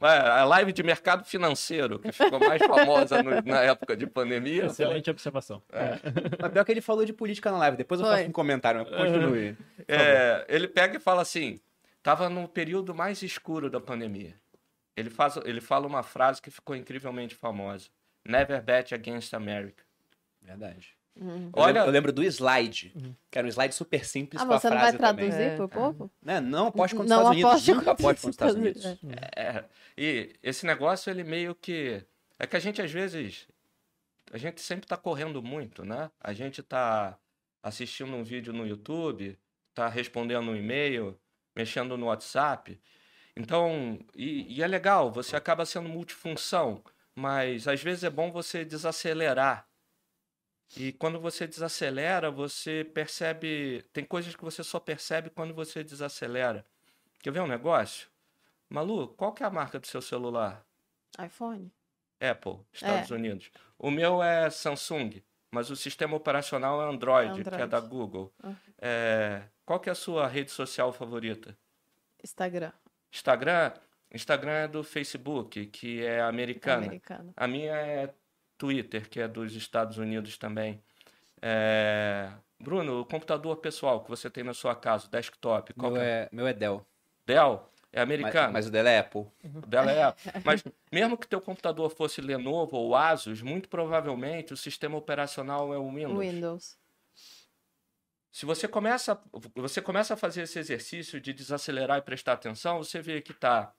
a 0.00 0.44
live 0.44 0.72
de 0.72 0.82
mercado 0.82 1.24
financeiro, 1.24 1.98
que 1.98 2.10
ficou 2.10 2.40
mais 2.40 2.62
famosa 2.62 3.22
no, 3.22 3.42
na 3.42 3.62
época 3.62 3.96
de 3.96 4.06
pandemia. 4.06 4.66
Excelente 4.66 5.10
observação. 5.10 5.62
É. 5.70 5.98
Mas 6.40 6.52
pior 6.52 6.64
que 6.64 6.72
ele 6.72 6.80
falou 6.80 7.04
de 7.04 7.12
política 7.12 7.52
na 7.52 7.58
live, 7.58 7.76
depois 7.76 8.00
eu 8.00 8.06
Foi. 8.06 8.16
faço 8.16 8.28
um 8.28 8.32
comentário, 8.32 8.84
continue. 8.84 9.56
É, 9.86 10.44
ele 10.48 10.66
pega 10.66 10.96
e 10.96 11.00
fala 11.00 11.22
assim: 11.22 11.60
estava 11.98 12.28
no 12.28 12.48
período 12.48 12.94
mais 12.94 13.22
escuro 13.22 13.70
da 13.70 13.80
pandemia. 13.80 14.34
Ele, 14.96 15.10
faz, 15.10 15.36
ele 15.44 15.60
fala 15.60 15.86
uma 15.86 16.02
frase 16.02 16.40
que 16.42 16.50
ficou 16.50 16.76
incrivelmente 16.76 17.34
famosa: 17.34 17.88
Never 18.26 18.62
bet 18.62 18.94
against 18.94 19.32
America. 19.34 19.82
Verdade. 20.40 20.96
Uhum. 21.14 21.50
Eu, 21.54 21.62
Olha- 21.62 21.72
lembro, 21.72 21.88
eu 21.88 21.92
lembro 21.92 22.12
do 22.12 22.22
slide, 22.24 22.92
que 23.30 23.38
era 23.38 23.46
um 23.46 23.50
slide 23.50 23.74
super 23.74 24.04
simples 24.04 24.40
Ah, 24.42 24.46
com 24.46 24.52
a 24.54 24.58
você 24.58 24.70
não 24.70 24.76
frase 24.78 24.96
vai 24.98 25.08
também. 25.10 25.28
traduzir 25.28 25.50
É. 25.52 25.56
por 25.56 25.68
pouco? 25.68 26.10
Né? 26.22 26.40
Não 26.40 26.68
aposte 26.68 26.96
contra 26.96 27.04
os 27.04 27.10
Não 27.10 27.32
Estados 27.34 27.68
Unidos. 27.68 27.68
Nunca 27.68 27.92
os 27.92 27.96
contra 28.00 28.28
os 28.28 28.34
Estados 28.34 28.56
Estados 28.56 29.02
Unidos. 29.02 29.28
É, 29.36 29.64
e 29.96 30.34
esse 30.42 30.64
negócio, 30.66 31.10
ele 31.10 31.22
meio 31.22 31.54
que. 31.54 32.02
É 32.38 32.46
que 32.46 32.56
a 32.56 32.60
gente, 32.60 32.80
às 32.80 32.90
vezes. 32.90 33.46
A 34.32 34.38
gente 34.38 34.62
sempre 34.62 34.86
tá 34.86 34.96
correndo 34.96 35.42
muito, 35.42 35.84
né? 35.84 36.10
A 36.18 36.32
gente 36.32 36.62
tá 36.62 37.18
assistindo 37.62 38.10
um 38.14 38.24
vídeo 38.24 38.52
no 38.52 38.66
YouTube, 38.66 39.38
tá 39.74 39.88
respondendo 39.88 40.50
um 40.50 40.56
e-mail, 40.56 41.18
mexendo 41.54 41.98
no 41.98 42.06
WhatsApp. 42.06 42.80
Então, 43.36 43.98
e, 44.14 44.56
e 44.56 44.62
é 44.62 44.66
legal, 44.66 45.10
você 45.10 45.36
acaba 45.36 45.64
sendo 45.64 45.88
multifunção, 45.88 46.82
mas 47.14 47.66
às 47.66 47.82
vezes 47.82 48.04
é 48.04 48.10
bom 48.10 48.30
você 48.30 48.64
desacelerar. 48.64 49.66
E 50.76 50.92
quando 50.92 51.20
você 51.20 51.46
desacelera, 51.46 52.30
você 52.30 52.84
percebe. 52.94 53.84
Tem 53.92 54.04
coisas 54.04 54.34
que 54.34 54.44
você 54.44 54.64
só 54.64 54.80
percebe 54.80 55.28
quando 55.28 55.52
você 55.52 55.84
desacelera. 55.84 56.64
Quer 57.20 57.30
ver 57.30 57.40
um 57.40 57.46
negócio? 57.46 58.08
Malu, 58.70 59.08
qual 59.08 59.34
que 59.34 59.42
é 59.42 59.46
a 59.46 59.50
marca 59.50 59.78
do 59.78 59.86
seu 59.86 60.00
celular? 60.00 60.64
iPhone. 61.22 61.70
Apple, 62.18 62.60
Estados 62.72 63.10
Unidos. 63.10 63.50
O 63.78 63.90
meu 63.90 64.22
é 64.22 64.48
Samsung, 64.48 65.22
mas 65.50 65.70
o 65.70 65.76
sistema 65.76 66.16
operacional 66.16 66.80
é 66.80 66.88
Android, 66.88 67.42
que 67.42 67.48
é 67.48 67.52
Android. 67.52 67.70
da 67.70 67.80
Google. 67.80 68.32
Ah. 68.42 68.54
É, 68.78 69.42
qual 69.66 69.78
que 69.78 69.88
é 69.88 69.92
a 69.92 69.96
sua 69.96 70.26
rede 70.26 70.50
social 70.50 70.92
favorita? 70.92 71.56
Instagram. 72.22 72.72
Instagram? 73.12 73.72
Instagram 74.12 74.52
é 74.52 74.68
do 74.68 74.82
Facebook, 74.82 75.66
que 75.66 76.04
é 76.04 76.20
americana. 76.20 76.86
Americano. 76.86 77.32
A 77.36 77.46
minha 77.46 77.72
é 77.72 78.14
Twitter, 78.58 79.08
que 79.08 79.20
é 79.20 79.28
dos 79.28 79.54
Estados 79.54 79.98
Unidos 79.98 80.36
também. 80.38 80.82
É, 81.40 82.30
Bruno, 82.60 83.00
o 83.00 83.04
computador 83.04 83.56
pessoal 83.56 84.02
que 84.02 84.08
você 84.08 84.30
tem 84.30 84.44
na 84.44 84.54
sua 84.54 84.74
casa, 84.74 85.08
desktop, 85.08 85.74
qual 85.74 85.92
Meu 85.92 86.02
é? 86.02 86.06
é, 86.06 86.28
meu 86.30 86.46
é 86.46 86.52
Dell. 86.52 86.86
Dell? 87.26 87.68
É 87.92 87.98
Mas, 87.98 88.02
americano? 88.04 88.52
mas 88.54 88.66
o 88.66 88.70
dela 88.70 88.88
é 88.88 88.98
Apple. 89.00 89.26
O 89.44 89.66
dela 89.66 89.92
é 89.92 90.02
Apple. 90.04 90.32
Mas 90.44 90.64
mesmo 90.90 91.16
que 91.18 91.26
teu 91.28 91.42
computador 91.42 91.90
fosse 91.90 92.22
Lenovo 92.22 92.76
ou 92.76 92.96
Asus, 92.96 93.42
muito 93.42 93.68
provavelmente 93.68 94.54
o 94.54 94.56
sistema 94.56 94.96
operacional 94.96 95.74
é 95.74 95.78
o 95.78 95.90
Windows. 95.90 96.18
Windows. 96.18 96.78
Se 98.32 98.46
você 98.46 98.66
começa, 98.66 99.22
você 99.54 99.82
começa 99.82 100.14
a 100.14 100.16
fazer 100.16 100.42
esse 100.42 100.58
exercício 100.58 101.20
de 101.20 101.34
desacelerar 101.34 101.98
e 101.98 102.02
prestar 102.02 102.32
atenção, 102.32 102.78
você 102.78 103.00
vê 103.00 103.20
que 103.20 103.32
está 103.32 103.76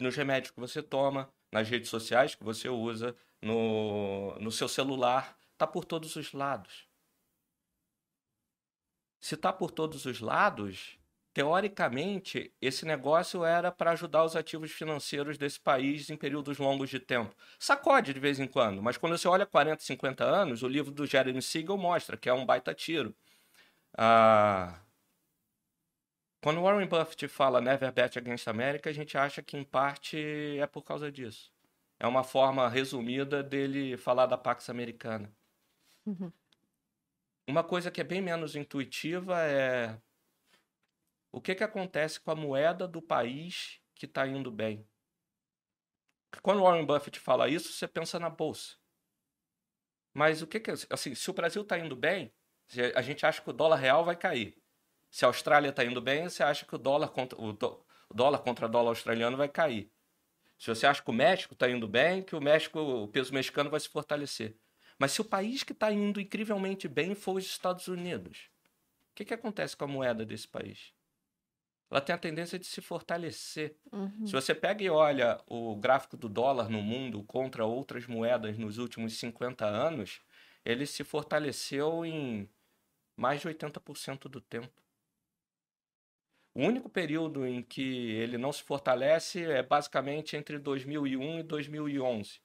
nos 0.00 0.14
remédios 0.14 0.52
que 0.52 0.60
você 0.60 0.80
toma, 0.80 1.28
nas 1.50 1.68
redes 1.68 1.90
sociais 1.90 2.36
que 2.36 2.44
você 2.44 2.68
usa, 2.68 3.16
no, 3.42 4.38
no 4.38 4.52
seu 4.52 4.68
celular, 4.68 5.36
está 5.52 5.66
por 5.66 5.84
todos 5.84 6.14
os 6.14 6.32
lados. 6.32 6.88
Se 9.20 9.34
está 9.34 9.52
por 9.52 9.72
todos 9.72 10.06
os 10.06 10.20
lados, 10.20 10.97
teoricamente, 11.38 12.52
esse 12.60 12.84
negócio 12.84 13.44
era 13.44 13.70
para 13.70 13.92
ajudar 13.92 14.24
os 14.24 14.34
ativos 14.34 14.72
financeiros 14.72 15.38
desse 15.38 15.60
país 15.60 16.10
em 16.10 16.16
períodos 16.16 16.58
longos 16.58 16.90
de 16.90 16.98
tempo. 16.98 17.32
Sacode 17.60 18.12
de 18.12 18.18
vez 18.18 18.40
em 18.40 18.48
quando, 18.48 18.82
mas 18.82 18.96
quando 18.96 19.16
você 19.16 19.28
olha 19.28 19.46
40, 19.46 19.80
50 19.80 20.24
anos, 20.24 20.64
o 20.64 20.68
livro 20.68 20.90
do 20.90 21.06
Jeremy 21.06 21.40
Siegel 21.40 21.76
mostra 21.76 22.16
que 22.16 22.28
é 22.28 22.32
um 22.32 22.44
baita 22.44 22.74
tiro. 22.74 23.14
Ah, 23.96 24.80
quando 26.42 26.60
Warren 26.60 26.88
Buffett 26.88 27.28
fala 27.28 27.60
Never 27.60 27.92
Bet 27.92 28.18
Against 28.18 28.48
America, 28.48 28.90
a 28.90 28.92
gente 28.92 29.16
acha 29.16 29.40
que 29.40 29.56
em 29.56 29.62
parte 29.62 30.18
é 30.58 30.66
por 30.66 30.82
causa 30.82 31.08
disso. 31.08 31.52
É 32.00 32.06
uma 32.08 32.24
forma 32.24 32.68
resumida 32.68 33.44
dele 33.44 33.96
falar 33.96 34.26
da 34.26 34.36
Pax 34.36 34.68
Americana. 34.68 35.32
Uhum. 36.04 36.32
Uma 37.46 37.62
coisa 37.62 37.92
que 37.92 38.00
é 38.00 38.04
bem 38.04 38.20
menos 38.20 38.56
intuitiva 38.56 39.40
é 39.40 40.00
o 41.30 41.40
que, 41.40 41.54
que 41.54 41.64
acontece 41.64 42.20
com 42.20 42.30
a 42.30 42.36
moeda 42.36 42.88
do 42.88 43.02
país 43.02 43.80
que 43.94 44.06
está 44.06 44.26
indo 44.26 44.50
bem. 44.50 44.86
Quando 46.42 46.62
Warren 46.62 46.84
Buffett 46.84 47.18
fala 47.18 47.48
isso, 47.48 47.72
você 47.72 47.88
pensa 47.88 48.18
na 48.18 48.30
bolsa. 48.30 48.76
Mas 50.14 50.42
o 50.42 50.46
que, 50.46 50.60
que 50.60 50.70
assim, 50.90 51.14
se 51.14 51.30
o 51.30 51.34
Brasil 51.34 51.62
está 51.62 51.78
indo 51.78 51.96
bem, 51.96 52.32
a 52.94 53.02
gente 53.02 53.24
acha 53.24 53.40
que 53.40 53.50
o 53.50 53.52
dólar 53.52 53.76
real 53.76 54.04
vai 54.04 54.16
cair. 54.16 54.56
Se 55.10 55.24
a 55.24 55.28
Austrália 55.28 55.70
está 55.70 55.84
indo 55.84 56.00
bem, 56.00 56.28
você 56.28 56.42
acha 56.42 56.66
que 56.66 56.74
o 56.74 56.78
dólar 56.78 57.08
contra 57.08 57.40
o, 57.40 57.52
dó- 57.52 57.84
o 58.08 58.14
dólar 58.14 58.40
contra 58.40 58.68
dólar 58.68 58.90
australiano 58.90 59.36
vai 59.36 59.48
cair. 59.48 59.90
Se 60.58 60.68
você 60.68 60.86
acha 60.86 61.02
que 61.02 61.10
o 61.10 61.14
México 61.14 61.54
está 61.54 61.70
indo 61.70 61.86
bem, 61.86 62.22
que 62.22 62.34
o 62.34 62.40
México, 62.40 62.78
o 62.78 63.08
peso 63.08 63.32
mexicano 63.32 63.70
vai 63.70 63.80
se 63.80 63.88
fortalecer. 63.88 64.58
Mas 64.98 65.12
se 65.12 65.20
o 65.20 65.24
país 65.24 65.62
que 65.62 65.72
está 65.72 65.92
indo 65.92 66.20
incrivelmente 66.20 66.88
bem 66.88 67.14
for 67.14 67.36
os 67.36 67.46
Estados 67.46 67.86
Unidos, 67.86 68.50
o 69.12 69.14
que, 69.14 69.24
que 69.24 69.34
acontece 69.34 69.76
com 69.76 69.84
a 69.84 69.88
moeda 69.88 70.26
desse 70.26 70.48
país? 70.48 70.92
Ela 71.90 72.00
tem 72.00 72.14
a 72.14 72.18
tendência 72.18 72.58
de 72.58 72.66
se 72.66 72.80
fortalecer. 72.80 73.74
Uhum. 73.90 74.26
Se 74.26 74.32
você 74.32 74.54
pega 74.54 74.82
e 74.82 74.90
olha 74.90 75.40
o 75.46 75.74
gráfico 75.76 76.16
do 76.16 76.28
dólar 76.28 76.68
no 76.68 76.82
mundo 76.82 77.22
contra 77.24 77.64
outras 77.64 78.06
moedas 78.06 78.58
nos 78.58 78.76
últimos 78.78 79.18
50 79.18 79.64
anos, 79.64 80.20
ele 80.64 80.84
se 80.84 81.02
fortaleceu 81.02 82.04
em 82.04 82.48
mais 83.16 83.40
de 83.40 83.48
80% 83.48 84.28
do 84.28 84.40
tempo. 84.40 84.82
O 86.54 86.62
único 86.62 86.88
período 86.88 87.46
em 87.46 87.62
que 87.62 88.10
ele 88.12 88.36
não 88.36 88.52
se 88.52 88.62
fortalece 88.62 89.44
é 89.44 89.62
basicamente 89.62 90.36
entre 90.36 90.58
2001 90.58 91.38
e 91.38 91.42
2011. 91.42 92.40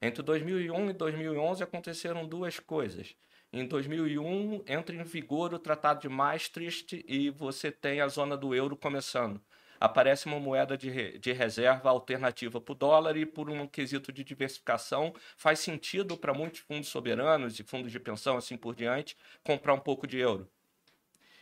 Entre 0.00 0.22
2001 0.22 0.90
e 0.90 0.92
2011 0.92 1.62
aconteceram 1.62 2.26
duas 2.26 2.58
coisas. 2.58 3.14
Em 3.52 3.66
2001 3.66 4.62
entra 4.66 4.94
em 4.94 5.02
vigor 5.02 5.54
o 5.54 5.58
Tratado 5.58 6.02
de 6.02 6.08
Maastricht 6.08 7.02
e 7.08 7.30
você 7.30 7.72
tem 7.72 8.00
a 8.00 8.08
zona 8.08 8.36
do 8.36 8.54
euro 8.54 8.76
começando. 8.76 9.40
Aparece 9.80 10.26
uma 10.26 10.38
moeda 10.38 10.76
de, 10.76 10.90
re- 10.90 11.18
de 11.18 11.32
reserva 11.32 11.88
alternativa 11.88 12.60
para 12.60 12.72
o 12.72 12.74
dólar 12.74 13.16
e 13.16 13.24
por 13.24 13.48
um 13.48 13.66
quesito 13.66 14.12
de 14.12 14.22
diversificação 14.22 15.14
faz 15.36 15.60
sentido 15.60 16.16
para 16.16 16.34
muitos 16.34 16.60
fundos 16.60 16.88
soberanos 16.88 17.58
e 17.58 17.62
fundos 17.62 17.90
de 17.90 17.98
pensão 17.98 18.36
assim 18.36 18.56
por 18.56 18.74
diante 18.74 19.16
comprar 19.42 19.72
um 19.72 19.80
pouco 19.80 20.06
de 20.06 20.18
euro. 20.18 20.46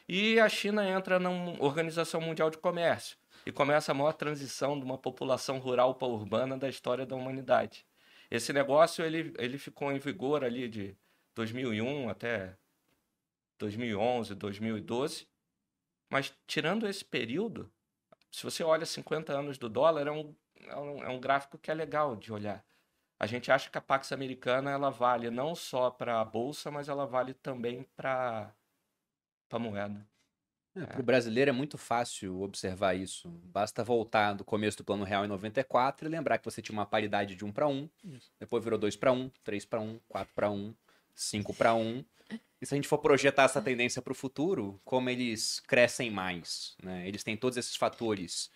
E 0.09 0.39
a 0.39 0.49
China 0.49 0.89
entra 0.89 1.19
na 1.19 1.31
Organização 1.59 2.21
Mundial 2.21 2.51
de 2.51 2.59
Comércio 2.59 3.17
e 3.45 3.51
começa 3.51 3.91
a 3.91 3.95
maior 3.95 4.13
transição 4.13 4.79
de 4.79 4.85
uma 4.85 4.99
população 4.99 5.59
rural 5.59 5.97
para 5.97 6.07
urbana 6.07 6.57
da 6.57 6.69
história 6.69 7.05
da 7.05 7.17
humanidade. 7.17 7.85
Esse 8.31 8.53
negócio 8.53 9.05
ele, 9.05 9.35
ele 9.39 9.59
ficou 9.59 9.91
em 9.91 9.99
vigor 9.99 10.45
ali 10.45 10.69
de 10.69 10.97
2001 11.37 12.09
até 12.09 12.57
2011, 13.59 14.35
2012. 14.35 15.29
Mas 16.11 16.35
tirando 16.47 16.89
esse 16.89 17.05
período, 17.05 17.71
se 18.31 18.43
você 18.43 18.65
olha 18.65 18.87
50 18.87 19.33
anos 19.33 19.59
do 19.59 19.69
dólar, 19.69 20.07
é 20.07 20.11
um, 20.11 20.35
é 20.61 20.77
um, 20.77 21.05
é 21.05 21.09
um 21.09 21.21
gráfico 21.21 21.59
que 21.59 21.71
é 21.71 21.75
legal 21.75 22.17
de 22.17 22.33
olhar. 22.33 22.65
A 23.19 23.27
gente 23.27 23.51
acha 23.51 23.71
que 23.71 23.79
a 23.79 23.81
Pax 23.81 24.13
Americana 24.13 24.71
ela 24.71 24.91
vale 24.91 25.31
não 25.31 25.55
só 25.55 25.91
para 25.91 26.21
a 26.21 26.25
bolsa, 26.25 26.71
mas 26.71 26.89
ela 26.89 27.07
vale 27.07 27.35
também 27.35 27.83
para 27.97 28.53
a 29.51 29.59
moeda. 29.59 30.07
Para 30.75 31.01
o 31.01 31.03
brasileiro 31.03 31.49
é 31.49 31.53
muito 31.53 31.79
fácil 31.79 32.43
observar 32.43 32.95
isso. 32.95 33.31
Basta 33.45 33.83
voltar 33.83 34.35
do 34.35 34.45
começo 34.45 34.77
do 34.77 34.85
Plano 34.85 35.05
Real 35.05 35.25
em 35.25 35.29
94 35.29 36.07
e 36.07 36.11
lembrar 36.11 36.37
que 36.37 36.45
você 36.45 36.61
tinha 36.61 36.77
uma 36.77 36.85
paridade 36.85 37.35
de 37.35 37.45
1 37.47 37.53
para 37.53 37.67
1, 37.67 37.89
Isso. 38.05 38.31
depois 38.39 38.63
virou 38.63 38.79
2 38.79 38.95
para 38.97 39.11
1, 39.11 39.31
3 39.43 39.65
para 39.65 39.81
1, 39.81 39.99
4 40.07 40.35
para 40.35 40.51
1, 40.51 40.75
5 41.17 41.55
para 41.55 41.75
1. 41.75 42.05
E 42.61 42.67
se 42.67 42.75
a 42.75 42.77
gente 42.77 42.89
for 42.89 42.99
projetar 42.99 43.45
essa 43.45 43.61
tendência 43.61 44.01
para 44.01 44.13
o 44.13 44.15
futuro, 44.15 44.81
como 44.85 45.11
eles 45.11 45.61
crescem 45.61 46.11
mais, 46.11 46.77
né? 46.83 47.07
eles 47.09 47.25
têm 47.25 47.37
todos 47.37 47.57
esses 47.57 47.75
fatores 47.75 48.51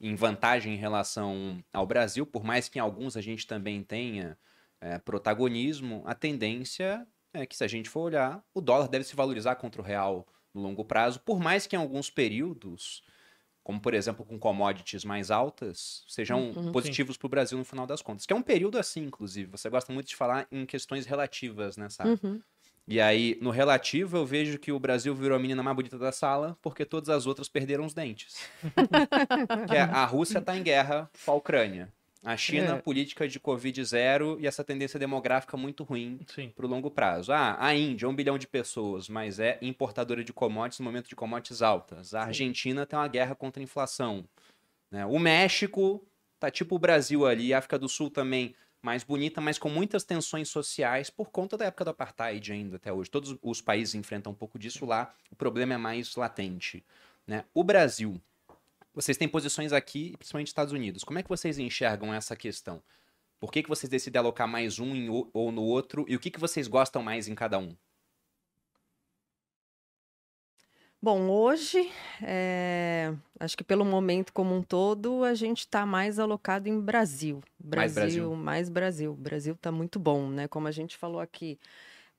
em 0.00 0.14
vantagem 0.14 0.74
em 0.74 0.78
relação 0.78 1.62
ao 1.72 1.86
Brasil, 1.86 2.26
por 2.26 2.44
mais 2.44 2.68
que 2.68 2.78
em 2.78 2.82
alguns 2.82 3.16
a 3.16 3.20
gente 3.20 3.46
também 3.46 3.82
tenha 3.82 4.38
é, 4.80 4.98
protagonismo, 4.98 6.02
a 6.04 6.14
tendência 6.14 7.06
é 7.32 7.46
que 7.46 7.56
se 7.56 7.64
a 7.64 7.68
gente 7.68 7.88
for 7.88 8.00
olhar, 8.00 8.44
o 8.52 8.60
dólar 8.60 8.88
deve 8.88 9.04
se 9.04 9.16
valorizar 9.16 9.54
contra 9.56 9.80
o 9.80 9.84
real 9.84 10.26
no 10.52 10.60
longo 10.60 10.84
prazo, 10.84 11.20
por 11.20 11.40
mais 11.40 11.66
que 11.66 11.76
em 11.76 11.78
alguns 11.78 12.10
períodos, 12.10 13.02
como 13.62 13.80
por 13.80 13.94
exemplo 13.94 14.24
com 14.24 14.38
commodities 14.38 15.04
mais 15.04 15.30
altas, 15.30 16.04
sejam 16.08 16.50
Uhum. 16.50 16.72
positivos 16.72 17.16
para 17.16 17.26
o 17.26 17.30
Brasil 17.30 17.56
no 17.58 17.64
final 17.64 17.86
das 17.86 18.02
contas. 18.02 18.26
Que 18.26 18.32
é 18.32 18.36
um 18.36 18.42
período 18.42 18.78
assim, 18.78 19.04
inclusive. 19.04 19.50
Você 19.52 19.68
gosta 19.70 19.92
muito 19.92 20.08
de 20.08 20.16
falar 20.16 20.46
em 20.50 20.66
questões 20.66 21.06
relativas, 21.06 21.76
né, 21.76 21.88
Sara? 21.88 22.10
Uhum. 22.22 22.40
E 22.88 23.00
aí, 23.00 23.38
no 23.40 23.50
relativo, 23.50 24.16
eu 24.16 24.26
vejo 24.26 24.58
que 24.58 24.72
o 24.72 24.78
Brasil 24.78 25.14
virou 25.14 25.36
a 25.36 25.40
menina 25.40 25.62
mais 25.62 25.76
bonita 25.76 25.96
da 25.96 26.10
sala 26.10 26.58
porque 26.60 26.84
todas 26.84 27.08
as 27.08 27.26
outras 27.26 27.48
perderam 27.48 27.84
os 27.86 27.94
dentes. 27.94 28.48
que 29.68 29.76
é, 29.76 29.82
a 29.82 30.04
Rússia 30.04 30.38
está 30.38 30.56
em 30.56 30.62
guerra 30.64 31.08
com 31.24 31.30
a 31.30 31.34
Ucrânia. 31.34 31.92
A 32.24 32.36
China, 32.36 32.76
É. 32.76 32.78
política 32.80 33.26
de 33.26 33.40
Covid 33.40 33.84
zero 33.84 34.36
e 34.40 34.46
essa 34.46 34.62
tendência 34.62 34.98
demográfica 34.98 35.56
muito 35.56 35.82
ruim 35.82 36.20
Sim. 36.32 36.50
para 36.54 36.64
o 36.64 36.68
longo 36.68 36.88
prazo. 36.90 37.32
Ah, 37.32 37.56
a 37.58 37.74
Índia, 37.74 38.08
um 38.08 38.14
bilhão 38.14 38.38
de 38.38 38.46
pessoas, 38.46 39.08
mas 39.08 39.40
é 39.40 39.58
importadora 39.60 40.22
de 40.22 40.32
commodities 40.32 40.78
no 40.78 40.84
momento 40.84 41.08
de 41.08 41.16
commodities 41.16 41.62
altas. 41.62 42.14
A 42.14 42.22
Argentina 42.22 42.86
tem 42.86 42.96
uma 42.96 43.08
guerra 43.08 43.34
contra 43.34 43.60
a 43.60 43.64
inflação. 43.64 44.24
né? 44.90 45.04
O 45.06 45.18
México 45.18 46.04
tá 46.38 46.50
tipo 46.50 46.76
o 46.76 46.78
Brasil 46.78 47.26
ali, 47.26 47.52
a 47.52 47.58
África 47.58 47.78
do 47.78 47.88
Sul 47.88 48.08
também 48.10 48.54
mais 48.80 49.02
bonita, 49.04 49.40
mas 49.40 49.58
com 49.58 49.68
muitas 49.68 50.04
tensões 50.04 50.48
sociais 50.48 51.08
por 51.08 51.30
conta 51.30 51.56
da 51.56 51.64
época 51.66 51.84
do 51.84 51.90
apartheid 51.90 52.52
ainda 52.52 52.76
até 52.76 52.92
hoje. 52.92 53.10
Todos 53.10 53.36
os 53.42 53.60
países 53.60 53.94
enfrentam 53.94 54.32
um 54.32 54.34
pouco 54.34 54.58
disso 54.58 54.84
lá, 54.84 55.14
o 55.30 55.36
problema 55.36 55.74
é 55.74 55.76
mais 55.76 56.14
latente. 56.16 56.84
Né? 57.26 57.44
O 57.54 57.62
Brasil, 57.64 58.20
vocês 58.94 59.16
têm 59.16 59.28
posições 59.28 59.72
aqui, 59.72 60.14
principalmente 60.18 60.46
nos 60.46 60.50
Estados 60.50 60.72
Unidos. 60.72 61.04
Como 61.04 61.18
é 61.18 61.22
que 61.22 61.28
vocês 61.28 61.58
enxergam 61.58 62.12
essa 62.12 62.36
questão? 62.36 62.82
Por 63.40 63.50
que, 63.50 63.62
que 63.62 63.68
vocês 63.68 63.90
decidem 63.90 64.20
alocar 64.20 64.46
mais 64.46 64.78
um 64.78 64.94
em 64.94 65.08
ou 65.32 65.50
no 65.50 65.62
outro? 65.62 66.04
E 66.08 66.14
o 66.14 66.20
que, 66.20 66.30
que 66.30 66.38
vocês 66.38 66.68
gostam 66.68 67.02
mais 67.02 67.26
em 67.26 67.34
cada 67.34 67.58
um? 67.58 67.74
Bom, 71.04 71.28
hoje, 71.28 71.90
eh, 72.22 73.12
acho 73.40 73.56
que 73.56 73.64
pelo 73.64 73.84
momento 73.84 74.32
como 74.32 74.54
um 74.54 74.62
todo, 74.62 75.24
a 75.24 75.34
gente 75.34 75.60
está 75.60 75.84
mais 75.84 76.20
alocado 76.20 76.68
em 76.68 76.80
Brasil. 76.80 77.42
Mais 77.58 77.92
Brasil. 77.94 78.36
mais 78.36 78.68
Brasil. 78.68 79.10
O 79.10 79.16
Brasil 79.16 79.54
está 79.54 79.72
muito 79.72 79.98
bom, 79.98 80.28
né? 80.28 80.46
Como 80.46 80.68
a 80.68 80.70
gente 80.70 80.96
falou 80.96 81.20
aqui, 81.20 81.58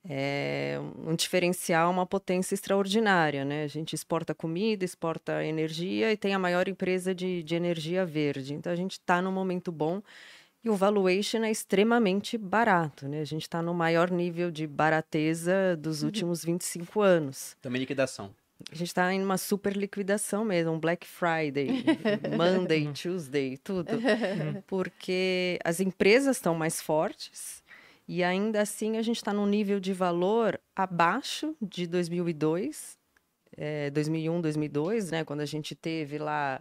é 0.06 0.78
um 1.06 1.14
diferencial, 1.14 1.90
uma 1.90 2.04
potência 2.04 2.54
extraordinária, 2.54 3.44
né? 3.44 3.64
A 3.64 3.66
gente 3.66 3.94
exporta 3.94 4.34
comida, 4.34 4.84
exporta 4.84 5.44
energia 5.44 6.12
e 6.12 6.16
tem 6.16 6.34
a 6.34 6.38
maior 6.38 6.68
empresa 6.68 7.14
de, 7.14 7.42
de 7.42 7.54
energia 7.54 8.04
verde. 8.04 8.52
Então, 8.52 8.70
a 8.70 8.76
gente 8.76 8.92
está 8.92 9.22
num 9.22 9.32
momento 9.32 9.72
bom 9.72 10.02
e 10.62 10.68
o 10.68 10.76
valuation 10.76 11.42
é 11.42 11.50
extremamente 11.50 12.36
barato, 12.36 13.08
né? 13.08 13.20
A 13.20 13.24
gente 13.24 13.42
está 13.42 13.62
no 13.62 13.72
maior 13.72 14.10
nível 14.10 14.50
de 14.50 14.66
barateza 14.66 15.76
dos 15.76 16.02
últimos 16.02 16.44
25 16.44 17.00
anos. 17.00 17.56
Também 17.62 17.80
liquidação. 17.80 18.30
A 18.70 18.74
gente 18.74 18.88
está 18.88 19.12
em 19.12 19.22
uma 19.22 19.36
super 19.36 19.76
liquidação 19.76 20.44
mesmo, 20.44 20.72
um 20.72 20.78
Black 20.78 21.06
Friday, 21.06 21.84
Monday, 22.36 22.90
Tuesday, 22.92 23.56
tudo. 23.58 23.92
Porque 24.66 25.58
as 25.64 25.80
empresas 25.80 26.36
estão 26.36 26.54
mais 26.54 26.80
fortes 26.80 27.63
e 28.06 28.22
ainda 28.22 28.60
assim 28.60 28.96
a 28.96 29.02
gente 29.02 29.16
está 29.16 29.32
num 29.32 29.46
nível 29.46 29.80
de 29.80 29.92
valor 29.92 30.60
abaixo 30.76 31.56
de 31.60 31.86
2002, 31.86 32.98
eh, 33.56 33.90
2001, 33.90 34.40
2002, 34.40 35.10
né? 35.10 35.24
Quando 35.24 35.40
a 35.40 35.46
gente 35.46 35.74
teve 35.74 36.18
lá 36.18 36.60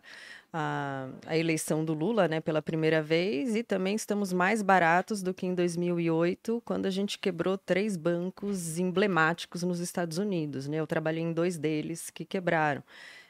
a, 0.54 1.10
a 1.26 1.38
eleição 1.38 1.84
do 1.84 1.94
Lula, 1.94 2.28
né? 2.28 2.40
Pela 2.40 2.62
primeira 2.62 3.02
vez 3.02 3.56
e 3.56 3.64
também 3.64 3.96
estamos 3.96 4.32
mais 4.32 4.62
baratos 4.62 5.22
do 5.22 5.34
que 5.34 5.46
em 5.46 5.54
2008, 5.54 6.62
quando 6.64 6.86
a 6.86 6.92
gente 6.92 7.20
quebrou 7.20 7.58
três 7.58 7.98
bancos 7.98 8.78
emblemáticos 8.78 9.64
nos 9.64 9.80
Estados 9.80 10.18
Unidos, 10.18 10.68
né? 10.68 10.78
Eu 10.78 10.88
trabalhei 10.88 11.24
em 11.24 11.34
dois 11.34 11.58
deles 11.58 12.10
que 12.10 12.24
quebraram. 12.24 12.84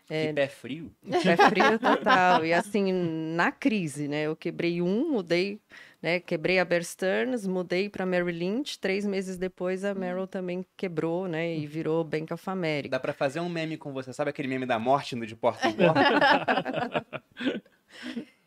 Que 0.05 0.33
pé 0.33 0.47
frio. 0.47 0.91
É 1.09 1.37
frio 1.49 1.79
total. 1.79 2.45
E 2.45 2.53
assim, 2.53 2.91
na 2.91 3.51
crise, 3.51 4.07
né? 4.07 4.23
Eu 4.23 4.35
quebrei 4.35 4.81
um, 4.81 5.11
mudei, 5.11 5.59
né? 6.03 6.19
Quebrei 6.19 6.59
a 6.59 6.65
Bear 6.65 6.83
Stearns, 6.83 7.47
mudei 7.47 7.89
para 7.89 8.05
Merrill 8.05 8.35
Lynch. 8.35 8.77
Três 8.77 9.05
meses 9.05 9.37
depois, 9.37 9.85
a 9.85 9.95
Merrill 9.95 10.27
também 10.27 10.65
quebrou, 10.75 11.29
né? 11.29 11.55
E 11.55 11.65
virou 11.65 12.03
Bank 12.03 12.33
of 12.33 12.49
America. 12.49 12.89
Dá 12.89 12.99
pra 12.99 13.13
fazer 13.13 13.39
um 13.39 13.47
meme 13.47 13.77
com 13.77 13.93
você. 13.93 14.11
Sabe 14.11 14.29
aquele 14.29 14.49
meme 14.49 14.65
da 14.65 14.77
morte 14.77 15.15
no 15.15 15.25
de 15.25 15.33
porta 15.33 15.65
em 15.69 15.73
porta? 15.73 17.05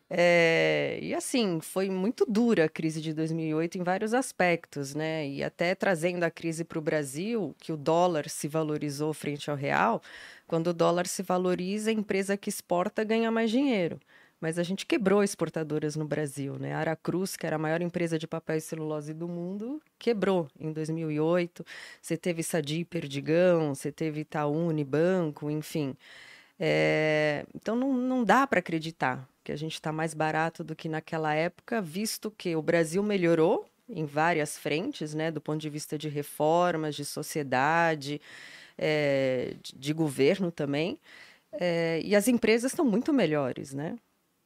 É, 0.09 0.99
e 1.01 1.13
assim, 1.13 1.59
foi 1.59 1.89
muito 1.89 2.25
dura 2.25 2.65
a 2.65 2.69
crise 2.69 3.01
de 3.01 3.13
2008 3.13 3.77
em 3.77 3.83
vários 3.83 4.13
aspectos, 4.13 4.95
né? 4.95 5.27
E 5.27 5.43
até 5.43 5.75
trazendo 5.75 6.23
a 6.23 6.31
crise 6.31 6.63
para 6.63 6.79
o 6.79 6.81
Brasil, 6.81 7.53
que 7.59 7.73
o 7.73 7.77
dólar 7.77 8.29
se 8.29 8.47
valorizou 8.47 9.13
frente 9.13 9.49
ao 9.49 9.57
real, 9.57 10.01
quando 10.45 10.67
o 10.67 10.73
dólar 10.73 11.07
se 11.07 11.23
valoriza, 11.23 11.89
a 11.89 11.93
empresa 11.93 12.37
que 12.37 12.49
exporta 12.49 13.03
ganha 13.03 13.29
mais 13.29 13.51
dinheiro. 13.51 13.99
Mas 14.39 14.59
a 14.59 14.63
gente 14.63 14.85
quebrou 14.85 15.23
exportadoras 15.23 15.95
no 15.95 16.05
Brasil, 16.05 16.59
né? 16.59 16.73
A 16.73 16.79
Aracruz, 16.79 17.35
que 17.35 17.45
era 17.45 17.55
a 17.55 17.59
maior 17.59 17.81
empresa 17.81 18.19
de 18.19 18.27
papel 18.27 18.57
e 18.57 18.61
celulose 18.61 19.13
do 19.13 19.27
mundo, 19.27 19.81
quebrou 19.97 20.47
em 20.59 20.71
2008. 20.71 21.65
Você 22.01 22.15
teve 22.15 22.43
Sadi 22.43 22.85
Perdigão, 22.85 23.73
você 23.73 23.91
teve 23.91 24.21
Itaú 24.21 24.67
Unibanco, 24.67 25.49
enfim. 25.49 25.95
É, 26.59 27.45
então 27.55 27.75
não, 27.75 27.93
não 27.93 28.23
dá 28.23 28.45
para 28.47 28.59
acreditar 28.59 29.27
que 29.43 29.51
a 29.51 29.55
gente 29.55 29.73
está 29.73 29.91
mais 29.91 30.13
barato 30.13 30.63
do 30.63 30.75
que 30.75 30.89
naquela 30.89 31.33
época, 31.33 31.81
visto 31.81 32.31
que 32.31 32.55
o 32.55 32.61
Brasil 32.61 33.01
melhorou 33.03 33.67
em 33.89 34.05
várias 34.05 34.57
frentes, 34.57 35.13
né, 35.13 35.31
do 35.31 35.39
ponto 35.39 35.59
de 35.61 35.69
vista 35.69 35.97
de 35.97 36.09
reformas, 36.09 36.95
de 36.95 37.05
sociedade, 37.05 38.19
é, 38.77 39.55
de, 39.61 39.73
de 39.77 39.93
governo 39.93 40.51
também, 40.51 40.99
é, 41.53 42.01
e 42.03 42.15
as 42.15 42.27
empresas 42.27 42.71
estão 42.71 42.85
muito 42.85 43.13
melhores, 43.13 43.73
né? 43.73 43.97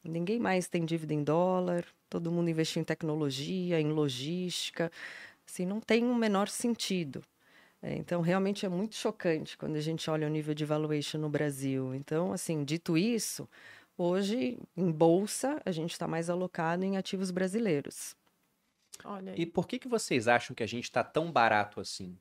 Ninguém 0.03 0.39
mais 0.39 0.67
tem 0.67 0.83
dívida 0.85 1.13
em 1.13 1.23
dólar, 1.23 1.85
todo 2.09 2.31
mundo 2.31 2.49
investiu 2.49 2.81
em 2.81 2.85
tecnologia, 2.85 3.79
em 3.79 3.91
logística, 3.91 4.91
assim, 5.47 5.65
não 5.65 5.79
tem 5.81 6.05
o 6.05 6.15
menor 6.15 6.47
sentido. 6.49 7.21
É, 7.81 7.95
então, 7.95 8.21
realmente 8.21 8.65
é 8.65 8.69
muito 8.69 8.95
chocante 8.95 9.57
quando 9.57 9.75
a 9.75 9.81
gente 9.81 10.09
olha 10.09 10.27
o 10.27 10.29
nível 10.29 10.53
de 10.53 10.65
valuation 10.65 11.19
no 11.19 11.29
Brasil. 11.29 11.95
Então, 11.95 12.33
assim, 12.33 12.63
dito 12.63 12.97
isso, 12.97 13.49
hoje, 13.97 14.59
em 14.77 14.91
bolsa, 14.91 15.61
a 15.65 15.71
gente 15.71 15.91
está 15.91 16.07
mais 16.07 16.29
alocado 16.29 16.83
em 16.85 16.97
ativos 16.97 17.31
brasileiros. 17.31 18.15
Olha 19.03 19.33
E 19.37 19.45
por 19.45 19.67
que, 19.67 19.79
que 19.79 19.87
vocês 19.87 20.27
acham 20.27 20.55
que 20.55 20.63
a 20.63 20.67
gente 20.67 20.85
está 20.85 21.03
tão 21.03 21.31
barato 21.31 21.79
assim? 21.79 22.17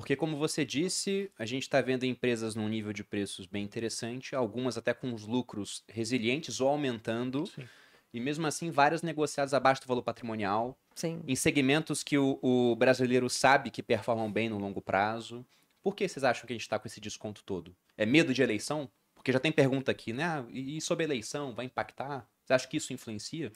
Porque, 0.00 0.16
como 0.16 0.38
você 0.38 0.64
disse, 0.64 1.30
a 1.38 1.44
gente 1.44 1.64
está 1.64 1.78
vendo 1.82 2.06
empresas 2.06 2.54
num 2.54 2.66
nível 2.66 2.90
de 2.90 3.04
preços 3.04 3.44
bem 3.44 3.62
interessante, 3.62 4.34
algumas 4.34 4.78
até 4.78 4.94
com 4.94 5.12
os 5.12 5.26
lucros 5.26 5.84
resilientes 5.86 6.58
ou 6.58 6.70
aumentando, 6.70 7.46
Sim. 7.46 7.68
e 8.10 8.18
mesmo 8.18 8.46
assim 8.46 8.70
várias 8.70 9.02
negociadas 9.02 9.52
abaixo 9.52 9.82
do 9.82 9.86
valor 9.86 10.02
patrimonial, 10.02 10.74
Sim. 10.94 11.22
em 11.28 11.36
segmentos 11.36 12.02
que 12.02 12.16
o, 12.16 12.38
o 12.40 12.74
brasileiro 12.76 13.28
sabe 13.28 13.70
que 13.70 13.82
performam 13.82 14.32
bem 14.32 14.48
no 14.48 14.56
longo 14.56 14.80
prazo. 14.80 15.44
Por 15.82 15.94
que 15.94 16.08
vocês 16.08 16.24
acham 16.24 16.46
que 16.46 16.54
a 16.54 16.56
gente 16.56 16.62
está 16.62 16.78
com 16.78 16.88
esse 16.88 16.98
desconto 16.98 17.44
todo? 17.44 17.76
É 17.94 18.06
medo 18.06 18.32
de 18.32 18.40
eleição? 18.40 18.90
Porque 19.14 19.30
já 19.30 19.38
tem 19.38 19.52
pergunta 19.52 19.90
aqui, 19.90 20.14
né? 20.14 20.24
Ah, 20.24 20.46
e 20.50 20.80
sobre 20.80 21.04
eleição, 21.04 21.54
vai 21.54 21.66
impactar? 21.66 22.26
Você 22.42 22.54
acha 22.54 22.66
que 22.66 22.78
isso 22.78 22.94
influencia? 22.94 23.52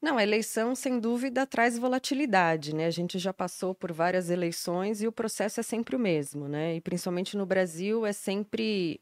Não, 0.00 0.16
a 0.16 0.22
eleição, 0.22 0.74
sem 0.76 1.00
dúvida, 1.00 1.44
traz 1.44 1.76
volatilidade, 1.76 2.72
né? 2.74 2.86
A 2.86 2.90
gente 2.90 3.18
já 3.18 3.32
passou 3.32 3.74
por 3.74 3.92
várias 3.92 4.30
eleições 4.30 5.02
e 5.02 5.08
o 5.08 5.12
processo 5.12 5.58
é 5.58 5.62
sempre 5.62 5.96
o 5.96 5.98
mesmo, 5.98 6.46
né? 6.48 6.76
E 6.76 6.80
principalmente 6.80 7.36
no 7.36 7.44
Brasil 7.44 8.06
é 8.06 8.12
sempre 8.12 9.00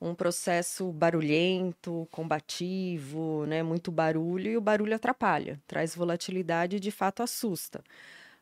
um 0.00 0.14
processo 0.14 0.92
barulhento, 0.92 2.06
combativo, 2.10 3.46
né? 3.46 3.62
Muito 3.62 3.90
barulho 3.90 4.50
e 4.50 4.56
o 4.58 4.60
barulho 4.60 4.94
atrapalha, 4.94 5.60
traz 5.66 5.94
volatilidade 5.94 6.76
e 6.76 6.80
de 6.80 6.90
fato 6.90 7.22
assusta. 7.22 7.82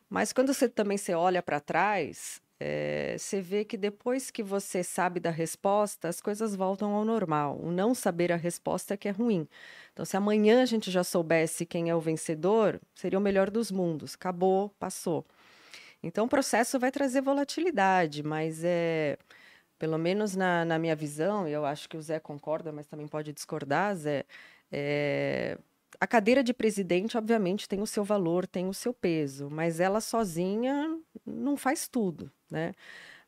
Mas 0.09 0.33
quando 0.33 0.53
você 0.53 0.69
também 0.69 0.97
você 0.97 1.13
olha 1.13 1.41
para 1.43 1.59
trás, 1.59 2.41
eh, 2.65 3.15
você 3.19 3.41
vê 3.41 3.63
que 3.63 3.77
depois 3.77 4.31
que 4.31 4.41
você 4.41 4.83
sabe 4.83 5.19
da 5.19 5.29
resposta, 5.29 6.07
as 6.07 6.19
coisas 6.19 6.55
voltam 6.55 6.93
ao 6.95 7.05
normal. 7.05 7.59
O 7.61 7.71
não 7.71 7.93
saber 7.93 8.31
a 8.31 8.35
resposta 8.35 8.95
é 8.95 8.97
que 8.97 9.07
é 9.07 9.11
ruim. 9.11 9.47
Então, 9.93 10.03
se 10.05 10.17
amanhã 10.17 10.63
a 10.63 10.65
gente 10.65 10.89
já 10.89 11.03
soubesse 11.03 11.65
quem 11.65 11.89
é 11.89 11.95
o 11.95 12.01
vencedor, 12.01 12.81
seria 12.95 13.19
o 13.19 13.21
melhor 13.21 13.51
dos 13.51 13.71
mundos. 13.71 14.15
Acabou, 14.15 14.69
passou. 14.79 15.25
Então, 16.03 16.25
o 16.25 16.29
processo 16.29 16.79
vai 16.79 16.91
trazer 16.91 17.21
volatilidade, 17.21 18.23
mas 18.23 18.63
é. 18.63 19.17
Pelo 19.79 19.97
menos 19.97 20.35
na, 20.35 20.65
na 20.65 20.79
minha 20.79 20.95
visão, 20.95 21.47
e 21.47 21.51
eu 21.53 21.65
acho 21.65 21.89
que 21.89 21.97
o 21.97 22.01
Zé 22.01 22.19
concorda, 22.19 22.71
mas 22.71 22.87
também 22.87 23.07
pode 23.07 23.33
discordar, 23.33 23.95
Zé. 23.95 24.25
é, 24.71 25.57
a 25.99 26.07
cadeira 26.07 26.43
de 26.43 26.53
presidente, 26.53 27.17
obviamente, 27.17 27.67
tem 27.67 27.81
o 27.81 27.87
seu 27.87 28.03
valor, 28.03 28.47
tem 28.47 28.67
o 28.67 28.73
seu 28.73 28.93
peso, 28.93 29.49
mas 29.49 29.79
ela 29.79 30.01
sozinha 30.01 30.99
não 31.25 31.57
faz 31.57 31.87
tudo, 31.87 32.31
né? 32.49 32.73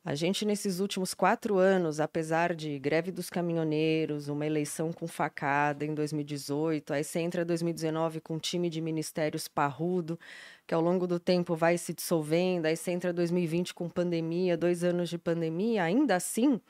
A 0.08 0.16
gente, 0.16 0.46
nesses 0.46 0.80
últimos 0.80 1.14
quatro 1.14 1.58
anos, 1.58 2.00
apesar 2.00 2.56
de 2.56 2.80
greve 2.80 3.12
dos 3.12 3.30
caminhoneiros, 3.30 4.30
uma 4.30 4.46
eleição 4.46 4.94
com 4.94 5.06
facada 5.06 5.84
em 5.84 5.94
2018, 5.94 6.94
aí 6.94 7.04
você 7.04 7.20
entra 7.20 7.42
em 7.42 7.46
2019 7.46 8.22
com 8.22 8.36
um 8.36 8.40
time 8.40 8.70
de 8.70 8.80
ministérios 8.80 9.50
parrudo, 9.50 10.18
que 10.66 10.74
ao 10.74 10.80
longo 10.82 11.06
do 11.08 11.20
tempo 11.20 11.58
vai 11.58 11.78
se 11.78 11.94
dissolvendo, 11.94 12.68
aí 12.68 12.78
você 12.78 12.92
entra 12.92 13.10
em 13.10 13.14
2020 13.14 13.74
com 13.74 13.90
pandemia, 13.90 14.56
dois 14.56 14.82
anos 14.82 15.10
de 15.10 15.18
pandemia, 15.18 15.84
ainda 15.84 16.16
assim, 16.16 16.62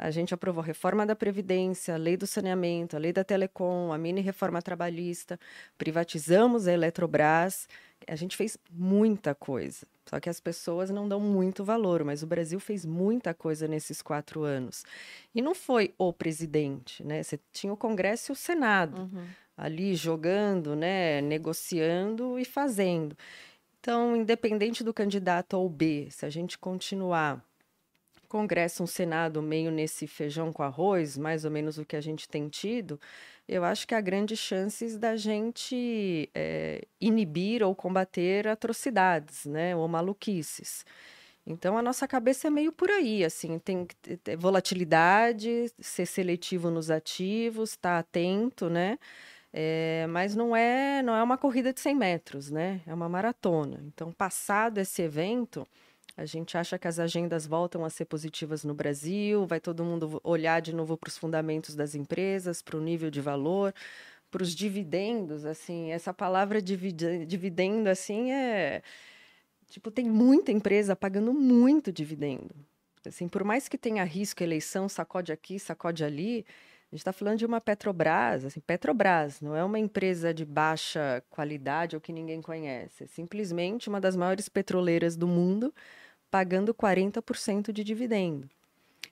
a 0.00 0.10
gente 0.10 0.32
aprovou 0.32 0.62
a 0.62 0.66
reforma 0.66 1.04
da 1.04 1.14
Previdência, 1.14 1.94
a 1.94 1.98
lei 1.98 2.16
do 2.16 2.26
saneamento, 2.26 2.96
a 2.96 2.98
lei 2.98 3.12
da 3.12 3.22
telecom, 3.22 3.92
a 3.92 3.98
mini 3.98 4.22
reforma 4.22 4.62
trabalhista, 4.62 5.38
privatizamos 5.76 6.66
a 6.66 6.72
Eletrobras, 6.72 7.68
a 8.06 8.16
gente 8.16 8.34
fez 8.34 8.56
muita 8.70 9.34
coisa. 9.34 9.86
Só 10.06 10.18
que 10.18 10.30
as 10.30 10.40
pessoas 10.40 10.88
não 10.88 11.06
dão 11.06 11.20
muito 11.20 11.62
valor, 11.62 12.02
mas 12.02 12.22
o 12.22 12.26
Brasil 12.26 12.58
fez 12.58 12.86
muita 12.86 13.34
coisa 13.34 13.68
nesses 13.68 14.00
quatro 14.00 14.42
anos. 14.42 14.84
E 15.34 15.42
não 15.42 15.54
foi 15.54 15.94
o 15.98 16.14
presidente, 16.14 17.04
né? 17.04 17.22
Você 17.22 17.38
tinha 17.52 17.72
o 17.72 17.76
Congresso 17.76 18.32
e 18.32 18.34
o 18.34 18.36
Senado. 18.36 19.02
Uhum. 19.02 19.26
ali 19.56 19.94
jogando, 19.94 20.74
né, 20.74 21.20
negociando 21.20 22.38
e 22.38 22.46
fazendo. 22.46 23.14
Então, 23.78 24.16
independente 24.16 24.82
do 24.82 24.94
candidato 24.94 25.52
ou 25.52 25.68
B, 25.68 26.08
se 26.10 26.24
a 26.24 26.30
gente 26.30 26.56
continuar 26.56 27.44
Congresso, 28.30 28.84
um 28.84 28.86
Senado 28.86 29.42
meio 29.42 29.72
nesse 29.72 30.06
feijão 30.06 30.52
com 30.52 30.62
arroz, 30.62 31.18
mais 31.18 31.44
ou 31.44 31.50
menos 31.50 31.78
o 31.78 31.84
que 31.84 31.96
a 31.96 32.00
gente 32.00 32.28
tem 32.28 32.48
tido, 32.48 32.98
eu 33.48 33.64
acho 33.64 33.88
que 33.88 33.94
há 33.94 34.00
grandes 34.00 34.38
chances 34.38 34.96
da 34.96 35.16
gente 35.16 36.30
é, 36.32 36.86
inibir 37.00 37.60
ou 37.64 37.74
combater 37.74 38.46
atrocidades, 38.46 39.44
né, 39.46 39.74
ou 39.74 39.88
maluquices. 39.88 40.84
Então 41.44 41.76
a 41.76 41.82
nossa 41.82 42.06
cabeça 42.06 42.46
é 42.46 42.50
meio 42.50 42.70
por 42.70 42.88
aí, 42.88 43.24
assim, 43.24 43.58
tem 43.58 43.84
que 43.84 44.16
ter 44.18 44.36
volatilidade, 44.36 45.72
ser 45.80 46.06
seletivo 46.06 46.70
nos 46.70 46.88
ativos, 46.88 47.70
estar 47.70 47.94
tá 47.94 47.98
atento, 47.98 48.70
né? 48.70 48.96
É, 49.52 50.06
mas 50.08 50.36
não 50.36 50.54
é 50.54 51.02
não 51.02 51.16
é 51.16 51.22
uma 51.22 51.36
corrida 51.36 51.72
de 51.72 51.80
100 51.80 51.96
metros, 51.96 52.50
né? 52.50 52.80
É 52.86 52.94
uma 52.94 53.08
maratona. 53.08 53.82
Então, 53.86 54.12
passado 54.12 54.78
esse 54.78 55.02
evento, 55.02 55.66
a 56.20 56.26
gente 56.26 56.58
acha 56.58 56.78
que 56.78 56.86
as 56.86 56.98
agendas 56.98 57.46
voltam 57.46 57.82
a 57.82 57.88
ser 57.88 58.04
positivas 58.04 58.62
no 58.62 58.74
Brasil, 58.74 59.46
vai 59.46 59.58
todo 59.58 59.82
mundo 59.82 60.20
olhar 60.22 60.60
de 60.60 60.74
novo 60.74 60.94
para 60.94 61.08
os 61.08 61.16
fundamentos 61.16 61.74
das 61.74 61.94
empresas, 61.94 62.60
para 62.60 62.76
o 62.76 62.80
nível 62.80 63.10
de 63.10 63.22
valor, 63.22 63.72
para 64.30 64.42
os 64.42 64.54
dividendos, 64.54 65.46
assim, 65.46 65.92
essa 65.92 66.12
palavra 66.12 66.60
dividendo, 66.60 67.88
assim, 67.88 68.32
é... 68.32 68.82
Tipo, 69.70 69.90
tem 69.90 70.04
muita 70.10 70.52
empresa 70.52 70.94
pagando 70.94 71.32
muito 71.32 71.90
dividendo. 71.90 72.54
Assim, 73.06 73.26
por 73.26 73.42
mais 73.42 73.66
que 73.66 73.78
tenha 73.78 74.04
risco, 74.04 74.42
eleição, 74.42 74.90
sacode 74.90 75.32
aqui, 75.32 75.58
sacode 75.58 76.04
ali, 76.04 76.44
a 76.92 76.94
gente 76.94 77.00
está 77.00 77.14
falando 77.14 77.38
de 77.38 77.46
uma 77.46 77.62
Petrobras, 77.62 78.44
assim, 78.44 78.60
Petrobras 78.60 79.40
não 79.40 79.56
é 79.56 79.64
uma 79.64 79.78
empresa 79.78 80.34
de 80.34 80.44
baixa 80.44 81.22
qualidade 81.30 81.96
ou 81.96 82.00
que 82.00 82.12
ninguém 82.12 82.42
conhece, 82.42 83.04
é 83.04 83.06
simplesmente 83.06 83.88
uma 83.88 84.00
das 84.00 84.16
maiores 84.16 84.50
petroleiras 84.50 85.16
do 85.16 85.26
mundo, 85.26 85.72
pagando 86.30 86.72
40% 86.72 87.72
de 87.72 87.82
dividendo. 87.82 88.48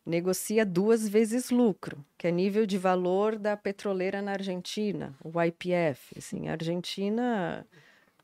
Negocia 0.04 0.64
duas 0.64 1.06
vezes 1.06 1.50
lucro, 1.50 2.02
que 2.16 2.26
é 2.26 2.30
nível 2.30 2.64
de 2.64 2.78
valor 2.78 3.36
da 3.36 3.56
petroleira 3.56 4.22
na 4.22 4.32
Argentina, 4.32 5.14
o 5.22 5.30
YPF. 5.42 6.16
Assim, 6.16 6.48
a 6.48 6.52
Argentina. 6.52 7.66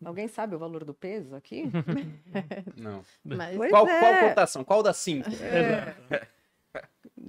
Alguém 0.03 0.27
sabe 0.27 0.55
o 0.55 0.59
valor 0.59 0.85
do 0.85 0.95
peso 0.95 1.35
aqui? 1.35 1.65
Não. 2.77 3.05
Mas 3.23 3.57
Qual, 3.71 3.87
é. 3.87 4.01
qual 4.01 4.29
cotação? 4.29 4.65
Qual 4.65 4.83
das 4.83 4.97
cinco? 4.97 5.29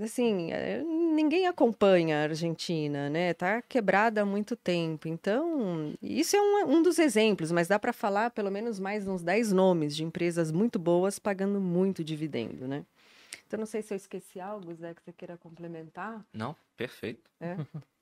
Assim, 0.02 0.52
é, 0.52 0.84
ninguém 0.84 1.48
acompanha 1.48 2.18
a 2.18 2.24
Argentina, 2.24 3.10
né? 3.10 3.34
Tá 3.34 3.62
quebrada 3.62 4.22
há 4.22 4.26
muito 4.26 4.56
tempo. 4.56 5.08
Então, 5.08 5.94
isso 6.02 6.36
é 6.36 6.42
um, 6.42 6.78
um 6.78 6.82
dos 6.82 7.00
exemplos, 7.00 7.52
mas 7.52 7.68
dá 7.68 7.80
para 7.80 7.94
falar 7.94 8.32
pelo 8.32 8.52
menos 8.52 8.80
mais 8.80 9.08
uns 9.08 9.24
10 9.24 9.52
nomes 9.52 9.96
de 9.96 10.04
empresas 10.04 10.52
muito 10.52 10.78
boas 10.78 11.20
pagando 11.20 11.60
muito 11.60 12.04
dividendo, 12.04 12.68
né? 12.68 12.86
Então, 13.48 13.60
não 13.60 13.66
sei 13.66 13.82
se 13.82 13.94
eu 13.94 13.98
esqueci 13.98 14.40
algo, 14.40 14.74
Zé, 14.74 14.94
que 14.94 15.04
você 15.04 15.14
queira 15.14 15.38
complementar. 15.38 16.26
Não, 16.34 16.56
perfeito. 16.76 17.30
É. 17.40 17.56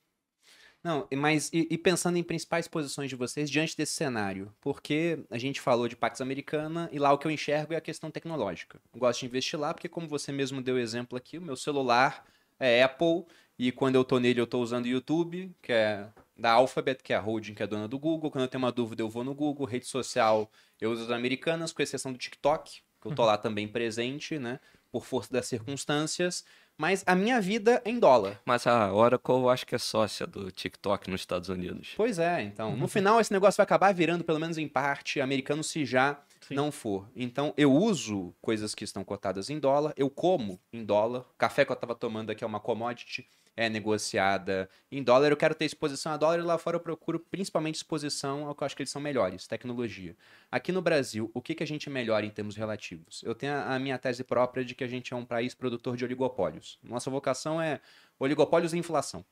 Não, 0.83 1.07
mas 1.15 1.49
e, 1.53 1.65
e 1.71 1.77
pensando 1.77 2.17
em 2.17 2.23
principais 2.23 2.67
posições 2.67 3.09
de 3.09 3.15
vocês 3.15 3.49
diante 3.49 3.77
desse 3.77 3.93
cenário? 3.93 4.53
Porque 4.59 5.19
a 5.31 5.37
gente 5.37 5.61
falou 5.61 5.87
de 5.87 5.95
Pax 5.95 6.19
Americana 6.19 6.89
e 6.91 6.99
lá 6.99 7.13
o 7.13 7.17
que 7.17 7.25
eu 7.25 7.31
enxergo 7.31 7.73
é 7.73 7.77
a 7.77 7.81
questão 7.81 8.11
tecnológica. 8.11 8.81
Eu 8.93 8.99
gosto 8.99 9.21
de 9.21 9.27
investir 9.27 9.57
lá 9.57 9.73
porque, 9.73 9.87
como 9.87 10.07
você 10.09 10.31
mesmo 10.33 10.61
deu 10.61 10.77
exemplo 10.77 11.17
aqui, 11.17 11.37
o 11.37 11.41
meu 11.41 11.55
celular 11.55 12.25
é 12.59 12.83
Apple 12.83 13.25
e 13.57 13.71
quando 13.71 13.95
eu 13.95 14.03
tô 14.03 14.19
nele 14.19 14.41
eu 14.41 14.47
tô 14.47 14.59
usando 14.59 14.83
o 14.83 14.89
YouTube, 14.89 15.55
que 15.61 15.71
é 15.71 16.09
da 16.37 16.51
Alphabet, 16.51 17.01
que 17.01 17.13
é 17.13 17.15
a 17.15 17.19
holding 17.21 17.53
que 17.53 17.63
é 17.63 17.67
dona 17.67 17.87
do 17.87 17.97
Google. 17.97 18.29
Quando 18.29 18.43
eu 18.43 18.49
tenho 18.49 18.61
uma 18.61 18.71
dúvida 18.71 19.01
eu 19.01 19.09
vou 19.09 19.23
no 19.23 19.33
Google. 19.33 19.65
Rede 19.65 19.85
social 19.85 20.51
eu 20.81 20.91
uso 20.91 21.05
as 21.05 21.11
americanas, 21.11 21.71
com 21.71 21.81
exceção 21.81 22.11
do 22.11 22.17
TikTok, 22.17 22.81
que 23.01 23.07
eu 23.07 23.15
tô 23.15 23.23
lá 23.23 23.37
também 23.37 23.69
presente, 23.69 24.37
né? 24.37 24.59
Por 24.91 25.05
força 25.05 25.31
das 25.31 25.47
circunstâncias. 25.47 26.43
Mas 26.77 27.03
a 27.05 27.15
minha 27.15 27.39
vida 27.39 27.81
é 27.85 27.89
em 27.89 27.99
dólar. 27.99 28.41
Mas 28.45 28.65
a 28.65 28.91
Oracle 28.93 29.35
eu 29.35 29.49
acho 29.49 29.65
que 29.65 29.75
é 29.75 29.77
sócia 29.77 30.25
do 30.25 30.51
TikTok 30.51 31.09
nos 31.09 31.21
Estados 31.21 31.49
Unidos. 31.49 31.93
Pois 31.95 32.19
é, 32.19 32.41
então. 32.41 32.75
No 32.75 32.87
final, 32.89 33.19
esse 33.19 33.31
negócio 33.31 33.57
vai 33.57 33.63
acabar 33.63 33.93
virando, 33.93 34.23
pelo 34.23 34.39
menos 34.39 34.57
em 34.57 34.67
parte, 34.67 35.21
americano 35.21 35.63
se 35.63 35.85
já 35.85 36.19
Sim. 36.41 36.55
não 36.55 36.71
for. 36.71 37.07
Então, 37.15 37.53
eu 37.55 37.71
uso 37.71 38.33
coisas 38.41 38.73
que 38.73 38.83
estão 38.83 39.03
cotadas 39.03 39.49
em 39.49 39.59
dólar, 39.59 39.93
eu 39.95 40.09
como 40.09 40.59
em 40.71 40.83
dólar. 40.83 41.21
O 41.21 41.37
café 41.37 41.63
que 41.63 41.71
eu 41.71 41.75
tava 41.75 41.95
tomando 41.95 42.31
aqui 42.31 42.43
é 42.43 42.47
uma 42.47 42.59
commodity, 42.59 43.27
é 43.55 43.69
negociada 43.69 44.69
em 44.91 45.03
dólar. 45.03 45.29
Eu 45.29 45.37
quero 45.37 45.53
ter 45.53 45.65
exposição 45.65 46.11
a 46.11 46.17
dólar 46.17 46.39
e 46.39 46.41
lá 46.41 46.57
fora 46.57 46.75
eu 46.77 46.79
procuro 46.79 47.19
principalmente 47.19 47.75
exposição 47.75 48.47
ao 48.47 48.55
que 48.55 48.63
eu 48.63 48.65
acho 48.65 48.75
que 48.75 48.81
eles 48.81 48.89
são 48.89 49.01
melhores, 49.01 49.47
tecnologia. 49.47 50.15
Aqui 50.51 50.71
no 50.71 50.81
Brasil, 50.81 51.29
o 51.33 51.41
que, 51.41 51.53
que 51.55 51.63
a 51.63 51.67
gente 51.67 51.89
melhora 51.89 52.25
em 52.25 52.29
termos 52.29 52.55
relativos? 52.55 53.21
Eu 53.23 53.35
tenho 53.35 53.53
a 53.53 53.77
minha 53.79 53.97
tese 53.97 54.23
própria 54.23 54.65
de 54.65 54.73
que 54.73 54.83
a 54.83 54.87
gente 54.87 55.13
é 55.13 55.15
um 55.15 55.25
país 55.25 55.53
produtor 55.53 55.95
de 55.95 56.03
oligopólios. 56.03 56.79
Nossa 56.83 57.09
vocação 57.09 57.61
é 57.61 57.79
oligopólios 58.19 58.73
e 58.73 58.77
inflação. 58.77 59.23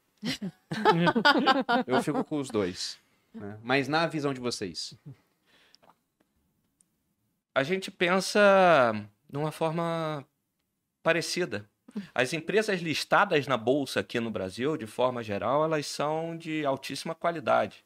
Eu 1.88 2.04
fico 2.04 2.24
com 2.24 2.38
os 2.38 2.50
dois. 2.50 3.00
né? 3.34 3.58
Mas 3.64 3.88
na 3.88 4.06
visão 4.06 4.34
de 4.34 4.40
vocês. 4.40 4.94
A 7.54 7.64
gente 7.64 7.90
pensa 7.92 8.94
numa 9.32 9.52
forma 9.52 10.26
parecida. 11.04 11.70
As 12.14 12.34
empresas 12.34 12.82
listadas 12.82 13.48
na 13.48 13.58
bolsa 13.58 14.00
aqui 14.00 14.20
no 14.20 14.32
Brasil, 14.32 14.78
de 14.78 14.88
forma 14.88 15.24
geral, 15.24 15.64
elas 15.64 15.86
são 15.86 16.38
de 16.38 16.66
altíssima 16.66 17.16
qualidade. 17.16 17.84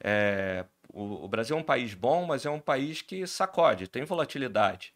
É, 0.00 0.64
o, 0.92 1.24
o 1.24 1.28
Brasil 1.28 1.56
é 1.56 1.60
um 1.60 1.64
país 1.64 1.94
bom, 1.94 2.24
mas 2.26 2.46
é 2.46 2.50
um 2.50 2.60
país 2.60 3.02
que 3.02 3.26
sacode, 3.26 3.88
tem 3.88 4.04
volatilidade. 4.04 4.92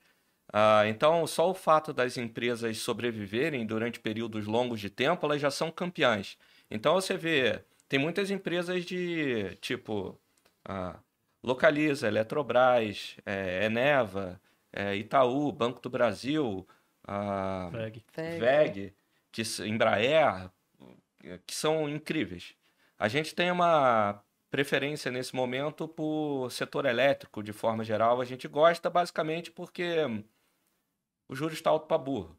Ah, 0.52 0.82
então, 0.88 1.26
só 1.26 1.50
o 1.50 1.54
fato 1.54 1.92
das 1.92 2.16
empresas 2.16 2.78
sobreviverem 2.78 3.64
durante 3.66 4.00
períodos 4.00 4.46
longos 4.46 4.80
de 4.80 4.90
tempo, 4.90 5.24
elas 5.26 5.40
já 5.40 5.50
são 5.50 5.70
campeãs. 5.70 6.36
Então, 6.70 6.94
você 6.94 7.16
vê, 7.16 7.62
tem 7.88 7.98
muitas 7.98 8.30
empresas 8.30 8.84
de 8.84 9.56
tipo 9.60 10.18
ah, 10.64 10.98
Localiza, 11.42 12.08
Eletrobras, 12.08 13.16
é, 13.24 13.64
Eneva, 13.64 14.40
é, 14.72 14.96
Itaú, 14.96 15.52
Banco 15.52 15.80
do 15.80 15.90
Brasil, 15.90 16.66
a 17.10 17.68
VEG. 17.70 18.04
VEG, 18.38 18.94
que, 19.32 19.42
Embraer, 19.66 20.48
que 21.44 21.54
são 21.54 21.88
incríveis. 21.88 22.54
A 22.96 23.08
gente 23.08 23.34
tem 23.34 23.50
uma 23.50 24.22
preferência 24.48 25.10
nesse 25.10 25.34
momento 25.34 25.88
por 25.88 26.50
setor 26.50 26.86
elétrico, 26.86 27.42
de 27.42 27.52
forma 27.52 27.82
geral. 27.82 28.20
A 28.20 28.24
gente 28.24 28.46
gosta 28.46 28.88
basicamente 28.88 29.50
porque 29.50 29.96
o 31.28 31.34
juro 31.34 31.52
está 31.52 31.70
alto 31.70 31.86
para 31.86 31.98
burro. 31.98 32.38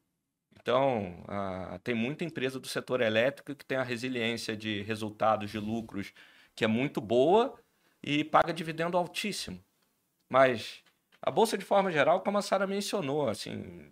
Então, 0.60 1.23
ah, 1.27 1.80
tem 1.84 1.95
muita 1.95 2.23
empresa 2.23 2.60
do 2.60 2.68
setor 2.68 3.02
elétrico 3.02 3.53
que 3.56 3.65
tem 3.65 3.77
a 3.77 3.84
resiliência 3.84 4.56
de 4.56 4.81
resultados, 4.84 5.49
de 5.49 5.60
lucros, 5.60 6.14
que 6.56 6.64
é 6.64 6.68
muito 6.68 7.02
boa 7.02 7.60
e 8.02 8.23
paga 8.23 8.53
dividendo 8.53 8.98
altíssimo. 8.98 9.61
Mas 10.30 10.81
a 11.22 11.30
bolsa, 11.30 11.57
de 11.57 11.65
forma 11.65 11.91
geral, 11.91 12.22
como 12.22 12.38
a 12.38 12.41
Sara 12.41 12.65
mencionou, 12.65 13.27
assim, 13.27 13.91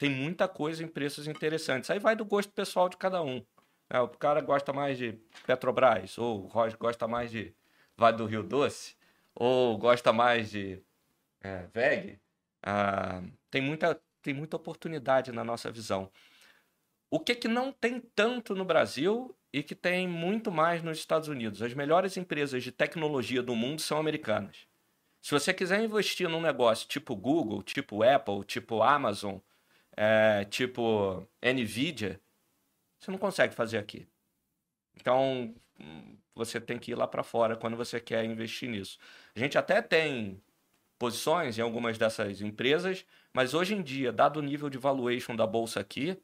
tem 0.00 0.08
muita 0.08 0.48
coisa 0.48 0.82
em 0.82 0.88
preços 0.88 1.28
interessantes. 1.28 1.90
Aí 1.90 1.98
vai 1.98 2.16
do 2.16 2.24
gosto 2.24 2.50
pessoal 2.54 2.88
de 2.88 2.96
cada 2.96 3.22
um. 3.22 3.44
né? 3.90 4.00
O 4.00 4.08
cara 4.08 4.40
gosta 4.40 4.72
mais 4.72 4.96
de 4.96 5.12
Petrobras, 5.46 6.16
ou 6.16 6.44
o 6.44 6.46
Roger 6.46 6.78
gosta 6.78 7.06
mais 7.06 7.30
de 7.30 7.54
Vale 7.98 8.16
do 8.16 8.24
Rio 8.24 8.42
Doce, 8.42 8.96
ou 9.34 9.76
gosta 9.76 10.10
mais 10.10 10.52
de 10.52 10.82
é, 11.42 11.66
VEG. 11.74 12.18
Ah, 12.62 13.22
tem, 13.50 13.60
muita, 13.60 14.00
tem 14.22 14.32
muita 14.32 14.56
oportunidade 14.56 15.32
na 15.32 15.44
nossa 15.44 15.70
visão. 15.70 16.10
O 17.10 17.20
que, 17.20 17.34
que 17.34 17.46
não 17.46 17.70
tem 17.70 18.00
tanto 18.00 18.54
no 18.54 18.64
Brasil 18.64 19.36
e 19.52 19.62
que 19.62 19.74
tem 19.74 20.08
muito 20.08 20.50
mais 20.50 20.82
nos 20.82 20.96
Estados 20.96 21.28
Unidos? 21.28 21.60
As 21.60 21.74
melhores 21.74 22.16
empresas 22.16 22.62
de 22.62 22.72
tecnologia 22.72 23.42
do 23.42 23.54
mundo 23.54 23.82
são 23.82 23.98
americanas. 23.98 24.66
Se 25.20 25.30
você 25.32 25.52
quiser 25.52 25.82
investir 25.82 26.26
num 26.26 26.40
negócio 26.40 26.88
tipo 26.88 27.14
Google, 27.14 27.62
tipo 27.62 28.02
Apple, 28.02 28.42
tipo 28.44 28.82
Amazon, 28.82 29.40
é, 30.02 30.46
tipo 30.46 31.28
Nvidia, 31.42 32.18
você 32.98 33.10
não 33.10 33.18
consegue 33.18 33.54
fazer 33.54 33.76
aqui. 33.76 34.08
Então, 34.96 35.54
hum, 35.78 36.16
você 36.34 36.58
tem 36.58 36.78
que 36.78 36.92
ir 36.92 36.94
lá 36.94 37.06
para 37.06 37.22
fora 37.22 37.54
quando 37.54 37.76
você 37.76 38.00
quer 38.00 38.24
investir 38.24 38.70
nisso. 38.70 38.98
A 39.34 39.38
gente 39.38 39.58
até 39.58 39.82
tem 39.82 40.42
posições 40.98 41.58
em 41.58 41.62
algumas 41.62 41.98
dessas 41.98 42.40
empresas, 42.40 43.04
mas 43.34 43.52
hoje 43.52 43.74
em 43.74 43.82
dia, 43.82 44.10
dado 44.10 44.38
o 44.38 44.42
nível 44.42 44.70
de 44.70 44.78
valuation 44.78 45.36
da 45.36 45.46
bolsa 45.46 45.80
aqui, 45.80 46.18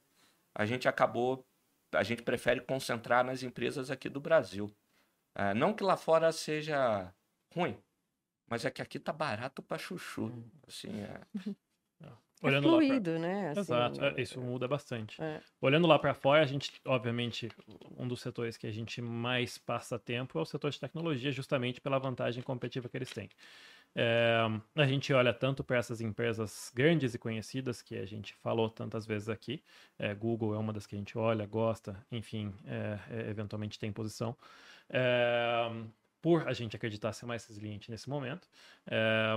a 0.54 0.64
gente 0.64 0.88
acabou, 0.88 1.46
a 1.92 2.02
gente 2.02 2.22
prefere 2.22 2.62
concentrar 2.62 3.24
nas 3.24 3.42
empresas 3.42 3.90
aqui 3.90 4.08
do 4.08 4.20
Brasil. 4.20 4.74
É, 5.34 5.52
não 5.54 5.74
que 5.74 5.84
lá 5.84 5.98
fora 5.98 6.32
seja 6.32 7.14
ruim, 7.54 7.76
mas 8.48 8.64
é 8.64 8.70
que 8.70 8.82
aqui 8.82 8.98
tá 8.98 9.12
barato 9.12 9.62
para 9.62 9.78
chuchu. 9.78 10.32
Assim, 10.66 11.00
é. 11.02 11.20
É 12.44 12.46
Olhando 12.48 12.68
lá 12.68 12.82
pra- 12.82 12.82
fluido, 12.82 13.18
né? 13.18 13.50
assim, 13.50 13.60
Exato, 13.60 14.04
é, 14.04 14.20
isso 14.20 14.40
muda 14.40 14.68
bastante. 14.68 15.20
é. 15.20 15.40
Olhando 15.60 15.86
lá 15.86 15.98
para 15.98 16.12
fora, 16.14 16.42
a 16.42 16.46
gente, 16.46 16.70
obviamente, 16.84 17.48
um 17.98 18.06
dos 18.06 18.20
setores 18.20 18.56
que 18.58 18.66
a 18.66 18.70
gente 18.70 19.00
mais 19.00 19.56
passa 19.56 19.98
tempo 19.98 20.38
é 20.38 20.42
o 20.42 20.44
setor 20.44 20.70
de 20.70 20.78
tecnologia, 20.78 21.32
justamente 21.32 21.80
pela 21.80 21.98
vantagem 21.98 22.42
competitiva 22.42 22.88
que 22.88 22.96
eles 22.98 23.10
têm. 23.10 23.30
É, 23.94 24.38
a 24.74 24.86
gente 24.86 25.12
olha 25.14 25.32
tanto 25.32 25.64
para 25.64 25.78
essas 25.78 26.00
empresas 26.02 26.70
grandes 26.74 27.14
e 27.14 27.18
conhecidas 27.18 27.80
que 27.80 27.96
a 27.96 28.04
gente 28.06 28.34
falou 28.34 28.68
tantas 28.68 29.06
vezes 29.06 29.28
aqui. 29.30 29.62
É, 29.98 30.14
Google 30.14 30.54
é 30.54 30.58
uma 30.58 30.72
das 30.72 30.86
que 30.86 30.94
a 30.94 30.98
gente 30.98 31.16
olha, 31.16 31.46
gosta, 31.46 32.04
enfim, 32.12 32.52
é, 32.66 32.98
é, 33.10 33.30
eventualmente 33.30 33.78
tem 33.78 33.90
posição. 33.92 34.36
Por 36.26 36.48
a 36.48 36.52
gente 36.52 36.74
acreditar 36.74 37.12
ser 37.12 37.24
mais 37.24 37.46
resiliente 37.46 37.88
nesse 37.88 38.10
momento. 38.10 38.48
É, 38.84 39.36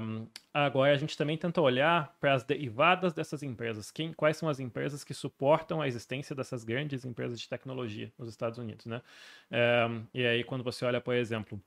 agora 0.51 0.91
a 0.91 0.97
gente 0.97 1.15
também 1.15 1.37
tenta 1.37 1.61
olhar 1.61 2.17
para 2.19 2.33
as 2.33 2.43
derivadas 2.43 3.13
dessas 3.13 3.43
empresas. 3.43 3.91
Quem, 3.91 4.11
quais 4.11 4.37
são 4.37 4.49
as 4.49 4.59
empresas 4.59 5.03
que 5.03 5.13
suportam 5.13 5.83
a 5.83 5.87
existência 5.87 6.35
dessas 6.35 6.63
grandes 6.63 7.05
empresas 7.05 7.39
de 7.39 7.47
tecnologia 7.47 8.11
nos 8.17 8.27
Estados 8.27 8.57
Unidos, 8.57 8.87
né? 8.87 9.03
É, 9.51 9.87
e 10.15 10.25
aí 10.25 10.43
quando 10.43 10.63
você 10.63 10.83
olha, 10.83 10.99
por 10.99 11.13
exemplo, 11.13 11.61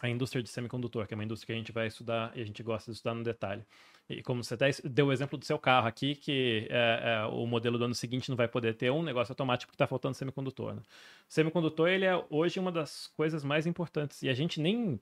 a 0.00 0.08
indústria 0.08 0.42
de 0.42 0.48
semicondutor, 0.48 1.06
que 1.06 1.14
é 1.14 1.16
uma 1.16 1.22
indústria 1.22 1.46
que 1.46 1.52
a 1.52 1.58
gente 1.58 1.70
vai 1.70 1.86
estudar 1.86 2.36
e 2.36 2.42
a 2.42 2.44
gente 2.44 2.64
gosta 2.64 2.90
de 2.90 2.96
estudar 2.96 3.14
no 3.14 3.22
detalhe. 3.22 3.64
E 4.08 4.22
como 4.22 4.42
você 4.42 4.54
até 4.54 4.70
deu 4.84 5.06
o 5.06 5.12
exemplo 5.12 5.38
do 5.38 5.44
seu 5.44 5.58
carro 5.58 5.86
aqui, 5.86 6.14
que 6.14 6.66
é, 6.70 7.22
é, 7.22 7.26
o 7.26 7.46
modelo 7.46 7.78
do 7.78 7.84
ano 7.84 7.94
seguinte 7.94 8.28
não 8.28 8.36
vai 8.36 8.48
poder 8.48 8.74
ter 8.74 8.90
um 8.90 9.02
negócio 9.02 9.32
automático 9.32 9.70
porque 9.70 9.76
está 9.76 9.86
faltando 9.86 10.14
semicondutor. 10.14 10.74
Né? 10.74 10.82
Semicondutor 11.28 11.88
ele 11.88 12.04
é 12.04 12.24
hoje 12.28 12.58
uma 12.58 12.72
das 12.72 13.06
coisas 13.08 13.44
mais 13.44 13.66
importantes 13.66 14.22
e 14.22 14.28
a 14.28 14.34
gente 14.34 14.60
nem 14.60 15.00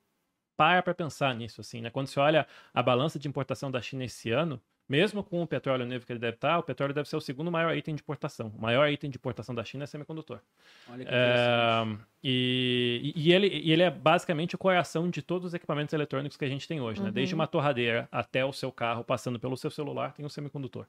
para 0.57 0.83
para 0.83 0.95
pensar 0.95 1.35
nisso 1.35 1.61
assim, 1.63 1.81
né? 1.81 1.89
Quando 1.89 2.09
você 2.09 2.21
olha 2.21 2.47
a 2.75 2.83
balança 2.83 3.19
de 3.19 3.27
importação 3.27 3.71
da 3.71 3.81
China 3.81 4.05
esse 4.05 4.31
ano, 4.31 4.61
mesmo 4.91 5.23
com 5.23 5.41
o 5.41 5.47
petróleo 5.47 5.87
nível 5.87 6.05
que 6.05 6.13
ele 6.13 6.19
deve 6.19 6.35
estar, 6.35 6.59
o 6.59 6.65
petróleo 6.65 6.93
deve 6.93 7.09
ser 7.09 7.15
o 7.15 7.21
segundo 7.21 7.49
maior 7.49 7.77
item 7.77 7.95
de 7.95 8.03
importação. 8.03 8.53
O 8.59 8.61
maior 8.61 8.91
item 8.91 9.09
de 9.09 9.19
importação 9.19 9.55
da 9.55 9.63
China 9.65 9.85
é 9.85 9.87
semicondutor. 9.87 10.41
Olha 10.89 10.97
que 10.97 11.03
interessante. 11.03 12.01
É, 12.01 12.07
e, 12.25 13.13
e, 13.15 13.33
ele, 13.33 13.47
e 13.47 13.71
ele 13.71 13.85
é 13.85 13.91
basicamente 13.91 14.57
o 14.57 14.59
coração 14.59 15.09
de 15.09 15.23
todos 15.23 15.47
os 15.47 15.55
equipamentos 15.55 15.95
eletrônicos 15.95 16.37
que 16.37 16.45
a 16.45 16.49
gente 16.49 16.67
tem 16.67 16.81
hoje, 16.81 17.01
né? 17.01 17.13
Desde 17.13 17.37
uma 17.37 17.47
torradeira 17.47 18.09
até 18.11 18.45
o 18.45 18.53
seu 18.53 18.73
carro, 18.73 19.05
passando 19.05 19.39
pelo 19.39 19.57
seu 19.57 19.71
celular, 19.71 20.13
tem 20.13 20.27
um 20.27 20.29
semicondutor. 20.29 20.87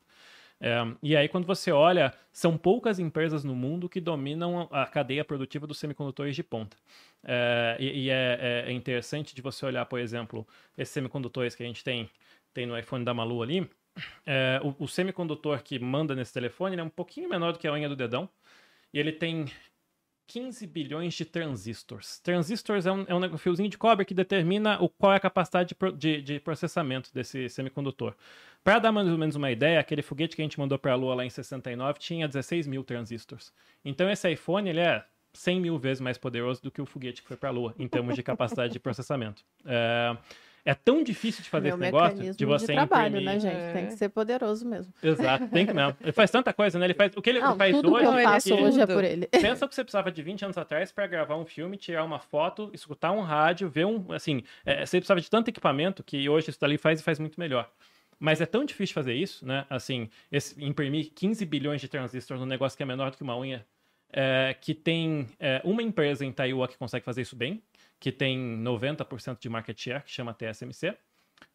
É, 0.59 0.77
e 1.03 1.15
aí, 1.15 1.27
quando 1.27 1.45
você 1.45 1.71
olha, 1.71 2.11
são 2.33 2.57
poucas 2.57 2.97
empresas 2.97 3.43
no 3.43 3.55
mundo 3.55 3.87
que 3.87 4.01
dominam 4.01 4.67
a 4.71 4.87
cadeia 4.87 5.23
produtiva 5.23 5.67
dos 5.67 5.77
semicondutores 5.77 6.35
de 6.35 6.41
ponta. 6.41 6.75
É, 7.23 7.77
e 7.79 8.05
e 8.05 8.09
é, 8.09 8.65
é 8.67 8.71
interessante 8.71 9.35
de 9.35 9.43
você 9.43 9.63
olhar, 9.63 9.85
por 9.85 9.99
exemplo, 9.99 10.47
esses 10.75 10.91
semicondutores 10.91 11.53
que 11.53 11.61
a 11.61 11.67
gente 11.67 11.83
tem, 11.83 12.09
tem 12.51 12.65
no 12.65 12.75
iPhone 12.75 13.05
da 13.05 13.13
Malu 13.13 13.43
ali. 13.43 13.69
É, 14.25 14.59
o, 14.63 14.83
o 14.85 14.87
semicondutor 14.87 15.61
que 15.61 15.77
manda 15.79 16.15
nesse 16.15 16.33
telefone 16.33 16.75
ele 16.75 16.81
é 16.81 16.83
um 16.85 16.89
pouquinho 16.89 17.29
menor 17.29 17.53
do 17.53 17.59
que 17.59 17.67
a 17.67 17.73
unha 17.73 17.89
do 17.89 17.95
dedão. 17.95 18.29
E 18.93 18.99
ele 18.99 19.11
tem 19.11 19.45
15 20.27 20.65
bilhões 20.67 21.13
de 21.13 21.25
transistores. 21.25 22.19
Transistores 22.19 22.85
é 22.85 22.91
um, 22.91 23.03
é 23.07 23.13
um 23.13 23.37
fiozinho 23.37 23.69
de 23.69 23.77
cobre 23.77 24.05
que 24.05 24.13
determina 24.13 24.81
o, 24.81 24.87
qual 24.87 25.11
é 25.13 25.17
a 25.17 25.19
capacidade 25.19 25.75
de, 25.75 25.91
de- 25.97 26.21
de 26.21 26.39
processamento 26.39 27.13
desse 27.13 27.49
semicondutor. 27.49 28.15
Para 28.63 28.79
dar 28.79 28.91
mais 28.91 29.07
ou 29.09 29.17
menos 29.17 29.35
uma 29.35 29.51
ideia, 29.51 29.79
aquele 29.79 30.01
foguete 30.01 30.35
que 30.35 30.41
a 30.41 30.45
gente 30.45 30.59
mandou 30.59 30.79
para 30.79 30.93
a 30.93 30.95
Lua 30.95 31.15
lá 31.15 31.25
em 31.25 31.29
69 31.29 31.99
tinha 31.99 32.27
16 32.27 32.67
mil 32.67 32.83
transistores. 32.83 33.51
Então 33.83 34.09
esse 34.09 34.29
iPhone 34.31 34.69
ele 34.69 34.79
é 34.79 35.03
100 35.33 35.59
mil 35.59 35.77
vezes 35.77 35.99
mais 35.99 36.17
poderoso 36.17 36.61
do 36.61 36.71
que 36.71 36.81
o 36.81 36.85
foguete 36.85 37.21
que 37.21 37.27
foi 37.27 37.37
para 37.37 37.49
a 37.49 37.51
Lua, 37.51 37.75
em 37.77 37.87
termos 37.87 38.15
de 38.15 38.23
capacidade 38.23 38.71
de 38.71 38.79
processamento. 38.79 39.43
É, 39.65 40.15
é 40.65 40.73
tão 40.73 41.03
difícil 41.03 41.43
de 41.43 41.49
fazer 41.49 41.67
Meu 41.69 41.75
esse 41.75 41.81
negócio 41.81 42.33
de 42.35 42.45
você 42.45 42.73
trabalho, 42.73 43.17
imprimir... 43.19 43.25
né, 43.33 43.39
gente? 43.39 43.55
É. 43.55 43.73
Tem 43.73 43.85
que 43.87 43.93
ser 43.93 44.09
poderoso 44.09 44.65
mesmo. 44.67 44.93
Exato, 45.01 45.47
tem 45.47 45.65
que 45.65 45.73
mesmo. 45.73 45.95
Ele 46.01 46.11
faz 46.11 46.29
tanta 46.29 46.53
coisa, 46.53 46.77
né? 46.77 46.85
Ele 46.85 46.93
faz 46.93 47.11
o 47.15 47.21
que 47.21 47.29
ele 47.29 47.39
Não, 47.39 47.55
faz 47.57 47.75
tudo 47.75 47.93
hoje. 47.93 48.01
que 48.01 48.07
eu 48.07 48.13
ele 48.13 48.23
faço 48.23 48.47
que- 48.47 48.53
hoje 48.63 48.81
é 48.81 48.85
por 48.87 49.03
ele. 49.03 49.27
Pensa 49.31 49.65
o 49.65 49.69
que 49.69 49.75
você 49.75 49.83
precisava 49.83 50.11
de 50.11 50.21
20 50.21 50.45
anos 50.45 50.57
atrás 50.57 50.91
para 50.91 51.07
gravar 51.07 51.35
um 51.37 51.45
filme, 51.45 51.77
tirar 51.77 52.03
uma 52.03 52.19
foto, 52.19 52.69
escutar 52.73 53.11
um 53.11 53.21
rádio, 53.21 53.69
ver 53.69 53.85
um. 53.85 54.11
Assim, 54.11 54.43
é, 54.65 54.85
você 54.85 54.97
precisava 54.97 55.19
de 55.21 55.29
tanto 55.29 55.47
equipamento 55.49 56.03
que 56.03 56.29
hoje 56.29 56.49
isso 56.49 56.59
dali 56.59 56.77
faz 56.77 56.99
e 56.99 57.03
faz 57.03 57.17
muito 57.19 57.39
melhor. 57.39 57.69
Mas 58.19 58.39
é 58.39 58.45
tão 58.45 58.63
difícil 58.63 58.93
fazer 58.93 59.15
isso, 59.15 59.45
né? 59.47 59.65
Assim, 59.67 60.07
esse- 60.31 60.63
imprimir 60.63 61.11
15 61.15 61.43
bilhões 61.43 61.81
de 61.81 61.87
transistores 61.87 62.39
num 62.39 62.45
negócio 62.47 62.77
que 62.77 62.83
é 62.83 62.85
menor 62.85 63.09
do 63.09 63.17
que 63.17 63.23
uma 63.23 63.35
unha, 63.35 63.65
é, 64.13 64.55
que 64.61 64.75
tem 64.75 65.27
é, 65.39 65.59
uma 65.63 65.81
empresa 65.81 66.23
em 66.23 66.31
Taiwan 66.31 66.67
que 66.67 66.77
consegue 66.77 67.03
fazer 67.03 67.21
isso 67.21 67.35
bem, 67.35 67.63
que 68.01 68.11
tem 68.11 68.37
90% 68.57 69.39
de 69.39 69.47
market 69.47 69.79
share, 69.79 70.03
que 70.03 70.09
chama 70.11 70.33
TSMC. 70.33 70.97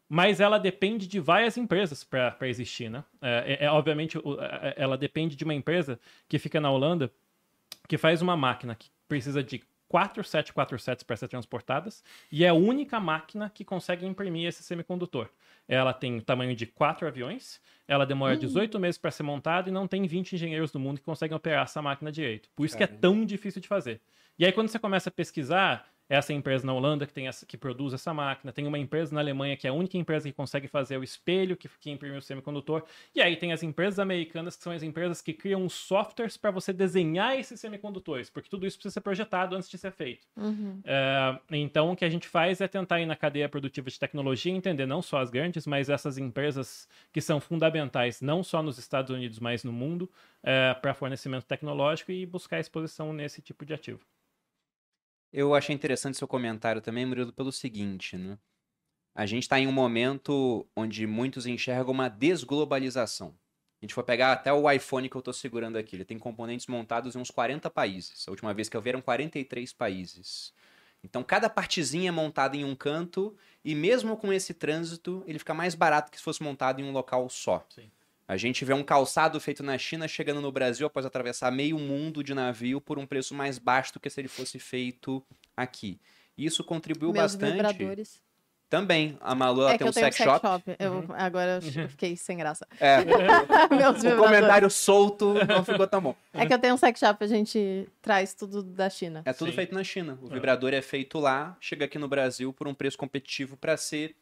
Mas 0.09 0.39
ela 0.39 0.57
depende 0.57 1.05
de 1.05 1.19
várias 1.19 1.57
empresas 1.57 2.05
para 2.05 2.47
existir, 2.47 2.89
né? 2.89 3.03
É, 3.21 3.57
é- 3.59 3.65
é, 3.65 3.69
obviamente, 3.69 4.17
o- 4.17 4.39
é- 4.41 4.73
ela 4.77 4.97
depende 4.97 5.35
de 5.35 5.43
uma 5.43 5.53
empresa 5.53 5.99
que 6.29 6.39
fica 6.39 6.61
na 6.61 6.71
Holanda, 6.71 7.11
que 7.89 7.97
faz 7.97 8.21
uma 8.21 8.37
máquina 8.37 8.73
que 8.73 8.89
precisa 9.09 9.43
de 9.43 9.61
quatro 9.89 10.23
747s 10.23 11.03
para 11.03 11.17
ser 11.17 11.27
transportadas 11.27 12.03
e 12.31 12.45
é 12.45 12.49
a 12.49 12.53
única 12.53 12.99
máquina 12.99 13.49
que 13.49 13.65
consegue 13.65 14.05
imprimir 14.05 14.47
esse 14.47 14.63
semicondutor. 14.63 15.29
Ela 15.67 15.93
tem 15.93 16.17
o 16.17 16.21
tamanho 16.21 16.55
de 16.55 16.65
quatro 16.65 17.05
aviões, 17.07 17.59
ela 17.87 18.05
demora 18.05 18.37
18 18.37 18.79
meses 18.79 18.97
para 18.97 19.11
ser 19.11 19.23
montada 19.23 19.67
e 19.69 19.71
não 19.71 19.87
tem 19.87 20.05
20 20.07 20.33
engenheiros 20.33 20.71
do 20.71 20.79
mundo 20.79 20.99
que 20.99 21.05
conseguem 21.05 21.35
operar 21.35 21.63
essa 21.65 21.81
máquina 21.81 22.09
direito. 22.11 22.49
Por 22.55 22.65
isso 22.65 22.75
que 22.77 22.83
é 22.83 22.87
Caramba. 22.87 23.01
tão 23.01 23.25
difícil 23.25 23.61
de 23.61 23.67
fazer. 23.67 23.99
E 24.39 24.45
aí 24.45 24.51
quando 24.53 24.69
você 24.69 24.79
começa 24.79 25.09
a 25.09 25.11
pesquisar, 25.11 25.85
essa 26.09 26.33
empresa 26.33 26.65
na 26.65 26.73
Holanda 26.73 27.05
que, 27.05 27.13
tem 27.13 27.27
essa, 27.27 27.45
que 27.45 27.57
produz 27.57 27.93
essa 27.93 28.13
máquina, 28.13 28.53
tem 28.53 28.65
uma 28.65 28.77
empresa 28.77 29.13
na 29.13 29.21
Alemanha 29.21 29.57
que 29.57 29.67
é 29.67 29.69
a 29.69 29.73
única 29.73 29.97
empresa 29.97 30.27
que 30.27 30.33
consegue 30.33 30.67
fazer 30.67 30.97
o 30.97 31.03
espelho 31.03 31.57
que, 31.57 31.69
que 31.79 31.89
imprime 31.89 32.17
o 32.17 32.21
semicondutor, 32.21 32.83
e 33.13 33.21
aí 33.21 33.35
tem 33.35 33.51
as 33.51 33.63
empresas 33.63 33.99
americanas 33.99 34.55
que 34.55 34.63
são 34.63 34.71
as 34.71 34.83
empresas 34.83 35.21
que 35.21 35.33
criam 35.33 35.65
os 35.65 35.73
softwares 35.73 36.37
para 36.37 36.51
você 36.51 36.71
desenhar 36.71 37.37
esses 37.37 37.59
semicondutores, 37.59 38.29
porque 38.29 38.49
tudo 38.49 38.65
isso 38.65 38.77
precisa 38.77 38.93
ser 38.93 39.01
projetado 39.01 39.55
antes 39.55 39.69
de 39.69 39.77
ser 39.77 39.91
feito. 39.91 40.25
Uhum. 40.35 40.81
É, 40.85 41.39
então, 41.51 41.91
o 41.91 41.95
que 41.95 42.05
a 42.05 42.09
gente 42.09 42.27
faz 42.27 42.61
é 42.61 42.67
tentar 42.67 43.01
ir 43.01 43.05
na 43.05 43.15
cadeia 43.15 43.49
produtiva 43.49 43.89
de 43.89 43.99
tecnologia 43.99 44.51
e 44.51 44.55
entender 44.55 44.85
não 44.85 45.01
só 45.01 45.19
as 45.19 45.29
grandes, 45.29 45.67
mas 45.67 45.89
essas 45.89 46.17
empresas 46.17 46.87
que 47.11 47.21
são 47.21 47.39
fundamentais, 47.39 48.21
não 48.21 48.43
só 48.43 48.63
nos 48.63 48.77
Estados 48.77 49.11
Unidos, 49.11 49.39
mas 49.39 49.63
no 49.63 49.71
mundo, 49.71 50.09
para 50.81 50.93
fornecimento 50.93 51.45
tecnológico 51.45 52.11
e 52.11 52.25
buscar 52.25 52.59
exposição 52.59 53.11
nesse 53.11 53.41
tipo 53.41 53.65
de 53.65 53.73
ativo. 53.73 53.99
Eu 55.31 55.53
achei 55.53 55.75
interessante 55.75 56.17
seu 56.17 56.27
comentário 56.27 56.81
também, 56.81 57.05
Murilo, 57.05 57.33
pelo 57.33 57.51
seguinte, 57.51 58.17
né? 58.17 58.37
A 59.13 59.25
gente 59.25 59.43
está 59.43 59.59
em 59.59 59.67
um 59.67 59.71
momento 59.71 60.67
onde 60.75 61.07
muitos 61.07 61.45
enxergam 61.45 61.93
uma 61.93 62.07
desglobalização. 62.07 63.35
A 63.81 63.85
gente 63.85 63.93
for 63.93 64.03
pegar 64.03 64.31
até 64.31 64.51
o 64.53 64.69
iPhone 64.71 65.09
que 65.09 65.15
eu 65.15 65.19
estou 65.19 65.33
segurando 65.33 65.77
aqui, 65.77 65.95
ele 65.95 66.05
tem 66.05 66.17
componentes 66.17 66.67
montados 66.67 67.15
em 67.15 67.19
uns 67.19 67.31
40 67.31 67.69
países. 67.69 68.27
A 68.27 68.31
última 68.31 68.53
vez 68.53 68.69
que 68.69 68.77
eu 68.77 68.81
vi 68.81 68.89
eram 68.89 69.01
43 69.01 69.73
países. 69.73 70.53
Então, 71.03 71.23
cada 71.23 71.49
partezinha 71.49 72.09
é 72.09 72.11
montada 72.11 72.57
em 72.57 72.63
um 72.63 72.75
canto 72.75 73.35
e 73.63 73.75
mesmo 73.75 74.17
com 74.17 74.33
esse 74.33 74.53
trânsito, 74.53 75.23
ele 75.27 75.39
fica 75.39 75.53
mais 75.53 75.75
barato 75.75 76.11
que 76.11 76.17
se 76.17 76.23
fosse 76.23 76.41
montado 76.41 76.81
em 76.81 76.83
um 76.83 76.91
local 76.91 77.29
só. 77.29 77.65
Sim. 77.69 77.91
A 78.27 78.35
gente 78.35 78.65
vê 78.65 78.73
um 78.73 78.83
calçado 78.83 79.39
feito 79.39 79.63
na 79.63 79.77
China 79.77 80.07
chegando 80.07 80.41
no 80.41 80.51
Brasil 80.51 80.85
após 80.85 81.05
atravessar 81.05 81.49
meio 81.51 81.79
mundo 81.79 82.21
de 82.23 82.33
navio 82.33 82.81
por 82.81 82.99
um 82.99 83.05
preço 83.05 83.33
mais 83.33 83.57
baixo 83.57 83.93
do 83.93 83.99
que 83.99 84.09
se 84.09 84.19
ele 84.19 84.27
fosse 84.27 84.59
feito 84.59 85.23
aqui. 85.55 85.99
Isso 86.37 86.63
contribuiu 86.63 87.11
Meus 87.13 87.35
bastante. 87.35 87.53
vibradores. 87.53 88.21
Também, 88.69 89.17
a 89.21 89.33
Malu 89.33 89.61
ela 89.61 89.69
É 89.71 89.73
que 89.73 89.77
tem 89.79 89.85
um 89.85 89.89
eu 89.89 89.93
tenho 89.93 90.05
sex 90.07 90.17
sex 90.17 90.29
shop. 90.29 90.45
shop. 90.45 90.75
Eu, 90.77 91.05
agora 91.15 91.61
eu 91.61 91.61
fiquei 91.87 92.17
sem 92.17 92.35
graça. 92.37 92.67
É, 92.81 92.97
Meus 93.73 94.03
o 94.03 94.17
comentário 94.17 94.69
solto 94.69 95.35
não 95.47 95.63
ficou 95.63 95.87
tão 95.87 96.01
bom. 96.01 96.15
É 96.33 96.45
que 96.45 96.53
eu 96.53 96.59
tenho 96.59 96.73
um 96.73 96.77
sex 96.77 96.99
shop, 96.99 97.23
a 97.23 97.27
gente 97.27 97.87
traz 98.01 98.33
tudo 98.33 98.61
da 98.61 98.89
China. 98.89 99.21
É 99.23 99.31
tudo 99.31 99.51
Sim. 99.51 99.55
feito 99.55 99.73
na 99.73 99.85
China. 99.85 100.19
O 100.21 100.27
É. 100.29 100.33
vibrador 100.33 100.73
é 100.73 100.81
feito 100.81 101.17
lá, 101.17 101.55
chega 101.61 101.85
aqui 101.85 101.97
no 101.97 102.09
Brasil 102.09 102.51
por 102.51 102.67
um 102.67 102.73
preço 102.73 102.97
competitivo 102.97 103.55
para 103.55 103.77
ser 103.77 104.17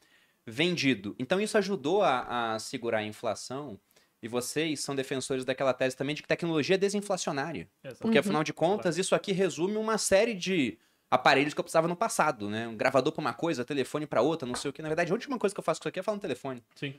vendido. 0.46 1.16
Então 1.18 1.42
isso 1.42 1.58
ajudou 1.58 2.04
a, 2.04 2.54
a 2.54 2.60
segurar 2.60 3.00
a 3.00 3.04
inflação. 3.04 3.80
E 4.26 4.28
vocês 4.28 4.80
são 4.80 4.96
defensores 4.96 5.46
daquela 5.46 5.72
tese 5.74 5.96
também 5.96 6.16
de 6.16 6.22
que 6.24 6.28
tecnologia 6.28 6.74
é 6.76 6.78
desinflacionária. 6.78 7.70
Exato. 7.84 8.02
Porque 8.02 8.18
Uhum. 8.18 8.22
afinal 8.22 8.44
de 8.44 8.52
contas, 8.54 8.98
isso 8.98 9.14
aqui 9.14 9.32
resume 9.32 9.78
uma 9.78 9.98
série 10.00 10.34
de 10.34 10.78
aparelhos 11.12 11.54
que 11.54 11.60
eu 11.60 11.64
precisava 11.64 11.88
no 11.88 11.96
passado, 11.96 12.50
né? 12.50 12.68
Um 12.68 12.76
gravador 12.76 13.14
para 13.14 13.22
uma 13.22 13.34
coisa, 13.34 13.64
telefone 13.64 14.08
para 14.08 14.22
outra, 14.22 14.48
não 14.48 14.56
sei 14.56 14.70
o 14.70 14.74
que. 14.74 14.82
Na 14.82 14.90
verdade, 14.90 15.12
a 15.12 15.14
última 15.14 15.38
coisa 15.38 15.54
que 15.54 15.60
eu 15.60 15.64
faço 15.64 15.80
com 15.80 15.84
isso 15.84 15.90
aqui 15.90 16.00
é 16.00 16.04
falar 16.04 16.16
no 16.16 16.22
telefone. 16.22 16.64
Sim. 16.76 16.96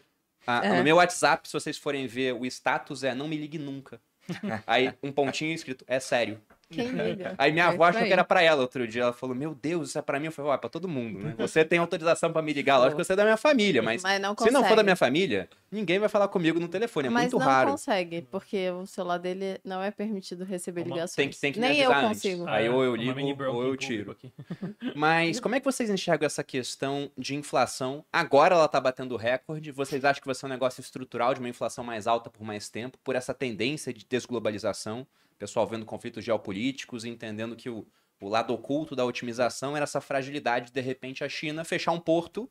Ah, 0.46 0.60
É. 0.64 0.78
No 0.78 0.84
meu 0.84 0.96
WhatsApp, 0.96 1.48
se 1.48 1.52
vocês 1.52 1.76
forem 1.76 2.06
ver, 2.06 2.32
o 2.32 2.46
status 2.46 3.02
é 3.02 3.12
não 3.14 3.26
me 3.26 3.36
ligue 3.36 3.58
nunca. 3.58 4.00
Aí 4.66 4.92
um 5.02 5.10
pontinho 5.10 5.52
escrito, 5.52 5.84
é 5.88 5.98
sério. 5.98 6.40
Quem 6.68 6.88
liga? 6.88 7.34
Aí 7.38 7.52
minha 7.52 7.66
É 7.66 7.68
avó 7.68 7.84
achou 7.84 8.00
aí. 8.02 8.08
que 8.08 8.12
era 8.12 8.24
pra 8.24 8.42
ela 8.42 8.62
outro 8.62 8.86
dia. 8.88 9.02
Ela 9.02 9.12
falou: 9.12 9.36
Meu 9.36 9.54
Deus, 9.54 9.90
isso 9.90 9.98
é 9.98 10.02
pra 10.02 10.18
mim. 10.18 10.26
Eu 10.26 10.32
falei: 10.32 10.50
Ó, 10.50 10.54
é 10.54 10.58
pra 10.58 10.68
todo 10.68 10.88
mundo, 10.88 11.20
né? 11.20 11.34
Você 11.38 11.64
tem 11.64 11.78
autorização 11.78 12.32
pra 12.32 12.42
me 12.42 12.52
ligar. 12.52 12.78
Lógico 12.78 12.96
que 12.96 13.04
você 13.04 13.12
é 13.12 13.16
da 13.16 13.22
minha 13.24 13.36
família, 13.36 13.82
mas 13.82 14.02
Mas 14.02 14.20
não 14.20 14.34
se 14.36 14.50
não 14.50 14.64
for 14.64 14.74
da 14.76 14.82
minha 14.82 14.96
família, 14.96 15.48
ninguém 15.70 15.98
vai 16.00 16.08
falar 16.08 16.26
comigo 16.28 16.58
no 16.58 16.66
telefone. 16.66 17.06
É 17.06 17.10
Mas 17.10 17.22
muito 17.24 17.38
não 17.38 17.46
raro. 17.46 17.70
consegue, 17.70 18.22
porque 18.30 18.68
o 18.70 18.84
celular 18.86 19.18
dele 19.18 19.60
não 19.64 19.80
é 19.82 19.90
permitido 19.92 20.44
receber 20.44 20.80
Uma- 20.82 20.94
ligações. 20.96 21.14
Tem 21.14 21.28
que, 21.30 21.38
tem 21.38 21.52
que 21.52 21.60
Nem 21.60 21.78
eu 21.78 21.92
consigo. 21.94 22.48
Aí 22.48 22.68
ou 22.68 22.82
eu 22.82 22.96
ligo 22.96 23.44
ou 23.44 23.62
eu 23.64 23.76
tiro. 23.76 24.10
aqui. 24.10 24.32
Mas 24.94 25.38
como 25.38 25.54
é 25.54 25.60
que 25.60 25.64
vocês 25.64 25.88
enxergam 25.88 26.26
essa 26.26 26.42
questão 26.42 27.10
de 27.16 27.34
inflação? 27.36 28.04
Agora 28.12 28.54
ela 28.56 28.66
tá 28.68 28.80
batendo 28.80 29.16
recorde. 29.16 29.70
Vocês 29.70 30.04
acham 30.04 30.20
que 30.20 30.26
vai 30.26 30.34
ser 30.34 30.46
um 30.46 30.48
negócio 30.48 30.80
estrutural 30.80 31.32
de 31.32 31.40
uma 31.40 31.48
inflação 31.48 31.84
mais 31.84 32.06
alta 32.06 32.28
por 32.28 32.42
mais 32.44 32.68
tempo, 32.68 32.98
por 33.04 33.14
essa 33.14 33.32
tendência 33.32 33.92
de 33.92 34.04
desglobalização? 34.08 35.06
Pessoal 35.38 35.66
vendo 35.66 35.84
conflitos 35.84 36.24
geopolíticos 36.24 37.04
e 37.04 37.08
entendendo 37.08 37.56
que 37.56 37.68
o, 37.68 37.86
o 38.20 38.28
lado 38.28 38.54
oculto 38.54 38.96
da 38.96 39.04
otimização 39.04 39.76
era 39.76 39.84
essa 39.84 40.00
fragilidade 40.00 40.66
de, 40.66 40.72
de 40.72 40.80
repente, 40.80 41.22
a 41.22 41.28
China 41.28 41.64
fechar 41.64 41.92
um 41.92 42.00
porto 42.00 42.50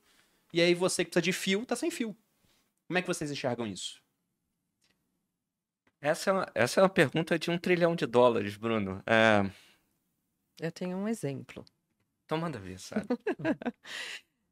e 0.53 0.61
aí 0.61 0.73
você 0.73 1.03
que 1.03 1.11
precisa 1.11 1.21
de 1.21 1.33
fio, 1.33 1.65
tá 1.65 1.75
sem 1.75 1.91
fio. 1.91 2.15
Como 2.87 2.97
é 2.97 3.01
que 3.01 3.07
vocês 3.07 3.31
enxergam 3.31 3.65
isso? 3.65 4.01
Essa 5.99 6.29
é, 6.29 6.33
uma, 6.33 6.51
essa 6.53 6.79
é 6.79 6.83
uma 6.83 6.89
pergunta 6.89 7.39
de 7.39 7.49
um 7.49 7.57
trilhão 7.57 7.95
de 7.95 8.05
dólares, 8.05 8.55
Bruno. 8.55 9.01
É, 9.07 9.49
Eu 10.61 10.71
tenho 10.71 10.97
um 10.97 11.07
exemplo. 11.07 11.65
então 12.25 12.37
manda 12.37 12.59
ver, 12.59 12.79
sabe? 12.79 13.07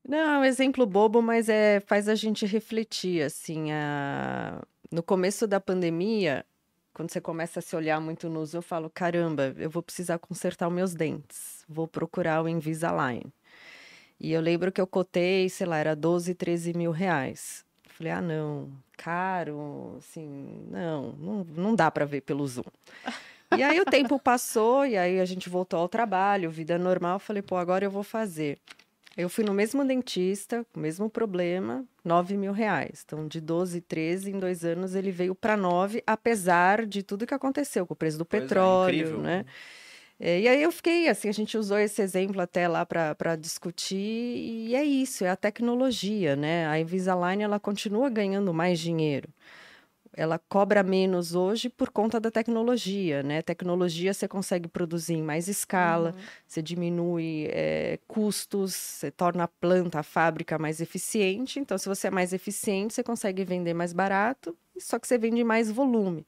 Não, 0.06 0.18
é 0.18 0.40
um 0.40 0.44
exemplo 0.44 0.86
bobo, 0.86 1.22
mas 1.22 1.48
é, 1.48 1.80
faz 1.80 2.10
a 2.10 2.16
gente 2.16 2.46
refletir, 2.46 3.22
assim, 3.22 3.72
a... 3.72 4.62
no 4.92 5.02
começo 5.02 5.48
da 5.48 5.62
pandemia, 5.62 6.46
quando 6.94 7.12
você 7.12 7.20
começa 7.20 7.60
a 7.60 7.62
se 7.62 7.76
olhar 7.76 8.00
muito 8.00 8.30
no 8.30 8.42
uso, 8.42 8.58
eu 8.58 8.62
falo, 8.62 8.90
caramba, 8.90 9.54
eu 9.58 9.70
vou 9.70 9.82
precisar 9.82 10.20
consertar 10.20 10.68
os 10.68 10.74
meus 10.74 10.94
dentes, 10.94 11.66
vou 11.68 11.88
procurar 11.88 12.44
o 12.44 12.48
Invisalign. 12.48 13.34
E 14.20 14.32
eu 14.32 14.40
lembro 14.40 14.72
que 14.72 14.80
eu 14.80 14.88
cotei, 14.88 15.50
sei 15.50 15.66
lá, 15.68 15.78
era 15.78 15.96
12, 15.96 16.36
13 16.36 16.74
mil 16.74 16.92
reais. 16.92 17.66
Falei, 17.90 18.12
ah, 18.12 18.22
não, 18.22 18.72
caro, 18.96 19.96
assim, 19.98 20.66
não, 20.70 21.14
não, 21.14 21.44
não 21.44 21.76
dá 21.76 21.92
para 21.92 22.06
ver 22.06 22.22
pelo 22.22 22.48
Zoom. 22.48 22.64
E 23.56 23.62
aí 23.62 23.80
o 23.80 23.86
tempo 23.86 24.20
passou, 24.20 24.86
e 24.86 24.98
aí 24.98 25.20
a 25.20 25.26
gente 25.26 25.50
voltou 25.50 25.80
ao 25.80 25.90
trabalho, 25.90 26.50
vida 26.50 26.78
normal, 26.78 27.20
falei, 27.20 27.42
pô, 27.42 27.56
agora 27.56 27.86
eu 27.86 27.92
vou 27.92 28.04
fazer. 28.04 28.60
Eu 29.16 29.30
fui 29.30 29.44
no 29.44 29.54
mesmo 29.54 29.86
dentista, 29.86 30.66
com 30.74 30.80
o 30.80 30.84
mesmo 30.84 31.08
problema, 31.10 31.86
9 32.04 32.36
mil 32.36 32.52
reais. 32.52 33.04
Então, 33.06 33.28
de 33.28 33.40
12, 33.40 33.80
13, 33.82 34.32
em 34.32 34.40
dois 34.40 34.66
anos 34.66 34.96
ele 34.96 35.12
veio 35.12 35.36
para 35.36 35.56
9, 35.56 36.02
apesar 36.08 36.86
de 36.86 37.04
tudo 37.04 37.28
que 37.28 37.34
aconteceu 37.34 37.86
com 37.86 37.94
o 37.94 37.98
preço 37.98 38.18
do 38.18 38.26
Pois 38.26 38.42
é, 38.42 38.46
petróleo, 38.46 38.96
incrível. 38.96 39.20
né? 39.20 39.46
É, 40.20 40.40
e 40.42 40.48
aí 40.48 40.64
eu 40.64 40.72
fiquei, 40.72 41.08
assim, 41.10 41.28
a 41.30 41.34
gente 41.34 41.58
usou 41.58 41.78
esse 41.78 42.02
exemplo 42.02 42.40
até 42.42 42.68
lá 42.68 42.86
para 42.86 43.36
discutir, 43.36 43.98
e 43.98 44.76
é 44.76 44.84
isso, 44.84 45.26
é 45.26 45.30
a 45.30 45.36
tecnologia, 45.36 46.36
né? 46.36 46.66
A 46.68 46.80
Invisalign, 46.80 47.44
ela 47.44 47.60
continua 47.60 48.10
ganhando 48.10 48.54
mais 48.54 48.80
dinheiro. 48.80 49.30
Ela 50.16 50.38
cobra 50.38 50.84
menos 50.84 51.34
hoje 51.34 51.70
por 51.70 51.90
conta 51.90 52.20
da 52.20 52.30
tecnologia, 52.30 53.24
né? 53.24 53.42
Tecnologia 53.42 54.14
você 54.14 54.28
consegue 54.28 54.68
produzir 54.68 55.16
em 55.16 55.24
mais 55.24 55.48
escala, 55.48 56.14
você 56.48 56.62
diminui 56.62 57.48
eh, 57.50 58.00
custos, 58.08 58.74
você 58.76 59.12
torna 59.12 59.46
a 59.46 59.48
planta, 59.48 60.00
a 60.00 60.04
fábrica 60.04 60.60
mais 60.60 60.80
eficiente. 60.80 61.60
Então, 61.60 61.78
se 61.78 61.90
você 61.90 62.08
é 62.08 62.12
mais 62.12 62.32
eficiente, 62.32 62.94
você 62.94 63.04
consegue 63.04 63.44
vender 63.44 63.74
mais 63.74 63.92
barato, 63.92 64.56
só 64.78 65.00
que 65.00 65.08
você 65.08 65.18
vende 65.18 65.44
mais 65.44 65.72
volume. 65.72 66.26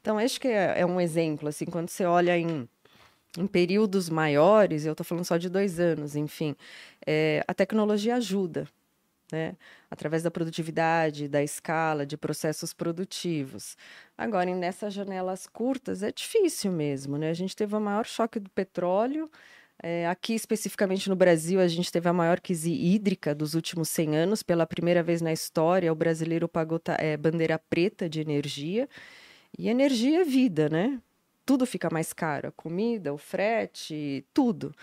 Então, 0.00 0.18
acho 0.18 0.40
que 0.40 0.48
é, 0.48 0.80
é 0.80 0.86
um 0.86 1.00
exemplo, 1.00 1.48
assim, 1.48 1.66
quando 1.66 1.90
você 1.90 2.04
olha 2.06 2.36
em, 2.38 2.68
em 3.36 3.46
períodos 3.46 4.08
maiores, 4.08 4.86
eu 4.86 4.92
estou 4.92 5.04
falando 5.04 5.24
só 5.24 5.36
de 5.36 5.48
dois 5.50 5.78
anos, 5.80 6.16
enfim, 6.16 6.56
eh, 7.06 7.44
a 7.46 7.54
tecnologia 7.54 8.16
ajuda, 8.16 8.66
né? 9.32 9.56
Através 9.90 10.22
da 10.22 10.30
produtividade, 10.30 11.28
da 11.28 11.42
escala, 11.42 12.06
de 12.06 12.16
processos 12.16 12.72
produtivos. 12.72 13.76
Agora, 14.16 14.54
nessas 14.54 14.92
janelas 14.94 15.46
curtas, 15.46 16.02
é 16.02 16.10
difícil 16.12 16.72
mesmo, 16.72 17.16
né? 17.18 17.30
A 17.30 17.34
gente 17.34 17.54
teve 17.56 17.74
o 17.74 17.80
maior 17.80 18.06
choque 18.06 18.38
do 18.40 18.50
petróleo. 18.50 19.30
é, 19.82 20.06
aqui, 20.08 20.34
especificamente 20.34 21.08
no 21.08 21.16
Brasil, 21.16 21.60
a 21.60 21.68
gente 21.68 21.92
teve 21.92 22.08
a 22.08 22.12
maior 22.12 22.40
crise 22.40 22.72
hídrica 22.72 23.34
dos 23.34 23.54
últimos 23.54 23.88
100 23.90 24.16
anos. 24.16 24.42
Pela 24.42 24.66
primeira 24.66 25.02
vez 25.02 25.20
na 25.22 25.32
história, 25.32 25.92
o 25.92 25.94
brasileiro 25.96 26.48
pagou 26.48 26.80
é, 26.98 27.16
bandeira 27.16 27.58
preta 27.58 28.08
de 28.08 28.20
energia. 28.20 28.88
E 29.58 29.68
energia 29.68 30.20
é 30.22 30.24
vida, 30.24 30.68
né? 30.68 31.00
Tudo 31.46 31.64
fica 31.66 31.88
mais 31.90 32.12
caro. 32.12 32.48
A 32.48 32.52
comida, 32.52 33.12
o 33.14 33.18
frete, 33.18 34.24
tudo. 34.34 34.74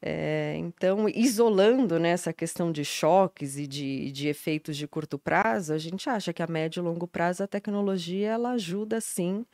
É, 0.00 0.54
então, 0.56 1.08
isolando 1.08 1.98
né, 1.98 2.10
essa 2.10 2.32
questão 2.32 2.70
de 2.70 2.84
choques 2.84 3.56
e 3.58 3.66
de, 3.66 4.12
de 4.12 4.28
efeitos 4.28 4.76
de 4.76 4.86
curto 4.86 5.18
prazo, 5.18 5.72
a 5.72 5.78
gente 5.78 6.08
acha 6.08 6.32
que 6.32 6.42
a 6.42 6.46
médio 6.46 6.80
e 6.80 6.84
longo 6.84 7.06
prazo 7.08 7.42
a 7.42 7.48
tecnologia 7.48 8.28
ela 8.30 8.52
ajuda 8.52 9.00
sim 9.00 9.44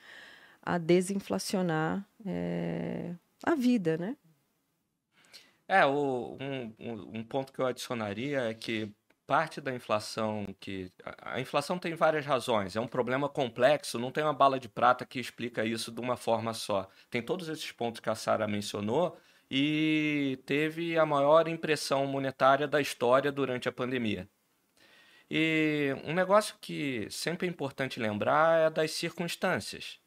a 0.63 0.79
desinflacionar 0.79 2.09
é, 2.27 3.15
a 3.47 3.55
vida, 3.57 3.99
né? 3.99 4.17
É, 5.67 5.85
o- 5.87 6.37
um, 6.41 6.75
um- 7.21 7.25
ponto 7.25 7.53
que 7.53 7.61
eu 7.61 7.67
adicionaria 7.67 8.41
é 8.51 8.55
que 8.55 8.95
parte 9.27 9.61
da 9.61 9.75
inflação 9.75 10.45
que 10.61 10.93
a 11.23 11.41
inflação 11.41 11.79
tem 11.79 11.95
várias 11.95 12.27
razões, 12.27 12.77
é 12.77 12.81
um 12.81 12.87
problema 12.87 13.29
complexo, 13.29 13.99
não 13.99 14.11
tem 14.13 14.23
uma 14.23 14.35
bala 14.35 14.61
de 14.61 14.69
prata 14.69 15.07
que 15.07 15.19
explica 15.19 15.65
isso 15.65 15.91
de 15.91 16.01
uma 16.01 16.17
forma 16.17 16.53
só. 16.53 16.91
Tem 17.09 17.23
todos 17.25 17.49
esses 17.49 17.73
pontos 17.73 18.01
que 18.01 18.11
a 18.11 18.15
Sara 18.15 18.47
mencionou 18.47 19.17
e 19.57 20.37
teve 20.47 20.99
a 20.99 21.07
maior 21.07 21.47
impressão 21.47 22.05
monetária 22.07 22.67
da 22.67 22.81
história 22.81 23.31
durante 23.31 23.69
a 23.69 23.73
pandemia. 23.73 24.29
E 25.31 25.95
um 26.03 26.13
negócio 26.13 26.57
que 26.61 27.07
sempre 27.09 27.47
é 27.47 27.51
importante 27.51 28.01
lembrar 28.01 28.67
é 28.67 28.69
das 28.69 28.91
circunstâncias. 28.91 30.01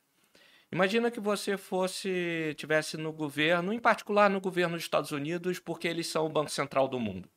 Imagina 0.70 1.10
que 1.10 1.22
você 1.22 1.56
fosse 1.56 2.54
tivesse 2.58 2.98
no 2.98 3.14
governo, 3.14 3.72
em 3.72 3.80
particular 3.80 4.30
no 4.30 4.42
governo 4.42 4.76
dos 4.76 4.84
Estados 4.84 5.12
Unidos, 5.14 5.60
porque 5.60 5.88
eles 5.88 6.08
são 6.08 6.26
o 6.26 6.30
Banco 6.30 6.52
Central 6.52 6.90
do 6.90 7.00
mundo. 7.00 7.30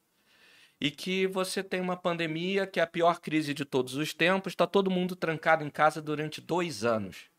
E 0.81 0.91
que 0.91 1.29
você 1.29 1.63
tem 1.63 1.81
uma 1.81 1.97
pandemia 1.97 2.67
que 2.67 2.81
é 2.81 2.83
a 2.83 2.89
pior 2.89 3.21
crise 3.21 3.55
de 3.55 3.65
todos 3.65 3.95
os 3.95 4.13
tempos, 4.13 4.53
está 4.53 4.67
todo 4.67 4.91
mundo 4.91 5.15
trancado 5.15 5.65
em 5.65 5.71
casa 5.71 6.03
durante 6.03 6.41
dois 6.41 6.85
anos. 6.85 7.31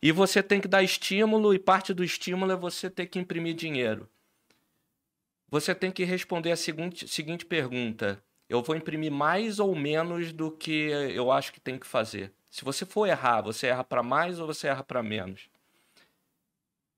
E 0.00 0.12
você 0.12 0.42
tem 0.42 0.60
que 0.60 0.68
dar 0.68 0.82
estímulo, 0.82 1.52
e 1.52 1.58
parte 1.58 1.92
do 1.92 2.04
estímulo 2.04 2.52
é 2.52 2.56
você 2.56 2.88
ter 2.88 3.06
que 3.06 3.18
imprimir 3.18 3.54
dinheiro. 3.54 4.08
Você 5.50 5.74
tem 5.74 5.90
que 5.90 6.04
responder 6.04 6.52
a 6.52 6.56
seguinte, 6.56 7.08
seguinte 7.08 7.44
pergunta: 7.44 8.22
eu 8.48 8.62
vou 8.62 8.76
imprimir 8.76 9.10
mais 9.10 9.58
ou 9.58 9.74
menos 9.74 10.32
do 10.32 10.50
que 10.50 10.90
eu 11.14 11.32
acho 11.32 11.52
que 11.52 11.60
tem 11.60 11.78
que 11.78 11.86
fazer? 11.86 12.32
Se 12.50 12.64
você 12.64 12.86
for 12.86 13.06
errar, 13.06 13.42
você 13.42 13.66
erra 13.66 13.84
para 13.84 14.02
mais 14.02 14.38
ou 14.38 14.46
você 14.46 14.68
erra 14.68 14.82
para 14.82 15.02
menos? 15.02 15.50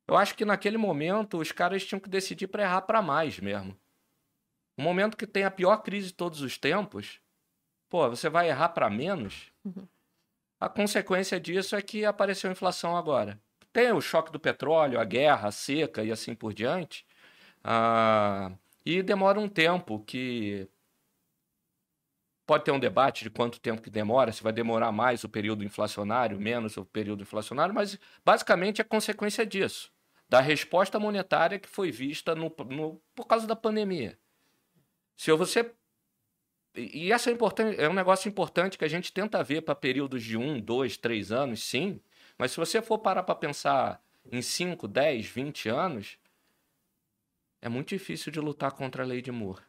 Eu 0.07 0.17
acho 0.17 0.35
que 0.35 0.45
naquele 0.45 0.77
momento 0.77 1.39
os 1.39 1.53
caras 1.53 1.85
tinham 1.85 2.01
que 2.01 2.09
decidir 2.09 2.49
para 2.49 2.65
errar 2.65 2.83
para 2.83 3.01
mais 3.01 3.39
mesmo. 3.39 3.77
No 4.77 4.85
momento 4.85 5.17
que 5.17 5.27
tem 5.27 5.45
a 5.45 5.51
pior 5.51 5.79
crise 5.79 6.09
de 6.09 6.15
todos 6.15 6.41
os 6.41 6.59
tempos, 6.59 7.21
pô, 7.89 8.09
você 8.09 8.29
vai 8.29 8.49
errar 8.49 8.71
para 8.71 8.91
menos? 8.91 9.53
A 10.61 10.69
consequência 10.69 11.41
disso 11.41 11.75
é 11.75 11.83
que 11.83 12.05
apareceu 12.05 12.51
inflação 12.51 12.97
agora. 12.97 13.41
Tem 13.73 13.93
o 13.93 14.01
choque 14.01 14.31
do 14.31 14.39
petróleo, 14.39 15.01
a 15.01 15.05
guerra, 15.05 15.49
a 15.49 15.53
seca 15.53 16.05
e 16.05 16.13
assim 16.13 16.35
por 16.35 16.53
diante. 16.53 17.07
Ah, 17.65 18.53
e 18.85 19.03
demora 19.03 19.41
um 19.41 19.49
tempo 19.49 20.01
que 20.05 20.69
pode 22.47 22.65
ter 22.65 22.73
um 22.73 22.81
debate 22.81 23.23
de 23.23 23.31
quanto 23.31 23.61
tempo 23.61 23.81
que 23.81 23.91
demora, 23.91 24.33
se 24.33 24.43
vai 24.43 24.53
demorar 24.53 24.91
mais 24.91 25.23
o 25.23 25.29
período 25.29 25.63
inflacionário, 25.65 26.41
menos 26.41 26.77
o 26.77 26.85
período 26.85 27.23
inflacionário, 27.23 27.73
mas 27.75 27.97
basicamente 28.25 28.81
é 28.81 28.85
consequência 28.85 29.47
disso, 29.47 29.93
da 30.29 30.41
resposta 30.41 30.99
monetária 30.99 31.61
que 31.61 31.69
foi 31.69 31.93
vista 31.93 32.35
no, 32.35 32.53
no- 32.69 33.01
por 33.15 33.27
causa 33.27 33.47
da 33.47 33.55
pandemia. 33.55 34.19
Se 35.17 35.33
você 35.33 35.75
e 36.75 37.13
essa 37.13 37.31
é, 37.31 37.33
importante, 37.33 37.81
é 37.81 37.89
um 37.89 37.93
negócio 37.93 38.29
importante 38.29 38.79
que 38.79 38.85
a 38.85 38.89
gente 38.89 39.13
tenta 39.13 39.43
ver 39.43 39.63
para 39.63 39.75
períodos 39.75 40.23
de 40.23 40.37
um, 40.37 40.61
dois, 40.61 40.97
três 40.97 41.33
anos, 41.33 41.63
sim. 41.63 42.01
Mas 42.39 42.53
se 42.53 42.57
você 42.57 42.81
for 42.81 42.99
parar 42.99 43.23
para 43.23 43.35
pensar 43.35 44.03
em 44.31 44.41
5, 44.41 44.87
10, 44.87 45.27
20 45.27 45.69
anos, 45.69 46.19
é 47.61 47.69
muito 47.69 47.89
difícil 47.89 48.31
de 48.33 48.41
lutar 48.41 48.73
contra 48.73 49.03
a 49.03 49.07
lei 49.07 49.21
de 49.21 49.33
Moore. 49.33 49.63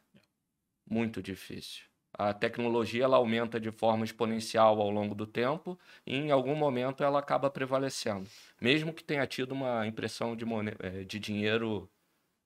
Muito 0.88 1.22
difícil. 1.22 1.84
A 2.14 2.32
tecnologia 2.32 3.04
ela 3.04 3.16
aumenta 3.16 3.58
de 3.58 3.70
forma 3.70 4.04
exponencial 4.04 4.80
ao 4.80 4.90
longo 4.90 5.14
do 5.14 5.26
tempo 5.26 5.78
e 6.06 6.14
em 6.14 6.30
algum 6.30 6.54
momento 6.54 7.02
ela 7.02 7.18
acaba 7.18 7.50
prevalecendo. 7.50 8.28
Mesmo 8.60 8.92
que 8.92 9.02
tenha 9.02 9.26
tido 9.26 9.52
uma 9.52 9.86
impressão 9.86 10.36
de, 10.36 10.44
eh, 10.80 11.04
de 11.04 11.18
dinheiro 11.18 11.90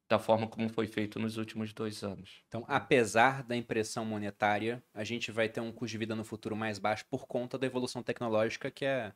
da 0.09 0.19
forma 0.19 0.47
como 0.47 0.69
foi 0.69 0.87
feito 0.87 1.19
nos 1.19 1.37
últimos 1.37 1.73
dois 1.73 2.03
anos. 2.03 2.43
Então, 2.47 2.65
apesar 2.69 3.43
da 3.43 3.57
impressão 3.57 4.05
monetária, 4.05 4.83
a 4.95 5.03
gente 5.03 5.33
vai 5.33 5.49
ter 5.49 5.61
um 5.61 5.73
custo 5.73 5.93
de 5.93 5.99
vida 5.99 6.15
no 6.15 6.25
futuro 6.25 6.55
mais 6.55 6.79
baixo 6.79 7.05
por 7.11 7.27
conta 7.27 7.59
da 7.59 7.67
evolução 7.67 8.03
tecnológica 8.03 8.71
que 8.71 8.85
é 8.85 9.13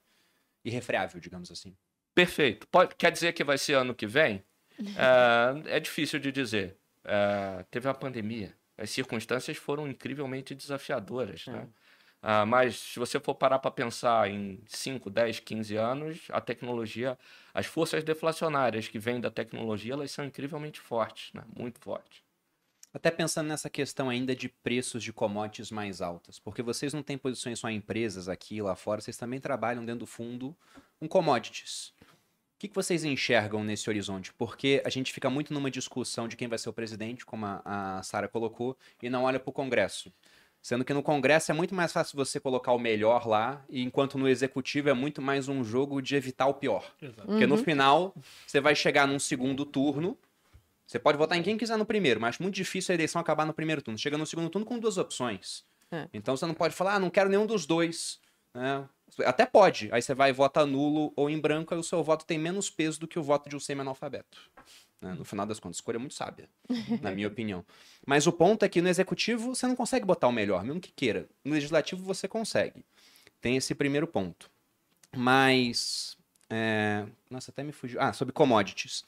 irrefreável, 0.65 1.21
digamos 1.21 1.51
assim. 1.51 1.77
Perfeito. 2.15 2.67
Pode, 2.69 2.95
quer 2.97 3.12
dizer 3.12 3.33
que 3.33 3.45
vai 3.45 3.57
ser 3.57 3.75
ano 3.75 3.95
que 3.95 4.07
vem? 4.07 4.45
É, 4.97 5.77
é 5.77 5.81
difícil 5.81 6.19
de 6.19 6.33
dizer. 6.33 6.75
É, 7.05 7.62
teve 7.71 7.87
a 7.87 7.93
pandemia. 7.93 8.57
As 8.79 8.89
circunstâncias 8.89 9.59
foram 9.59 9.87
incrivelmente 9.87 10.55
desafiadoras. 10.55 11.47
Né? 11.47 11.69
Ah, 12.22 12.44
mas 12.44 12.78
se 12.78 12.98
você 12.98 13.18
for 13.18 13.34
parar 13.34 13.59
para 13.59 13.70
pensar 13.70 14.30
em 14.30 14.60
5, 14.66 15.09
10, 15.09 15.40
15 15.40 15.76
anos, 15.76 16.18
a 16.30 16.40
tecnologia, 16.40 17.18
as 17.55 17.66
forças 17.66 18.05
deflacionárias 18.05 18.88
que 18.88 18.98
vêm 18.98 19.20
da 19.20 19.30
tecnologia, 19.30 19.94
elas 19.94 20.10
são 20.10 20.24
incrivelmente 20.24 20.80
fortes, 20.80 21.32
né? 21.32 21.42
muito 21.56 21.80
fortes. 21.80 22.22
Até 22.92 23.10
pensando 23.10 23.47
nessa 23.47 23.70
questão 23.70 24.10
ainda 24.10 24.34
de 24.34 24.48
preços 24.48 25.02
de 25.02 25.12
commodities 25.12 25.70
mais 25.70 26.02
altas, 26.02 26.38
porque 26.40 26.60
vocês 26.60 26.92
não 26.92 27.02
têm 27.02 27.16
posições 27.16 27.59
só 27.59 27.70
em 27.70 27.76
empresas 27.76 28.28
aqui 28.28 28.56
e 28.56 28.62
lá 28.62 28.74
fora, 28.74 29.01
vocês 29.01 29.16
também 29.16 29.40
trabalham 29.40 29.84
dentro 29.84 30.01
do 30.01 30.06
fundo 30.06 30.56
com 30.98 31.09
commodities. 31.09 31.94
O 32.02 32.59
que, 32.60 32.68
que 32.68 32.74
vocês 32.74 33.05
enxergam 33.05 33.64
nesse 33.64 33.88
horizonte? 33.88 34.34
Porque 34.34 34.82
a 34.84 34.90
gente 34.90 35.12
fica 35.12 35.30
muito 35.30 35.55
numa 35.55 35.70
discussão 35.70 36.28
de 36.28 36.36
quem 36.36 36.48
vai 36.48 36.59
ser 36.59 36.68
o 36.68 36.72
presidente, 36.72 37.24
como 37.24 37.47
a, 37.47 37.62
a 37.64 38.02
Sara 38.02 38.28
colocou, 38.28 38.76
e 39.01 39.09
não 39.09 39.22
olha 39.22 39.40
para 39.40 39.48
o 39.48 39.52
Congresso. 39.52 40.12
Sendo 40.62 40.85
que 40.85 40.93
no 40.93 41.03
Congresso 41.03 41.51
é 41.51 41.55
muito 41.55 41.74
mais 41.74 41.93
fácil 41.93 42.16
você 42.16 42.39
colocar 42.39 42.73
o 42.73 42.78
melhor 42.78 43.27
lá, 43.27 43.65
e 43.69 43.82
enquanto 43.82 44.19
no 44.19 44.28
Executivo 44.28 44.91
é 44.91 44.93
muito 44.93 45.23
mais 45.23 45.49
um 45.49 45.65
jogo 45.65 46.03
de 46.03 46.15
evitar 46.15 46.47
o 46.47 46.55
pior. 46.55 46.85
Exato. 47.01 47.27
Porque 47.27 47.47
no 47.47 47.57
final, 47.57 48.15
você 48.47 48.61
vai 48.61 48.74
chegar 48.74 49.09
num 49.09 49.19
segundo 49.19 49.65
turno, 49.65 50.19
você 50.87 50.99
pode 50.99 51.16
votar 51.16 51.39
em 51.39 51.43
quem 51.43 51.57
quiser 51.57 51.78
no 51.78 51.87
primeiro, 51.87 52.20
mas 52.20 52.39
muito 52.39 52.55
difícil 52.55 52.93
a 52.93 52.95
eleição 52.95 53.20
acabar 53.20 53.47
no 53.47 53.55
primeiro 53.55 53.81
turno. 53.81 53.97
Chega 53.97 54.19
no 54.19 54.27
segundo 54.27 54.51
turno 54.51 54.66
com 54.66 54.78
duas 54.78 54.99
opções. 54.99 55.65
É. 55.91 56.09
Então 56.12 56.37
você 56.37 56.45
não 56.45 56.55
pode 56.55 56.74
falar, 56.74 56.95
ah, 56.95 56.99
não 56.99 57.11
quero 57.11 57.31
nenhum 57.31 57.47
dos 57.47 57.65
dois. 57.65 58.20
né? 58.55 58.89
Até 59.24 59.47
pode. 59.47 59.89
Aí 59.93 60.03
você 60.03 60.15
vai 60.15 60.31
e 60.31 60.32
vota 60.32 60.65
nulo 60.66 61.12
ou 61.16 61.31
em 61.31 61.39
branco, 61.39 61.74
aí 61.74 61.81
o 61.81 61.82
seu 61.85 62.03
voto 62.03 62.24
tem 62.24 62.39
menos 62.39 62.70
peso 62.70 63.01
do 63.01 63.09
que 63.09 63.19
o 63.19 63.23
voto 63.23 63.49
de 63.49 63.57
um 63.57 63.61
semi-analfabeto. 63.61 64.39
Né? 65.01 65.14
No 65.14 65.24
final 65.24 65.47
das 65.47 65.59
contas, 65.59 65.77
escolha 65.77 65.98
muito 65.98 66.14
sábia, 66.14 66.48
na 67.01 67.10
minha 67.10 67.28
opinião. 67.28 67.64
Mas 68.06 68.27
o 68.27 68.32
ponto 68.32 68.64
é 68.64 68.68
que 68.68 68.82
no 68.82 68.89
executivo 68.89 69.55
você 69.55 69.66
não 69.66 69.77
consegue 69.77 70.05
botar 70.05 70.28
o 70.28 70.32
melhor, 70.32 70.62
mesmo 70.64 70.81
que 70.81 70.93
queira. 70.93 71.27
No 71.44 71.55
legislativo 71.55 72.02
você 72.02 72.28
consegue. 72.28 72.85
Tem 73.40 73.56
esse 73.56 73.74
primeiro 73.74 74.06
ponto. 74.06 74.51
Mas. 75.16 76.16
é, 76.48 77.06
Nossa, 77.31 77.51
até 77.51 77.62
me 77.62 77.72
fugiu. 77.72 78.01
Ah, 78.01 78.12
sobre 78.12 78.32
commodities. 78.32 79.05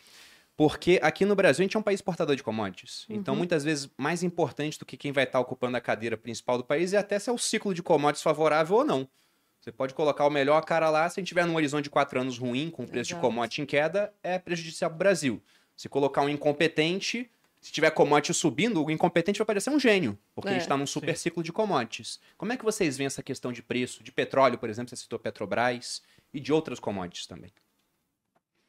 Porque 0.56 1.00
aqui 1.02 1.24
no 1.24 1.34
Brasil 1.34 1.62
a 1.62 1.64
gente 1.64 1.76
é 1.76 1.80
um 1.80 1.82
país 1.82 1.98
exportador 1.98 2.36
de 2.36 2.42
commodities. 2.42 3.06
Então, 3.08 3.34
muitas 3.34 3.64
vezes, 3.64 3.88
mais 3.96 4.22
importante 4.22 4.78
do 4.78 4.84
que 4.84 4.96
quem 4.96 5.10
vai 5.10 5.24
estar 5.24 5.40
ocupando 5.40 5.76
a 5.76 5.80
cadeira 5.80 6.16
principal 6.16 6.58
do 6.58 6.64
país 6.64 6.92
é 6.92 6.98
até 6.98 7.18
se 7.18 7.30
é 7.30 7.32
o 7.32 7.38
ciclo 7.38 7.72
de 7.72 7.82
commodities 7.82 8.22
favorável 8.22 8.76
ou 8.76 8.84
não. 8.84 9.08
Você 9.60 9.72
pode 9.72 9.94
colocar 9.94 10.26
o 10.26 10.30
melhor 10.30 10.62
cara 10.64 10.90
lá, 10.90 11.08
se 11.08 11.18
a 11.18 11.20
gente 11.20 11.28
tiver 11.28 11.46
num 11.46 11.54
horizonte 11.54 11.84
de 11.84 11.90
quatro 11.90 12.20
anos 12.20 12.36
ruim, 12.36 12.68
com 12.68 12.82
o 12.82 12.86
preço 12.86 13.08
de 13.08 13.14
Exato. 13.14 13.26
commodity 13.26 13.62
em 13.62 13.66
queda, 13.66 14.12
é 14.22 14.38
prejudicial 14.38 14.90
para 14.90 14.96
o 14.96 14.98
Brasil. 14.98 15.42
Se 15.82 15.88
colocar 15.88 16.22
um 16.22 16.28
incompetente, 16.28 17.28
se 17.60 17.72
tiver 17.72 17.90
commodity 17.90 18.32
subindo, 18.32 18.84
o 18.84 18.88
incompetente 18.88 19.40
vai 19.40 19.46
parecer 19.46 19.68
um 19.68 19.80
gênio, 19.80 20.16
porque 20.32 20.48
a 20.48 20.52
gente 20.52 20.60
É, 20.60 20.62
está 20.62 20.76
num 20.76 20.86
super 20.86 21.16
ciclo 21.18 21.42
de 21.42 21.52
commodities. 21.52 22.20
Como 22.38 22.52
é 22.52 22.56
que 22.56 22.64
vocês 22.64 22.96
veem 22.96 23.06
essa 23.06 23.20
questão 23.20 23.50
de 23.50 23.64
preço, 23.64 24.00
de 24.00 24.12
petróleo, 24.12 24.58
por 24.58 24.70
exemplo, 24.70 24.90
você 24.90 24.94
citou 24.94 25.18
Petrobras, 25.18 26.00
e 26.32 26.38
de 26.38 26.52
outras 26.52 26.78
commodities 26.78 27.26
também? 27.26 27.50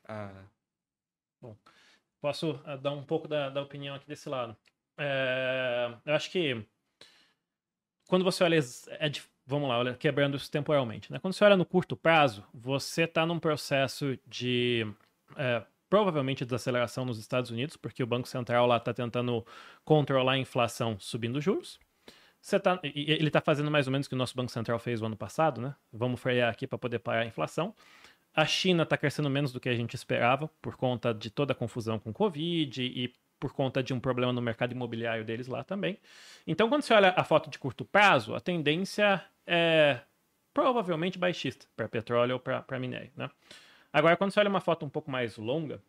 Ah, 0.06 0.42
Posso 2.20 2.60
ah, 2.66 2.78
dar 2.78 2.94
um 2.94 3.04
pouco 3.04 3.28
da, 3.28 3.52
da 3.52 3.62
opinião 3.62 3.94
aqui 3.94 4.08
desse 4.08 4.28
lado. 4.28 4.58
É, 4.98 5.96
eu 6.08 6.16
acho 6.16 6.32
que 6.32 6.66
quando 8.08 8.26
você 8.26 8.44
olha, 8.44 8.58
é 8.58 9.12
vamos 9.46 9.70
lá, 9.70 9.78
olha, 9.78 9.94
quebrando 9.94 10.36
isso 10.36 10.50
temporalmente, 10.50 11.12
né? 11.12 11.20
Quando 11.20 11.36
você 11.36 11.44
olha 11.44 11.58
no 11.58 11.64
curto 11.64 11.96
prazo, 11.96 12.44
você 12.52 13.04
está 13.04 13.24
num 13.24 13.38
processo 13.38 14.18
de 14.26 14.92
é, 15.38 15.64
provavelmente 15.94 16.44
desaceleração 16.44 17.06
nos 17.06 17.20
Estados 17.20 17.52
Unidos, 17.52 17.78
porque 17.78 18.02
o 18.02 18.08
Banco 18.08 18.28
Central 18.28 18.66
lá 18.66 18.78
está 18.78 18.92
tentando 18.92 19.46
controlar 19.86 20.32
a 20.32 20.38
inflação 20.40 20.98
subindo 21.00 21.40
juros. 21.40 21.80
Tá, 22.64 22.80
ele 22.84 23.28
está 23.28 23.40
fazendo 23.40 23.70
mais 23.70 23.86
ou 23.86 23.92
menos 23.92 24.08
o 24.08 24.10
que 24.10 24.16
o 24.16 24.18
nosso 24.18 24.36
Banco 24.36 24.52
Central 24.52 24.80
fez 24.80 25.04
o 25.04 25.06
ano 25.06 25.16
passado, 25.16 25.62
né? 25.62 25.76
Vamos 25.92 26.20
frear 26.20 26.50
aqui 26.50 26.66
para 26.66 26.80
poder 26.80 26.98
parar 26.98 27.20
a 27.20 27.26
inflação. 27.28 27.76
A 28.34 28.44
China 28.44 28.82
está 28.82 28.98
crescendo 28.98 29.30
menos 29.30 29.54
do 29.54 29.60
que 29.60 29.70
a 29.70 29.76
gente 29.76 29.94
esperava, 29.94 30.50
por 30.64 30.76
conta 30.76 31.14
de 31.14 31.30
toda 31.30 31.54
a 31.54 31.56
confusão 31.56 32.00
com 32.00 32.10
o 32.10 32.14
Covid 32.14 32.82
e 32.82 33.14
por 33.40 33.54
conta 33.54 33.84
de 33.84 33.94
um 33.94 34.00
problema 34.00 34.34
no 34.34 34.42
mercado 34.42 34.72
imobiliário 34.72 35.24
deles 35.24 35.46
lá 35.46 35.64
também. 35.64 36.00
Então, 36.48 36.70
quando 36.70 36.82
você 36.82 36.96
olha 36.96 37.14
a 37.16 37.24
foto 37.24 37.52
de 37.52 37.60
curto 37.60 37.86
prazo, 37.86 38.34
a 38.34 38.40
tendência 38.40 39.24
é 39.46 40.00
provavelmente 40.56 41.20
baixista 41.20 41.68
para 41.76 41.88
petróleo 41.88 42.34
ou 42.34 42.40
para 42.40 42.80
minério. 42.80 43.12
Né? 43.16 43.30
Agora, 43.94 44.18
quando 44.18 44.32
você 44.32 44.40
olha 44.40 44.50
uma 44.50 44.60
foto 44.60 44.86
um 44.86 44.90
pouco 44.90 45.12
mais 45.12 45.38
longa, 45.38 45.80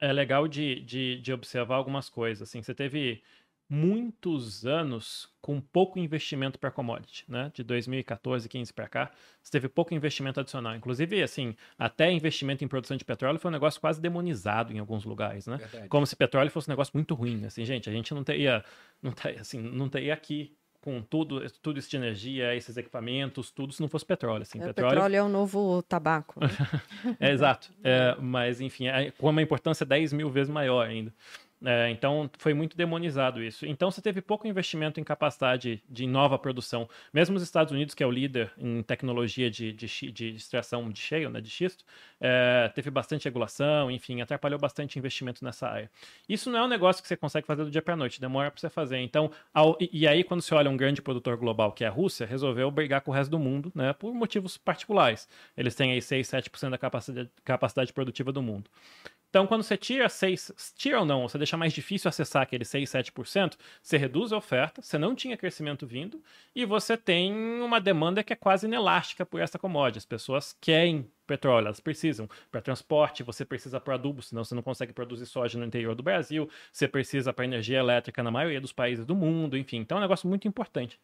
é 0.00 0.12
legal 0.12 0.48
de, 0.48 0.80
de, 0.80 1.20
de 1.20 1.32
observar 1.32 1.76
algumas 1.76 2.08
coisas. 2.08 2.48
Assim, 2.48 2.62
você 2.62 2.74
teve 2.74 3.22
muitos 3.68 4.66
anos 4.66 5.28
com 5.40 5.60
pouco 5.60 5.98
investimento 5.98 6.58
para 6.58 6.70
commodity, 6.70 7.24
né? 7.28 7.50
De 7.54 7.62
2014, 7.62 8.48
15 8.48 8.72
para 8.72 8.88
cá, 8.88 9.10
você 9.42 9.52
teve 9.52 9.68
pouco 9.68 9.94
investimento 9.94 10.40
adicional. 10.40 10.74
Inclusive, 10.74 11.22
assim, 11.22 11.56
até 11.78 12.10
investimento 12.10 12.64
em 12.64 12.68
produção 12.68 12.96
de 12.96 13.04
petróleo 13.04 13.38
foi 13.38 13.50
um 13.50 13.52
negócio 13.52 13.80
quase 13.80 14.00
demonizado 14.00 14.72
em 14.72 14.78
alguns 14.78 15.04
lugares, 15.04 15.46
né? 15.46 15.56
Verdade. 15.56 15.88
Como 15.88 16.06
se 16.06 16.16
petróleo 16.16 16.50
fosse 16.50 16.68
um 16.68 16.72
negócio 16.72 16.92
muito 16.94 17.14
ruim, 17.14 17.44
assim, 17.44 17.64
gente, 17.64 17.88
a 17.88 17.92
gente 17.92 18.12
não 18.14 18.24
teria, 18.24 18.64
não 19.02 19.12
teria, 19.12 19.40
assim, 19.40 19.60
não 19.60 19.88
teria 19.88 20.14
aqui 20.14 20.56
com 20.84 21.00
tudo, 21.00 21.40
tudo 21.62 21.78
isso 21.78 21.88
de 21.88 21.96
energia, 21.96 22.54
esses 22.54 22.76
equipamentos, 22.76 23.50
tudo 23.50 23.72
se 23.72 23.80
não 23.80 23.88
fosse 23.88 24.04
petróleo, 24.04 24.42
assim, 24.42 24.60
É, 24.60 24.66
petróleo 24.66 24.90
petróleo 24.90 25.16
é 25.16 25.22
o 25.22 25.30
novo 25.30 25.82
tabaco. 25.82 26.38
né? 26.38 26.46
é, 27.18 27.30
exato. 27.32 27.70
É, 27.82 28.14
mas, 28.20 28.60
enfim, 28.60 28.88
é, 28.88 29.10
com 29.12 29.30
uma 29.30 29.40
importância 29.40 29.86
10 29.86 30.12
mil 30.12 30.28
vezes 30.28 30.52
maior 30.52 30.86
ainda. 30.86 31.10
É, 31.66 31.88
então, 31.88 32.28
foi 32.38 32.52
muito 32.52 32.76
demonizado 32.76 33.42
isso. 33.42 33.64
Então, 33.64 33.90
você 33.90 34.02
teve 34.02 34.20
pouco 34.20 34.46
investimento 34.46 35.00
em 35.00 35.04
capacidade 35.04 35.82
de 35.88 36.06
nova 36.06 36.38
produção. 36.38 36.86
Mesmo 37.10 37.36
os 37.36 37.42
Estados 37.42 37.72
Unidos, 37.72 37.94
que 37.94 38.02
é 38.02 38.06
o 38.06 38.10
líder 38.10 38.52
em 38.58 38.82
tecnologia 38.82 39.50
de, 39.50 39.72
de, 39.72 39.86
de 40.12 40.28
extração 40.34 40.90
de 40.90 41.00
shale, 41.00 41.26
né, 41.30 41.40
de 41.40 41.48
xisto, 41.48 41.82
é, 42.20 42.70
teve 42.74 42.90
bastante 42.90 43.24
regulação, 43.24 43.90
enfim, 43.90 44.20
atrapalhou 44.20 44.58
bastante 44.58 44.98
investimento 44.98 45.42
nessa 45.42 45.66
área. 45.66 45.90
Isso 46.28 46.50
não 46.50 46.58
é 46.58 46.64
um 46.64 46.68
negócio 46.68 47.00
que 47.00 47.08
você 47.08 47.16
consegue 47.16 47.46
fazer 47.46 47.64
do 47.64 47.70
dia 47.70 47.80
para 47.80 47.96
noite, 47.96 48.20
demora 48.20 48.50
para 48.50 48.60
você 48.60 48.68
fazer. 48.68 48.98
Então, 48.98 49.30
ao- 49.54 49.78
e, 49.80 49.88
e 50.00 50.06
aí, 50.06 50.22
quando 50.22 50.42
você 50.42 50.54
olha 50.54 50.68
um 50.70 50.76
grande 50.76 51.00
produtor 51.00 51.36
global, 51.38 51.72
que 51.72 51.82
é 51.82 51.86
a 51.86 51.90
Rússia, 51.90 52.26
resolveu 52.26 52.70
brigar 52.70 53.00
com 53.00 53.10
o 53.10 53.14
resto 53.14 53.30
do 53.30 53.38
mundo, 53.38 53.72
né, 53.74 53.94
por 53.94 54.12
motivos 54.12 54.58
particulares. 54.58 55.26
Eles 55.56 55.74
têm 55.74 55.92
aí 55.92 56.02
6, 56.02 56.28
7% 56.28 56.72
da 56.72 56.78
capacidade, 56.78 57.30
capacidade 57.42 57.90
produtiva 57.92 58.30
do 58.32 58.42
mundo. 58.42 58.68
Então, 59.34 59.48
quando 59.48 59.64
você 59.64 59.76
tira 59.76 60.08
6, 60.08 60.72
tira 60.76 61.00
ou 61.00 61.04
não, 61.04 61.26
você 61.26 61.36
deixa 61.36 61.56
mais 61.56 61.72
difícil 61.72 62.08
acessar 62.08 62.42
aquele 62.42 62.64
6, 62.64 62.88
7%, 62.88 63.56
você 63.82 63.96
reduz 63.96 64.32
a 64.32 64.36
oferta, 64.36 64.80
você 64.80 64.96
não 64.96 65.12
tinha 65.12 65.36
crescimento 65.36 65.84
vindo, 65.88 66.22
e 66.54 66.64
você 66.64 66.96
tem 66.96 67.34
uma 67.60 67.80
demanda 67.80 68.22
que 68.22 68.32
é 68.32 68.36
quase 68.36 68.68
inelástica 68.68 69.26
por 69.26 69.40
essa 69.40 69.58
commodity. 69.58 69.98
As 69.98 70.04
pessoas 70.04 70.56
querem 70.60 71.10
petróleo, 71.26 71.66
elas 71.66 71.80
precisam. 71.80 72.28
Para 72.48 72.60
transporte, 72.60 73.24
você 73.24 73.44
precisa 73.44 73.80
para 73.80 73.94
adubo, 73.94 74.22
senão 74.22 74.44
você 74.44 74.54
não 74.54 74.62
consegue 74.62 74.92
produzir 74.92 75.26
soja 75.26 75.58
no 75.58 75.64
interior 75.64 75.96
do 75.96 76.02
Brasil, 76.04 76.48
você 76.72 76.86
precisa 76.86 77.32
para 77.32 77.44
energia 77.44 77.80
elétrica 77.80 78.22
na 78.22 78.30
maioria 78.30 78.60
dos 78.60 78.72
países 78.72 79.04
do 79.04 79.16
mundo, 79.16 79.58
enfim. 79.58 79.78
Então 79.78 79.98
é 79.98 80.00
um 80.00 80.02
negócio 80.02 80.28
muito 80.28 80.46
importante. 80.46 80.96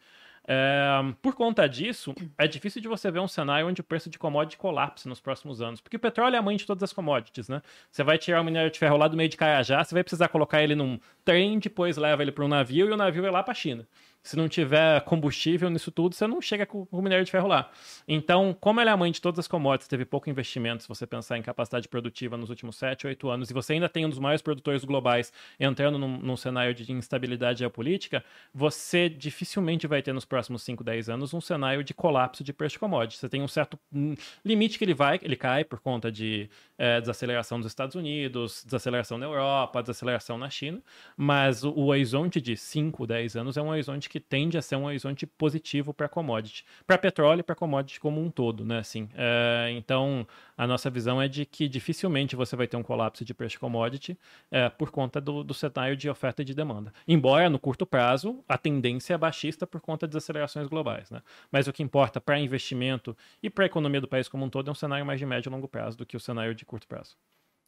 É, 0.47 0.89
por 1.23 1.35
conta 1.35 1.69
disso, 1.69 2.15
é 2.37 2.49
difícil 2.49 2.81
de 2.83 2.89
você 2.89 3.11
ver 3.11 3.21
um 3.21 3.29
cenário 3.29 3.69
onde 3.69 3.81
o 3.81 3.85
preço 3.85 4.11
de 4.11 4.19
commodity 4.19 4.57
colapse 4.57 5.09
nos 5.09 5.21
próximos 5.21 5.61
anos. 5.61 5.81
Porque 5.81 5.97
o 5.97 6.01
petróleo 6.01 6.35
é 6.35 6.39
a 6.39 6.43
mãe 6.43 6.57
de 6.57 6.67
todas 6.67 6.83
as 6.83 6.93
commodities, 6.93 7.49
né? 7.49 7.63
Você 7.91 8.03
vai 8.03 8.19
tirar 8.19 8.41
o 8.41 8.45
minério 8.45 8.71
de 8.71 8.79
ferro 8.79 8.97
lá 8.97 9.07
do 9.07 9.17
meio 9.17 9.29
de 9.29 9.37
Carajá, 9.37 9.85
você 9.85 9.95
vai 9.95 10.03
precisar 10.03 10.29
colocar 10.29 10.63
ele 10.63 10.75
num 10.75 10.99
trem, 11.25 11.59
depois 11.59 11.97
leva 11.97 12.23
ele 12.23 12.33
para 12.33 12.45
um 12.45 12.49
navio 12.49 12.89
e 12.89 12.93
o 12.93 12.97
navio 12.97 13.23
vai 13.23 13.31
lá 13.31 13.43
para 13.43 13.53
a 13.53 13.55
China. 13.55 13.87
Se 14.23 14.37
não 14.37 14.49
tiver 14.49 15.01
combustível 15.03 15.71
nisso 15.71 15.91
tudo, 15.91 16.15
você 16.15 16.27
não 16.27 16.43
chega 16.43 16.67
com 16.67 16.87
o 16.91 17.01
minério 17.01 17.25
de 17.25 17.31
ferro 17.31 17.49
lá. 17.49 17.71
Então, 18.07 18.55
como 18.61 18.79
ela 18.79 18.91
é 18.91 18.93
a 18.93 18.97
mãe 18.97 19.11
de 19.11 19.21
todas 19.21 19.39
as 19.39 19.49
commodities, 19.49 19.89
teve 19.89 20.05
pouco 20.05 20.29
investimento, 20.29 20.83
se 20.83 20.89
você 20.89 21.07
pensar 21.07 21.39
em 21.39 21.43
capacidade 21.43 21.89
produtiva 21.89 22.37
nos 22.37 22.51
últimos 22.51 22.77
7, 22.77 23.07
8 23.07 23.31
anos, 23.31 23.51
e 23.51 23.55
você 23.55 23.73
ainda 23.73 23.89
tem 23.89 24.05
um 24.05 24.11
dos 24.11 24.19
maiores 24.19 24.43
produtores 24.43 24.85
globais 24.85 25.33
entrando 25.59 25.99
num, 25.99 26.19
num 26.19 26.37
cenário 26.37 26.75
de 26.75 26.93
instabilidade 26.93 27.61
geopolítica, 27.61 28.23
você 28.53 29.09
dificilmente 29.09 29.87
vai 29.87 30.03
ter 30.03 30.13
nos 30.13 30.27
próximos 30.27 30.63
5, 30.63 30.85
10 30.85 31.09
anos 31.09 31.33
um 31.33 31.41
cenário 31.41 31.83
de 31.83 31.95
colapso 31.95 32.45
de 32.45 32.53
preço 32.53 32.75
de 32.75 32.79
commodities. 32.79 33.21
Você 33.21 33.29
tem 33.29 33.43
um 33.43 33.49
certo 33.49 33.79
hum, 33.91 34.15
limite 34.45 34.77
que 34.77 34.85
ele 34.85 34.95
vai, 34.95 35.19
ele 35.23 35.37
cai 35.37 35.65
por 35.65 35.81
conta 35.81 36.13
de 36.13 36.51
eh, 36.77 37.01
desaceleração 37.01 37.59
dos 37.59 37.69
Estados 37.69 37.95
Unidos, 37.95 38.65
desaceleração 38.65 39.17
na 39.17 39.25
Europa, 39.25 39.81
desaceleração 39.81 40.37
na 40.37 40.51
China, 40.51 40.83
mas 41.17 41.65
o, 41.65 41.71
o 41.71 41.87
horizonte 41.87 42.39
de 42.39 42.55
5, 42.55 43.07
10 43.07 43.37
anos 43.37 43.57
é 43.57 43.63
um 43.63 43.69
horizonte 43.69 44.10
que 44.11 44.19
tende 44.19 44.59
a 44.59 44.63
ser 44.63 44.75
um 44.75 44.87
horizonte 44.87 45.25
positivo 45.25 45.95
para 45.95 46.09
commodity, 46.09 46.65
para 46.85 46.99
petróleo 46.99 47.41
e 47.41 47.43
para 47.45 47.55
commodity 47.55 48.01
como 48.01 48.21
um 48.21 48.29
todo, 48.29 48.65
né? 48.65 48.79
Assim, 48.79 49.09
é, 49.15 49.71
então, 49.77 50.27
a 50.59 50.67
nossa 50.67 50.91
visão 50.91 51.23
é 51.23 51.29
de 51.29 51.47
que 51.47 51.69
dificilmente 51.69 52.35
você 52.35 52.57
vai 52.57 52.67
ter 52.67 52.77
um 52.77 52.83
colapso 52.83 53.25
de 53.25 53.33
preço 53.33 53.53
de 53.53 53.61
commodity 53.61 54.19
é, 54.51 54.69
por 54.69 54.91
conta 54.91 55.21
do, 55.21 55.45
do 55.45 55.55
cenário 55.55 55.97
de 55.97 56.11
oferta 56.11 56.43
e 56.43 56.45
de 56.45 56.53
demanda. 56.53 56.93
Embora, 57.07 57.49
no 57.49 57.59
curto 57.59 57.87
prazo, 57.87 58.45
a 58.49 58.59
tendência 58.59 59.15
é 59.15 59.19
baixista 59.19 59.65
por 59.65 59.81
conta 59.81 60.09
das 60.09 60.25
acelerações 60.25 60.67
globais, 60.67 61.09
né? 61.09 61.23
Mas 61.53 61.69
o 61.69 61.73
que 61.73 61.83
importa 61.83 62.21
para 62.21 62.37
investimento 62.41 63.17
e 63.41 63.49
para 63.49 63.65
a 63.65 63.67
economia 63.67 64.01
do 64.01 64.09
país 64.09 64.29
como 64.29 64.45
um 64.45 64.51
todo 64.51 64.69
é 64.69 64.73
um 64.73 64.75
cenário 64.75 65.07
mais 65.07 65.21
de 65.21 65.27
médio 65.27 65.51
e 65.51 65.53
longo 65.53 65.69
prazo 65.69 65.97
do 65.97 66.05
que 66.05 66.17
o 66.17 66.21
cenário 66.21 66.53
de 66.53 66.65
curto 66.65 66.89
prazo. 66.89 67.17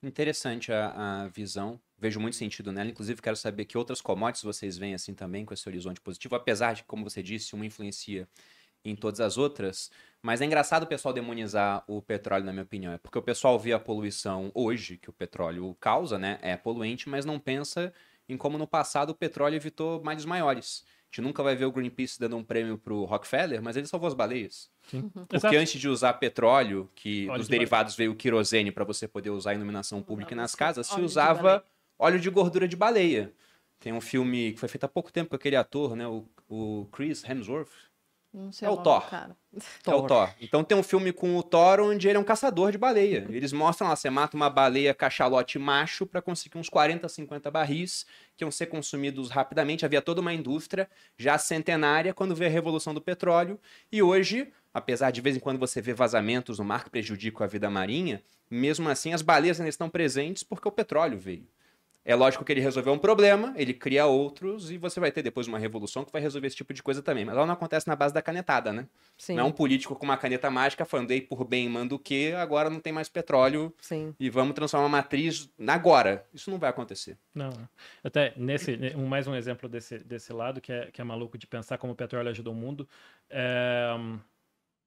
Interessante 0.02 0.72
a, 0.72 1.22
a, 1.22 1.28
visão, 1.28 1.80
vejo 1.96 2.18
muito 2.18 2.36
sentido 2.36 2.72
nela. 2.72 2.90
Inclusive, 2.90 3.22
quero 3.22 3.36
saber 3.36 3.64
que 3.66 3.78
outras 3.78 4.00
commodities 4.00 4.42
vocês 4.42 4.76
veem 4.76 4.94
assim 4.94 5.14
também 5.14 5.44
com 5.44 5.54
esse 5.54 5.68
horizonte 5.68 6.00
positivo, 6.00 6.34
apesar 6.34 6.72
de, 6.74 6.82
como 6.84 7.08
você 7.08 7.22
disse, 7.22 7.54
uma 7.54 7.64
influencia 7.64 8.28
em 8.84 8.96
todas 8.96 9.20
as 9.20 9.38
outras. 9.38 9.92
Mas 10.20 10.40
é 10.40 10.44
engraçado 10.44 10.82
o 10.82 10.86
pessoal 10.88 11.14
demonizar 11.14 11.84
o 11.86 12.02
petróleo, 12.02 12.44
na 12.44 12.52
minha 12.52 12.64
opinião. 12.64 12.92
É 12.92 12.98
porque 12.98 13.16
o 13.16 13.22
pessoal 13.22 13.58
vê 13.60 13.72
a 13.72 13.78
poluição 13.78 14.50
hoje, 14.54 14.96
que 14.98 15.08
o 15.08 15.12
petróleo 15.12 15.72
causa, 15.78 16.18
né? 16.18 16.38
É 16.42 16.56
poluente, 16.56 17.08
mas 17.08 17.24
não 17.24 17.38
pensa 17.38 17.92
em 18.28 18.36
como 18.36 18.58
no 18.58 18.66
passado 18.66 19.10
o 19.10 19.14
petróleo 19.14 19.54
evitou 19.54 20.02
males 20.02 20.24
maiores 20.24 20.84
gente 21.12 21.20
nunca 21.20 21.42
vai 21.42 21.54
ver 21.54 21.66
o 21.66 21.72
Greenpeace 21.72 22.18
dando 22.18 22.36
um 22.38 22.42
prêmio 22.42 22.78
pro 22.78 23.04
Rockefeller, 23.04 23.62
mas 23.62 23.76
ele 23.76 23.86
salvou 23.86 24.08
as 24.08 24.14
baleias. 24.14 24.70
Sim. 24.90 25.00
Uhum. 25.00 25.10
Porque 25.10 25.36
Exato. 25.36 25.56
antes 25.56 25.78
de 25.78 25.86
usar 25.86 26.14
petróleo, 26.14 26.90
que 26.94 27.28
óleo 27.28 27.38
dos 27.38 27.48
de 27.48 27.50
derivados 27.50 27.92
baleia. 27.92 27.98
veio 27.98 28.12
o 28.12 28.16
querosene 28.16 28.72
para 28.72 28.82
você 28.82 29.06
poder 29.06 29.28
usar 29.28 29.50
a 29.50 29.54
iluminação 29.54 30.02
pública 30.02 30.34
nas 30.34 30.54
casas, 30.54 30.86
se 30.86 31.00
usava 31.00 31.62
óleo 31.98 32.18
de 32.18 32.30
gordura 32.30 32.66
de 32.66 32.76
baleia. 32.76 33.30
Tem 33.78 33.92
um 33.92 34.00
filme 34.00 34.52
que 34.52 34.60
foi 34.60 34.68
feito 34.70 34.84
há 34.84 34.88
pouco 34.88 35.12
tempo 35.12 35.30
com 35.30 35.36
aquele 35.36 35.56
ator, 35.56 35.94
né, 35.94 36.06
o, 36.06 36.24
o 36.48 36.88
Chris 36.90 37.22
Hemsworth, 37.24 37.68
não 38.32 38.50
sei 38.50 38.66
é 38.66 38.70
o, 38.70 38.78
Thor. 38.78 39.08
Cara. 39.10 39.36
É 39.86 39.94
o 39.94 40.06
Thor. 40.06 40.34
Então 40.40 40.64
tem 40.64 40.76
um 40.76 40.82
filme 40.82 41.12
com 41.12 41.36
o 41.36 41.42
Thor 41.42 41.80
onde 41.80 42.08
ele 42.08 42.16
é 42.16 42.20
um 42.20 42.24
caçador 42.24 42.72
de 42.72 42.78
baleia. 42.78 43.26
Eles 43.28 43.52
mostram 43.52 43.88
lá, 43.88 43.94
você 43.94 44.08
mata 44.08 44.34
uma 44.34 44.48
baleia 44.48 44.94
cachalote 44.94 45.58
macho 45.58 46.06
para 46.06 46.22
conseguir 46.22 46.56
uns 46.56 46.70
40, 46.70 47.06
50 47.08 47.50
barris 47.50 48.06
que 48.34 48.42
iam 48.42 48.50
ser 48.50 48.66
consumidos 48.66 49.28
rapidamente. 49.28 49.84
Havia 49.84 50.00
toda 50.00 50.22
uma 50.22 50.32
indústria 50.32 50.88
já 51.18 51.36
centenária 51.36 52.14
quando 52.14 52.34
veio 52.34 52.50
a 52.50 52.54
revolução 52.54 52.94
do 52.94 53.02
petróleo. 53.02 53.60
E 53.90 54.02
hoje, 54.02 54.50
apesar 54.72 55.10
de 55.10 55.20
vez 55.20 55.36
em 55.36 55.40
quando 55.40 55.58
você 55.58 55.82
vê 55.82 55.92
vazamentos 55.92 56.58
no 56.58 56.64
mar 56.64 56.84
que 56.84 56.90
prejudicam 56.90 57.44
a 57.44 57.46
vida 57.46 57.68
marinha, 57.68 58.22
mesmo 58.50 58.88
assim 58.88 59.12
as 59.12 59.20
baleias 59.20 59.60
ainda 59.60 59.68
estão 59.68 59.90
presentes 59.90 60.42
porque 60.42 60.66
o 60.66 60.72
petróleo 60.72 61.18
veio. 61.18 61.46
É 62.04 62.14
lógico 62.16 62.44
que 62.44 62.52
ele 62.52 62.60
resolveu 62.60 62.92
um 62.92 62.98
problema, 62.98 63.54
ele 63.56 63.72
cria 63.72 64.06
outros 64.06 64.70
e 64.70 64.78
você 64.78 64.98
vai 64.98 65.12
ter 65.12 65.22
depois 65.22 65.46
uma 65.46 65.58
revolução 65.58 66.04
que 66.04 66.10
vai 66.10 66.20
resolver 66.20 66.48
esse 66.48 66.56
tipo 66.56 66.74
de 66.74 66.82
coisa 66.82 67.00
também. 67.00 67.24
Mas 67.24 67.36
ela 67.36 67.46
não 67.46 67.54
acontece 67.54 67.86
na 67.86 67.94
base 67.94 68.12
da 68.12 68.20
canetada, 68.20 68.72
né? 68.72 68.88
Sim. 69.16 69.36
Não 69.36 69.44
é 69.44 69.46
um 69.46 69.52
político 69.52 69.94
com 69.94 70.04
uma 70.04 70.16
caneta 70.16 70.50
mágica 70.50 70.84
falando, 70.84 71.12
ei, 71.12 71.20
por 71.20 71.44
bem, 71.44 71.68
manda 71.68 71.94
o 71.94 71.98
quê, 71.98 72.34
agora 72.36 72.68
não 72.68 72.80
tem 72.80 72.92
mais 72.92 73.08
petróleo 73.08 73.72
Sim. 73.80 74.14
e 74.18 74.28
vamos 74.28 74.54
transformar 74.54 74.86
a 74.86 74.88
matriz 74.88 75.48
agora. 75.68 76.26
Isso 76.34 76.50
não 76.50 76.58
vai 76.58 76.70
acontecer. 76.70 77.16
Não. 77.32 77.52
Até 78.02 78.32
nesse, 78.36 78.76
mais 78.96 79.28
um 79.28 79.34
exemplo 79.34 79.68
desse, 79.68 79.98
desse 79.98 80.32
lado 80.32 80.60
que 80.60 80.72
é, 80.72 80.90
que 80.90 81.00
é 81.00 81.04
maluco 81.04 81.38
de 81.38 81.46
pensar 81.46 81.78
como 81.78 81.92
o 81.92 81.96
petróleo 81.96 82.30
ajudou 82.30 82.52
o 82.52 82.56
mundo. 82.56 82.88
É 83.30 83.94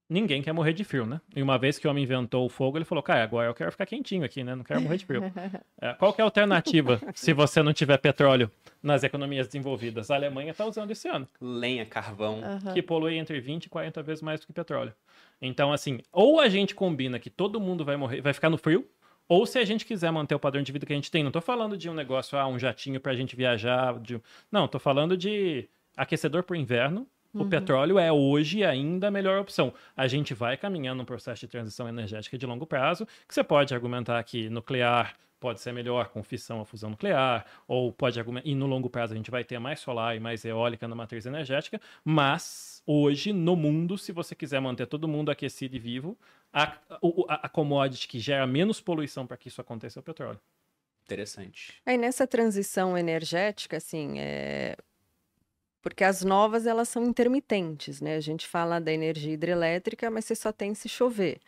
ninguém 0.10 0.42
quer 0.42 0.54
morrer 0.54 0.74
de 0.74 0.84
frio, 0.84 1.06
né? 1.06 1.20
E 1.36 1.42
uma 1.42 1.58
vez 1.58 1.80
que 1.80 1.88
o 1.88 1.92
homem 1.92 2.04
inventou 2.04 2.46
o 2.46 2.50
fogo, 2.50 2.78
ele 2.78 2.86
falou, 2.86 3.04
cara, 3.04 3.24
agora 3.24 3.50
eu 3.50 3.54
quero 3.54 3.72
ficar 3.72 3.86
quentinho 3.86 4.24
aqui, 4.24 4.44
né? 4.44 4.56
Não 4.56 4.64
quero 4.64 4.82
morrer 4.82 4.98
de 4.98 5.06
frio. 5.06 5.22
É, 5.82 5.94
qual 5.94 6.14
que 6.14 6.22
é 6.22 6.24
a 6.24 6.26
alternativa 6.26 7.02
se 7.14 7.34
você 7.34 7.62
não 7.62 7.74
tiver 7.74 7.98
petróleo 7.98 8.50
nas 8.82 9.04
economias 9.04 9.46
desenvolvidas? 9.46 10.10
A 10.10 10.16
Alemanha 10.16 10.52
está 10.52 10.66
usando 10.66 10.90
esse 10.92 11.08
ano. 11.08 11.28
Lenha, 11.40 11.86
carvão. 11.86 12.40
Uhum. 12.40 12.74
Que 12.74 12.82
polui 12.82 13.18
entre 13.18 13.40
20 13.40 13.66
e 13.66 13.70
40 13.70 14.02
vezes 14.02 14.22
mais 14.22 14.40
do 14.40 14.48
que 14.48 14.54
petróleo. 14.54 14.94
Então, 15.42 15.74
assim, 15.74 16.00
ou 16.12 16.40
a 16.40 16.48
gente 16.48 16.74
combina 16.74 17.20
que 17.20 17.30
todo 17.30 17.60
mundo 17.60 17.84
vai 17.84 17.98
morrer, 17.98 18.22
vai 18.22 18.34
ficar 18.34 18.50
no 18.50 18.58
frio, 18.58 18.88
ou 19.28 19.46
se 19.46 19.60
a 19.60 19.66
gente 19.66 19.86
quiser 19.86 20.12
manter 20.12 20.36
o 20.36 20.40
padrão 20.40 20.62
de 20.62 20.72
vida 20.72 20.86
que 20.86 20.94
a 20.94 20.96
gente 20.96 21.12
tem. 21.12 21.24
Não 21.24 21.30
estou 21.30 21.42
falando 21.42 21.78
de 21.78 21.90
um 21.90 21.94
negócio, 21.94 22.38
ah, 22.38 22.48
um 22.48 22.60
jatinho 22.60 23.00
para 23.00 23.12
a 23.12 23.16
gente 23.16 23.36
viajar. 23.36 24.00
De... 24.00 24.20
Não, 24.52 24.66
estou 24.66 24.80
falando 24.80 25.18
de 25.18 25.68
aquecedor 25.98 26.44
para 26.44 26.54
o 26.54 26.58
inverno, 26.58 27.08
o 27.36 27.44
uhum. 27.44 27.50
petróleo 27.50 28.00
é 28.00 28.12
hoje 28.12 28.64
ainda 28.64 29.10
a 29.10 29.12
melhor 29.12 29.40
opção. 29.40 29.74
A 29.96 30.08
gente 30.08 30.34
vai 30.34 30.56
caminhando 30.56 31.00
num 31.00 31.06
processo 31.06 31.42
de 31.42 31.48
transição 31.48 31.88
energética 31.88 32.38
de 32.38 32.46
longo 32.46 32.66
prazo, 32.66 33.06
que 33.28 33.34
você 33.34 33.44
pode 33.44 33.74
argumentar 33.74 34.24
que 34.24 34.50
nuclear 34.50 35.16
pode 35.38 35.60
ser 35.60 35.74
melhor 35.74 36.10
com 36.10 36.24
fissão 36.24 36.60
ou 36.60 36.66
fusão 36.66 36.90
nuclear, 36.90 37.46
ou 37.68 37.92
pode 37.92 38.18
argumentar, 38.18 38.48
e 38.48 38.56
no 38.56 38.66
longo 38.66 38.90
prazo 38.90 39.14
a 39.14 39.18
gente 39.18 39.30
vai 39.30 39.44
ter 39.44 39.60
mais 39.60 39.80
solar 39.80 40.16
e 40.16 40.20
mais 40.20 40.44
eólica 40.46 40.88
na 40.88 40.96
matriz 40.96 41.26
energética, 41.26 41.80
mas 42.04 42.82
hoje 42.86 43.34
no 43.34 43.56
mundo, 43.56 43.98
se 43.98 44.12
você 44.12 44.34
quiser 44.34 44.60
manter 44.60 44.88
todo 44.88 45.08
mundo 45.08 45.30
aquecido 45.30 45.76
e 45.76 45.80
vivo, 45.80 46.18
a, 46.54 46.78
a, 47.28 47.36
a 47.44 47.50
commodity 47.50 48.08
que 48.08 48.18
gera 48.18 48.48
menos 48.48 48.80
poluição 48.80 49.28
para 49.28 49.38
que 49.38 49.50
isso 49.50 49.60
aconteça 49.62 50.00
é 50.00 50.02
o 50.02 50.04
petróleo. 50.04 50.40
Interessante. 51.04 51.74
Aí 51.86 51.98
nessa 51.98 52.26
transição 52.26 52.98
energética, 52.98 53.78
assim, 53.78 54.18
é, 54.18 54.76
porque 55.86 56.04
as 56.04 56.24
novas 56.24 56.66
elas 56.66 56.90
são 56.90 57.06
intermitentes, 57.06 58.02
né? 58.02 58.16
A 58.16 58.20
gente 58.20 58.48
fala 58.48 58.82
da 58.82 58.92
energia 58.92 59.32
hidrelétrica, 59.32 60.10
mas 60.10 60.26
você 60.26 60.34
só 60.34 60.52
tem 60.52 60.74
se 60.74 60.90
chover. 60.90 61.40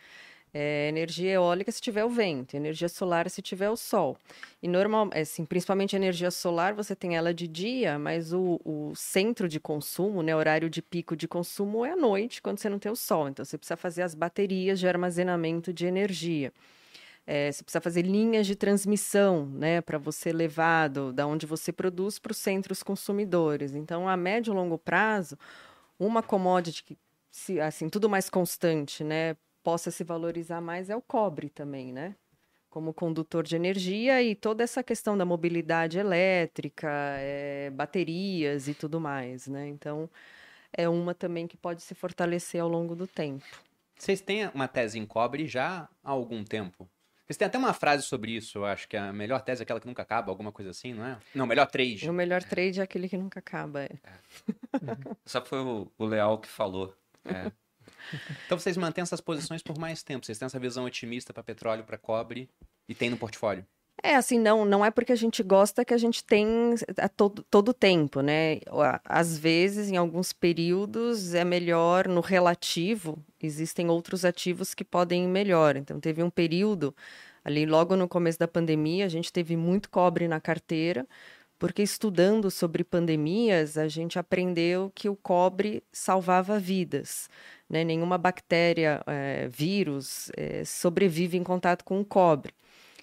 É, 0.54 0.88
energia 0.88 1.32
eólica 1.32 1.72
se 1.72 1.80
tiver 1.80 2.04
o 2.04 2.08
vento, 2.08 2.54
energia 2.54 2.88
solar 2.88 3.28
se 3.28 3.42
tiver 3.42 3.68
o 3.68 3.76
sol. 3.76 4.16
E 4.62 4.68
normal, 4.68 5.10
é, 5.12 5.22
assim, 5.22 5.44
principalmente 5.44 5.96
energia 5.96 6.30
solar, 6.30 6.72
você 6.72 6.94
tem 6.94 7.16
ela 7.16 7.34
de 7.34 7.48
dia, 7.48 7.98
mas 7.98 8.32
o, 8.32 8.60
o 8.64 8.92
centro 8.94 9.48
de 9.48 9.58
consumo, 9.58 10.22
né, 10.22 10.36
horário 10.36 10.70
de 10.70 10.80
pico 10.80 11.16
de 11.16 11.26
consumo 11.26 11.84
é 11.84 11.90
à 11.90 11.96
noite, 11.96 12.40
quando 12.40 12.60
você 12.60 12.68
não 12.68 12.78
tem 12.78 12.92
o 12.92 12.96
sol. 12.96 13.28
Então 13.28 13.44
você 13.44 13.58
precisa 13.58 13.76
fazer 13.76 14.02
as 14.02 14.14
baterias 14.14 14.78
de 14.78 14.86
armazenamento 14.86 15.72
de 15.72 15.84
energia. 15.84 16.52
É, 17.30 17.52
você 17.52 17.62
precisa 17.62 17.82
fazer 17.82 18.06
linhas 18.06 18.46
de 18.46 18.56
transmissão, 18.56 19.44
né, 19.44 19.82
para 19.82 19.98
você 19.98 20.32
levar 20.32 20.88
do, 20.88 21.12
da 21.12 21.26
onde 21.26 21.44
você 21.44 21.70
produz 21.70 22.18
para 22.18 22.32
os 22.32 22.38
centros 22.38 22.82
consumidores. 22.82 23.74
Então, 23.74 24.08
a 24.08 24.16
médio 24.16 24.54
e 24.54 24.56
longo 24.56 24.78
prazo, 24.78 25.38
uma 25.98 26.22
commodity 26.22 26.82
que, 26.82 26.96
se, 27.30 27.60
assim, 27.60 27.90
tudo 27.90 28.08
mais 28.08 28.30
constante, 28.30 29.04
né, 29.04 29.36
possa 29.62 29.90
se 29.90 30.02
valorizar 30.04 30.62
mais 30.62 30.88
é 30.88 30.96
o 30.96 31.02
cobre 31.02 31.50
também, 31.50 31.92
né? 31.92 32.16
Como 32.70 32.94
condutor 32.94 33.44
de 33.44 33.56
energia 33.56 34.22
e 34.22 34.34
toda 34.34 34.64
essa 34.64 34.82
questão 34.82 35.14
da 35.14 35.26
mobilidade 35.26 35.98
elétrica, 35.98 36.88
é, 37.18 37.68
baterias 37.68 38.68
e 38.68 38.72
tudo 38.74 38.98
mais, 38.98 39.46
né? 39.46 39.68
Então, 39.68 40.08
é 40.72 40.88
uma 40.88 41.14
também 41.14 41.46
que 41.46 41.58
pode 41.58 41.82
se 41.82 41.94
fortalecer 41.94 42.62
ao 42.62 42.68
longo 42.70 42.96
do 42.96 43.06
tempo. 43.06 43.44
Vocês 43.98 44.22
têm 44.22 44.48
uma 44.54 44.66
tese 44.66 44.98
em 44.98 45.04
cobre 45.04 45.46
já 45.46 45.90
há 46.02 46.10
algum 46.10 46.42
tempo? 46.42 46.88
Eles 47.28 47.36
têm 47.36 47.46
até 47.46 47.58
uma 47.58 47.74
frase 47.74 48.04
sobre 48.04 48.32
isso, 48.32 48.58
eu 48.58 48.64
acho, 48.64 48.88
que 48.88 48.96
a 48.96 49.12
melhor 49.12 49.42
tese 49.42 49.60
é 49.60 49.64
aquela 49.64 49.78
que 49.78 49.86
nunca 49.86 50.00
acaba, 50.00 50.32
alguma 50.32 50.50
coisa 50.50 50.70
assim, 50.70 50.94
não 50.94 51.04
é? 51.04 51.18
Não, 51.34 51.46
melhor 51.46 51.66
trade. 51.66 52.08
O 52.08 52.12
melhor 52.12 52.42
trade 52.42 52.80
é 52.80 52.82
aquele 52.82 53.08
que 53.08 53.18
nunca 53.18 53.38
acaba, 53.38 53.82
é. 53.82 53.90
é. 53.92 55.14
Só 55.26 55.44
foi 55.44 55.58
o, 55.58 55.92
o 55.98 56.06
Leal 56.06 56.38
que 56.38 56.48
falou. 56.48 56.94
É. 57.24 57.52
Então 58.46 58.58
vocês 58.58 58.76
mantêm 58.76 59.02
essas 59.02 59.20
posições 59.20 59.62
por 59.62 59.78
mais 59.78 60.02
tempo, 60.02 60.24
vocês 60.24 60.38
têm 60.38 60.46
essa 60.46 60.58
visão 60.58 60.84
otimista 60.84 61.32
para 61.32 61.42
petróleo, 61.42 61.84
para 61.84 61.98
cobre 61.98 62.48
e 62.88 62.94
tem 62.94 63.10
no 63.10 63.18
portfólio? 63.18 63.66
É, 64.02 64.14
assim, 64.14 64.38
não, 64.38 64.64
não 64.64 64.84
é 64.84 64.90
porque 64.90 65.12
a 65.12 65.16
gente 65.16 65.42
gosta 65.42 65.84
que 65.84 65.92
a 65.92 65.98
gente 65.98 66.24
tem 66.24 66.74
a 66.96 67.08
todo, 67.08 67.42
todo 67.50 67.74
tempo, 67.74 68.20
né? 68.20 68.60
Às 69.04 69.36
vezes, 69.36 69.90
em 69.90 69.96
alguns 69.96 70.32
períodos, 70.32 71.34
é 71.34 71.44
melhor 71.44 72.06
no 72.06 72.20
relativo, 72.20 73.18
existem 73.42 73.88
outros 73.88 74.24
ativos 74.24 74.72
que 74.72 74.84
podem 74.84 75.24
ir 75.24 75.28
melhor. 75.28 75.76
Então, 75.76 75.98
teve 75.98 76.22
um 76.22 76.30
período, 76.30 76.94
ali 77.44 77.66
logo 77.66 77.96
no 77.96 78.08
começo 78.08 78.38
da 78.38 78.46
pandemia, 78.46 79.04
a 79.04 79.08
gente 79.08 79.32
teve 79.32 79.56
muito 79.56 79.90
cobre 79.90 80.28
na 80.28 80.40
carteira, 80.40 81.06
porque 81.58 81.82
estudando 81.82 82.50
sobre 82.50 82.84
pandemias, 82.84 83.76
a 83.76 83.88
gente 83.88 84.18
aprendeu 84.18 84.92
que 84.94 85.08
o 85.08 85.16
cobre 85.16 85.82
salvava 85.92 86.58
vidas. 86.58 87.28
Né? 87.68 87.84
Nenhuma 87.84 88.16
bactéria, 88.16 89.02
é, 89.06 89.48
vírus, 89.48 90.30
é, 90.36 90.64
sobrevive 90.64 91.36
em 91.36 91.42
contato 91.44 91.84
com 91.84 92.00
o 92.00 92.04
cobre. 92.04 92.54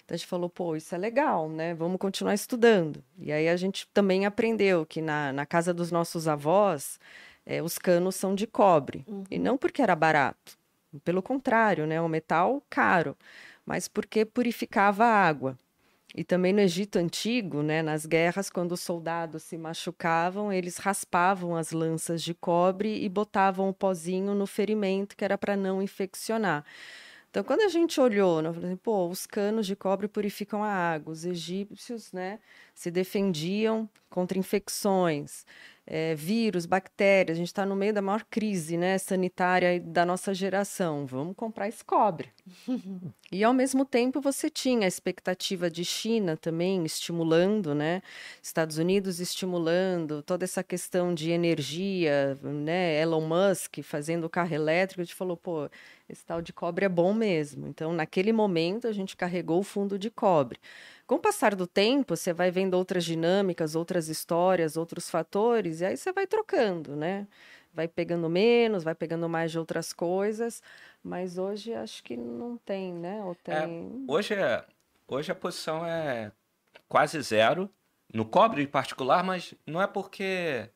Então 0.06 0.14
a 0.14 0.18
gente 0.18 0.28
falou, 0.28 0.50
pô, 0.50 0.76
isso 0.76 0.94
é 0.94 0.98
legal, 0.98 1.50
né? 1.50 1.74
Vamos 1.74 1.98
continuar 1.98 2.36
estudando. 2.36 3.04
E 3.18 3.32
aí 3.32 3.50
a 3.50 3.58
gente 3.58 3.88
também 3.92 4.26
aprendeu 4.26 4.86
que 4.86 5.02
na, 5.02 5.34
na 5.34 5.46
casa 5.46 5.74
dos 5.74 5.92
nossos 5.92 6.28
avós, 6.28 7.00
é, 7.44 7.62
os 7.62 7.80
canos 7.80 8.16
são 8.16 8.36
de 8.36 8.46
cobre. 8.46 9.04
Uhum. 9.08 9.24
E 9.32 9.40
não 9.40 9.58
porque 9.58 9.82
era 9.82 9.96
barato. 9.96 10.58
Pelo 11.04 11.24
contrário, 11.24 11.88
né? 11.88 11.96
É 11.96 12.02
um 12.02 12.08
metal 12.08 12.62
caro. 12.70 13.18
Mas 13.66 13.88
porque 13.88 14.24
purificava 14.24 15.04
a 15.04 15.28
água. 15.28 15.58
E 16.18 16.24
também 16.24 16.54
no 16.54 16.62
Egito 16.62 16.98
Antigo, 16.98 17.62
né, 17.62 17.82
nas 17.82 18.06
guerras, 18.06 18.50
quando 18.50 18.72
os 18.72 18.80
soldados 18.80 19.44
se 19.44 19.58
machucavam, 19.58 20.54
eles 20.54 20.78
raspavam 20.78 21.58
as 21.58 21.74
lanças 21.74 22.24
de 22.24 22.34
cobre 22.34 23.04
e 23.04 23.10
botavam 23.10 23.68
o 23.68 23.74
pozinho 23.74 24.34
no 24.34 24.48
ferimento, 24.48 25.18
que 25.18 25.26
era 25.26 25.38
para 25.38 25.58
não 25.58 25.82
infeccionar. 25.82 26.64
Então, 27.36 27.44
quando 27.44 27.64
a 27.64 27.68
gente 27.68 28.00
olhou, 28.00 28.42
né, 28.42 28.54
falei, 28.54 28.78
pô, 28.78 29.10
os 29.10 29.26
canos 29.28 29.68
de 29.68 29.76
cobre 29.76 30.08
purificam 30.08 30.64
a 30.64 30.70
água, 30.70 31.12
os 31.12 31.26
egípcios, 31.26 32.14
né, 32.14 32.40
se 32.74 32.90
defendiam 32.90 33.90
contra 34.16 34.40
infecções. 34.40 35.46
é, 35.88 36.16
vírus, 36.16 36.66
bactérias, 36.66 37.38
a 37.38 37.40
gente 37.40 37.48
está 37.48 37.66
no 37.66 37.76
meio 37.76 37.94
da 37.94 38.02
maior 38.02 38.24
crise 38.24 38.76
né, 38.76 38.98
sanitária 38.98 39.80
da 39.80 40.04
nossa 40.04 40.34
geração. 40.34 41.06
Vamos 41.06 41.36
comprar 41.36 41.68
esse 41.68 41.86
cobre. 41.86 42.30
e 43.32 43.44
ao 43.44 43.54
mesmo 43.54 43.86
tempo 43.86 44.20
você 44.20 44.50
tinha 44.50 44.86
a 44.86 44.88
expectativa 44.88 45.70
de 45.70 45.86
China 45.86 46.36
também 46.36 46.84
estimulando, 46.86 47.76
né? 47.76 48.02
Estados 48.42 48.78
Unidos 48.80 49.20
estimulando 49.20 50.24
toda 50.24 50.44
essa 50.44 50.64
questão 50.64 51.14
de 51.14 51.30
energia, 51.30 52.36
né? 52.42 53.00
Elon 53.00 53.22
Musk 53.22 53.84
fazendo 53.84 54.30
carro 54.30 54.56
elétrico, 54.56 55.02
a 55.02 55.04
gente 55.04 55.16
falou, 55.16 55.38
pô, 55.38 55.70
esse 56.10 56.26
tal 56.26 56.42
de 56.42 56.52
cobre 56.52 56.86
é 56.86 56.90
bom 56.90 57.14
mesmo. 57.14 57.68
Então, 57.68 57.94
naquele 57.94 58.32
momento, 58.34 58.88
a 58.88 58.92
gente 58.92 59.16
carregou 59.16 59.60
o 59.60 59.64
fundo 59.64 60.00
de 60.00 60.10
cobre. 60.10 60.60
Com 61.08 61.16
o 61.16 61.20
passar 61.20 61.56
do 61.56 61.68
tempo, 61.68 62.16
você 62.16 62.34
vai 62.34 62.50
vendo 62.50 62.74
outras 62.74 63.06
dinâmicas, 63.06 63.76
outras 63.76 64.10
histórias, 64.10 64.76
outros 64.76 65.10
fatores, 65.10 65.82
e 65.82 65.86
aí 65.86 65.96
você 65.98 66.12
vai 66.12 66.26
trocando, 66.26 66.96
né? 66.96 67.28
Vai 67.72 67.88
pegando 67.88 68.28
menos, 68.28 68.84
vai 68.84 68.96
pegando 68.96 69.30
mais 69.30 69.52
de 69.52 69.60
outras 69.60 69.94
coisas, 69.94 70.64
mas 71.04 71.38
hoje 71.38 71.74
acho 71.74 72.04
que 72.04 72.18
não 72.18 72.58
tem, 72.58 72.92
né? 72.92 73.24
Ou 73.24 73.38
É, 73.48 73.62
tem... 73.62 74.06
hoje, 74.08 74.34
é, 74.34 74.66
hoje 75.08 75.32
a 75.32 75.36
posição 75.36 75.86
é 75.86 76.32
quase 76.88 77.22
zero, 77.22 77.70
no 78.12 78.26
cobre 78.26 78.64
em 78.64 78.68
particular, 78.68 79.24
mas 79.24 79.54
não 79.68 79.82
é 79.82 79.86
porque 79.86 80.70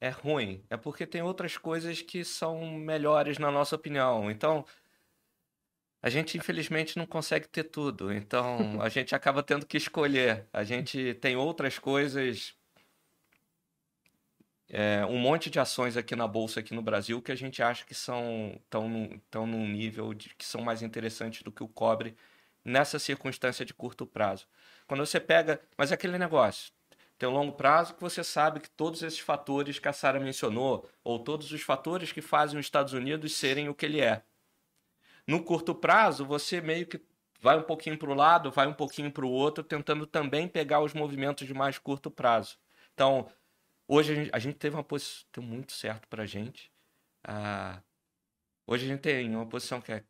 é 0.00 0.08
ruim, 0.08 0.64
é 0.70 0.76
porque 0.78 1.06
tem 1.06 1.22
outras 1.22 1.58
coisas 1.58 2.00
que 2.00 2.24
são 2.24 2.64
melhores 2.64 3.38
na 3.38 3.50
nossa 3.50 3.76
opinião. 3.76 4.30
Então, 4.30 4.64
a 6.02 6.10
gente 6.10 6.36
infelizmente 6.36 6.98
não 6.98 7.06
consegue 7.06 7.46
ter 7.48 7.64
tudo, 7.64 8.12
então 8.12 8.82
a 8.82 8.88
gente 8.88 9.14
acaba 9.14 9.42
tendo 9.42 9.64
que 9.64 9.76
escolher. 9.76 10.46
A 10.52 10.64
gente 10.64 11.14
tem 11.14 11.36
outras 11.36 11.78
coisas, 11.78 12.54
é, 14.68 15.06
um 15.06 15.18
monte 15.18 15.48
de 15.48 15.60
ações 15.60 15.96
aqui 15.96 16.16
na 16.16 16.26
bolsa 16.26 16.58
aqui 16.60 16.74
no 16.74 16.82
Brasil 16.82 17.22
que 17.22 17.30
a 17.30 17.36
gente 17.36 17.62
acha 17.62 17.84
que 17.84 17.94
são 17.94 18.58
tão, 18.68 19.20
tão 19.30 19.46
num 19.46 19.68
nível 19.68 20.12
de 20.12 20.34
que 20.34 20.44
são 20.44 20.60
mais 20.60 20.82
interessantes 20.82 21.42
do 21.42 21.52
que 21.52 21.62
o 21.62 21.68
cobre 21.68 22.16
nessa 22.64 22.98
circunstância 22.98 23.64
de 23.64 23.72
curto 23.72 24.04
prazo. 24.04 24.46
Quando 24.88 25.06
você 25.06 25.20
pega, 25.20 25.60
mas 25.76 25.92
é 25.92 25.94
aquele 25.94 26.18
negócio, 26.18 26.72
tem 27.16 27.28
um 27.28 27.32
longo 27.32 27.52
prazo 27.52 27.94
que 27.94 28.00
você 28.00 28.24
sabe 28.24 28.58
que 28.58 28.70
todos 28.70 29.02
esses 29.04 29.20
fatores 29.20 29.78
que 29.78 29.86
a 29.86 29.92
Sara 29.92 30.18
mencionou, 30.18 30.88
ou 31.04 31.20
todos 31.20 31.52
os 31.52 31.62
fatores 31.62 32.10
que 32.10 32.20
fazem 32.20 32.58
os 32.58 32.66
Estados 32.66 32.92
Unidos 32.92 33.34
serem 33.34 33.68
o 33.68 33.74
que 33.74 33.86
ele 33.86 34.00
é. 34.00 34.22
No 35.26 35.42
curto 35.44 35.74
prazo, 35.74 36.24
você 36.24 36.60
meio 36.60 36.86
que 36.86 37.00
vai 37.40 37.56
um 37.58 37.62
pouquinho 37.62 37.98
para 37.98 38.10
o 38.10 38.14
lado, 38.14 38.50
vai 38.50 38.66
um 38.66 38.74
pouquinho 38.74 39.10
para 39.10 39.24
o 39.26 39.30
outro, 39.30 39.64
tentando 39.64 40.06
também 40.06 40.48
pegar 40.48 40.80
os 40.80 40.94
movimentos 40.94 41.46
de 41.46 41.52
mais 41.52 41.78
curto 41.78 42.10
prazo. 42.10 42.58
Então, 42.94 43.28
hoje 43.88 44.12
a 44.12 44.14
gente, 44.16 44.30
a 44.32 44.38
gente 44.38 44.56
teve 44.56 44.76
uma 44.76 44.84
posição 44.84 45.26
deu 45.32 45.42
muito 45.42 45.72
certo 45.72 46.08
para 46.08 46.22
a 46.22 46.26
gente. 46.26 46.72
Ah, 47.24 47.82
hoje 48.66 48.84
a 48.86 48.88
gente 48.88 49.00
tem 49.00 49.34
uma 49.34 49.46
posição 49.46 49.80
que 49.80 49.92
é 49.92 50.04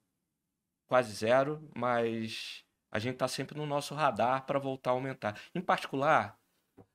quase 0.86 1.12
zero, 1.14 1.66
mas 1.74 2.64
a 2.90 2.98
gente 2.98 3.14
está 3.14 3.26
sempre 3.26 3.56
no 3.56 3.64
nosso 3.66 3.94
radar 3.94 4.44
para 4.44 4.58
voltar 4.58 4.90
a 4.90 4.94
aumentar. 4.94 5.40
Em 5.54 5.60
particular, 5.60 6.38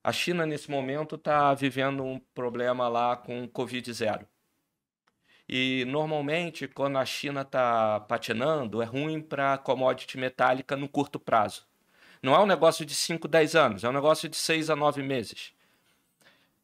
a 0.04 0.12
China 0.12 0.46
nesse 0.46 0.70
momento 0.70 1.16
está 1.16 1.54
vivendo 1.54 2.04
um 2.04 2.20
problema 2.34 2.88
lá 2.88 3.18
com 3.18 3.48
Covid 3.48 3.92
zero. 3.92 4.28
E 5.50 5.86
normalmente, 5.86 6.68
quando 6.68 6.98
a 6.98 7.06
China 7.06 7.42
está 7.42 8.02
patinando, 8.02 8.82
é 8.82 8.86
ruim 8.86 9.22
para 9.22 9.58
commodity 9.58 10.18
metálica 10.18 10.76
no 10.76 10.90
curto 10.90 11.20
prazo. 11.20 11.66
Não 12.22 12.36
é 12.36 12.40
um 12.40 12.46
negócio 12.46 12.86
de 12.86 12.94
5, 12.94 13.28
10 13.28 13.56
anos, 13.56 13.84
é 13.84 13.90
um 13.90 13.94
negócio 13.94 14.28
de 14.28 14.36
6 14.36 14.70
a 14.70 14.76
9 14.76 15.02
meses. 15.04 15.54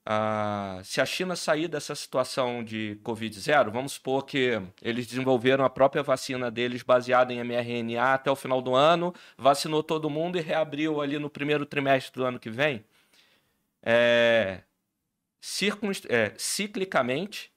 Ah, 0.05 0.81
se 0.83 0.99
a 0.99 1.05
China 1.05 1.33
sair 1.35 1.69
dessa 1.69 1.95
situação 1.95 2.61
de 2.61 2.99
Covid 3.03 3.39
zero, 3.39 3.71
vamos 3.71 3.93
supor 3.93 4.25
que 4.25 4.61
eles 4.81 5.07
desenvolveram 5.07 5.63
a 5.63 5.69
própria 5.69 6.03
vacina 6.03 6.51
deles 6.51 6.83
baseada 6.83 7.31
em 7.33 7.39
mRNA 7.41 8.13
até 8.13 8.29
o 8.29 8.35
final 8.35 8.61
do 8.61 8.75
ano, 8.75 9.13
vacinou 9.37 9.81
todo 9.81 10.09
mundo 10.09 10.37
e 10.37 10.41
reabriu 10.41 11.01
ali 11.01 11.17
no 11.17 11.29
primeiro 11.29 11.65
trimestre 11.65 12.19
do 12.19 12.25
ano 12.25 12.37
que 12.37 12.49
vem. 12.49 12.83
É, 13.81 14.63
circunst- 15.41 16.05
é, 16.09 16.33
ciclicamente, 16.37 17.52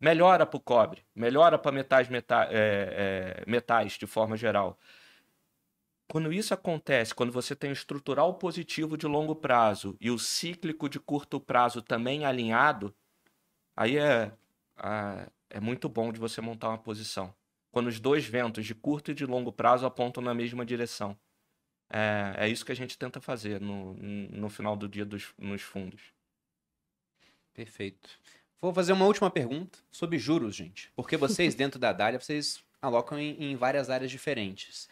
melhora 0.00 0.46
para 0.46 0.56
o 0.56 0.60
cobre, 0.60 1.04
melhora 1.14 1.58
para 1.58 1.72
metais, 1.72 2.08
meta- 2.08 2.48
é, 2.50 3.42
é, 3.46 3.50
metais 3.50 3.92
de 3.92 4.06
forma 4.06 4.36
geral. 4.36 4.78
Quando 6.10 6.32
isso 6.32 6.54
acontece, 6.54 7.14
quando 7.14 7.30
você 7.32 7.54
tem 7.54 7.70
o 7.70 7.72
estrutural 7.72 8.34
positivo 8.34 8.96
de 8.96 9.06
longo 9.06 9.36
prazo 9.36 9.96
e 10.00 10.10
o 10.10 10.18
cíclico 10.18 10.88
de 10.88 10.98
curto 10.98 11.38
prazo 11.38 11.82
também 11.82 12.24
alinhado, 12.24 12.94
aí 13.76 13.98
é, 13.98 14.32
é 15.50 15.60
muito 15.60 15.88
bom 15.88 16.12
de 16.12 16.18
você 16.18 16.40
montar 16.40 16.68
uma 16.68 16.78
posição. 16.78 17.34
Quando 17.70 17.88
os 17.88 18.00
dois 18.00 18.24
ventos 18.24 18.64
de 18.64 18.74
curto 18.74 19.10
e 19.10 19.14
de 19.14 19.26
longo 19.26 19.52
prazo 19.52 19.86
apontam 19.86 20.22
na 20.22 20.34
mesma 20.34 20.64
direção. 20.64 21.18
É, 21.90 22.46
é 22.46 22.48
isso 22.48 22.64
que 22.64 22.72
a 22.72 22.76
gente 22.76 22.98
tenta 22.98 23.20
fazer 23.20 23.60
no, 23.60 23.94
no 23.94 24.48
final 24.48 24.76
do 24.76 24.88
dia 24.88 25.04
dos, 25.04 25.32
nos 25.38 25.62
fundos. 25.62 26.12
Perfeito. 27.52 28.08
Vou 28.60 28.72
fazer 28.74 28.92
uma 28.92 29.04
última 29.06 29.30
pergunta 29.30 29.78
sobre 29.90 30.18
juros, 30.18 30.54
gente. 30.56 30.90
Porque 30.96 31.16
vocês, 31.16 31.54
dentro 31.56 31.78
da 31.78 31.92
Dália, 31.92 32.18
vocês 32.20 32.62
alocam 32.82 33.18
em, 33.18 33.52
em 33.52 33.56
várias 33.56 33.88
áreas 33.90 34.10
diferentes. 34.10 34.88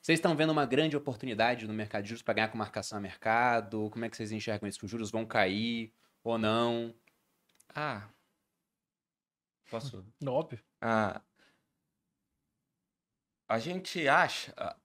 Vocês 0.00 0.18
estão 0.18 0.36
vendo 0.36 0.50
uma 0.50 0.64
grande 0.66 0.96
oportunidade 0.96 1.66
no 1.66 1.74
mercado 1.74 2.02
de 2.02 2.10
juros 2.10 2.22
para 2.22 2.34
ganhar 2.34 2.48
com 2.48 2.56
marcação 2.58 2.98
a 2.98 3.00
mercado? 3.00 3.90
Como 3.90 4.04
é 4.04 4.08
que 4.08 4.16
vocês 4.16 4.30
enxergam 4.32 4.68
isso? 4.68 4.78
Que 4.78 4.84
os 4.84 4.90
juros 4.90 5.10
vão 5.10 5.26
cair 5.26 5.92
ou 6.22 6.38
não? 6.38 6.94
Ah. 7.74 8.08
Posso? 9.70 10.04
Óbvio. 10.26 10.60
Ah, 10.80 11.20
a 13.48 13.58
gente 13.58 14.06
acha. 14.06 14.52
ah, 14.56 14.76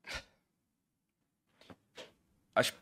as- 2.55 2.73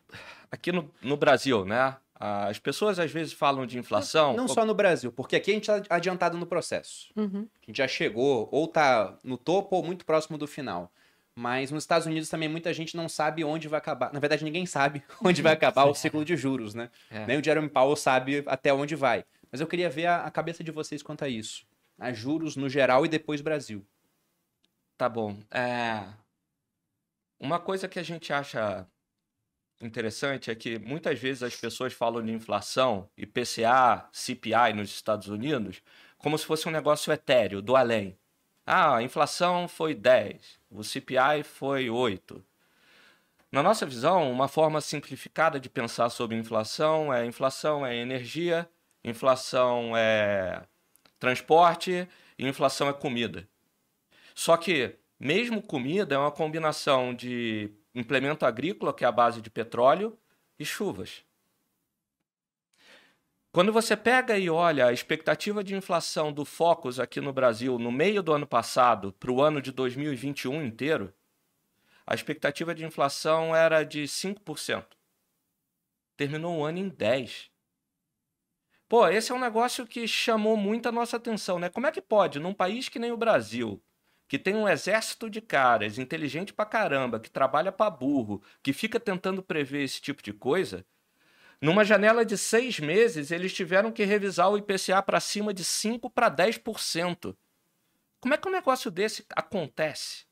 aqui 0.50 0.72
no, 0.72 0.92
no 1.02 1.16
Brasil, 1.16 1.64
né? 1.64 1.96
As 2.24 2.56
pessoas 2.56 3.00
às 3.00 3.10
vezes 3.10 3.32
falam 3.32 3.66
de 3.66 3.76
inflação. 3.76 4.36
Não 4.36 4.46
só 4.46 4.64
no 4.64 4.74
Brasil, 4.74 5.10
porque 5.10 5.34
aqui 5.34 5.50
a 5.50 5.54
gente 5.54 5.68
está 5.68 5.82
adiantado 5.96 6.38
no 6.38 6.46
processo. 6.46 7.08
Uhum. 7.16 7.48
A 7.60 7.66
gente 7.66 7.78
já 7.78 7.88
chegou, 7.88 8.48
ou 8.52 8.68
tá 8.68 9.18
no 9.24 9.36
topo 9.36 9.74
ou 9.74 9.82
muito 9.82 10.04
próximo 10.04 10.38
do 10.38 10.46
final. 10.46 10.92
Mas 11.34 11.72
nos 11.72 11.82
Estados 11.82 12.06
Unidos 12.06 12.28
também 12.28 12.48
muita 12.48 12.72
gente 12.72 12.96
não 12.96 13.08
sabe 13.08 13.42
onde 13.42 13.66
vai 13.66 13.78
acabar. 13.78 14.12
Na 14.12 14.20
verdade, 14.20 14.44
ninguém 14.44 14.66
sabe 14.66 15.02
onde 15.20 15.42
vai 15.42 15.52
acabar 15.52 15.86
o 15.86 15.94
ciclo 15.96 16.24
de 16.24 16.36
juros, 16.36 16.74
né? 16.74 16.90
É. 17.10 17.26
Nem 17.26 17.38
o 17.40 17.44
Jeremy 17.44 17.68
Powell 17.68 17.96
sabe 17.96 18.44
até 18.46 18.72
onde 18.72 18.94
vai. 18.94 19.24
Mas 19.50 19.60
eu 19.60 19.66
queria 19.66 19.90
ver 19.90 20.06
a, 20.06 20.24
a 20.24 20.30
cabeça 20.30 20.62
de 20.62 20.70
vocês 20.70 21.02
quanto 21.02 21.24
a 21.24 21.28
isso. 21.28 21.66
A 21.98 22.12
juros 22.12 22.54
no 22.54 22.68
geral 22.68 23.04
e 23.04 23.08
depois 23.08 23.40
Brasil. 23.40 23.84
Tá 24.96 25.08
bom. 25.08 25.36
É, 25.50 26.04
Uma 27.40 27.58
coisa 27.58 27.88
que 27.88 27.98
a 27.98 28.02
gente 28.04 28.32
acha 28.32 28.86
interessante 29.86 30.50
é 30.50 30.54
que 30.54 30.78
muitas 30.78 31.18
vezes 31.18 31.42
as 31.42 31.56
pessoas 31.56 31.92
falam 31.92 32.24
de 32.24 32.32
inflação, 32.32 33.08
IPCA, 33.16 34.08
CPI 34.12 34.72
nos 34.74 34.90
Estados 34.90 35.28
Unidos, 35.28 35.82
como 36.18 36.38
se 36.38 36.46
fosse 36.46 36.68
um 36.68 36.72
negócio 36.72 37.12
etéreo, 37.12 37.60
do 37.60 37.76
além. 37.76 38.18
Ah, 38.64 38.96
a 38.96 39.02
inflação 39.02 39.66
foi 39.66 39.94
10, 39.94 40.60
o 40.70 40.84
CPI 40.84 41.42
foi 41.42 41.90
8. 41.90 42.44
Na 43.50 43.62
nossa 43.62 43.84
visão, 43.84 44.30
uma 44.32 44.48
forma 44.48 44.80
simplificada 44.80 45.60
de 45.60 45.68
pensar 45.68 46.08
sobre 46.10 46.36
inflação 46.36 47.12
é 47.12 47.26
inflação 47.26 47.84
é 47.84 47.94
energia, 47.96 48.68
inflação 49.04 49.96
é 49.96 50.62
transporte 51.18 52.08
e 52.38 52.46
inflação 52.46 52.88
é 52.88 52.92
comida. 52.92 53.46
Só 54.34 54.56
que, 54.56 54.96
mesmo 55.20 55.60
comida, 55.60 56.14
é 56.14 56.18
uma 56.18 56.32
combinação 56.32 57.14
de 57.14 57.70
implemento 57.94 58.46
agrícola, 58.46 58.94
que 58.94 59.04
é 59.04 59.08
a 59.08 59.12
base 59.12 59.40
de 59.40 59.50
petróleo, 59.50 60.18
e 60.58 60.64
chuvas. 60.64 61.24
Quando 63.52 63.70
você 63.70 63.94
pega 63.94 64.38
e 64.38 64.48
olha 64.48 64.86
a 64.86 64.92
expectativa 64.92 65.62
de 65.62 65.74
inflação 65.74 66.32
do 66.32 66.42
Focus 66.42 66.98
aqui 66.98 67.20
no 67.20 67.34
Brasil 67.34 67.78
no 67.78 67.92
meio 67.92 68.22
do 68.22 68.32
ano 68.32 68.46
passado 68.46 69.12
para 69.12 69.30
o 69.30 69.42
ano 69.42 69.60
de 69.60 69.70
2021 69.70 70.62
inteiro, 70.62 71.12
a 72.06 72.14
expectativa 72.14 72.74
de 72.74 72.84
inflação 72.84 73.54
era 73.54 73.84
de 73.84 74.04
5%. 74.04 74.86
Terminou 76.16 76.58
o 76.58 76.64
ano 76.64 76.78
em 76.78 76.90
10%. 76.90 77.50
Pô, 78.88 79.06
esse 79.08 79.32
é 79.32 79.34
um 79.34 79.40
negócio 79.40 79.86
que 79.86 80.06
chamou 80.06 80.56
muito 80.56 80.88
a 80.88 80.92
nossa 80.92 81.16
atenção, 81.16 81.58
né? 81.58 81.70
Como 81.70 81.86
é 81.86 81.92
que 81.92 82.02
pode, 82.02 82.38
num 82.38 82.52
país 82.52 82.88
que 82.88 82.98
nem 82.98 83.10
o 83.10 83.16
Brasil, 83.16 83.82
que 84.32 84.38
tem 84.38 84.54
um 84.54 84.66
exército 84.66 85.28
de 85.28 85.42
caras, 85.42 85.98
inteligente 85.98 86.54
pra 86.54 86.64
caramba, 86.64 87.20
que 87.20 87.30
trabalha 87.30 87.70
pra 87.70 87.90
burro, 87.90 88.42
que 88.62 88.72
fica 88.72 88.98
tentando 88.98 89.42
prever 89.42 89.82
esse 89.82 90.00
tipo 90.00 90.22
de 90.22 90.32
coisa, 90.32 90.86
numa 91.60 91.84
janela 91.84 92.24
de 92.24 92.38
seis 92.38 92.80
meses, 92.80 93.30
eles 93.30 93.52
tiveram 93.52 93.92
que 93.92 94.04
revisar 94.04 94.48
o 94.50 94.56
IPCA 94.56 95.02
para 95.02 95.20
cima 95.20 95.52
de 95.52 95.62
5 95.62 96.08
para 96.08 96.30
10%. 96.30 97.36
Como 98.20 98.32
é 98.32 98.38
que 98.38 98.48
um 98.48 98.52
negócio 98.52 98.90
desse 98.90 99.22
acontece? 99.36 100.24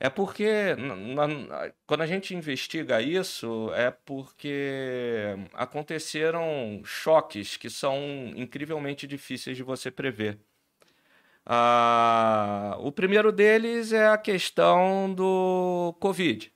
É 0.00 0.10
porque 0.10 0.74
na, 0.74 1.28
na, 1.28 1.72
quando 1.86 2.00
a 2.00 2.08
gente 2.08 2.34
investiga 2.34 3.00
isso, 3.00 3.72
é 3.74 3.88
porque 3.88 5.36
aconteceram 5.52 6.82
choques 6.84 7.56
que 7.56 7.70
são 7.70 8.32
incrivelmente 8.34 9.06
difíceis 9.06 9.56
de 9.56 9.62
você 9.62 9.92
prever. 9.92 10.40
Ah, 11.44 12.76
o 12.80 12.92
primeiro 12.92 13.32
deles 13.32 13.92
é 13.92 14.08
a 14.08 14.18
questão 14.18 15.12
do 15.12 15.94
Covid. 15.98 16.52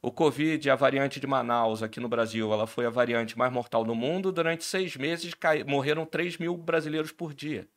O 0.00 0.10
Covid, 0.10 0.68
a 0.68 0.74
variante 0.74 1.20
de 1.20 1.26
Manaus 1.26 1.82
aqui 1.82 2.00
no 2.00 2.08
Brasil, 2.08 2.52
ela 2.52 2.66
foi 2.66 2.86
a 2.86 2.90
variante 2.90 3.38
mais 3.38 3.52
mortal 3.52 3.84
do 3.84 3.94
mundo. 3.94 4.32
Durante 4.32 4.64
seis 4.64 4.96
meses 4.96 5.32
cai, 5.34 5.62
morreram 5.62 6.04
3 6.04 6.38
mil 6.38 6.56
brasileiros 6.56 7.12
por 7.12 7.32
dia. 7.32 7.68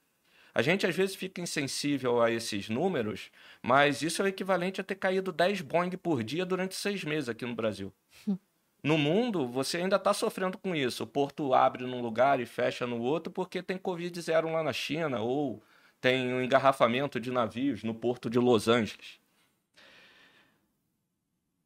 A 0.53 0.61
gente 0.61 0.87
às 0.87 0.95
vezes 0.95 1.15
fica 1.15 1.41
insensível 1.41 2.21
a 2.21 2.31
esses 2.31 2.69
números, 2.69 3.29
mas 3.61 4.01
isso 4.01 4.21
é 4.21 4.25
o 4.25 4.27
equivalente 4.29 4.79
a 4.79 4.83
ter 4.83 4.95
caído 4.95 5.31
10 5.31 5.61
Boeing 5.61 5.91
por 5.97 6.23
dia 6.23 6.45
durante 6.45 6.75
seis 6.75 7.03
meses 7.03 7.27
aqui 7.29 7.45
no 7.45 7.55
Brasil. 7.55 7.93
No 8.83 8.99
mundo, 8.99 9.47
você 9.47 9.77
ainda 9.77 9.95
está 9.95 10.13
sofrendo 10.13 10.59
com 10.59 10.75
isso. 10.75 11.05
O 11.05 11.07
porto 11.07 11.55
abre 11.55 11.87
num 11.87 12.03
lugar 12.03 12.39
e 12.39 12.45
fecha 12.45 12.85
no 12.85 13.01
outro 13.01 13.33
porque 13.33 13.63
tem 13.63 13.79
Covid 13.79 14.21
zero 14.21 14.51
lá 14.51 14.61
na 14.61 14.71
China 14.71 15.21
ou 15.21 15.63
tem 16.05 16.31
um 16.31 16.39
engarrafamento 16.39 17.19
de 17.19 17.31
navios 17.31 17.83
no 17.83 17.91
porto 17.91 18.29
de 18.29 18.37
Los 18.37 18.67
Angeles. 18.67 19.19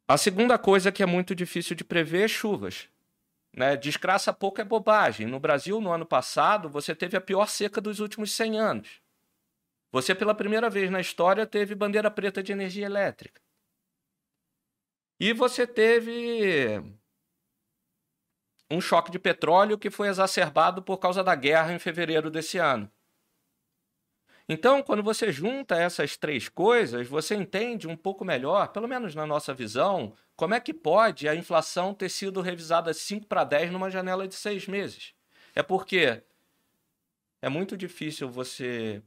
A 0.08 0.16
segunda 0.16 0.56
coisa 0.56 0.90
que 0.90 1.02
é 1.02 1.06
muito 1.06 1.34
difícil 1.34 1.76
de 1.76 1.84
prever 1.84 2.24
é 2.24 2.28
chuvas. 2.28 2.88
Né? 3.54 3.76
Desgraça 3.76 4.32
pouco 4.32 4.58
é 4.58 4.64
bobagem. 4.64 5.26
No 5.26 5.38
Brasil, 5.38 5.78
no 5.78 5.92
ano 5.92 6.06
passado, 6.06 6.70
você 6.70 6.94
teve 6.94 7.18
a 7.18 7.20
pior 7.20 7.48
seca 7.48 7.82
dos 7.82 8.00
últimos 8.00 8.32
100 8.32 8.58
anos. 8.58 9.02
Você, 9.92 10.14
pela 10.14 10.34
primeira 10.34 10.70
vez 10.70 10.90
na 10.90 11.02
história, 11.02 11.46
teve 11.46 11.74
bandeira 11.74 12.10
preta 12.10 12.42
de 12.42 12.50
energia 12.50 12.86
elétrica. 12.86 13.42
E 15.20 15.34
você 15.34 15.66
teve 15.66 16.82
um 18.70 18.80
choque 18.80 19.10
de 19.10 19.18
petróleo 19.18 19.76
que 19.76 19.90
foi 19.90 20.08
exacerbado 20.08 20.82
por 20.82 20.96
causa 20.96 21.22
da 21.22 21.34
guerra 21.34 21.74
em 21.74 21.78
fevereiro 21.78 22.30
desse 22.30 22.56
ano. 22.56 22.90
Então, 24.52 24.82
quando 24.82 25.00
você 25.00 25.30
junta 25.30 25.76
essas 25.76 26.16
três 26.16 26.48
coisas, 26.48 27.06
você 27.06 27.36
entende 27.36 27.86
um 27.86 27.96
pouco 27.96 28.24
melhor, 28.24 28.66
pelo 28.72 28.88
menos 28.88 29.14
na 29.14 29.24
nossa 29.24 29.54
visão, 29.54 30.12
como 30.34 30.54
é 30.54 30.58
que 30.58 30.74
pode 30.74 31.28
a 31.28 31.36
inflação 31.36 31.94
ter 31.94 32.08
sido 32.08 32.40
revisada 32.40 32.92
5 32.92 33.28
para 33.28 33.44
10 33.44 33.70
numa 33.70 33.88
janela 33.88 34.26
de 34.26 34.34
seis 34.34 34.66
meses? 34.66 35.14
É 35.54 35.62
porque 35.62 36.20
é 37.40 37.48
muito 37.48 37.76
difícil 37.76 38.28
você 38.28 39.00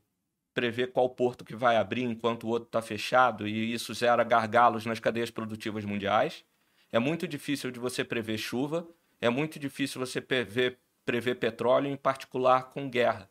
prever 0.54 0.94
qual 0.94 1.10
porto 1.10 1.44
que 1.44 1.58
vai 1.58 1.76
abrir 1.76 2.04
enquanto 2.04 2.46
o 2.46 2.48
outro 2.48 2.68
está 2.68 2.82
fechado 2.82 3.46
e 3.46 3.74
isso 3.74 3.94
gera 3.94 4.24
gargalos 4.24 4.86
nas 4.86 5.02
cadeias 5.02 5.30
produtivas 5.30 5.84
mundiais. 5.84 6.46
É 6.90 7.00
muito 7.00 7.28
difícil 7.28 7.70
de 7.70 7.82
você 7.82 8.06
prever 8.06 8.38
chuva. 8.38 8.88
É 9.20 9.30
muito 9.30 9.60
difícil 9.60 10.00
você 10.00 10.22
prever, 10.22 10.80
prever 11.04 11.36
petróleo, 11.36 11.90
em 11.90 11.98
particular 11.98 12.72
com 12.72 12.90
guerra. 12.90 13.30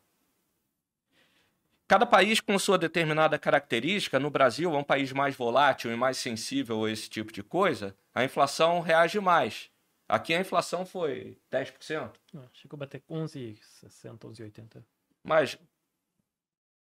Cada 1.87 2.05
país 2.05 2.39
com 2.39 2.57
sua 2.57 2.77
determinada 2.77 3.37
característica, 3.37 4.19
no 4.19 4.29
Brasil 4.29 4.73
é 4.73 4.77
um 4.77 4.83
país 4.83 5.11
mais 5.11 5.35
volátil 5.35 5.91
e 5.91 5.95
mais 5.95 6.17
sensível 6.17 6.85
a 6.85 6.91
esse 6.91 7.09
tipo 7.09 7.31
de 7.31 7.43
coisa, 7.43 7.95
a 8.13 8.23
inflação 8.23 8.79
reage 8.79 9.19
mais. 9.19 9.69
Aqui 10.07 10.33
a 10.33 10.39
inflação 10.39 10.85
foi 10.85 11.37
10%. 11.51 12.13
Não, 12.33 12.49
chegou 12.53 12.77
a 12.77 12.79
bater 12.79 13.01
11,60, 13.09 14.17
11,80. 14.19 14.83
Mas, 15.23 15.57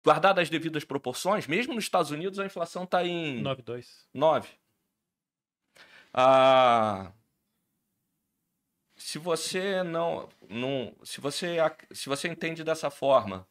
guardadas 0.04 0.42
as 0.42 0.50
devidas 0.50 0.84
proporções, 0.84 1.46
mesmo 1.46 1.74
nos 1.74 1.84
Estados 1.84 2.10
Unidos 2.10 2.38
a 2.38 2.46
inflação 2.46 2.84
está 2.84 3.04
em 3.04 3.42
9,2. 3.42 3.86
9. 4.12 4.48
Ah, 6.12 7.12
se 8.96 9.18
você 9.18 9.82
não, 9.82 10.28
não 10.48 10.94
se 11.04 11.20
você 11.20 11.56
se 11.92 12.08
você 12.08 12.28
entende 12.28 12.64
dessa 12.64 12.90
forma 12.90 13.46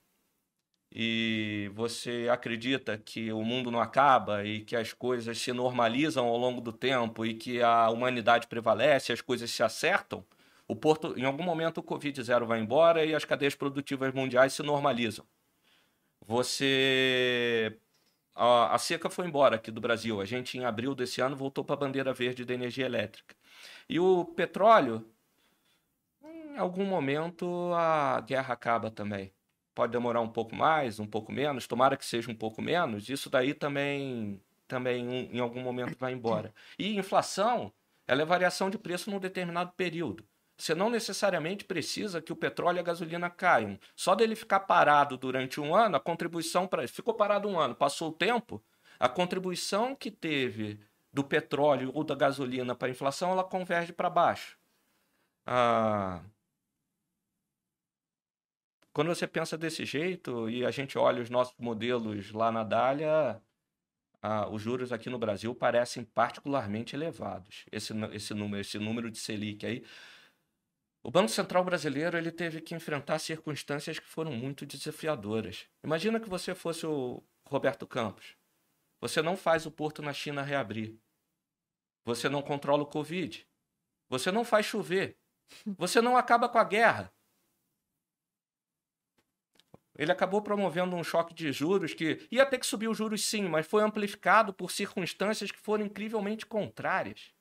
e 0.91 1.70
você 1.74 2.28
acredita 2.32 2.98
que 2.98 3.32
o 3.32 3.44
mundo 3.44 3.70
não 3.70 3.80
acaba 3.80 4.44
e 4.44 4.61
que 4.61 4.76
as 4.76 4.91
coisas 4.91 5.38
se 5.38 5.53
normalizam 5.53 6.26
ao 6.28 6.38
longo 6.38 6.60
do 6.61 6.74
tempo 6.74 7.26
e 7.26 7.36
que 7.36 7.61
a 7.61 7.90
humanidade 7.90 8.48
prevalece, 8.48 9.14
as 9.14 9.22
coisas 9.22 9.52
se 9.52 9.61
acertam, 9.61 10.26
o 10.68 10.76
porto, 10.76 11.18
em 11.18 11.26
algum 11.26 11.44
momento 11.44 11.80
o 11.80 11.84
Covid 11.84 12.22
zero 12.24 12.45
vai 12.45 12.60
embora 12.60 13.06
e 13.06 13.16
as 13.16 13.26
cadeias 13.26 13.56
produtivas 13.56 14.14
mundiais 14.14 14.53
se 14.53 14.64
normalizam. 14.64 15.26
Você 16.26 17.78
a, 18.36 18.76
a 18.76 18.78
seca 18.80 19.10
foi 19.10 19.28
embora 19.28 19.56
aqui 19.57 19.72
do 19.72 19.82
Brasil. 19.82 20.22
A 20.22 20.26
gente 20.26 20.57
em 20.57 20.66
abril 20.66 20.95
desse 20.95 21.22
ano 21.22 21.36
voltou 21.36 21.64
para 21.64 21.76
a 21.76 21.80
bandeira 21.80 22.14
verde 22.14 22.45
da 22.45 22.53
energia 22.53 22.86
elétrica. 22.86 23.36
E 23.90 23.99
o 23.99 24.26
petróleo, 24.26 25.06
em 26.24 26.57
algum 26.57 26.86
momento 26.86 27.72
a 27.74 28.22
guerra 28.22 28.53
acaba 28.53 28.91
também 28.91 29.34
pode 29.80 29.94
demorar 29.94 30.20
um 30.20 30.28
pouco 30.28 30.54
mais, 30.54 31.00
um 31.00 31.08
pouco 31.08 31.32
menos, 31.32 31.66
tomara 31.66 31.96
que 31.96 32.06
seja 32.06 32.30
um 32.30 32.36
pouco 32.36 32.62
menos, 32.62 33.08
isso 33.08 33.30
daí 33.30 33.54
também, 33.54 34.44
também 34.68 35.30
em 35.32 35.40
algum 35.40 35.62
momento 35.62 35.96
vai 35.98 36.12
embora. 36.12 36.54
E 36.78 36.98
inflação, 36.98 37.72
ela 38.06 38.22
é 38.22 38.26
variação 38.26 38.70
de 38.70 38.78
preço 38.78 39.10
num 39.10 39.20
determinado 39.20 39.72
período. 39.78 40.26
Você 40.58 40.76
não 40.76 40.90
necessariamente 40.90 41.64
precisa 41.64 42.22
que 42.22 42.34
o 42.34 42.36
petróleo 42.36 42.76
e 42.76 42.80
a 42.82 42.84
gasolina 42.84 43.30
caiam. 43.30 43.80
Só 43.96 44.16
dele 44.16 44.36
ficar 44.36 44.60
parado 44.60 45.16
durante 45.16 45.62
um 45.62 45.74
ano, 45.74 45.96
a 45.96 46.00
contribuição 46.02 46.68
para. 46.68 46.86
Ficou 46.86 47.14
parado 47.14 47.48
um 47.48 47.58
ano, 47.58 47.74
passou 47.74 48.10
o 48.10 48.14
tempo, 48.14 48.62
a 49.00 49.08
contribuição 49.08 49.96
que 49.96 50.12
teve 50.12 50.78
do 51.14 51.24
petróleo 51.24 51.90
ou 51.94 52.04
da 52.04 52.16
gasolina 52.16 52.76
para 52.76 52.90
a 52.90 52.92
inflação, 52.92 53.32
ela 53.32 53.46
converge 53.46 53.94
para 53.94 54.10
baixo. 54.10 54.58
Ah, 55.46 56.20
quando 58.94 59.07
você 59.07 59.28
pensa 59.28 59.57
desse 59.57 59.86
jeito 59.86 60.49
e 60.49 60.66
a 60.66 60.72
gente 60.72 60.98
olha 60.98 61.22
os 61.22 61.30
nossos 61.30 61.56
modelos 61.57 62.32
lá 62.32 62.52
na 62.52 62.64
Dália, 62.64 63.41
ah, 64.22 64.49
os 64.49 64.61
juros 64.61 64.91
aqui 64.91 65.10
no 65.10 65.18
Brasil 65.18 65.53
parecem 65.56 66.03
particularmente 66.03 66.95
elevados. 66.95 67.66
Esse, 67.72 67.94
esse, 68.14 68.34
número, 68.34 68.61
esse 68.61 68.78
número 68.78 69.10
de 69.10 69.18
Selic 69.18 69.66
aí. 69.66 69.84
O 71.02 71.10
Banco 71.10 71.30
Central 71.30 71.64
brasileiro 71.64 72.18
ele 72.18 72.32
teve 72.32 72.60
que 72.60 72.76
enfrentar 72.76 73.20
circunstâncias 73.20 73.99
que 73.99 74.06
foram 74.06 74.32
muito 74.32 74.66
desafiadoras. 74.66 75.68
Imagina 75.84 76.20
que 76.20 76.30
você 76.30 76.53
fosse 76.53 76.86
o 76.86 77.24
Roberto 77.45 77.88
Campos. 77.88 78.36
Você 78.99 79.22
não 79.22 79.38
faz 79.38 79.66
o 79.66 79.72
porto 79.72 80.02
na 80.02 80.11
China 80.11 80.41
reabrir. 80.41 80.99
Você 82.03 82.28
não 82.28 82.41
controla 82.41 82.84
o 82.84 82.88
Covid. 82.88 83.48
Você 84.10 84.32
não 84.32 84.44
faz 84.44 84.66
chover. 84.66 85.18
Você 85.78 86.02
não 86.02 86.18
acaba 86.18 86.49
com 86.49 86.57
a 86.57 86.64
guerra. 86.64 87.14
Ele 90.00 90.14
acabou 90.14 90.42
promovendo 90.42 90.96
um 90.96 91.04
choque 91.04 91.34
de 91.34 91.52
juros 91.52 91.94
que 91.94 92.26
ia 92.32 92.46
ter 92.46 92.58
que 92.58 92.66
subir 92.66 92.88
os 92.88 92.98
juros 92.98 93.26
sim, 93.26 93.50
mas 93.50 93.68
foi 93.68 93.84
amplificado 93.84 94.54
por 94.54 94.72
circunstâncias 94.72 95.52
que 95.52 95.60
foram 95.60 95.84
incrivelmente 95.86 96.46
contrárias. 96.46 97.34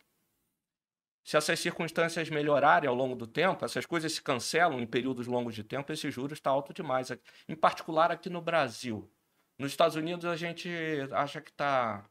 Se 1.22 1.36
essas 1.36 1.60
circunstâncias 1.60 2.28
melhorarem 2.28 2.88
ao 2.88 2.96
longo 2.96 3.14
do 3.14 3.28
tempo, 3.28 3.64
essas 3.64 3.86
coisas 3.86 4.12
se 4.12 4.20
cancelam 4.20 4.80
em 4.80 4.86
períodos 4.86 5.28
longos 5.28 5.54
de 5.54 5.62
tempo, 5.62 5.92
esse 5.92 6.10
juros 6.10 6.36
está 6.36 6.50
alto 6.50 6.74
demais. 6.74 7.12
Em 7.48 7.54
particular 7.54 8.10
aqui 8.10 8.28
no 8.28 8.42
Brasil. 8.42 9.08
Nos 9.56 9.70
Estados 9.70 9.94
Unidos 9.94 10.24
a 10.24 10.34
gente 10.34 10.68
acha 11.12 11.40
que 11.40 11.50
está 11.50 12.04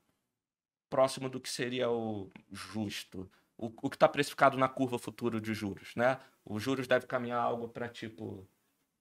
próximo 0.90 1.28
do 1.28 1.42
que 1.42 1.50
seria 1.50 1.90
o 1.92 2.32
justo. 2.50 3.30
O, 3.58 3.66
o 3.66 3.90
que 3.90 3.98
está 3.98 4.08
precificado 4.08 4.58
na 4.58 4.70
curva 4.70 4.98
futura 4.98 5.42
de 5.42 5.54
juros, 5.54 5.94
né? 5.94 6.18
Os 6.46 6.64
juros 6.64 6.88
deve 6.88 7.06
caminhar 7.06 7.42
algo 7.42 7.68
para 7.68 7.90
tipo 7.90 8.48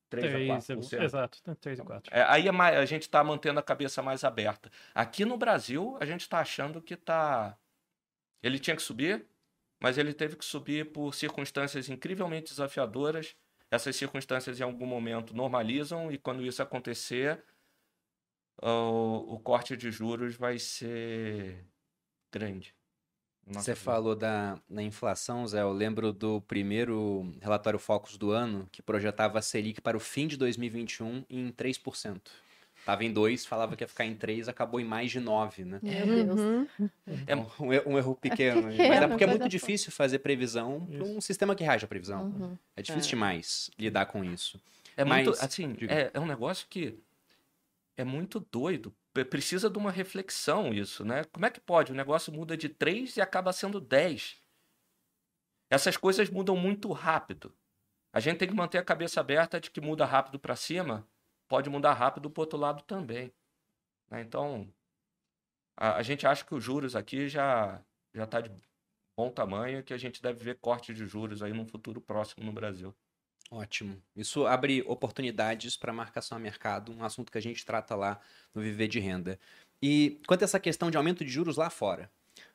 3, 0.08 0.32
3 0.32 0.50
a 0.50 0.76
4%. 0.76 1.02
Exato, 1.02 1.56
3 1.60 1.78
e 1.78 1.82
4. 1.82 2.14
É, 2.14 2.22
aí 2.22 2.46
é 2.46 2.50
a 2.50 2.84
gente 2.84 3.02
está 3.02 3.22
mantendo 3.24 3.58
a 3.58 3.62
cabeça 3.62 4.02
mais 4.02 4.22
aberta. 4.22 4.70
Aqui 4.94 5.24
no 5.24 5.36
Brasil, 5.36 5.96
a 6.00 6.04
gente 6.04 6.20
está 6.20 6.40
achando 6.40 6.80
que 6.80 6.94
está. 6.94 7.58
Ele 8.42 8.58
tinha 8.58 8.76
que 8.76 8.82
subir, 8.82 9.26
mas 9.80 9.98
ele 9.98 10.14
teve 10.14 10.36
que 10.36 10.44
subir 10.44 10.92
por 10.92 11.14
circunstâncias 11.14 11.88
incrivelmente 11.88 12.50
desafiadoras. 12.50 13.34
Essas 13.68 13.96
circunstâncias, 13.96 14.60
em 14.60 14.62
algum 14.62 14.86
momento, 14.86 15.34
normalizam, 15.34 16.12
e 16.12 16.18
quando 16.18 16.44
isso 16.44 16.62
acontecer, 16.62 17.42
o, 18.62 19.34
o 19.34 19.40
corte 19.40 19.76
de 19.76 19.90
juros 19.90 20.36
vai 20.36 20.56
ser 20.56 21.66
grande. 22.32 22.75
Você 23.46 23.76
falou 23.76 24.16
da, 24.16 24.58
da 24.68 24.82
inflação, 24.82 25.46
Zé. 25.46 25.62
Eu 25.62 25.72
lembro 25.72 26.12
do 26.12 26.40
primeiro 26.42 27.32
relatório 27.40 27.78
Focus 27.78 28.18
do 28.18 28.32
ano, 28.32 28.68
que 28.72 28.82
projetava 28.82 29.38
a 29.38 29.42
Selic 29.42 29.80
para 29.80 29.96
o 29.96 30.00
fim 30.00 30.26
de 30.26 30.36
2021 30.36 31.24
em 31.30 31.52
3%. 31.52 32.20
Estava 32.80 33.04
em 33.04 33.12
2, 33.12 33.46
falava 33.46 33.76
que 33.76 33.82
ia 33.82 33.88
ficar 33.88 34.04
em 34.04 34.14
3, 34.14 34.48
acabou 34.48 34.80
em 34.80 34.84
mais 34.84 35.10
de 35.10 35.18
9, 35.18 35.64
né? 35.64 35.80
Meu 35.82 36.06
Deus. 36.06 36.40
Uhum. 36.40 36.90
É 37.26 37.36
um, 37.36 37.72
erro, 37.72 37.90
um 37.90 37.98
erro 37.98 38.14
pequeno. 38.20 38.62
Mas 38.62 39.02
é 39.02 39.08
porque 39.08 39.24
é 39.24 39.26
muito 39.26 39.48
difícil 39.48 39.90
fazer 39.90 40.20
previsão 40.20 40.86
para 40.86 41.04
um 41.04 41.20
sistema 41.20 41.54
que 41.54 41.64
raja 41.64 41.84
a 41.84 41.88
previsão. 41.88 42.24
Uhum. 42.24 42.58
É 42.76 42.82
difícil 42.82 43.08
é. 43.08 43.10
demais 43.10 43.70
lidar 43.78 44.06
com 44.06 44.24
isso. 44.24 44.60
É 44.96 45.04
Mas, 45.04 45.26
muito, 45.26 45.44
assim, 45.44 45.76
é, 45.88 46.10
é 46.14 46.20
um 46.20 46.26
negócio 46.26 46.66
que 46.70 46.96
é 47.96 48.04
muito 48.04 48.44
doido 48.52 48.94
precisa 49.24 49.70
de 49.70 49.78
uma 49.78 49.90
reflexão 49.90 50.72
isso, 50.72 51.04
né? 51.04 51.24
Como 51.24 51.46
é 51.46 51.50
que 51.50 51.60
pode? 51.60 51.92
O 51.92 51.94
negócio 51.94 52.32
muda 52.32 52.56
de 52.56 52.68
3 52.68 53.16
e 53.16 53.20
acaba 53.20 53.52
sendo 53.52 53.80
10. 53.80 54.40
Essas 55.70 55.96
coisas 55.96 56.30
mudam 56.30 56.56
muito 56.56 56.92
rápido. 56.92 57.54
A 58.12 58.20
gente 58.20 58.38
tem 58.38 58.48
que 58.48 58.54
manter 58.54 58.78
a 58.78 58.84
cabeça 58.84 59.20
aberta 59.20 59.60
de 59.60 59.70
que 59.70 59.80
muda 59.80 60.04
rápido 60.04 60.38
para 60.38 60.56
cima, 60.56 61.06
pode 61.48 61.68
mudar 61.68 61.92
rápido 61.92 62.30
para 62.30 62.42
outro 62.42 62.58
lado 62.58 62.82
também. 62.84 63.32
Né? 64.10 64.20
Então, 64.22 64.72
a, 65.76 65.96
a, 65.96 66.02
gente 66.02 66.26
acha 66.26 66.44
que 66.44 66.54
os 66.54 66.62
juros 66.62 66.96
aqui 66.96 67.28
já 67.28 67.82
já 68.14 68.24
está 68.24 68.40
de 68.40 68.50
bom 69.16 69.30
tamanho, 69.30 69.84
que 69.84 69.92
a 69.92 69.98
gente 69.98 70.22
deve 70.22 70.42
ver 70.42 70.58
corte 70.58 70.94
de 70.94 71.06
juros 71.06 71.42
aí 71.42 71.52
no 71.52 71.66
futuro 71.66 72.00
próximo 72.00 72.44
no 72.44 72.52
Brasil. 72.52 72.94
Ótimo. 73.50 74.00
Isso 74.16 74.46
abre 74.46 74.82
oportunidades 74.86 75.76
para 75.76 75.92
marcação 75.92 76.36
a 76.36 76.40
mercado, 76.40 76.92
um 76.92 77.04
assunto 77.04 77.30
que 77.30 77.38
a 77.38 77.42
gente 77.42 77.64
trata 77.64 77.94
lá 77.94 78.20
no 78.54 78.60
Viver 78.62 78.88
de 78.88 78.98
Renda. 78.98 79.38
E 79.80 80.20
quanto 80.26 80.42
a 80.42 80.44
essa 80.44 80.58
questão 80.58 80.90
de 80.90 80.96
aumento 80.96 81.24
de 81.24 81.30
juros 81.30 81.56
lá 81.56 81.70
fora, 81.70 82.10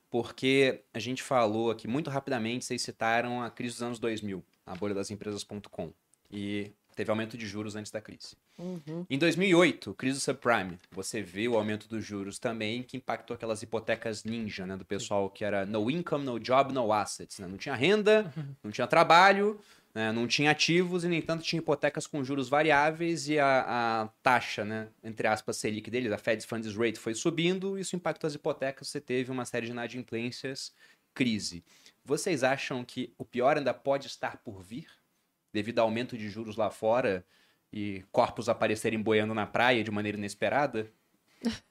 porque 0.10 0.84
a 0.94 1.00
gente 1.00 1.24
falou 1.24 1.72
aqui 1.72 1.88
muito 1.88 2.10
rapidamente, 2.10 2.66
vocês 2.66 2.82
citaram 2.82 3.42
a 3.42 3.50
crise 3.50 3.76
dos 3.76 3.84
anos 3.84 4.00
2000, 4.00 4.44
a 4.66 4.76
bolha 4.76 4.94
das 4.94 5.10
empresas.com, 5.10 5.94
e 6.30 6.74
teve 6.96 7.10
aumento 7.10 7.38
de 7.38 7.48
juros 7.48 7.76
antes 7.76 7.92
da 7.92 8.02
crise. 8.02 8.36
Uhum. 8.60 9.06
Em 9.10 9.18
2008, 9.18 9.94
crise 9.96 10.18
do 10.18 10.22
subprime, 10.22 10.78
você 10.92 11.22
vê 11.22 11.48
o 11.48 11.56
aumento 11.56 11.88
dos 11.88 12.06
juros 12.06 12.38
também, 12.38 12.84
que 12.84 12.98
impactou 12.98 13.34
aquelas 13.34 13.64
hipotecas 13.64 14.24
ninja, 14.24 14.66
né, 14.66 14.76
do 14.76 14.86
pessoal 14.86 15.30
que 15.30 15.44
era 15.46 15.66
no 15.66 15.90
income, 15.90 16.26
no 16.26 16.40
job, 16.40 16.74
no 16.74 16.92
assets, 16.92 17.40
né? 17.40 17.48
não 17.48 17.58
tinha 17.58 17.74
renda, 17.74 18.32
uhum. 18.36 18.56
não 18.66 18.72
tinha 18.72 18.86
trabalho, 18.86 19.60
né? 19.94 20.12
Não 20.12 20.28
tinha 20.28 20.52
ativos 20.52 21.04
e, 21.04 21.08
nem 21.08 21.22
tanto, 21.22 21.44
tinha 21.44 21.60
hipotecas 21.60 22.08
com 22.08 22.24
juros 22.24 22.48
variáveis 22.50 23.28
e 23.28 23.38
a, 23.38 24.02
a 24.04 24.08
taxa, 24.24 24.64
né, 24.64 24.88
entre 25.04 25.28
aspas, 25.28 25.58
Selic 25.58 25.90
deles, 25.90 26.12
a 26.12 26.18
Fed 26.18 26.46
Funds 26.46 26.76
Rate, 26.76 27.00
foi 27.00 27.14
subindo, 27.14 27.78
isso 27.78 27.96
impactou 27.96 28.28
as 28.28 28.36
hipotecas, 28.36 28.88
você 28.88 29.02
teve 29.02 29.32
uma 29.32 29.46
série 29.46 29.66
de 29.66 29.72
inadimplências, 29.72 30.74
crise. 31.14 31.64
Vocês 32.04 32.44
acham 32.44 32.84
que 32.84 33.14
o 33.18 33.26
pior 33.26 33.58
ainda 33.58 33.74
pode 33.74 34.08
estar 34.08 34.38
por 34.38 34.62
vir, 34.62 34.88
devido 35.54 35.80
ao 35.80 35.86
aumento 35.86 36.18
de 36.18 36.30
juros 36.30 36.56
lá 36.56 36.70
fora 36.70 37.26
e 37.72 38.04
corpos 38.12 38.50
aparecerem 38.50 39.02
boiando 39.02 39.34
na 39.34 39.46
praia 39.46 39.84
de 39.84 39.92
maneira 39.92 40.18
inesperada? 40.18 40.90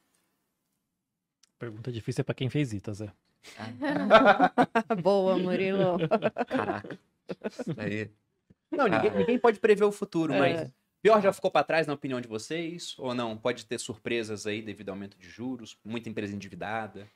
Pergunta 1.58 1.92
difícil 1.92 2.22
é 2.22 2.24
para 2.24 2.34
quem 2.34 2.48
fez 2.48 2.72
ITA, 2.72 2.94
Zé. 2.94 3.12
Boa, 5.02 5.38
Murilo. 5.38 5.98
Caraca. 6.46 6.98
Aí. 7.76 8.10
Não, 8.70 8.86
ninguém, 8.86 9.10
ah. 9.10 9.14
ninguém 9.14 9.38
pode 9.38 9.58
prever 9.58 9.84
o 9.84 9.92
futuro, 9.92 10.32
é. 10.32 10.38
mas 10.38 10.74
pior 11.02 11.20
já 11.20 11.32
ficou 11.32 11.50
para 11.50 11.64
trás 11.64 11.86
na 11.86 11.94
opinião 11.94 12.20
de 12.20 12.28
vocês? 12.28 12.94
Ou 12.98 13.14
não? 13.14 13.36
Pode 13.36 13.66
ter 13.66 13.78
surpresas 13.78 14.46
aí 14.46 14.62
devido 14.62 14.90
ao 14.90 14.94
aumento 14.94 15.18
de 15.18 15.28
juros? 15.28 15.76
Muita 15.84 16.08
empresa 16.08 16.34
endividada? 16.34 17.08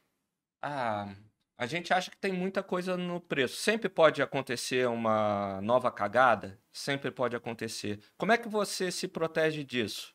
Ah, 0.63 1.15
a 1.57 1.67
gente 1.67 1.93
acha 1.93 2.11
que 2.11 2.17
tem 2.17 2.33
muita 2.33 2.63
coisa 2.63 2.97
no 2.97 3.21
preço. 3.21 3.57
Sempre 3.57 3.89
pode 3.89 4.21
acontecer 4.21 4.89
uma 4.89 5.61
nova 5.63 5.91
cagada, 5.91 6.59
sempre 6.73 7.11
pode 7.11 7.37
acontecer. 7.37 8.01
Como 8.17 8.33
é 8.33 8.39
que 8.39 8.49
você 8.49 8.91
se 8.91 9.07
protege 9.07 9.63
disso? 9.63 10.15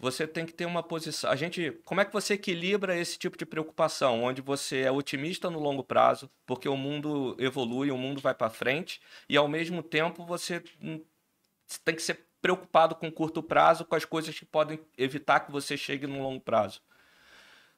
Você 0.00 0.26
tem 0.26 0.46
que 0.46 0.54
ter 0.54 0.64
uma 0.64 0.82
posição. 0.82 1.30
A 1.30 1.36
gente, 1.36 1.72
como 1.84 2.00
é 2.00 2.06
que 2.06 2.12
você 2.12 2.32
equilibra 2.32 2.96
esse 2.96 3.18
tipo 3.18 3.36
de 3.36 3.44
preocupação, 3.44 4.24
onde 4.24 4.40
você 4.40 4.80
é 4.80 4.90
otimista 4.90 5.50
no 5.50 5.60
longo 5.60 5.84
prazo, 5.84 6.30
porque 6.46 6.66
o 6.66 6.76
mundo 6.76 7.36
evolui, 7.38 7.90
o 7.90 7.98
mundo 7.98 8.18
vai 8.18 8.34
para 8.34 8.48
frente, 8.48 8.98
e 9.28 9.36
ao 9.36 9.46
mesmo 9.46 9.82
tempo 9.82 10.24
você 10.24 10.64
tem 11.84 11.94
que 11.94 12.00
ser 12.02 12.26
preocupado 12.40 12.94
com 12.94 13.12
curto 13.12 13.42
prazo, 13.42 13.84
com 13.84 13.94
as 13.94 14.06
coisas 14.06 14.36
que 14.38 14.46
podem 14.46 14.80
evitar 14.96 15.40
que 15.40 15.52
você 15.52 15.76
chegue 15.76 16.06
no 16.06 16.22
longo 16.22 16.40
prazo. 16.40 16.80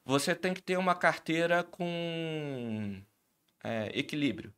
Você 0.05 0.33
tem 0.33 0.53
que 0.53 0.61
ter 0.61 0.77
uma 0.77 0.95
carteira 0.95 1.61
com 1.61 3.01
é, 3.61 3.91
equilíbrio. 3.93 4.53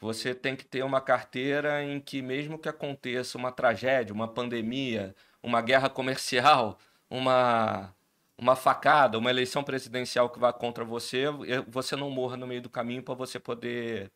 Você 0.00 0.34
tem 0.34 0.56
que 0.56 0.64
ter 0.64 0.82
uma 0.84 1.00
carteira 1.00 1.84
em 1.84 2.00
que, 2.00 2.20
mesmo 2.20 2.58
que 2.58 2.68
aconteça 2.68 3.38
uma 3.38 3.52
tragédia, 3.52 4.12
uma 4.12 4.28
pandemia, 4.28 5.14
uma 5.44 5.60
guerra 5.60 5.90
comercial, 5.90 6.78
uma, 7.08 7.94
uma 8.36 8.56
facada, 8.56 9.18
uma 9.18 9.28
eleição 9.28 9.62
presidencial 9.62 10.30
que 10.30 10.38
vá 10.38 10.52
contra 10.54 10.84
você, 10.84 11.26
você 11.68 11.94
não 11.94 12.10
morra 12.10 12.36
no 12.36 12.46
meio 12.46 12.62
do 12.62 12.70
caminho 12.70 13.02
para 13.02 13.14
você 13.14 13.38
poder 13.38 14.10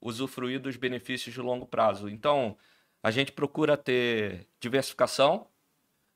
usufruir 0.00 0.60
dos 0.60 0.76
benefícios 0.76 1.32
de 1.32 1.40
longo 1.40 1.66
prazo. 1.66 2.08
Então, 2.08 2.56
a 3.00 3.12
gente 3.12 3.30
procura 3.30 3.76
ter 3.76 4.48
diversificação, 4.58 5.46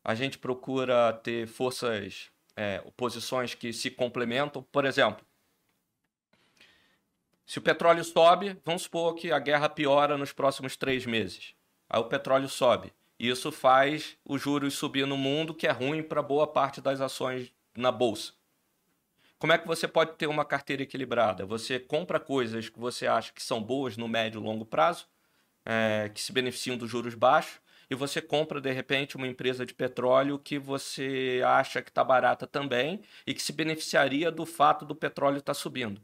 a 0.03 0.17
gente 0.17 0.37
procura 0.37 1.13
ter 1.13 1.47
forças, 1.47 2.29
é, 2.57 2.79
posições 2.97 3.55
que 3.55 3.73
se 3.73 3.89
complementam. 3.89 4.65
Por 4.65 4.85
exemplo, 4.85 5.25
se 7.47 7.61
o 7.61 7.63
petróleo 7.63 8.03
sobe, 8.03 8.59
vamos 8.65 8.83
supor 8.83 9.15
que 9.15 9.31
a 9.31 9.39
guerra 9.39 9.69
piora 9.69 10.19
nos 10.19 10.33
próximos 10.33 10.77
três 10.77 11.07
meses. 11.07 11.55
Aí 11.89 12.01
o 12.01 12.05
petróleo 12.05 12.49
sobe. 12.49 12.93
Isso 13.21 13.53
faz 13.53 14.17
os 14.25 14.41
juros 14.41 14.73
subir 14.73 15.07
no 15.07 15.15
mundo, 15.15 15.53
que 15.53 15.67
é 15.67 15.71
ruim 15.71 16.03
para 16.03 16.23
boa 16.23 16.47
parte 16.47 16.81
das 16.81 17.03
ações 17.03 17.53
na 17.77 17.93
bolsa. 17.93 18.33
Como 19.39 19.53
é 19.53 19.59
que 19.59 19.67
você 19.67 19.87
pode 19.87 20.13
ter 20.13 20.27
uma 20.27 20.43
carteira 20.43 20.85
equilibrada? 20.85 21.45
Você 21.45 21.79
compra 21.79 22.19
coisas 22.19 22.71
que 22.71 22.81
você 22.81 23.07
acha 23.07 23.31
que 23.31 23.43
são 23.43 23.63
boas 23.63 23.99
no 23.99 24.09
médio 24.09 24.41
e 24.41 24.43
longo 24.43 24.65
prazo, 24.65 25.07
é, 25.67 26.11
que 26.15 26.19
se 26.19 26.33
beneficiam 26.33 26.79
dos 26.79 26.89
juros 26.89 27.15
baixos, 27.15 27.61
e 27.91 27.95
você 27.95 28.23
compra 28.23 28.59
de 28.59 28.73
repente 28.73 29.17
uma 29.19 29.29
empresa 29.29 29.67
de 29.67 29.75
petróleo 29.75 30.39
que 30.39 30.59
você 30.59 31.43
acha 31.45 31.83
que 31.83 31.91
está 31.91 32.03
barata 32.03 32.47
também 32.47 33.03
e 33.27 33.35
que 33.35 33.43
se 33.43 33.53
beneficiaria 33.53 34.31
do 34.31 34.47
fato 34.47 34.87
do 34.87 34.95
petróleo 34.95 35.41
estar 35.41 35.53
tá 35.53 35.61
subindo. 35.61 36.01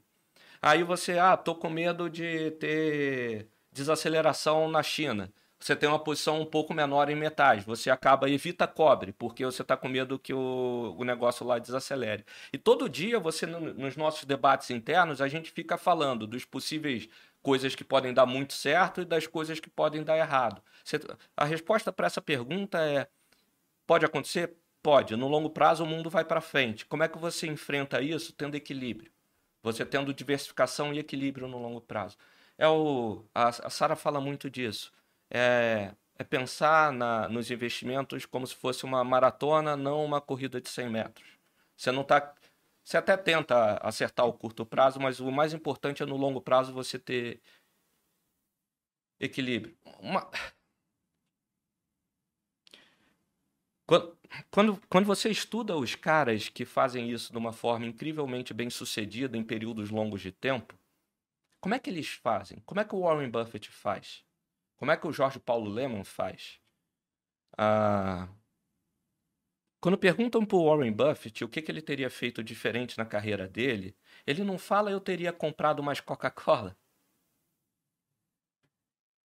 Aí 0.61 0.83
você, 0.83 1.19
ah, 1.19 1.35
tô 1.35 1.55
com 1.55 1.71
medo 1.71 2.11
de 2.11 2.51
ter 2.53 3.49
desaceleração 3.73 4.69
na 4.69 4.83
China 4.83 5.33
você 5.59 5.75
tem 5.75 5.89
uma 5.89 5.99
posição 5.99 6.41
um 6.41 6.45
pouco 6.45 6.75
menor 6.75 7.09
em 7.09 7.17
metais. 7.17 7.65
Você 7.65 7.91
acaba, 7.91 8.29
evita 8.29 8.67
cobre, 8.67 9.13
porque 9.13 9.45
você 9.45 9.63
está 9.63 9.77
com 9.77 9.89
medo 9.89 10.19
que 10.19 10.33
o, 10.35 10.95
o 10.99 11.05
negócio 11.05 11.47
lá 11.47 11.59
desacelere. 11.59 12.25
E 12.53 12.59
todo 12.59 12.89
dia, 12.89 13.19
você 13.19 13.47
nos 13.47 13.97
nossos 13.97 14.25
debates 14.25 14.71
internos, 14.71 15.21
a 15.21 15.29
gente 15.29 15.51
fica 15.51 15.79
falando 15.79 16.27
dos 16.27 16.45
possíveis 16.45 17.09
coisas 17.43 17.75
que 17.75 17.85
podem 17.85 18.13
dar 18.13 18.27
muito 18.27 18.53
certo 18.53 19.01
e 19.01 19.05
das 19.05 19.27
coisas 19.27 19.59
que 19.59 19.71
podem 19.71 20.03
dar 20.03 20.19
errado. 20.19 20.63
Você, 20.85 21.01
a 21.37 21.45
resposta 21.45 21.93
para 21.93 22.07
essa 22.07 22.21
pergunta 22.21 22.79
é: 22.81 23.09
pode 23.87 24.05
acontecer? 24.05 24.55
Pode. 24.83 25.17
No 25.17 25.27
longo 25.27 25.51
prazo, 25.51 25.85
o 25.85 25.87
mundo 25.87 26.11
vai 26.11 26.25
para 26.25 26.41
frente. 26.41 26.85
Como 26.87 27.03
é 27.03 27.09
que 27.09 27.19
você 27.19 27.47
enfrenta 27.47 28.01
isso 28.01 28.33
tendo 28.33 28.57
equilíbrio? 28.57 29.11
Você 29.63 29.85
tendo 29.85 30.15
diversificação 30.15 30.93
e 30.93 30.99
equilíbrio 30.99 31.49
no 31.49 31.59
longo 31.59 31.81
prazo. 31.81 32.17
É 32.59 32.69
o, 32.69 33.25
a, 33.35 33.49
a 33.49 33.71
Sara 33.71 33.97
fala 33.97 34.21
muito 34.21 34.49
disso 34.51 34.93
é, 35.31 35.95
é 36.19 36.25
pensar 36.25 36.93
na, 36.93 37.29
nos 37.29 37.51
investimentos 37.51 38.25
como 38.27 38.47
se 38.47 38.55
fosse 38.55 38.85
uma 38.85 39.03
maratona, 39.05 39.77
não 39.77 40.05
uma 40.05 40.21
corrida 40.21 40.61
de 40.61 40.69
100 40.69 40.91
metros. 40.91 41.29
Você 41.77 41.93
não 41.93 42.03
está. 42.03 42.35
Você 42.85 42.97
até 42.97 43.17
tenta 43.17 43.79
acertar 43.79 44.27
o 44.27 44.33
curto 44.33 44.65
prazo, 44.65 45.01
mas 45.01 45.21
o 45.21 45.31
mais 45.31 45.53
importante 45.53 46.03
é 46.03 46.07
no 46.07 46.17
longo 46.17 46.41
prazo 46.41 46.73
você 46.73 46.99
ter 46.99 47.41
equilíbrio. 49.21 49.77
Uma... 50.01 50.31
Quando, 53.87 54.19
quando, 54.51 54.83
quando 54.89 55.07
você 55.07 55.31
estuda 55.31 55.77
os 55.77 55.95
caras 55.95 56.49
que 56.49 56.65
fazem 56.65 57.11
isso 57.11 57.31
de 57.33 57.39
uma 57.39 57.53
forma 57.53 57.87
incrivelmente 57.87 58.53
bem 58.53 58.69
sucedida 58.69 59.37
em 59.37 59.45
períodos 59.45 59.91
longos 59.91 60.21
de 60.21 60.33
tempo, 60.33 60.75
como 61.61 61.75
é 61.75 61.79
que 61.79 61.91
eles 61.91 62.09
fazem? 62.09 62.61
Como 62.67 62.81
é 62.81 62.85
que 62.85 62.95
o 62.95 63.01
Warren 63.01 63.31
Buffett 63.31 63.71
faz? 63.71 64.26
Como 64.77 64.91
é 64.91 64.97
que 64.97 65.07
o 65.07 65.13
Jorge 65.13 65.39
Paulo 65.39 65.71
Leman 65.71 66.05
faz? 66.05 66.61
Ah, 67.57 68.29
quando 69.81 69.99
perguntam 69.99 70.45
para 70.45 70.57
o 70.57 70.65
Warren 70.65 70.93
Buffett 70.93 71.45
o 71.45 71.49
que, 71.49 71.63
que 71.63 71.71
ele 71.71 71.81
teria 71.81 72.11
feito 72.11 72.43
diferente 72.43 72.99
na 72.99 73.05
carreira 73.05 73.47
dele, 73.47 73.97
ele 74.27 74.43
não 74.43 74.59
fala 74.59 74.91
eu 74.91 75.01
teria 75.01 75.33
comprado 75.33 75.83
mais 75.83 76.01
Coca-Cola. 76.01 76.77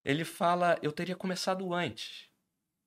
Ele 0.04 0.24
fala 0.24 0.78
eu 0.82 0.92
teria 0.92 1.14
começado 1.14 1.74
antes. 1.74 2.30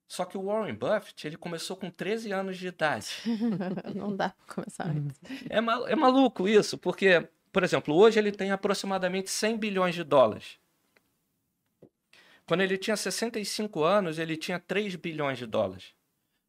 Só 0.07 0.25
que 0.25 0.35
o 0.35 0.45
Warren 0.45 0.73
Buffett, 0.73 1.27
ele 1.27 1.37
começou 1.37 1.77
com 1.77 1.91
13 1.91 2.31
anos 2.31 2.57
de 2.57 2.67
idade. 2.67 3.07
não 3.93 4.15
dá 4.15 4.29
para 4.29 4.55
começar 4.55 4.87
antes. 4.87 5.21
É, 5.47 5.61
mal, 5.61 5.87
é 5.87 5.95
maluco 5.95 6.47
isso, 6.47 6.75
porque, 6.79 7.29
por 7.51 7.63
exemplo, 7.63 7.93
hoje 7.93 8.17
ele 8.17 8.31
tem 8.31 8.49
aproximadamente 8.49 9.29
100 9.29 9.57
bilhões 9.57 9.93
de 9.93 10.03
dólares. 10.03 10.57
Quando 12.49 12.61
ele 12.61 12.79
tinha 12.79 12.97
65 12.97 13.83
anos, 13.83 14.17
ele 14.17 14.35
tinha 14.35 14.59
3 14.59 14.95
bilhões 14.95 15.37
de 15.37 15.45
dólares. 15.45 15.93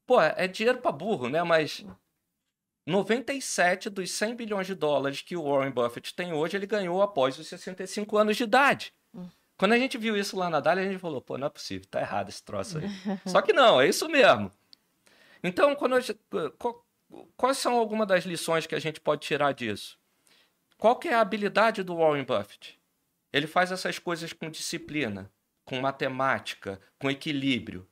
Pô, 0.06 0.18
é 0.18 0.48
dinheiro 0.48 0.78
para 0.78 0.90
burro, 0.90 1.28
né? 1.28 1.43
Mas 1.43 1.85
97 2.86 3.90
dos 3.90 4.10
100 4.10 4.35
bilhões 4.35 4.66
de 4.66 4.74
dólares 4.74 5.20
que 5.20 5.36
o 5.36 5.43
Warren 5.43 5.70
Buffett 5.70 6.14
tem 6.14 6.32
hoje, 6.32 6.56
ele 6.56 6.64
ganhou 6.64 7.02
após 7.02 7.39
os 7.39 7.47
65 7.47 8.16
anos 8.16 8.39
de 8.39 8.44
idade. 8.44 8.94
Hum. 9.14 9.28
Quando 9.59 9.72
a 9.72 9.78
gente 9.78 9.98
viu 9.98 10.16
isso 10.16 10.39
lá 10.39 10.48
na 10.48 10.59
Dália, 10.59 10.85
a 10.85 10.89
gente 10.90 10.98
falou, 10.98 11.20
pô, 11.20 11.36
não 11.36 11.48
é 11.48 11.51
possível, 11.51 11.86
tá 11.90 12.01
errado 12.01 12.31
esse 12.31 12.43
troço 12.43 12.78
aí. 12.78 12.89
Só 13.31 13.43
que 13.43 13.52
não, 13.52 13.78
é 13.78 13.86
isso 13.86 14.09
mesmo. 14.09 14.51
Então, 15.44 15.77
quando 15.77 15.97
eu, 15.97 16.85
quais 17.36 17.59
são 17.59 17.74
algumas 17.74 18.09
das 18.09 18.24
lições 18.24 18.66
que 18.66 18.74
a 18.74 18.81
gente 18.81 19.02
pode 19.02 19.20
tirar 19.20 19.52
disso? 19.52 19.98
Qual 20.78 20.97
que 20.97 21.09
é 21.09 21.14
a 21.14 21.20
habilidade 21.20 21.82
do 21.82 21.98
Warren 21.98 22.24
Buffett? 22.24 22.81
Ele 23.31 23.47
faz 23.47 23.70
essas 23.70 23.98
coisas 23.98 24.32
com 24.32 24.48
disciplina, 24.48 25.31
com 25.70 25.80
matemática, 25.80 26.80
com 26.98 27.09
equilíbrio. 27.09 27.88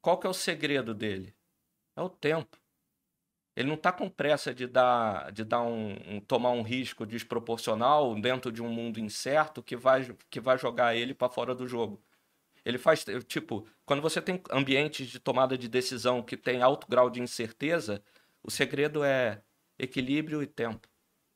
Qual 0.00 0.18
que 0.18 0.26
é 0.26 0.30
o 0.30 0.32
segredo 0.32 0.94
dele? 0.94 1.36
É 1.94 2.00
o 2.00 2.08
tempo. 2.08 2.56
Ele 3.54 3.68
não 3.68 3.74
está 3.74 3.92
com 3.92 4.08
pressa 4.08 4.54
de 4.54 4.66
dar, 4.66 5.30
de 5.30 5.44
dar 5.44 5.60
um, 5.60 5.94
um, 6.06 6.20
tomar 6.20 6.52
um 6.52 6.62
risco 6.62 7.04
desproporcional 7.04 8.18
dentro 8.18 8.50
de 8.50 8.62
um 8.62 8.70
mundo 8.70 8.98
incerto 8.98 9.62
que 9.62 9.76
vai, 9.76 10.08
que 10.30 10.40
vai 10.40 10.56
jogar 10.56 10.96
ele 10.96 11.12
para 11.12 11.28
fora 11.28 11.54
do 11.54 11.68
jogo. 11.68 12.02
Ele 12.64 12.78
faz, 12.78 13.04
tipo, 13.26 13.68
quando 13.84 14.00
você 14.00 14.22
tem 14.22 14.40
ambientes 14.50 15.06
de 15.08 15.20
tomada 15.20 15.58
de 15.58 15.68
decisão 15.68 16.22
que 16.22 16.36
tem 16.36 16.62
alto 16.62 16.86
grau 16.88 17.10
de 17.10 17.20
incerteza, 17.20 18.02
o 18.42 18.50
segredo 18.50 19.04
é 19.04 19.42
equilíbrio 19.78 20.42
e 20.42 20.46
tempo. 20.46 20.88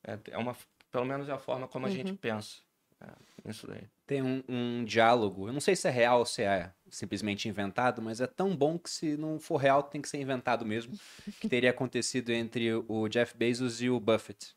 É, 0.03 0.17
é 0.31 0.37
uma, 0.39 0.57
pelo 0.89 1.05
menos 1.05 1.29
é 1.29 1.33
a 1.33 1.37
forma 1.37 1.67
como 1.67 1.85
a 1.85 1.89
uhum. 1.89 1.95
gente 1.95 2.13
pensa. 2.13 2.61
É, 2.99 3.49
isso 3.49 3.67
daí. 3.67 3.87
Tem 4.05 4.21
um, 4.21 4.43
um, 4.49 4.83
diálogo, 4.83 5.47
eu 5.47 5.53
não 5.53 5.61
sei 5.61 5.75
se 5.75 5.87
é 5.87 5.91
real 5.91 6.19
ou 6.19 6.25
se 6.25 6.43
é 6.43 6.71
simplesmente 6.89 7.47
inventado, 7.47 8.01
mas 8.01 8.19
é 8.19 8.27
tão 8.27 8.55
bom 8.55 8.77
que 8.77 8.89
se 8.89 9.15
não 9.15 9.39
for 9.39 9.57
real 9.57 9.81
tem 9.81 10.01
que 10.01 10.09
ser 10.09 10.19
inventado 10.19 10.65
mesmo, 10.65 10.93
que 11.39 11.47
teria 11.47 11.69
acontecido 11.71 12.31
entre 12.31 12.73
o 12.73 13.07
Jeff 13.07 13.35
Bezos 13.35 13.81
e 13.81 13.89
o 13.89 13.99
Buffett. 13.99 14.55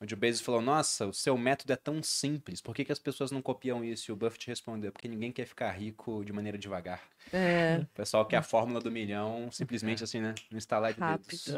Onde 0.00 0.12
o 0.12 0.16
Bezos 0.16 0.42
falou, 0.42 0.60
nossa, 0.60 1.06
o 1.06 1.12
seu 1.12 1.38
método 1.38 1.72
é 1.72 1.76
tão 1.76 2.02
simples, 2.02 2.60
por 2.60 2.74
que, 2.74 2.84
que 2.84 2.92
as 2.92 2.98
pessoas 2.98 3.30
não 3.30 3.40
copiam 3.40 3.82
isso? 3.82 4.10
E 4.10 4.12
o 4.12 4.16
Buffett 4.16 4.46
respondeu, 4.46 4.92
porque 4.92 5.08
ninguém 5.08 5.32
quer 5.32 5.46
ficar 5.46 5.70
rico 5.70 6.22
de 6.24 6.32
maneira 6.32 6.58
devagar. 6.58 7.02
É. 7.32 7.78
O 7.82 7.86
pessoal 7.94 8.26
quer 8.26 8.36
a 8.36 8.42
fórmula 8.42 8.80
do 8.80 8.90
milhão, 8.90 9.50
simplesmente 9.50 10.04
assim, 10.04 10.20
né? 10.20 10.34
No 10.50 10.58
instalar 10.58 10.92
de 10.92 11.00
Rápido, 11.00 11.28
dedos. 11.28 11.54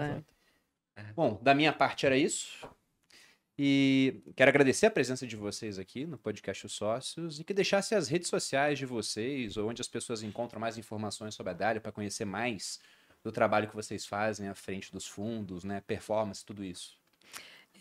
É. 0.97 1.03
Bom, 1.15 1.39
da 1.43 1.55
minha 1.55 1.73
parte 1.73 2.07
era 2.07 2.17
isso. 2.17 2.69
E 3.59 4.23
quero 4.37 4.51
agradecer 4.51 4.87
a 4.87 4.91
presença 4.91 5.27
de 5.27 5.35
vocês 5.35 5.81
aqui 5.81 6.07
no 6.07 6.17
podcast 6.17 6.65
Os 6.65 6.73
Sócios 6.73 7.41
e 7.41 7.45
que 7.45 7.53
deixasse 7.53 7.93
as 7.93 8.07
redes 8.07 8.29
sociais 8.29 8.79
de 8.79 8.87
vocês, 8.87 9.57
ou 9.57 9.69
onde 9.69 9.81
as 9.81 9.89
pessoas 9.89 10.23
encontram 10.23 10.61
mais 10.61 10.79
informações 10.79 11.35
sobre 11.35 11.51
a 11.51 11.55
Dália 11.55 11.81
para 11.81 11.91
conhecer 11.91 12.25
mais 12.25 12.79
do 13.25 13.33
trabalho 13.33 13.69
que 13.69 13.75
vocês 13.75 14.07
fazem 14.07 14.49
à 14.49 14.55
frente 14.55 14.93
dos 14.93 15.09
fundos, 15.09 15.65
né, 15.65 15.83
performance, 15.85 16.45
tudo 16.45 16.65
isso. 16.65 16.97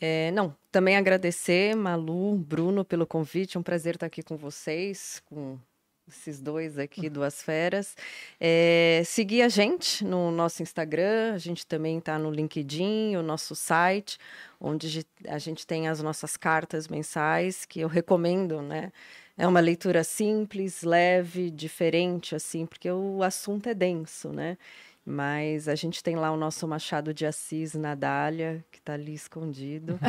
É, 0.02 0.32
não, 0.32 0.56
também 0.72 0.98
agradecer, 0.98 1.76
Malu, 1.76 2.38
Bruno, 2.38 2.84
pelo 2.84 3.06
convite. 3.06 3.56
É 3.56 3.60
um 3.60 3.64
prazer 3.64 3.96
estar 3.96 4.08
aqui 4.08 4.24
com 4.24 4.36
vocês, 4.36 5.22
com 5.26 5.60
esses 6.08 6.40
dois 6.40 6.78
aqui, 6.80 7.10
duas 7.10 7.42
feras. 7.42 7.96
É, 8.40 9.02
seguir 9.06 9.42
a 9.42 9.50
gente 9.50 10.04
no 10.06 10.32
nosso 10.32 10.64
Instagram, 10.64 11.34
a 11.34 11.38
gente 11.38 11.66
também 11.66 11.98
está 11.98 12.18
no 12.18 12.32
LinkedIn, 12.32 13.16
o 13.16 13.24
nosso 13.24 13.56
site, 13.56 14.18
onde 14.60 15.06
a 15.28 15.38
gente 15.38 15.68
tem 15.68 15.88
as 15.88 16.02
nossas 16.02 16.38
cartas 16.38 16.88
mensais, 16.88 17.66
que 17.66 17.80
eu 17.80 17.88
recomendo, 17.88 18.62
né? 18.62 18.92
É 19.38 19.46
uma 19.48 19.60
leitura 19.60 20.04
simples, 20.04 20.82
leve, 20.82 21.52
diferente, 21.52 22.36
assim, 22.36 22.66
porque 22.66 22.90
o 22.90 23.22
assunto 23.22 23.70
é 23.70 23.74
denso, 23.74 24.30
né? 24.30 24.58
Mas 25.06 25.68
a 25.70 25.76
gente 25.76 26.04
tem 26.04 26.16
lá 26.16 26.32
o 26.32 26.38
nosso 26.38 26.68
Machado 26.68 27.14
de 27.14 27.26
Assis 27.26 27.76
na 27.76 27.96
Dália, 27.96 28.66
que 28.72 28.80
está 28.80 28.94
ali 28.94 29.14
escondido. 29.14 30.00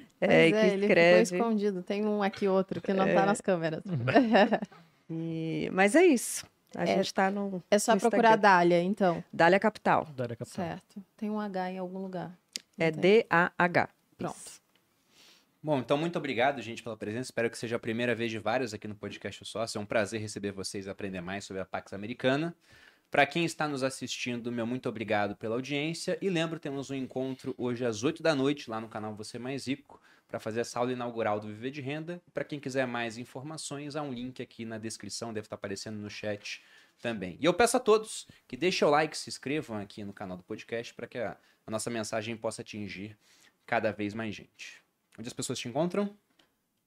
É, 0.20 0.48
é, 0.48 0.50
que 0.50 0.56
ele 0.58 0.86
escreve. 0.86 1.24
ficou 1.26 1.38
escondido. 1.38 1.82
Tem 1.82 2.04
um 2.04 2.22
aqui 2.22 2.48
outro 2.48 2.80
que 2.80 2.92
não 2.92 3.06
está 3.06 3.22
é. 3.22 3.26
nas 3.26 3.40
câmeras. 3.40 3.82
e... 5.10 5.68
Mas 5.72 5.94
é 5.94 6.04
isso. 6.04 6.46
A 6.74 6.82
é, 6.82 6.86
gente 6.86 7.06
está 7.06 7.30
no. 7.30 7.62
É 7.70 7.78
só 7.78 7.94
no 7.94 8.00
procurar 8.00 8.36
Dália, 8.36 8.82
então. 8.82 9.22
Dália 9.32 9.58
Capital. 9.58 10.06
Dália 10.14 10.36
Capital. 10.36 10.66
Certo. 10.66 11.02
Tem 11.16 11.30
um 11.30 11.40
H 11.40 11.72
em 11.72 11.78
algum 11.78 11.98
lugar. 11.98 12.36
É 12.78 12.90
D-A-H. 12.90 13.88
Pronto. 14.18 14.36
Bom, 15.62 15.78
então 15.78 15.96
muito 15.96 16.16
obrigado, 16.16 16.60
gente, 16.62 16.82
pela 16.82 16.96
presença. 16.96 17.22
Espero 17.22 17.50
que 17.50 17.58
seja 17.58 17.76
a 17.76 17.78
primeira 17.78 18.14
vez 18.14 18.30
de 18.30 18.38
vários 18.38 18.72
aqui 18.72 18.86
no 18.86 18.94
podcast 18.94 19.44
Sócio. 19.44 19.78
É 19.78 19.80
um 19.80 19.86
prazer 19.86 20.20
receber 20.20 20.52
vocês 20.52 20.86
e 20.86 20.90
aprender 20.90 21.20
mais 21.20 21.44
sobre 21.44 21.60
a 21.60 21.64
Pax 21.64 21.92
Americana. 21.92 22.54
Para 23.10 23.24
quem 23.24 23.44
está 23.44 23.68
nos 23.68 23.82
assistindo, 23.82 24.50
meu 24.50 24.66
muito 24.66 24.88
obrigado 24.88 25.36
pela 25.36 25.54
audiência. 25.54 26.18
E 26.20 26.28
lembro, 26.28 26.58
temos 26.58 26.90
um 26.90 26.94
encontro 26.94 27.54
hoje 27.56 27.84
às 27.84 28.02
8 28.02 28.22
da 28.22 28.34
noite 28.34 28.68
lá 28.68 28.80
no 28.80 28.88
canal 28.88 29.14
Você 29.14 29.38
Mais 29.38 29.66
Rico 29.68 30.00
para 30.26 30.40
fazer 30.40 30.60
essa 30.60 30.78
aula 30.78 30.92
inaugural 30.92 31.38
do 31.38 31.46
Viver 31.46 31.70
de 31.70 31.80
Renda. 31.80 32.20
Para 32.34 32.44
quem 32.44 32.58
quiser 32.58 32.86
mais 32.86 33.16
informações, 33.16 33.94
há 33.94 34.02
um 34.02 34.12
link 34.12 34.42
aqui 34.42 34.64
na 34.64 34.76
descrição, 34.76 35.32
deve 35.32 35.46
estar 35.46 35.54
aparecendo 35.54 35.98
no 35.98 36.10
chat 36.10 36.62
também. 37.00 37.38
E 37.40 37.44
eu 37.44 37.54
peço 37.54 37.76
a 37.76 37.80
todos 37.80 38.26
que 38.48 38.56
deixem 38.56 38.86
o 38.86 38.90
like, 38.90 39.16
se 39.16 39.30
inscrevam 39.30 39.78
aqui 39.78 40.02
no 40.02 40.12
canal 40.12 40.36
do 40.36 40.42
podcast 40.42 40.92
para 40.92 41.06
que 41.06 41.18
a, 41.18 41.36
a 41.64 41.70
nossa 41.70 41.88
mensagem 41.88 42.36
possa 42.36 42.62
atingir 42.62 43.16
cada 43.64 43.92
vez 43.92 44.14
mais 44.14 44.34
gente. 44.34 44.82
Onde 45.18 45.28
as 45.28 45.32
pessoas 45.32 45.58
te 45.58 45.68
encontram? 45.68 46.16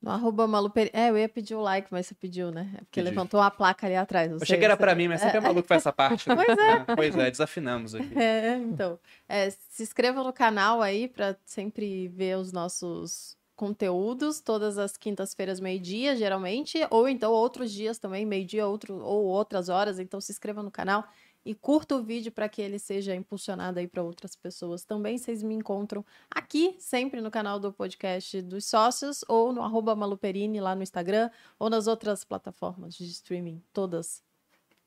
No 0.01 0.11
arroba 0.11 0.47
Maluperi. 0.47 0.89
É, 0.93 1.09
eu 1.09 1.17
ia 1.17 1.27
pedir 1.27 1.55
o 1.55 1.61
like, 1.61 1.89
mas 1.91 2.07
você 2.07 2.15
pediu, 2.15 2.51
né? 2.51 2.71
É 2.73 2.77
porque 2.77 3.01
Pedi. 3.01 3.09
levantou 3.09 3.41
a 3.41 3.51
placa 3.51 3.85
ali 3.85 3.95
atrás. 3.95 4.31
Eu 4.31 4.39
achei 4.41 4.57
que 4.57 4.63
era 4.63 4.77
para 4.77 4.95
mim, 4.95 5.09
mas 5.09 5.19
sempre 5.19 5.37
é, 5.37 5.41
é 5.41 5.43
maluco 5.43 5.67
faz 5.67 5.81
essa 5.81 5.91
parte. 5.91 6.29
Né? 6.29 6.35
pois 6.35 6.57
é. 6.57 6.85
Pois 6.95 7.17
é, 7.17 7.31
desafinamos 7.31 7.95
aqui. 7.95 8.17
É, 8.17 8.55
então. 8.55 8.97
É, 9.27 9.49
se 9.49 9.83
inscreva 9.83 10.23
no 10.23 10.31
canal 10.31 10.81
aí 10.81 11.07
para 11.07 11.37
sempre 11.45 12.07
ver 12.07 12.37
os 12.37 12.53
nossos 12.53 13.37
conteúdos 13.59 14.39
todas 14.39 14.77
as 14.77 14.95
quintas-feiras, 14.95 15.59
meio-dia, 15.59 16.15
geralmente, 16.15 16.77
ou 16.89 17.09
então 17.09 17.33
outros 17.33 17.73
dias 17.73 17.97
também, 17.97 18.25
meio-dia 18.25 18.65
outro, 18.65 18.95
ou 19.03 19.25
outras 19.25 19.67
horas. 19.67 19.99
Então 19.99 20.21
se 20.21 20.31
inscreva 20.31 20.63
no 20.63 20.71
canal 20.71 21.03
e 21.49 21.55
curta 21.55 21.95
o 21.95 22.03
vídeo 22.03 22.31
para 22.31 22.47
que 22.47 22.61
ele 22.61 22.77
seja 22.77 23.15
impulsionado 23.15 23.79
aí 23.79 23.87
para 23.87 24.03
outras 24.03 24.35
pessoas 24.35 24.85
também. 24.85 25.17
Vocês 25.17 25.41
me 25.41 25.55
encontram 25.55 26.05
aqui, 26.29 26.75
sempre 26.77 27.21
no 27.21 27.31
canal 27.31 27.59
do 27.59 27.73
podcast 27.73 28.39
dos 28.43 28.65
sócios, 28.65 29.25
ou 29.27 29.51
no 29.51 29.63
arroba 29.63 29.95
Maluperini 29.95 30.61
lá 30.61 30.75
no 30.75 30.83
Instagram, 30.83 31.31
ou 31.57 31.67
nas 31.67 31.87
outras 31.87 32.23
plataformas 32.23 32.93
de 32.93 33.05
streaming, 33.05 33.63
todas 33.73 34.21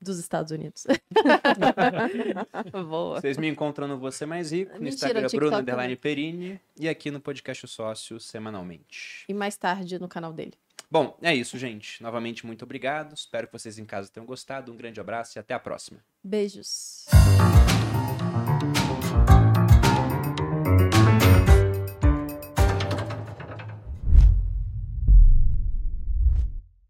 dos 0.01 0.21
Estados 0.21 0.53
Unidos. 0.53 0.87
Boa. 2.89 3.21
Vocês 3.21 3.37
me 3.39 3.49
encontram 3.49 3.89
no 3.89 3.99
Você 3.99 4.25
Mais 4.25 4.53
Rico, 4.53 4.75
no 4.75 4.85
Mentira, 4.85 5.19
Instagram 5.19 5.29
Bruno 5.35 5.57
Underline 5.57 5.97
Perini 5.97 6.61
e 6.79 6.89
aqui 6.89 7.11
no 7.11 7.21
podcast 7.21 7.67
Sócio 7.67 8.21
semanalmente. 8.21 9.25
E 9.29 9.35
mais 9.35 9.57
tarde 9.57 9.99
no 9.99 10.07
canal 10.07 10.33
dele. 10.33 10.55
Bom, 10.89 11.19
é 11.23 11.35
isso, 11.35 11.59
gente. 11.59 12.01
Novamente, 12.01 12.47
muito 12.47 12.65
obrigado. 12.65 13.15
Espero 13.15 13.49
que 13.49 13.53
vocês 13.53 13.81
em 13.81 13.85
casa 13.85 14.09
tenham 14.13 14.25
gostado. 14.25 14.73
Um 14.73 14.77
grande 14.77 15.01
abraço 15.01 15.37
e 15.37 15.41
até 15.41 15.55
a 15.55 15.59
próxima. 15.59 15.99
Beijos. 16.23 17.05